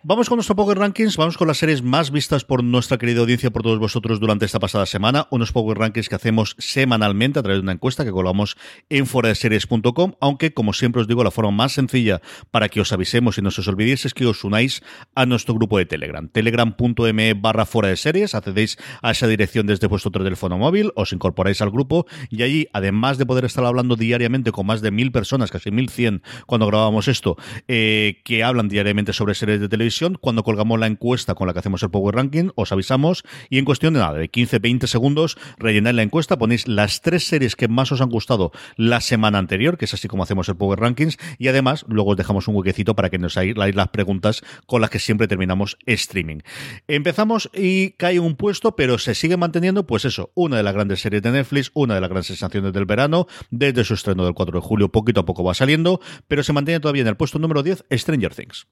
Vamos 0.07 0.29
con 0.29 0.37
nuestro 0.37 0.55
Power 0.55 0.77
Rankings, 0.77 1.17
vamos 1.17 1.35
con 1.35 1.47
las 1.47 1.57
series 1.57 1.81
más 1.81 2.11
vistas 2.11 2.45
por 2.45 2.63
nuestra 2.63 2.99
querida 2.99 3.21
audiencia, 3.21 3.49
por 3.49 3.63
todos 3.63 3.79
vosotros 3.79 4.19
durante 4.19 4.45
esta 4.45 4.59
pasada 4.59 4.85
semana. 4.85 5.27
Unos 5.31 5.51
Power 5.51 5.79
Rankings 5.79 6.09
que 6.09 6.13
hacemos 6.13 6.55
semanalmente 6.59 7.39
a 7.39 7.41
través 7.41 7.57
de 7.57 7.63
una 7.63 7.71
encuesta 7.71 8.05
que 8.05 8.11
colgamos 8.11 8.55
en 8.89 9.07
foradeseries.com, 9.07 10.13
aunque 10.21 10.53
como 10.53 10.73
siempre 10.73 11.01
os 11.01 11.07
digo, 11.07 11.23
la 11.23 11.31
forma 11.31 11.49
más 11.49 11.71
sencilla 11.71 12.21
para 12.51 12.69
que 12.69 12.81
os 12.81 12.93
avisemos 12.93 13.39
y 13.39 13.41
no 13.41 13.49
se 13.49 13.61
os 13.61 13.67
olvidéis 13.67 14.05
es 14.05 14.13
que 14.13 14.27
os 14.27 14.43
unáis 14.43 14.83
a 15.15 15.25
nuestro 15.25 15.55
grupo 15.55 15.79
de 15.79 15.87
Telegram, 15.87 16.29
telegram.me 16.29 17.33
barra 17.33 17.65
fuera 17.65 17.89
de 17.89 17.97
series, 17.97 18.35
accedéis 18.35 18.77
a 19.01 19.09
esa 19.09 19.25
dirección 19.25 19.65
desde 19.65 19.87
vuestro 19.87 20.11
teléfono 20.11 20.59
móvil, 20.59 20.91
os 20.95 21.13
incorporáis 21.13 21.63
al 21.63 21.71
grupo 21.71 22.05
y 22.29 22.43
allí, 22.43 22.67
además 22.73 23.17
de 23.17 23.25
poder 23.25 23.45
estar 23.45 23.65
hablando 23.65 23.95
diariamente 23.95 24.51
con 24.51 24.67
más 24.67 24.81
de 24.81 24.91
mil 24.91 25.11
personas, 25.11 25.49
casi 25.49 25.71
mil 25.71 25.89
cien 25.89 26.21
cuando 26.45 26.67
grabamos 26.67 27.07
esto, 27.07 27.37
eh, 27.67 28.21
que 28.23 28.43
hablan 28.43 28.69
diariamente 28.69 29.11
sobre 29.11 29.33
series 29.33 29.59
de 29.59 29.67
televisión, 29.67 29.94
cuando 30.19 30.43
colgamos 30.43 30.79
la 30.79 30.87
encuesta 30.87 31.35
con 31.35 31.47
la 31.47 31.53
que 31.53 31.59
hacemos 31.59 31.81
el 31.83 31.89
Power 31.89 32.15
Ranking, 32.15 32.49
os 32.55 32.71
avisamos 32.71 33.23
y 33.49 33.57
en 33.57 33.65
cuestión 33.65 33.93
de 33.93 34.01
nada, 34.01 34.17
de 34.17 34.29
15-20 34.29 34.87
segundos, 34.87 35.37
rellenáis 35.57 35.95
la 35.95 36.03
encuesta, 36.03 36.37
ponéis 36.37 36.67
las 36.67 37.01
tres 37.01 37.27
series 37.27 37.55
que 37.55 37.67
más 37.67 37.91
os 37.91 38.01
han 38.01 38.09
gustado 38.09 38.51
la 38.75 39.01
semana 39.01 39.37
anterior, 39.37 39.77
que 39.77 39.85
es 39.85 39.93
así 39.93 40.07
como 40.07 40.23
hacemos 40.23 40.49
el 40.49 40.57
Power 40.57 40.79
Rankings, 40.79 41.17
y 41.37 41.47
además 41.47 41.85
luego 41.87 42.11
os 42.11 42.17
dejamos 42.17 42.47
un 42.47 42.55
huequecito 42.55 42.95
para 42.95 43.09
que 43.09 43.17
nos 43.17 43.37
hagáis 43.37 43.75
las 43.75 43.87
preguntas 43.89 44.41
con 44.65 44.81
las 44.81 44.89
que 44.89 44.99
siempre 44.99 45.27
terminamos 45.27 45.77
streaming. 45.85 46.39
Empezamos 46.87 47.49
y 47.53 47.91
cae 47.91 48.19
un 48.19 48.35
puesto, 48.35 48.75
pero 48.75 48.97
se 48.97 49.15
sigue 49.15 49.37
manteniendo, 49.37 49.87
pues 49.87 50.05
eso, 50.05 50.31
una 50.35 50.57
de 50.57 50.63
las 50.63 50.73
grandes 50.73 51.01
series 51.01 51.23
de 51.23 51.31
Netflix, 51.31 51.71
una 51.73 51.95
de 51.95 52.01
las 52.01 52.09
grandes 52.09 52.27
sensaciones 52.27 52.73
del 52.73 52.85
verano, 52.85 53.27
desde 53.49 53.83
su 53.83 53.93
estreno 53.93 54.25
del 54.25 54.33
4 54.33 54.59
de 54.59 54.65
julio, 54.65 54.89
poquito 54.89 55.21
a 55.21 55.25
poco 55.25 55.43
va 55.43 55.53
saliendo, 55.53 56.01
pero 56.27 56.43
se 56.43 56.53
mantiene 56.53 56.79
todavía 56.79 57.01
en 57.01 57.07
el 57.07 57.17
puesto 57.17 57.39
número 57.39 57.63
10, 57.63 57.85
Stranger 57.91 58.33
Things. 58.33 58.67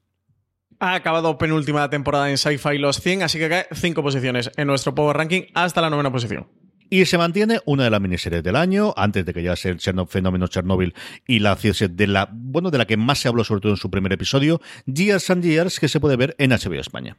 Ha 0.84 0.96
acabado 0.96 1.38
penúltima 1.38 1.88
temporada 1.88 2.28
en 2.28 2.36
Sci-Fi 2.36 2.76
Los 2.76 3.00
100, 3.00 3.22
así 3.22 3.38
que 3.38 3.48
cae 3.48 3.66
cinco 3.72 4.02
posiciones 4.02 4.50
en 4.54 4.66
nuestro 4.66 4.94
Power 4.94 5.16
Ranking 5.16 5.44
hasta 5.54 5.80
la 5.80 5.88
novena 5.88 6.12
posición. 6.12 6.46
Y 6.90 7.06
se 7.06 7.16
mantiene 7.16 7.60
una 7.64 7.84
de 7.84 7.90
las 7.90 8.02
miniseries 8.02 8.42
del 8.42 8.54
año, 8.54 8.92
antes 8.94 9.24
de 9.24 9.32
que 9.32 9.42
ya 9.42 9.56
sea 9.56 9.72
el 9.72 10.06
fenómeno 10.06 10.46
Chernobyl 10.46 10.92
y 11.26 11.38
la 11.38 11.56
de 11.56 12.06
la, 12.06 12.28
bueno, 12.30 12.70
de 12.70 12.76
la 12.76 12.84
que 12.84 12.98
más 12.98 13.18
se 13.18 13.28
habló 13.28 13.44
sobre 13.44 13.62
todo 13.62 13.72
en 13.72 13.78
su 13.78 13.90
primer 13.90 14.12
episodio, 14.12 14.60
Years 14.84 15.30
and 15.30 15.42
Years, 15.42 15.80
que 15.80 15.88
se 15.88 16.00
puede 16.00 16.16
ver 16.16 16.36
en 16.36 16.50
HBO 16.50 16.74
España. 16.74 17.16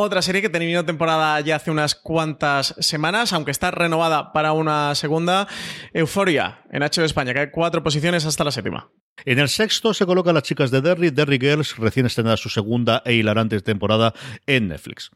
Otra 0.00 0.22
serie 0.22 0.40
que 0.40 0.48
terminó 0.48 0.84
temporada 0.84 1.40
ya 1.40 1.56
hace 1.56 1.72
unas 1.72 1.96
cuantas 1.96 2.72
semanas, 2.78 3.32
aunque 3.32 3.50
está 3.50 3.72
renovada 3.72 4.32
para 4.32 4.52
una 4.52 4.94
segunda, 4.94 5.48
Euforia, 5.92 6.62
en 6.70 6.82
HBO 6.82 7.02
España, 7.02 7.34
que 7.34 7.40
hay 7.40 7.50
cuatro 7.50 7.82
posiciones 7.82 8.24
hasta 8.24 8.44
la 8.44 8.52
séptima. 8.52 8.92
En 9.24 9.40
el 9.40 9.48
sexto 9.48 9.92
se 9.92 10.06
colocan 10.06 10.34
las 10.34 10.44
chicas 10.44 10.70
de 10.70 10.82
Derry, 10.82 11.10
Derry 11.10 11.40
Girls, 11.40 11.76
recién 11.78 12.06
estrenada 12.06 12.36
su 12.36 12.48
segunda 12.48 13.02
e 13.04 13.14
hilarante 13.14 13.60
temporada 13.60 14.14
en 14.46 14.68
Netflix. 14.68 15.10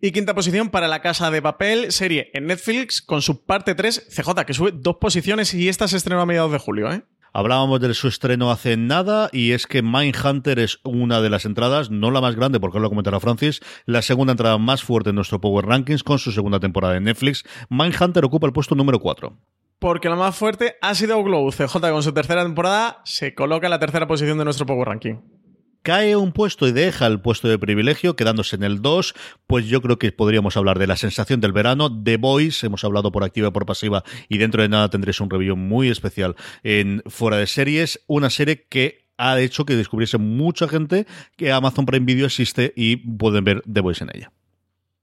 Y 0.00 0.10
quinta 0.12 0.34
posición 0.34 0.70
para 0.70 0.88
La 0.88 1.02
Casa 1.02 1.30
de 1.30 1.42
Papel, 1.42 1.92
serie 1.92 2.30
en 2.32 2.46
Netflix 2.46 3.02
con 3.02 3.20
su 3.20 3.44
parte 3.44 3.74
3, 3.74 4.08
CJ, 4.08 4.46
que 4.46 4.54
sube 4.54 4.72
dos 4.72 4.96
posiciones 5.02 5.52
y 5.52 5.68
esta 5.68 5.86
se 5.86 5.98
estrenó 5.98 6.22
a 6.22 6.26
mediados 6.26 6.50
de 6.50 6.58
julio, 6.58 6.90
¿eh? 6.90 7.02
Hablábamos 7.34 7.80
de 7.80 7.94
su 7.94 8.08
estreno 8.08 8.50
hace 8.50 8.76
nada 8.76 9.30
y 9.32 9.52
es 9.52 9.66
que 9.66 9.82
Mindhunter 9.82 10.58
es 10.58 10.80
una 10.84 11.22
de 11.22 11.30
las 11.30 11.46
entradas, 11.46 11.90
no 11.90 12.10
la 12.10 12.20
más 12.20 12.36
grande 12.36 12.60
porque 12.60 12.78
lo 12.78 12.90
comentará 12.90 13.20
Francis, 13.20 13.60
la 13.86 14.02
segunda 14.02 14.32
entrada 14.32 14.58
más 14.58 14.82
fuerte 14.82 15.10
en 15.10 15.16
nuestro 15.16 15.40
Power 15.40 15.64
Rankings 15.64 16.02
con 16.02 16.18
su 16.18 16.30
segunda 16.32 16.60
temporada 16.60 16.96
en 16.96 17.04
Netflix. 17.04 17.44
Mindhunter 17.70 18.24
ocupa 18.24 18.46
el 18.46 18.52
puesto 18.52 18.74
número 18.74 18.98
4 18.98 19.36
porque 19.78 20.08
la 20.08 20.14
más 20.14 20.36
fuerte 20.36 20.76
ha 20.80 20.94
sido 20.94 21.20
Glow. 21.24 21.50
CJ 21.50 21.80
con 21.90 22.02
su 22.04 22.12
tercera 22.12 22.44
temporada 22.44 23.00
se 23.04 23.34
coloca 23.34 23.66
en 23.66 23.72
la 23.72 23.80
tercera 23.80 24.06
posición 24.06 24.38
de 24.38 24.44
nuestro 24.44 24.64
Power 24.64 24.86
Ranking 24.86 25.16
cae 25.82 26.16
un 26.16 26.32
puesto 26.32 26.66
y 26.66 26.72
deja 26.72 27.06
el 27.06 27.20
puesto 27.20 27.48
de 27.48 27.58
privilegio, 27.58 28.16
quedándose 28.16 28.56
en 28.56 28.62
el 28.62 28.80
2, 28.80 29.14
pues 29.46 29.66
yo 29.66 29.82
creo 29.82 29.98
que 29.98 30.12
podríamos 30.12 30.56
hablar 30.56 30.78
de 30.78 30.86
la 30.86 30.96
sensación 30.96 31.40
del 31.40 31.52
verano, 31.52 31.90
The 32.02 32.16
Boys, 32.16 32.62
hemos 32.64 32.84
hablado 32.84 33.12
por 33.12 33.24
activa 33.24 33.48
y 33.48 33.50
por 33.50 33.66
pasiva, 33.66 34.04
y 34.28 34.38
dentro 34.38 34.62
de 34.62 34.68
nada 34.68 34.88
tendréis 34.88 35.20
un 35.20 35.30
review 35.30 35.56
muy 35.56 35.88
especial 35.88 36.36
en 36.62 37.02
Fuera 37.06 37.36
de 37.36 37.46
Series, 37.46 38.00
una 38.06 38.30
serie 38.30 38.66
que 38.68 39.02
ha 39.18 39.38
hecho 39.38 39.64
que 39.64 39.76
descubriese 39.76 40.18
mucha 40.18 40.68
gente 40.68 41.06
que 41.36 41.52
Amazon 41.52 41.86
Prime 41.86 42.06
Video 42.06 42.26
existe 42.26 42.72
y 42.76 42.96
pueden 42.96 43.44
ver 43.44 43.62
The 43.70 43.80
Boys 43.80 44.00
en 44.00 44.10
ella. 44.14 44.32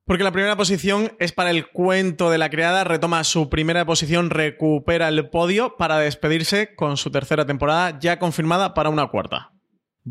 Porque 0.06 0.24
la 0.24 0.32
primera 0.32 0.58
posición 0.58 1.12
es 1.20 1.34
para 1.34 1.52
el 1.52 1.68
cuento 1.68 2.32
de 2.32 2.40
la 2.40 2.50
criada, 2.50 2.84
retoma 2.84 3.24
su 3.24 3.48
primera 3.48 3.86
posición, 3.86 4.32
recupera 4.32 5.08
el 5.08 5.30
podio 5.30 5.76
para 5.78 6.00
despedirse 6.00 6.74
con 6.76 6.98
su 6.98 7.12
tercera 7.12 7.46
temporada 7.46 8.00
ya 8.00 8.18
confirmada 8.18 8.74
para 8.74 8.90
una 8.90 9.06
cuarta. 9.08 9.52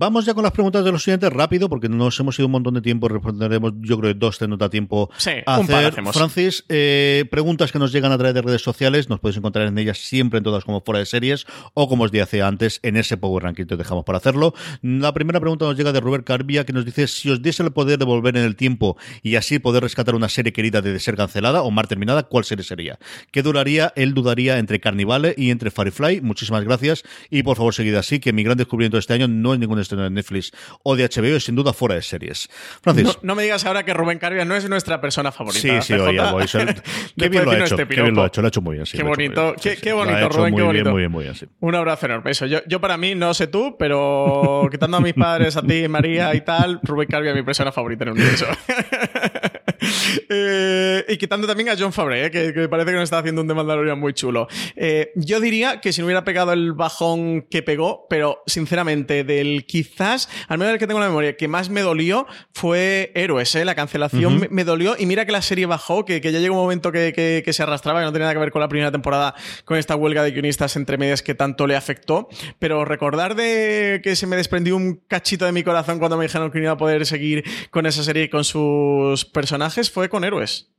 Vamos 0.01 0.25
ya 0.27 0.33
con 0.33 0.45
las 0.45 0.53
preguntas 0.53 0.85
de 0.85 0.93
los 0.93 1.03
siguientes 1.03 1.29
rápido, 1.33 1.69
porque 1.69 1.89
nos 1.89 2.21
hemos 2.21 2.39
ido 2.39 2.47
un 2.47 2.53
montón 2.53 2.75
de 2.75 2.81
tiempo. 2.81 3.09
Responderemos, 3.09 3.73
yo 3.81 3.99
creo, 3.99 4.15
dos 4.15 4.39
te 4.39 4.47
nota 4.47 4.71
tiempo 4.71 5.11
sí, 5.17 5.33
a 5.45 5.57
hacer. 5.57 5.93
Francis, 6.13 6.65
eh, 6.69 7.25
preguntas 7.33 7.73
que 7.73 7.81
nos 7.81 7.91
llegan 7.91 8.13
a 8.13 8.17
través 8.17 8.33
de 8.33 8.43
redes 8.43 8.63
sociales. 8.63 9.09
Nos 9.09 9.19
podéis 9.19 9.39
encontrar 9.39 9.67
en 9.67 9.77
ellas 9.77 9.99
siempre 9.99 10.39
en 10.39 10.45
todas 10.45 10.65
como 10.65 10.83
fuera 10.83 11.01
de 11.01 11.07
series 11.07 11.47
o 11.75 11.89
como 11.89 12.05
os 12.05 12.13
dije 12.13 12.43
antes, 12.43 12.79
en 12.85 12.97
ese 12.97 13.17
Power 13.17 13.43
Ranking 13.43 13.67
te 13.67 13.77
dejamos 13.77 14.05
para 14.05 14.19
hacerlo. 14.19 14.55
La 14.83 15.13
primera 15.13 15.41
pregunta 15.41 15.65
nos 15.65 15.77
llega 15.77 15.91
de 15.91 15.99
Robert 15.99 16.25
Carbia, 16.25 16.65
que 16.65 16.73
nos 16.73 16.85
dice: 16.85 17.09
si 17.09 17.31
os 17.31 17.43
diese 17.43 17.65
el 17.65 17.73
poder 17.73 17.99
de 17.99 18.05
volver 18.05 18.37
en 18.37 18.45
el 18.45 18.55
tiempo 18.55 18.97
y 19.25 19.35
así 19.35 19.59
poder 19.59 19.83
rescatar 19.83 20.15
una 20.15 20.29
serie 20.29 20.53
querida 20.53 20.81
de 20.81 20.97
ser 21.01 21.17
cancelada 21.17 21.63
o 21.63 21.73
mal 21.73 21.89
terminada, 21.89 22.23
¿cuál 22.23 22.45
serie 22.45 22.63
sería? 22.63 23.01
¿Qué 23.33 23.43
duraría? 23.43 23.93
Él 23.97 24.15
dudaría 24.15 24.61
entre 24.61 24.79
Carnivale 24.79 25.35
y 25.37 25.51
entre 25.51 25.73
Firefly. 25.73 26.21
Muchísimas 26.21 26.63
gracias. 26.63 27.03
Y 27.31 27.43
por 27.43 27.57
favor, 27.57 27.75
seguid 27.75 27.97
así, 27.97 28.21
que 28.21 28.33
mi 28.33 28.45
gran 28.45 28.57
descubrimiento 28.57 28.97
de 28.97 29.01
este 29.01 29.15
año 29.15 29.27
no 29.27 29.55
es 29.55 29.59
ningún 29.59 29.88
estreno 29.89 30.05
de 30.05 30.11
Netflix 30.11 30.53
o 30.83 30.97
de 30.97 31.09
HBO 31.09 31.37
y 31.37 31.41
sin 31.41 31.55
duda 31.55 31.73
fuera 31.73 31.95
de 31.95 32.03
series. 32.03 32.49
Francis. 32.83 33.19
No, 33.23 33.35
me 33.35 33.43
digas 33.43 33.65
ahora 33.65 33.85
que 33.85 33.95
Rubén 33.95 34.19
Carvia 34.19 34.45
no 34.45 34.55
es 34.55 34.69
nuestra 34.69 35.01
persona 35.01 35.33
favorita. 35.33 35.61
Sí, 35.61 35.71
sí, 35.83 35.95
oye, 35.95 36.19
qué 37.17 37.29
bien 37.29 37.45
lo 37.45 37.51
ha 37.51 37.59
hecho. 37.59 37.75
Este 37.75 37.87
qué 37.87 38.03
bien 38.03 38.15
lo 38.15 38.23
ha 38.23 38.27
hecho, 38.27 38.41
lo 38.41 38.47
ha 38.47 38.49
hecho 38.49 38.61
muy 38.61 38.77
bien. 38.77 38.87
qué 38.91 39.03
bonito, 39.03 39.55
qué, 39.61 39.93
bonito, 39.93 40.29
Rubén, 40.29 40.55
qué 40.55 40.63
bonito. 40.63 40.91
muy 40.91 41.01
bien, 41.01 41.13
muy 41.13 41.25
bien, 41.25 41.35
Un 41.61 41.75
abrazo 41.75 42.07
enorme. 42.07 42.31
Eso, 42.31 42.47
yo, 42.47 42.61
yo 42.67 42.81
para 42.81 42.97
mí, 42.97 43.15
no 43.15 43.35
sé 43.35 43.47
tú, 43.47 43.77
pero 43.79 44.69
quitando 44.71 44.99
a 44.99 45.01
mis 45.01 45.15
padres, 45.15 45.57
a 45.57 45.63
ti, 45.63 45.89
María 45.89 46.35
y 46.35 46.43
tal, 46.43 46.81
Rubén 46.83 47.09
Carvia 47.09 47.31
es 47.31 47.37
mi 47.37 47.43
persona 47.43 47.73
favorita 47.73 48.05
en 48.05 48.11
el 48.11 48.15
universo. 48.15 48.47
Eh, 50.31 51.05
y 51.09 51.17
quitando 51.17 51.47
también 51.47 51.71
a 51.71 51.77
John 51.79 51.93
Favre, 51.93 52.27
eh, 52.27 52.31
que, 52.31 52.53
que, 52.53 52.69
parece 52.69 52.91
que 52.91 52.97
nos 52.97 53.05
está 53.05 53.19
haciendo 53.19 53.41
un 53.41 53.49
The 53.49 53.55
Mandalorian 53.55 53.99
muy 53.99 54.13
chulo. 54.13 54.47
Eh, 54.77 55.13
yo 55.15 55.41
diría 55.41 55.81
que 55.81 55.93
si 55.93 56.01
no 56.01 56.07
hubiera 56.07 56.25
pegado 56.25 56.53
el 56.53 56.73
bajón 56.73 57.43
que 57.43 57.63
pegó, 57.63 58.07
pero 58.11 58.43
sinceramente, 58.47 59.25
del 59.25 59.65
quizás, 59.67 60.29
al 60.49 60.59
menos 60.59 60.75
el 60.75 60.79
que 60.79 60.87
tengo 60.87 60.99
en 60.99 61.05
la 61.05 61.09
memoria, 61.09 61.37
que 61.37 61.49
más 61.49 61.71
me 61.71 61.81
dolió 61.81 62.27
fue 62.53 63.13
Héroes, 63.15 63.55
la 63.55 63.75
cancelación 63.75 64.49
me, 64.51 64.65
dolió. 64.65 64.97
Y 64.99 65.07
mira 65.07 65.25
que 65.25 65.33
la 65.33 65.43
serie 65.43 65.67
bajó, 65.67 66.05
que, 66.05 66.21
ya 66.21 66.31
llegó 66.39 66.57
un 66.57 66.63
momento 66.63 66.93
que, 66.93 67.45
se 67.51 67.63
arrastraba, 67.63 68.01
que 68.01 68.07
no 68.07 68.13
tenía 68.13 68.25
nada 68.25 68.35
que 68.35 68.41
ver 68.41 68.51
con 68.51 68.61
la 68.61 68.69
primera 68.69 68.93
temporada, 68.93 69.35
con 69.65 69.79
esta 69.79 69.97
huelga 69.97 70.23
de 70.23 70.33
guionistas 70.33 70.77
entre 70.77 70.99
medias 70.99 71.23
que 71.23 71.35
tanto 71.35 71.67
le 71.67 71.77
afectó. 71.77 72.29
Pero 72.59 72.85
recordar 72.85 73.35
de 73.35 74.01
que 74.03 74.17
se 74.17 74.27
me 74.27 74.37
desprendió 74.37 74.77
un 74.77 75.01
cachito 75.09 75.47
de 75.47 75.53
mi 75.53 75.63
corazón 75.63 75.99
cuando 75.99 76.17
me 76.17 76.25
dijeron 76.25 76.51
que 76.51 76.59
no 76.59 76.65
iba 76.65 76.73
a 76.73 76.77
poder 76.77 77.07
seguir 77.07 77.45
con 77.71 77.87
esa 77.87 78.03
serie 78.03 78.25
y 78.25 78.29
con 78.29 78.45
sus 78.45 79.25
personajes 79.25 79.68
fue 79.91 80.09
con 80.09 80.25
héroes. 80.25 80.71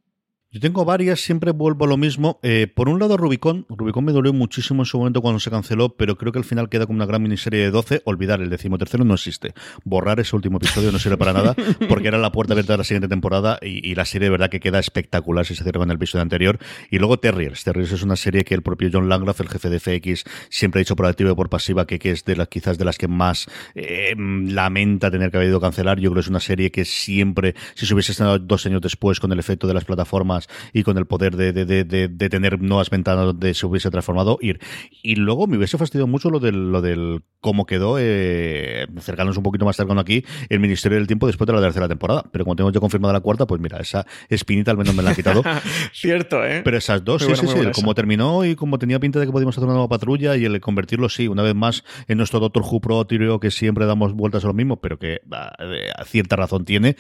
Yo 0.52 0.60
tengo 0.60 0.84
varias, 0.84 1.20
siempre 1.20 1.52
vuelvo 1.52 1.86
a 1.86 1.88
lo 1.88 1.96
mismo. 1.96 2.40
Eh, 2.42 2.66
por 2.66 2.90
un 2.90 2.98
lado, 2.98 3.18
Rubicon. 3.18 3.68
Rubicon 3.70 4.04
me 4.04 4.12
dolió 4.12 4.34
muchísimo 4.34 4.82
en 4.82 4.88
su 4.88 4.98
momento 4.98 5.22
cuando 5.22 5.40
se 5.40 5.52
canceló, 5.52 5.90
pero 5.90 6.18
creo 6.18 6.32
que 6.32 6.40
al 6.40 6.44
final 6.44 6.70
queda 6.70 6.88
como 6.88 6.98
una 6.98 7.06
gran 7.06 7.22
miniserie 7.22 7.60
de 7.60 7.70
12. 7.70 8.02
Olvidar 8.06 8.42
el 8.42 8.50
decimotercero 8.50 9.04
no 9.06 9.14
existe. 9.14 9.54
Borrar 9.84 10.20
ese 10.20 10.36
último 10.36 10.58
episodio 10.58 10.92
no 10.92 10.98
sirve 10.98 11.18
para 11.18 11.34
nada, 11.34 11.56
porque 11.88 12.08
era 12.08 12.18
la 12.18 12.32
puerta 12.32 12.54
abierta 12.54 12.74
de 12.74 12.78
la 12.80 12.84
siguiente 12.84 13.08
temporada 13.08 13.60
y, 13.62 13.94
la 13.94 14.06
serie 14.06 14.26
de 14.26 14.32
verdad 14.32 14.50
que 14.50 14.60
queda 14.60 14.80
espectacular 14.80 15.46
si 15.46 15.54
se 15.54 15.62
cierra 15.62 15.82
con 15.82 15.92
el 15.92 15.98
episodio 15.98 16.24
anterior. 16.24 16.58
Y 16.90 16.98
luego 16.98 17.20
Terriers. 17.20 17.64
Terriers 17.64 17.92
es 17.92 18.02
una 18.02 18.16
serie 18.16 18.44
que 18.44 18.56
el 18.56 18.64
propio 18.64 18.90
John 18.92 19.08
Langraf, 19.08 19.42
el 19.42 19.50
jefe 19.50 19.70
de 19.70 19.80
FX, 19.80 20.24
siempre 20.50 20.80
ha 20.80 20.82
dicho 20.82 20.96
por 20.96 21.06
activa 21.06 21.30
y 21.30 21.36
por 21.36 21.50
pasiva 21.50 21.86
que, 21.86 22.00
es 22.10 22.26
de 22.26 22.36
las 22.36 22.48
quizás 22.48 22.80
de 22.80 22.86
las 22.86 22.98
que 22.98 23.08
más 23.08 23.46
eh, 23.76 24.16
lamenta 24.18 25.12
tener 25.12 25.30
que 25.30 25.38
haber 25.38 25.50
ido 25.50 25.60
a 25.60 25.62
cancelar. 25.62 26.00
Yo 26.00 26.10
creo 26.10 26.16
que 26.16 26.26
es 26.26 26.28
una 26.28 26.40
serie 26.40 26.72
que 26.72 26.86
siempre, 26.86 27.54
si 27.76 27.86
se 27.86 27.94
hubiese 27.94 28.14
estado 28.14 28.40
dos 28.40 28.66
años 28.66 28.82
después 28.82 29.20
con 29.20 29.32
el 29.32 29.38
efecto 29.38 29.68
de 29.68 29.76
las 29.76 29.86
plataformas, 29.86 30.39
y 30.74 30.84
con 30.84 30.98
el 30.98 31.06
poder 31.06 31.36
de, 31.36 31.54
de, 31.54 31.84
de, 31.86 32.30
tener 32.30 32.62
nuevas 32.62 32.90
ventanas 32.90 33.26
donde 33.26 33.54
se 33.54 33.66
hubiese 33.66 33.90
transformado, 33.90 34.38
ir. 34.42 34.60
Y 35.02 35.16
luego 35.16 35.48
me 35.48 35.58
hubiese 35.58 35.78
fastidiado 35.78 36.08
mucho 36.08 36.30
lo 36.30 36.40
del, 36.40 36.72
lo 36.72 36.82
del 36.82 37.24
cómo 37.40 37.66
quedó, 37.66 37.98
eh, 38.00 38.88
cercanos 39.00 39.38
un 39.38 39.44
poquito 39.44 39.66
más 39.66 39.76
cercano 39.76 40.02
aquí, 40.02 40.26
el 40.50 40.60
Ministerio 40.60 40.98
del 40.98 41.08
Tiempo 41.08 41.28
después 41.28 41.48
de 41.48 41.54
la 41.54 41.62
tercera 41.62 41.88
temporada. 41.88 42.24
Pero 42.32 42.46
como 42.46 42.56
tengo 42.56 42.72
ya 42.72 42.80
confirmada 42.80 43.14
la 43.14 43.22
cuarta, 43.22 43.46
pues 43.48 43.62
mira, 43.62 43.78
esa 43.80 44.06
espinita 44.30 44.72
al 44.72 44.78
menos 44.78 44.96
me 44.96 45.04
la 45.04 45.10
han 45.10 45.16
quitado. 45.16 45.44
Cierto, 45.94 46.46
¿eh? 46.46 46.62
Pero 46.64 46.78
esas 46.78 47.04
dos, 47.04 47.24
sí, 47.24 47.36
sí, 47.36 47.48
sí. 47.48 47.60
Como 47.74 47.96
terminó 47.96 48.46
y 48.46 48.56
como 48.56 48.78
tenía 48.78 49.00
pinta 49.00 49.20
de 49.20 49.26
que 49.26 49.32
podíamos 49.32 49.58
hacer 49.58 49.66
una 49.66 49.74
nueva 49.74 49.90
patrulla 49.90 50.36
y 50.36 50.46
el 50.46 50.60
convertirlo, 50.60 51.10
sí, 51.10 51.28
una 51.28 51.44
vez 51.44 51.56
más 51.56 51.84
en 52.08 52.18
nuestro 52.18 52.40
Doctor 52.40 52.64
Who 52.64 52.82
Pro, 52.82 53.06
que 53.40 53.52
siempre 53.52 53.86
damos 53.86 54.14
vueltas 54.14 54.44
a 54.44 54.48
lo 54.48 54.54
mismo, 54.54 54.80
pero 54.82 55.00
que 55.00 55.22
a, 55.32 56.06
cierta 56.06 56.36
razón 56.36 56.66
tiene. 56.66 56.96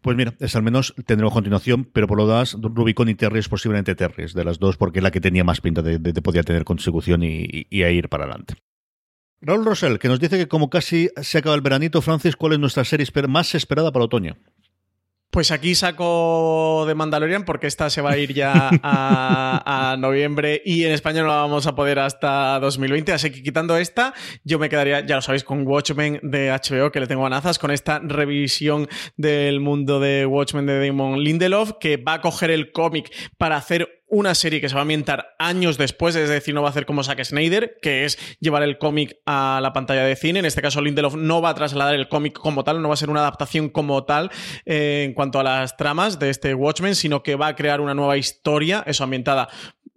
Pues 0.00 0.16
mira, 0.16 0.34
es 0.40 0.56
al 0.56 0.62
menos 0.62 0.94
tendremos 1.06 1.32
continuación, 1.32 1.88
pero 1.92 2.06
por 2.06 2.18
lo 2.18 2.26
demás, 2.26 2.56
Rubicon 2.74 3.08
y 3.08 3.14
Terry 3.14 3.38
es 3.38 3.48
posiblemente 3.48 3.94
Terry, 3.94 4.26
de 4.32 4.44
las 4.44 4.58
dos, 4.58 4.76
porque 4.76 4.98
es 4.98 5.02
la 5.02 5.10
que 5.10 5.20
tenía 5.20 5.44
más 5.44 5.60
pinta 5.60 5.82
de, 5.82 5.98
de, 5.98 6.22
poder 6.22 6.44
tener 6.44 6.64
consecución 6.64 7.22
y, 7.22 7.66
y, 7.70 7.84
ir 7.84 8.08
para 8.08 8.24
adelante. 8.24 8.54
Raúl 9.40 9.64
Rosell, 9.64 9.98
que 9.98 10.08
nos 10.08 10.20
dice 10.20 10.38
que 10.38 10.48
como 10.48 10.70
casi 10.70 11.10
se 11.20 11.38
acaba 11.38 11.54
el 11.54 11.60
veranito, 11.60 12.00
Francis, 12.00 12.36
¿cuál 12.36 12.54
es 12.54 12.58
nuestra 12.58 12.84
serie 12.84 13.06
más 13.28 13.54
esperada 13.54 13.92
para 13.92 14.06
otoño? 14.06 14.36
Pues 15.34 15.50
aquí 15.50 15.74
saco 15.74 16.84
de 16.86 16.94
Mandalorian 16.94 17.44
porque 17.44 17.66
esta 17.66 17.90
se 17.90 18.00
va 18.00 18.12
a 18.12 18.16
ir 18.16 18.32
ya 18.34 18.70
a, 18.84 19.96
noviembre 19.98 20.62
y 20.64 20.84
en 20.84 20.92
España 20.92 21.22
no 21.22 21.26
la 21.26 21.34
vamos 21.38 21.66
a 21.66 21.74
poder 21.74 21.98
hasta 21.98 22.60
2020. 22.60 23.12
Así 23.12 23.32
que 23.32 23.42
quitando 23.42 23.76
esta, 23.76 24.14
yo 24.44 24.60
me 24.60 24.68
quedaría, 24.68 25.04
ya 25.04 25.16
lo 25.16 25.22
sabéis, 25.22 25.42
con 25.42 25.66
Watchmen 25.66 26.20
de 26.22 26.52
HBO, 26.52 26.92
que 26.92 27.00
le 27.00 27.08
tengo 27.08 27.24
ganazas, 27.24 27.58
con 27.58 27.72
esta 27.72 27.98
revisión 27.98 28.86
del 29.16 29.58
mundo 29.58 29.98
de 29.98 30.24
Watchmen 30.24 30.66
de 30.66 30.86
Damon 30.86 31.18
Lindelof, 31.18 31.72
que 31.80 31.96
va 31.96 32.12
a 32.12 32.20
coger 32.20 32.52
el 32.52 32.70
cómic 32.70 33.12
para 33.36 33.56
hacer 33.56 34.03
una 34.14 34.34
serie 34.36 34.60
que 34.60 34.68
se 34.68 34.74
va 34.74 34.80
a 34.80 34.82
ambientar 34.82 35.34
años 35.38 35.76
después, 35.76 36.14
es 36.14 36.28
decir, 36.28 36.54
no 36.54 36.62
va 36.62 36.68
a 36.68 36.70
hacer 36.70 36.86
como 36.86 37.02
Zack 37.02 37.24
Snyder, 37.24 37.78
que 37.82 38.04
es 38.04 38.16
llevar 38.38 38.62
el 38.62 38.78
cómic 38.78 39.16
a 39.26 39.58
la 39.60 39.72
pantalla 39.72 40.04
de 40.04 40.14
cine. 40.14 40.38
En 40.38 40.44
este 40.44 40.62
caso, 40.62 40.80
Lindelof 40.80 41.16
no 41.16 41.42
va 41.42 41.50
a 41.50 41.54
trasladar 41.54 41.96
el 41.96 42.08
cómic 42.08 42.38
como 42.38 42.62
tal, 42.62 42.80
no 42.80 42.88
va 42.88 42.94
a 42.94 42.96
ser 42.96 43.10
una 43.10 43.20
adaptación 43.20 43.68
como 43.68 44.04
tal 44.04 44.30
eh, 44.66 45.02
en 45.04 45.14
cuanto 45.14 45.40
a 45.40 45.42
las 45.42 45.76
tramas 45.76 46.20
de 46.20 46.30
este 46.30 46.54
Watchmen, 46.54 46.94
sino 46.94 47.24
que 47.24 47.34
va 47.34 47.48
a 47.48 47.56
crear 47.56 47.80
una 47.80 47.94
nueva 47.94 48.16
historia, 48.16 48.84
eso 48.86 49.02
ambientada 49.02 49.48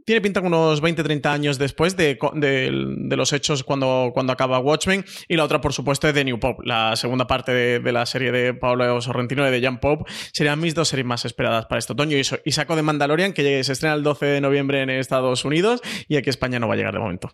tiene 0.08 0.22
pinta 0.22 0.40
unos 0.40 0.80
20, 0.80 1.04
30 1.04 1.34
años 1.34 1.58
después 1.58 1.98
de, 1.98 2.18
los 2.72 3.34
hechos 3.34 3.66
cuando, 3.66 4.14
acaba 4.30 4.58
Watchmen. 4.60 5.04
Y 5.28 5.36
la 5.36 5.44
otra, 5.44 5.60
por 5.60 5.74
supuesto, 5.74 6.08
es 6.08 6.14
The 6.14 6.24
New 6.24 6.40
Pop, 6.40 6.62
la 6.64 6.96
segunda 6.96 7.28
parte 7.28 7.52
de, 7.52 7.92
la 7.92 8.06
serie 8.06 8.32
de 8.32 8.54
Pablo 8.54 9.02
Sorrentino 9.02 9.44
de 9.44 9.60
Young 9.60 9.82
Pop. 9.82 10.08
Serían 10.32 10.62
mis 10.62 10.74
dos 10.74 10.88
series 10.88 11.06
más 11.06 11.26
esperadas 11.26 11.66
para 11.66 11.80
este 11.80 11.92
otoño. 11.92 12.16
Y, 12.16 12.22
y 12.46 12.52
saco 12.54 12.78
de 12.78 12.84
Mandalorian, 12.84 13.34
que 13.34 13.62
se 13.66 13.74
estrena 13.74 13.96
el 13.96 14.04
12 14.04 14.26
de 14.28 14.40
noviembre 14.40 14.82
en 14.82 14.92
Estados 14.92 15.44
Unidos 15.44 15.82
y 16.08 16.16
aquí 16.16 16.30
España 16.30 16.58
no 16.58 16.70
va 16.70 16.76
a 16.76 16.78
llegar 16.78 16.94
de 16.94 17.00
momento. 17.00 17.34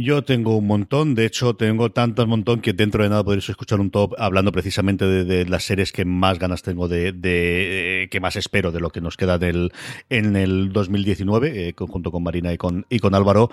Yo 0.00 0.22
tengo 0.22 0.56
un 0.56 0.68
montón, 0.68 1.16
de 1.16 1.26
hecho 1.26 1.56
tengo 1.56 1.90
tantos 1.90 2.28
montón 2.28 2.60
que 2.60 2.72
dentro 2.72 3.02
de 3.02 3.08
nada 3.08 3.24
podréis 3.24 3.48
escuchar 3.48 3.80
un 3.80 3.90
top 3.90 4.14
hablando 4.16 4.52
precisamente 4.52 5.04
de, 5.04 5.44
las 5.44 5.64
series 5.64 5.90
que 5.90 6.04
más 6.04 6.38
ganas 6.38 6.62
tengo 6.62 6.86
de, 6.86 7.10
de, 7.10 8.06
que 8.08 8.20
más 8.20 8.36
espero 8.36 8.70
de 8.70 8.78
lo 8.78 8.90
que 8.90 9.00
nos 9.00 9.16
queda 9.16 9.38
del, 9.38 9.72
en 10.08 10.36
el 10.36 10.72
2019, 10.72 11.70
eh, 11.70 11.74
junto 11.76 12.12
con 12.12 12.22
Marina 12.22 12.52
y 12.52 12.56
con, 12.56 12.86
y 12.88 13.00
con 13.00 13.16
Álvaro. 13.16 13.50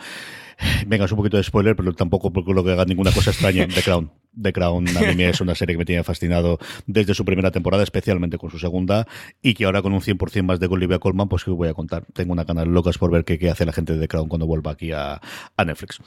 Venga, 0.85 1.05
es 1.05 1.11
un 1.11 1.17
poquito 1.17 1.37
de 1.37 1.43
spoiler, 1.43 1.75
pero 1.75 1.91
tampoco 1.93 2.31
porque 2.31 2.53
lo 2.53 2.63
que 2.63 2.73
haga 2.73 2.85
ninguna 2.85 3.11
cosa 3.11 3.31
extraña. 3.31 3.67
The 3.67 3.81
Crown. 3.81 4.11
The 4.39 4.53
Crown 4.53 4.85
a 4.95 5.13
mí 5.13 5.23
es 5.23 5.41
una 5.41 5.55
serie 5.55 5.73
que 5.73 5.79
me 5.79 5.85
tiene 5.85 6.03
fascinado 6.03 6.59
desde 6.85 7.15
su 7.15 7.25
primera 7.25 7.49
temporada, 7.49 7.81
especialmente 7.81 8.37
con 8.37 8.51
su 8.51 8.59
segunda, 8.59 9.07
y 9.41 9.55
que 9.55 9.65
ahora 9.65 9.81
con 9.81 9.93
un 9.93 10.01
100% 10.01 10.43
más 10.43 10.59
de 10.59 10.67
Olivia 10.67 10.99
Colman, 10.99 11.27
pues 11.27 11.43
que 11.43 11.49
voy 11.49 11.69
a 11.69 11.73
contar. 11.73 12.05
Tengo 12.13 12.33
una 12.33 12.43
ganas 12.43 12.67
locas 12.67 12.99
por 12.99 13.09
ver 13.09 13.25
qué, 13.25 13.39
qué 13.39 13.49
hace 13.49 13.65
la 13.65 13.73
gente 13.73 13.93
de 13.93 13.99
The 13.99 14.07
Crown 14.07 14.29
cuando 14.29 14.45
vuelva 14.45 14.69
aquí 14.69 14.91
a, 14.91 15.19
a 15.57 15.65
Netflix. 15.65 15.99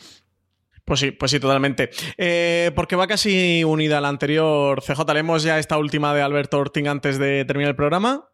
Pues 0.88 1.00
sí, 1.00 1.10
pues 1.10 1.30
sí, 1.30 1.38
totalmente. 1.38 1.90
Eh, 2.16 2.72
porque 2.74 2.96
va 2.96 3.06
casi 3.06 3.62
unida 3.62 3.98
a 3.98 4.00
la 4.00 4.08
anterior. 4.08 4.82
CJ, 4.82 5.00
¿leemos 5.12 5.42
ya 5.42 5.58
esta 5.58 5.76
última 5.76 6.14
de 6.14 6.22
Alberto 6.22 6.58
Orting 6.58 6.86
antes 6.86 7.18
de 7.18 7.44
terminar 7.44 7.68
el 7.68 7.76
programa? 7.76 8.30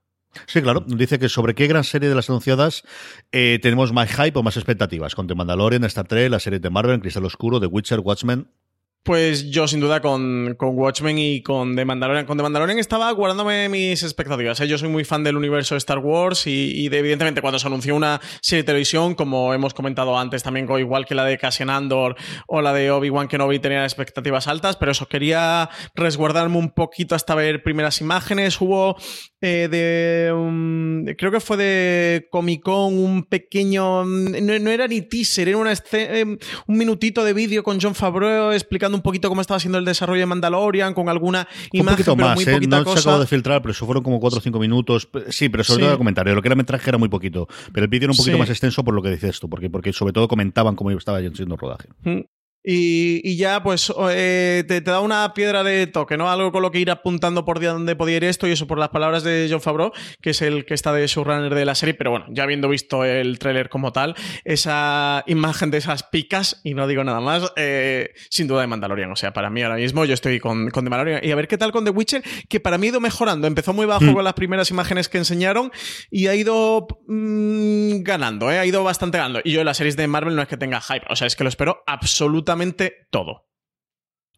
Sí, 0.47 0.63
claro. 0.63 0.85
Dice 0.87 1.19
que 1.19 1.29
sobre 1.29 1.57
qué 1.57 1.67
gran 1.67 1.83
serie 1.83 2.09
de 2.09 2.15
las 2.15 2.31
anunciadas 2.31 2.85
eh, 3.33 3.59
tenemos 3.61 3.93
más 3.93 4.09
hype 4.09 4.39
o 4.39 4.45
más 4.45 4.57
expectativas. 4.57 5.17
Con 5.17 5.27
The 5.27 5.35
Mandalorian, 5.35 5.83
Star 5.83 6.07
Trek, 6.07 6.31
la 6.31 6.39
serie 6.39 6.61
de 6.61 6.71
Marvel, 6.71 7.01
Cristal 7.01 7.25
Oscuro, 7.25 7.59
The 7.59 7.67
Witcher, 7.67 7.99
Watchmen. 7.99 8.47
Pues 9.05 9.51
yo 9.51 9.69
sin 9.69 9.81
duda 9.81 10.01
con, 10.01 10.55
con, 10.57 10.79
Watchmen 10.79 11.19
y 11.19 11.43
con 11.43 11.77
The 11.77 11.85
Mandalorian. 11.85 12.25
Con 12.25 12.39
The 12.39 12.43
Mandalorian 12.43 12.79
estaba 12.79 13.11
guardándome 13.11 13.69
mis 13.69 14.03
expectativas. 14.03 14.59
¿eh? 14.61 14.67
Yo 14.67 14.79
soy 14.79 14.89
muy 14.89 15.05
fan 15.05 15.23
del 15.23 15.37
universo 15.37 15.75
de 15.75 15.79
Star 15.79 15.99
Wars 15.99 16.47
y, 16.47 16.89
de, 16.89 17.01
evidentemente 17.01 17.43
cuando 17.43 17.59
se 17.59 17.67
anunció 17.67 17.95
una 17.97 18.19
serie 18.41 18.63
de 18.63 18.67
televisión, 18.67 19.15
como 19.15 19.53
hemos 19.53 19.75
comentado 19.75 20.19
antes 20.19 20.43
también, 20.43 20.67
igual 20.79 21.05
que 21.05 21.15
la 21.15 21.27
de 21.27 21.37
Cassian 21.37 21.69
Andor 21.69 22.17
o 22.47 22.63
la 22.63 22.73
de 22.73 22.91
Obi-Wan 22.91 23.29
Kenobi 23.29 23.59
tenía 23.59 23.85
expectativas 23.85 24.49
altas, 24.49 24.79
pero 24.79 24.93
eso, 24.93 25.07
quería 25.07 25.69
resguardarme 25.95 26.57
un 26.57 26.71
poquito 26.71 27.15
hasta 27.15 27.35
ver 27.35 27.63
primeras 27.63 28.01
imágenes. 28.01 28.59
Hubo 28.59 28.97
eh, 29.47 29.69
de... 29.69 31.15
creo 31.17 31.31
que 31.31 31.39
fue 31.39 31.59
de 31.59 32.29
Comic 32.31 32.63
Con 32.63 32.99
un 32.99 33.25
pequeño... 33.25 34.03
No, 34.05 34.71
era 34.71 34.89
ni 34.89 35.03
teaser, 35.03 35.49
era 35.49 35.59
una 35.59 35.75
eh, 35.93 36.25
un 36.67 36.79
minutito 36.79 37.23
de 37.25 37.35
vídeo 37.35 37.63
con 37.63 37.79
John 37.79 37.95
Favreau 37.95 38.53
explicando 38.53 38.97
un 38.97 39.03
poquito 39.03 39.29
cómo 39.29 39.43
estaba 39.43 39.61
siendo 39.61 39.77
el 39.77 39.85
desarrollo 39.85 40.21
de 40.21 40.27
Mandalorian, 40.27 40.95
con 40.95 41.11
alguna 41.11 41.47
imagen, 41.73 41.81
un 41.81 41.97
poquito 41.97 42.17
más, 42.17 42.47
¿eh? 42.47 42.61
no 42.67 42.97
se 42.97 43.01
acabó 43.01 43.21
de 43.21 43.27
filtrar, 43.27 43.61
pero 43.61 43.73
eso 43.73 43.85
fueron 43.85 44.03
como 44.03 44.19
4 44.19 44.39
o 44.39 44.41
5 44.41 44.59
minutos. 44.59 45.11
Sí, 45.29 45.51
pero 45.51 45.63
sobre 45.63 45.83
todo 45.83 45.93
el 45.93 45.99
comentario. 45.99 46.35
Lo 46.35 46.41
que 46.41 46.49
era 46.49 46.57
metraje 46.57 46.89
era 46.89 46.97
muy 46.97 47.11
poquito. 47.11 47.47
Pero 47.73 47.85
el 47.85 47.91
vídeo 47.91 48.07
era 48.07 48.13
un 48.13 48.17
poquito 48.17 48.39
más 48.39 48.49
extenso 48.49 48.83
por 48.83 48.95
lo 48.95 49.03
que 49.03 49.11
dices 49.11 49.39
tú, 49.41 49.51
porque, 49.51 49.69
porque 49.69 49.93
sobre 49.93 50.15
todo 50.15 50.27
comentaban 50.27 50.75
cómo 50.75 50.91
estaba 50.91 51.21
siendo 51.21 51.55
el 51.55 51.61
rodaje. 51.61 51.89
Mm. 52.65 52.71
Y, 53.25 53.37
ya, 53.37 53.63
pues, 53.63 53.93
eh, 54.11 54.65
te, 54.67 54.81
da 54.81 55.01
una 55.01 55.35
piedra 55.35 55.63
de 55.63 55.87
toque, 55.87 56.17
¿no? 56.17 56.31
Algo 56.31 56.51
con 56.51 56.63
lo 56.63 56.71
que 56.71 56.81
ir 56.81 56.91
apuntando 56.91 57.45
por 57.45 57.61
dónde 57.61 57.95
podía 57.95 58.17
ir 58.17 58.25
esto, 58.25 58.49
y 58.49 58.53
eso 58.53 58.67
por 58.67 58.79
las 58.79 58.89
palabras 58.89 59.23
de 59.23 59.49
John 59.51 59.61
Favreau, 59.61 59.93
que 60.21 60.31
es 60.31 60.43
el 60.43 60.65
que 60.65 60.75
está 60.75 60.93
de 60.93 61.07
showrunner 61.07 61.55
de 61.55 61.65
la 61.65 61.75
serie. 61.75 61.95
Pero 61.95 62.11
bueno, 62.11 62.27
ya 62.31 62.45
habiendo 62.45 62.69
visto 62.69 63.05
el 63.05 63.39
tráiler 63.39 63.69
como 63.69 63.93
tal, 63.93 64.15
esa 64.45 65.25
imagen 65.27 65.71
de 65.71 65.79
esas 65.79 66.05
picas, 66.05 66.61
y 66.65 66.75
no 66.75 66.87
digo 66.87 67.05
nada 67.05 67.21
más, 67.21 67.53
eh, 67.57 68.15
sin 68.31 68.47
duda 68.47 68.63
de 68.63 68.67
Mandalorian. 68.67 69.11
O 69.11 69.17
sea, 69.17 69.33
para 69.33 69.51
mí 69.51 69.63
ahora 69.63 69.77
mismo 69.77 70.05
yo 70.05 70.15
estoy 70.15 70.41
con, 70.41 70.71
con 70.71 70.85
The 70.85 70.91
Mandalorian. 70.91 71.25
Y 71.25 71.33
a 71.33 71.37
ver 71.37 71.49
qué 71.49 71.59
tal 71.59 71.71
con 71.71 71.85
The 71.85 71.91
Witcher, 71.91 72.23
que 72.49 72.61
para 72.61 72.79
mí 72.79 72.87
ha 72.87 72.91
ido 72.91 73.01
mejorando. 73.01 73.47
Empezó 73.47 73.75
muy 73.75 73.87
bajo 73.87 74.05
hmm. 74.05 74.15
con 74.15 74.25
las 74.25 74.35
primeras 74.35 74.71
imágenes 74.71 75.09
que 75.09 75.19
enseñaron 75.19 75.71
y 76.11 76.29
ha 76.29 76.35
ido 76.35 76.87
mm, 77.09 78.03
ganando, 78.03 78.51
¿eh? 78.51 78.59
Ha 78.59 78.67
ido 78.67 78.83
bastante 78.85 79.19
ganando. 79.19 79.41
Y 79.45 79.53
yo 79.53 79.61
en 79.61 79.67
las 79.67 79.77
series 79.77 79.97
de 79.97 80.07
Marvel 80.07 80.35
no 80.35 80.43
es 80.43 80.49
que 80.49 80.57
tenga 80.57 80.81
hype, 80.81 81.05
o 81.11 81.17
sea, 81.17 81.27
es 81.27 81.37
que 81.37 81.45
lo 81.45 81.49
espero 81.49 81.83
absolutamente 81.87 82.54
todo. 83.11 83.47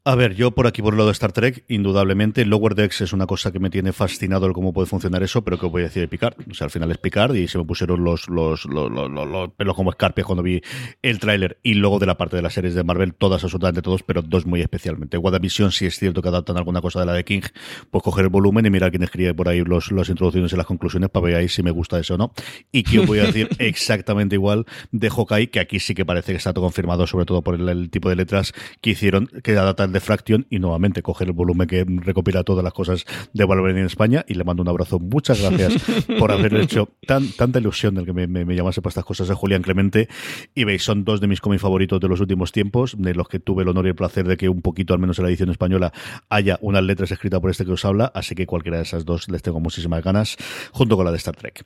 A 0.08 0.14
ver, 0.14 0.36
yo 0.36 0.52
por 0.52 0.68
aquí, 0.68 0.82
por 0.82 0.94
el 0.94 0.98
lado 0.98 1.08
de 1.08 1.14
Star 1.14 1.32
Trek, 1.32 1.64
indudablemente, 1.66 2.44
Lower 2.44 2.76
Decks 2.76 3.00
es 3.00 3.12
una 3.12 3.26
cosa 3.26 3.50
que 3.50 3.58
me 3.58 3.70
tiene 3.70 3.92
fascinado 3.92 4.46
el 4.46 4.52
cómo 4.52 4.72
puede 4.72 4.86
funcionar 4.86 5.24
eso, 5.24 5.42
pero 5.42 5.58
que 5.58 5.66
voy 5.66 5.82
a 5.82 5.86
decir 5.86 6.00
de 6.00 6.06
Picard. 6.06 6.36
O 6.48 6.54
sea, 6.54 6.66
al 6.66 6.70
final 6.70 6.92
es 6.92 6.98
Picard 6.98 7.34
y 7.34 7.48
se 7.48 7.58
me 7.58 7.64
pusieron 7.64 8.04
los, 8.04 8.28
los, 8.28 8.66
los, 8.66 8.88
los, 8.88 9.50
pelos 9.54 9.74
como 9.74 9.90
escarpias 9.90 10.24
cuando 10.24 10.44
vi 10.44 10.62
el 11.02 11.18
tráiler 11.18 11.58
y 11.64 11.74
luego 11.74 11.98
de 11.98 12.06
la 12.06 12.16
parte 12.16 12.36
de 12.36 12.42
las 12.42 12.54
series 12.54 12.76
de 12.76 12.84
Marvel, 12.84 13.14
todas, 13.14 13.42
absolutamente 13.42 13.82
todos, 13.82 14.04
pero 14.04 14.22
dos 14.22 14.46
muy 14.46 14.60
especialmente. 14.60 15.18
WandaVision, 15.18 15.72
si 15.72 15.86
es 15.86 15.98
cierto 15.98 16.22
que 16.22 16.28
adaptan 16.28 16.56
alguna 16.56 16.80
cosa 16.80 17.00
de 17.00 17.06
la 17.06 17.12
de 17.12 17.24
King, 17.24 17.42
pues 17.90 18.04
coger 18.04 18.26
el 18.26 18.30
volumen 18.30 18.64
y 18.64 18.70
mirar 18.70 18.92
quién 18.92 19.02
escribe 19.02 19.34
por 19.34 19.48
ahí 19.48 19.64
los, 19.64 19.90
las 19.90 20.08
introducciones 20.08 20.52
y 20.52 20.56
las 20.56 20.66
conclusiones 20.66 21.10
para 21.10 21.26
ver 21.26 21.34
ahí 21.34 21.48
si 21.48 21.64
me 21.64 21.72
gusta 21.72 21.98
eso 21.98 22.14
o 22.14 22.16
no. 22.16 22.32
Y 22.70 22.84
que 22.84 23.00
voy 23.00 23.18
a 23.18 23.24
decir 23.24 23.48
exactamente 23.58 24.36
igual 24.36 24.66
de 24.92 25.10
Hawkeye, 25.10 25.50
que 25.50 25.58
aquí 25.58 25.80
sí 25.80 25.96
que 25.96 26.04
parece 26.04 26.30
que 26.30 26.38
está 26.38 26.52
todo 26.52 26.62
confirmado, 26.62 27.08
sobre 27.08 27.24
todo 27.24 27.42
por 27.42 27.56
el, 27.56 27.90
tipo 27.90 28.08
de 28.08 28.14
letras 28.14 28.52
que 28.80 28.90
hicieron, 28.90 29.26
que 29.42 29.50
adaptan 29.50 29.95
de 29.96 30.00
Fraction 30.00 30.46
y 30.50 30.58
nuevamente 30.58 31.02
coger 31.02 31.28
el 31.28 31.32
volumen 31.32 31.66
que 31.66 31.84
recopila 31.86 32.44
todas 32.44 32.62
las 32.62 32.72
cosas 32.72 33.04
de 33.32 33.44
Wolverine 33.44 33.80
en 33.80 33.86
España 33.86 34.24
y 34.28 34.34
le 34.34 34.44
mando 34.44 34.62
un 34.62 34.68
abrazo. 34.68 34.98
Muchas 34.98 35.40
gracias 35.40 35.82
por 36.18 36.30
haber 36.30 36.54
hecho 36.54 36.90
tan, 37.06 37.30
tanta 37.32 37.58
ilusión 37.58 37.94
del 37.94 38.04
que 38.04 38.12
me, 38.12 38.26
me, 38.26 38.54
llamase 38.54 38.82
para 38.82 38.90
estas 38.90 39.04
cosas 39.04 39.28
de 39.28 39.34
Julián 39.34 39.62
Clemente. 39.62 40.08
Y 40.54 40.64
veis, 40.64 40.82
son 40.82 41.04
dos 41.04 41.20
de 41.20 41.28
mis 41.28 41.40
cómics 41.40 41.62
favoritos 41.62 42.00
de 42.00 42.08
los 42.08 42.20
últimos 42.20 42.52
tiempos, 42.52 42.94
de 42.98 43.14
los 43.14 43.28
que 43.28 43.40
tuve 43.40 43.62
el 43.62 43.68
honor 43.68 43.86
y 43.86 43.88
el 43.90 43.94
placer 43.94 44.26
de 44.26 44.36
que 44.36 44.48
un 44.48 44.62
poquito, 44.62 44.92
al 44.92 45.00
menos 45.00 45.18
en 45.18 45.24
la 45.24 45.30
edición 45.30 45.50
española, 45.50 45.92
haya 46.28 46.58
unas 46.60 46.82
letras 46.82 47.10
escritas 47.10 47.40
por 47.40 47.50
este 47.50 47.64
que 47.64 47.72
os 47.72 47.84
habla, 47.84 48.12
así 48.14 48.34
que 48.34 48.46
cualquiera 48.46 48.76
de 48.76 48.82
esas 48.82 49.04
dos 49.04 49.28
les 49.28 49.42
tengo 49.42 49.60
muchísimas 49.60 50.04
ganas, 50.04 50.36
junto 50.72 50.96
con 50.96 51.04
la 51.04 51.10
de 51.10 51.16
Star 51.16 51.36
Trek. 51.36 51.64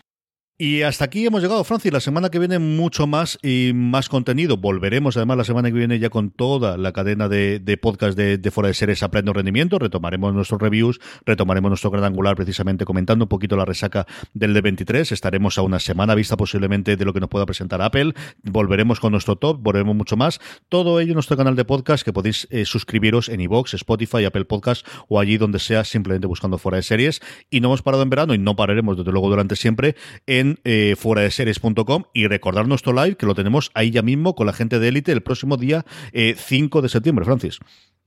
Y 0.63 0.83
hasta 0.83 1.07
aquí 1.07 1.25
hemos 1.25 1.41
llegado, 1.41 1.65
Francis. 1.65 1.91
La 1.91 2.01
semana 2.01 2.29
que 2.29 2.39
viene 2.39 2.59
mucho 2.59 3.07
más 3.07 3.39
y 3.43 3.73
más 3.75 4.11
contenido. 4.11 4.59
Volveremos 4.59 5.17
además 5.17 5.39
la 5.39 5.45
semana 5.45 5.71
que 5.71 5.79
viene 5.79 5.99
ya 5.99 6.11
con 6.11 6.31
toda 6.31 6.77
la 6.77 6.93
cadena 6.93 7.31
de, 7.31 7.61
de 7.61 7.79
podcast 7.79 8.15
de, 8.15 8.37
de 8.37 8.51
Fuera 8.51 8.69
de 8.69 8.75
Series 8.75 9.03
Aprendo 9.03 9.33
Rendimiento. 9.33 9.79
Retomaremos 9.79 10.35
nuestros 10.35 10.61
reviews, 10.61 11.01
retomaremos 11.25 11.71
nuestro 11.71 11.91
gran 11.91 12.05
angular 12.05 12.37
precisamente 12.37 12.85
comentando 12.85 13.25
un 13.25 13.31
poquito 13.31 13.57
la 13.57 13.65
resaca 13.65 14.07
del 14.35 14.55
D23. 14.55 15.13
Estaremos 15.13 15.57
a 15.57 15.63
una 15.63 15.79
semana 15.81 16.15
vista 16.15 16.37
posiblemente 16.37 16.95
de 16.99 17.05
lo 17.07 17.15
que 17.15 17.21
nos 17.21 17.31
pueda 17.31 17.47
presentar 17.47 17.81
Apple. 17.81 18.13
Volveremos 18.43 19.01
con 19.01 19.13
nuestro 19.13 19.37
top, 19.37 19.63
volveremos 19.63 19.97
mucho 19.97 20.19
más. 20.19 20.41
Todo 20.69 21.01
ello 21.01 21.13
en 21.13 21.15
nuestro 21.15 21.39
canal 21.39 21.57
de 21.57 21.65
podcast 21.65 22.05
que 22.05 22.13
podéis 22.13 22.47
eh, 22.51 22.67
suscribiros 22.67 23.31
en 23.31 23.41
iVoox, 23.41 23.73
Spotify, 23.73 24.27
Apple 24.27 24.45
Podcast 24.45 24.87
o 25.09 25.21
allí 25.21 25.39
donde 25.39 25.59
sea 25.59 25.85
simplemente 25.85 26.27
buscando 26.27 26.59
Fuera 26.59 26.77
de 26.77 26.83
Series. 26.83 27.23
Y 27.49 27.61
no 27.61 27.69
hemos 27.69 27.81
parado 27.81 28.03
en 28.03 28.11
verano 28.11 28.35
y 28.35 28.39
no 28.39 28.57
pararemos 28.57 28.99
desde 28.99 29.11
luego 29.11 29.31
durante 29.31 29.57
siempre 29.57 29.97
en 30.27 30.50
eh, 30.65 30.97
fuera 30.99 31.23
de 31.23 31.31
series.com 31.31 32.05
y 32.15 32.27
recordar 32.27 32.67
nuestro 32.67 32.93
live 32.93 33.17
que 33.17 33.27
lo 33.27 33.35
tenemos 33.35 33.71
ahí 33.75 33.91
ya 33.91 34.03
mismo 34.03 34.35
con 34.35 34.47
la 34.47 34.53
gente 34.53 34.79
de 34.79 34.89
Élite 34.89 35.13
el 35.13 35.23
próximo 35.23 35.57
día 35.57 35.85
5 36.13 36.79
eh, 36.79 36.83
de 36.83 36.89
septiembre, 36.89 37.25
Francis. 37.25 37.59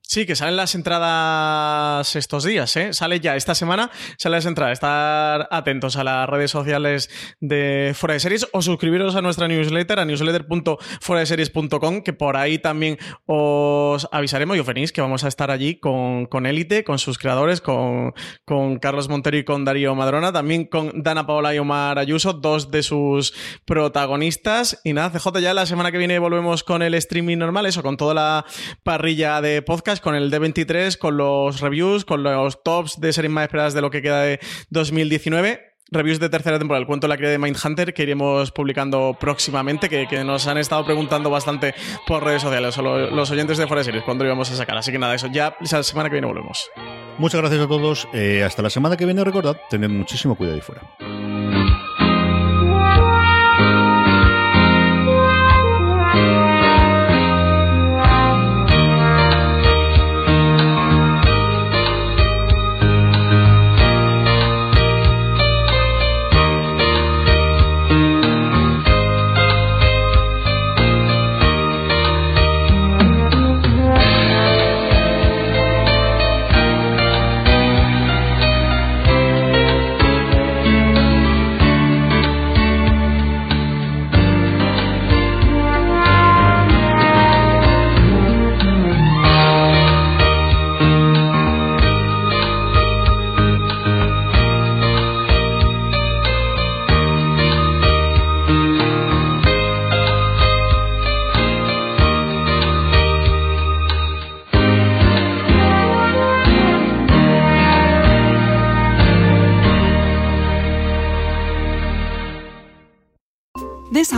Sí, 0.05 0.25
que 0.25 0.35
salen 0.35 0.57
las 0.57 0.75
entradas 0.75 2.15
estos 2.17 2.43
días, 2.43 2.75
¿eh? 2.75 2.91
Sale 2.93 3.21
ya 3.21 3.37
esta 3.37 3.55
semana, 3.55 3.89
salen 4.17 4.37
las 4.37 4.45
entradas. 4.45 4.73
Estar 4.73 5.47
atentos 5.49 5.95
a 5.95 6.03
las 6.03 6.27
redes 6.29 6.51
sociales 6.51 7.09
de 7.39 7.93
Fuera 7.95 8.15
de 8.15 8.19
Series 8.19 8.47
o 8.51 8.61
suscribiros 8.61 9.15
a 9.15 9.21
nuestra 9.21 9.47
newsletter, 9.47 9.99
a 9.99 10.05
newsletter.fueradeseries.com, 10.05 12.03
que 12.03 12.11
por 12.11 12.35
ahí 12.35 12.59
también 12.59 12.97
os 13.25 14.09
avisaremos 14.11 14.57
y 14.57 14.59
os 14.59 14.65
venís 14.65 14.91
que 14.91 14.99
vamos 14.99 15.23
a 15.23 15.29
estar 15.29 15.49
allí 15.49 15.79
con, 15.79 16.25
con 16.25 16.45
Élite, 16.45 16.83
con 16.83 16.99
sus 16.99 17.17
creadores, 17.17 17.61
con, 17.61 18.13
con 18.43 18.79
Carlos 18.79 19.07
Montero 19.07 19.37
y 19.37 19.45
con 19.45 19.63
Darío 19.63 19.95
Madrona, 19.95 20.33
también 20.33 20.65
con 20.65 21.01
Dana 21.01 21.25
Paola 21.25 21.55
y 21.55 21.59
Omar 21.59 21.97
Ayuso, 21.97 22.33
dos 22.33 22.71
de 22.71 22.83
sus 22.83 23.33
protagonistas. 23.63 24.81
Y 24.83 24.91
nada, 24.91 25.17
CJ, 25.17 25.39
ya 25.39 25.53
la 25.53 25.65
semana 25.65 25.93
que 25.93 25.97
viene 25.97 26.19
volvemos 26.19 26.65
con 26.65 26.81
el 26.81 26.93
streaming 26.95 27.37
normal, 27.37 27.67
eso, 27.67 27.81
con 27.81 27.95
toda 27.95 28.13
la 28.13 28.45
parrilla 28.83 29.39
de 29.39 29.61
podcast 29.61 29.92
con 30.01 30.15
el 30.15 30.31
D23, 30.31 30.97
con 30.97 31.17
los 31.17 31.61
reviews, 31.61 32.05
con 32.05 32.23
los 32.23 32.63
tops 32.63 32.99
de 32.99 33.13
series 33.13 33.31
más 33.31 33.43
esperadas 33.43 33.73
de 33.73 33.81
lo 33.81 33.91
que 33.91 34.01
queda 34.01 34.21
de 34.21 34.39
2019 34.69 35.73
reviews 35.93 36.19
de 36.19 36.29
tercera 36.29 36.57
temporada, 36.57 36.81
el 36.81 36.87
cuento 36.87 37.05
de 37.05 37.09
la 37.09 37.17
cría 37.17 37.29
de 37.29 37.37
Mindhunter, 37.37 37.93
que 37.93 38.03
iremos 38.03 38.51
publicando 38.51 39.15
próximamente, 39.19 39.89
que, 39.89 40.23
nos 40.23 40.47
han 40.47 40.57
estado 40.57 40.83
preguntando 40.85 41.29
bastante 41.29 41.75
por 42.07 42.23
redes 42.23 42.41
sociales, 42.41 42.75
los, 42.77 43.11
los 43.11 43.31
oyentes 43.31 43.57
de 43.57 43.67
Fuera 43.67 43.83
Series, 43.83 44.03
cuándo 44.03 44.25
íbamos 44.25 44.51
a 44.51 44.55
sacar. 44.55 44.77
Así 44.77 44.91
que 44.91 44.97
nada, 44.97 45.13
eso 45.15 45.27
ya 45.27 45.55
la 45.59 45.83
semana 45.83 46.09
que 46.09 46.13
viene 46.13 46.27
volvemos. 46.27 46.69
Muchas 47.17 47.41
gracias 47.41 47.61
a 47.61 47.67
todos. 47.67 48.07
Eh, 48.13 48.43
hasta 48.43 48.61
la 48.61 48.69
semana 48.69 48.97
que 48.97 49.05
viene, 49.05 49.23
recordad, 49.23 49.57
tened 49.69 49.89
muchísimo 49.89 50.35
cuidado 50.35 50.55
ahí 50.55 50.61
fuera. 50.61 51.72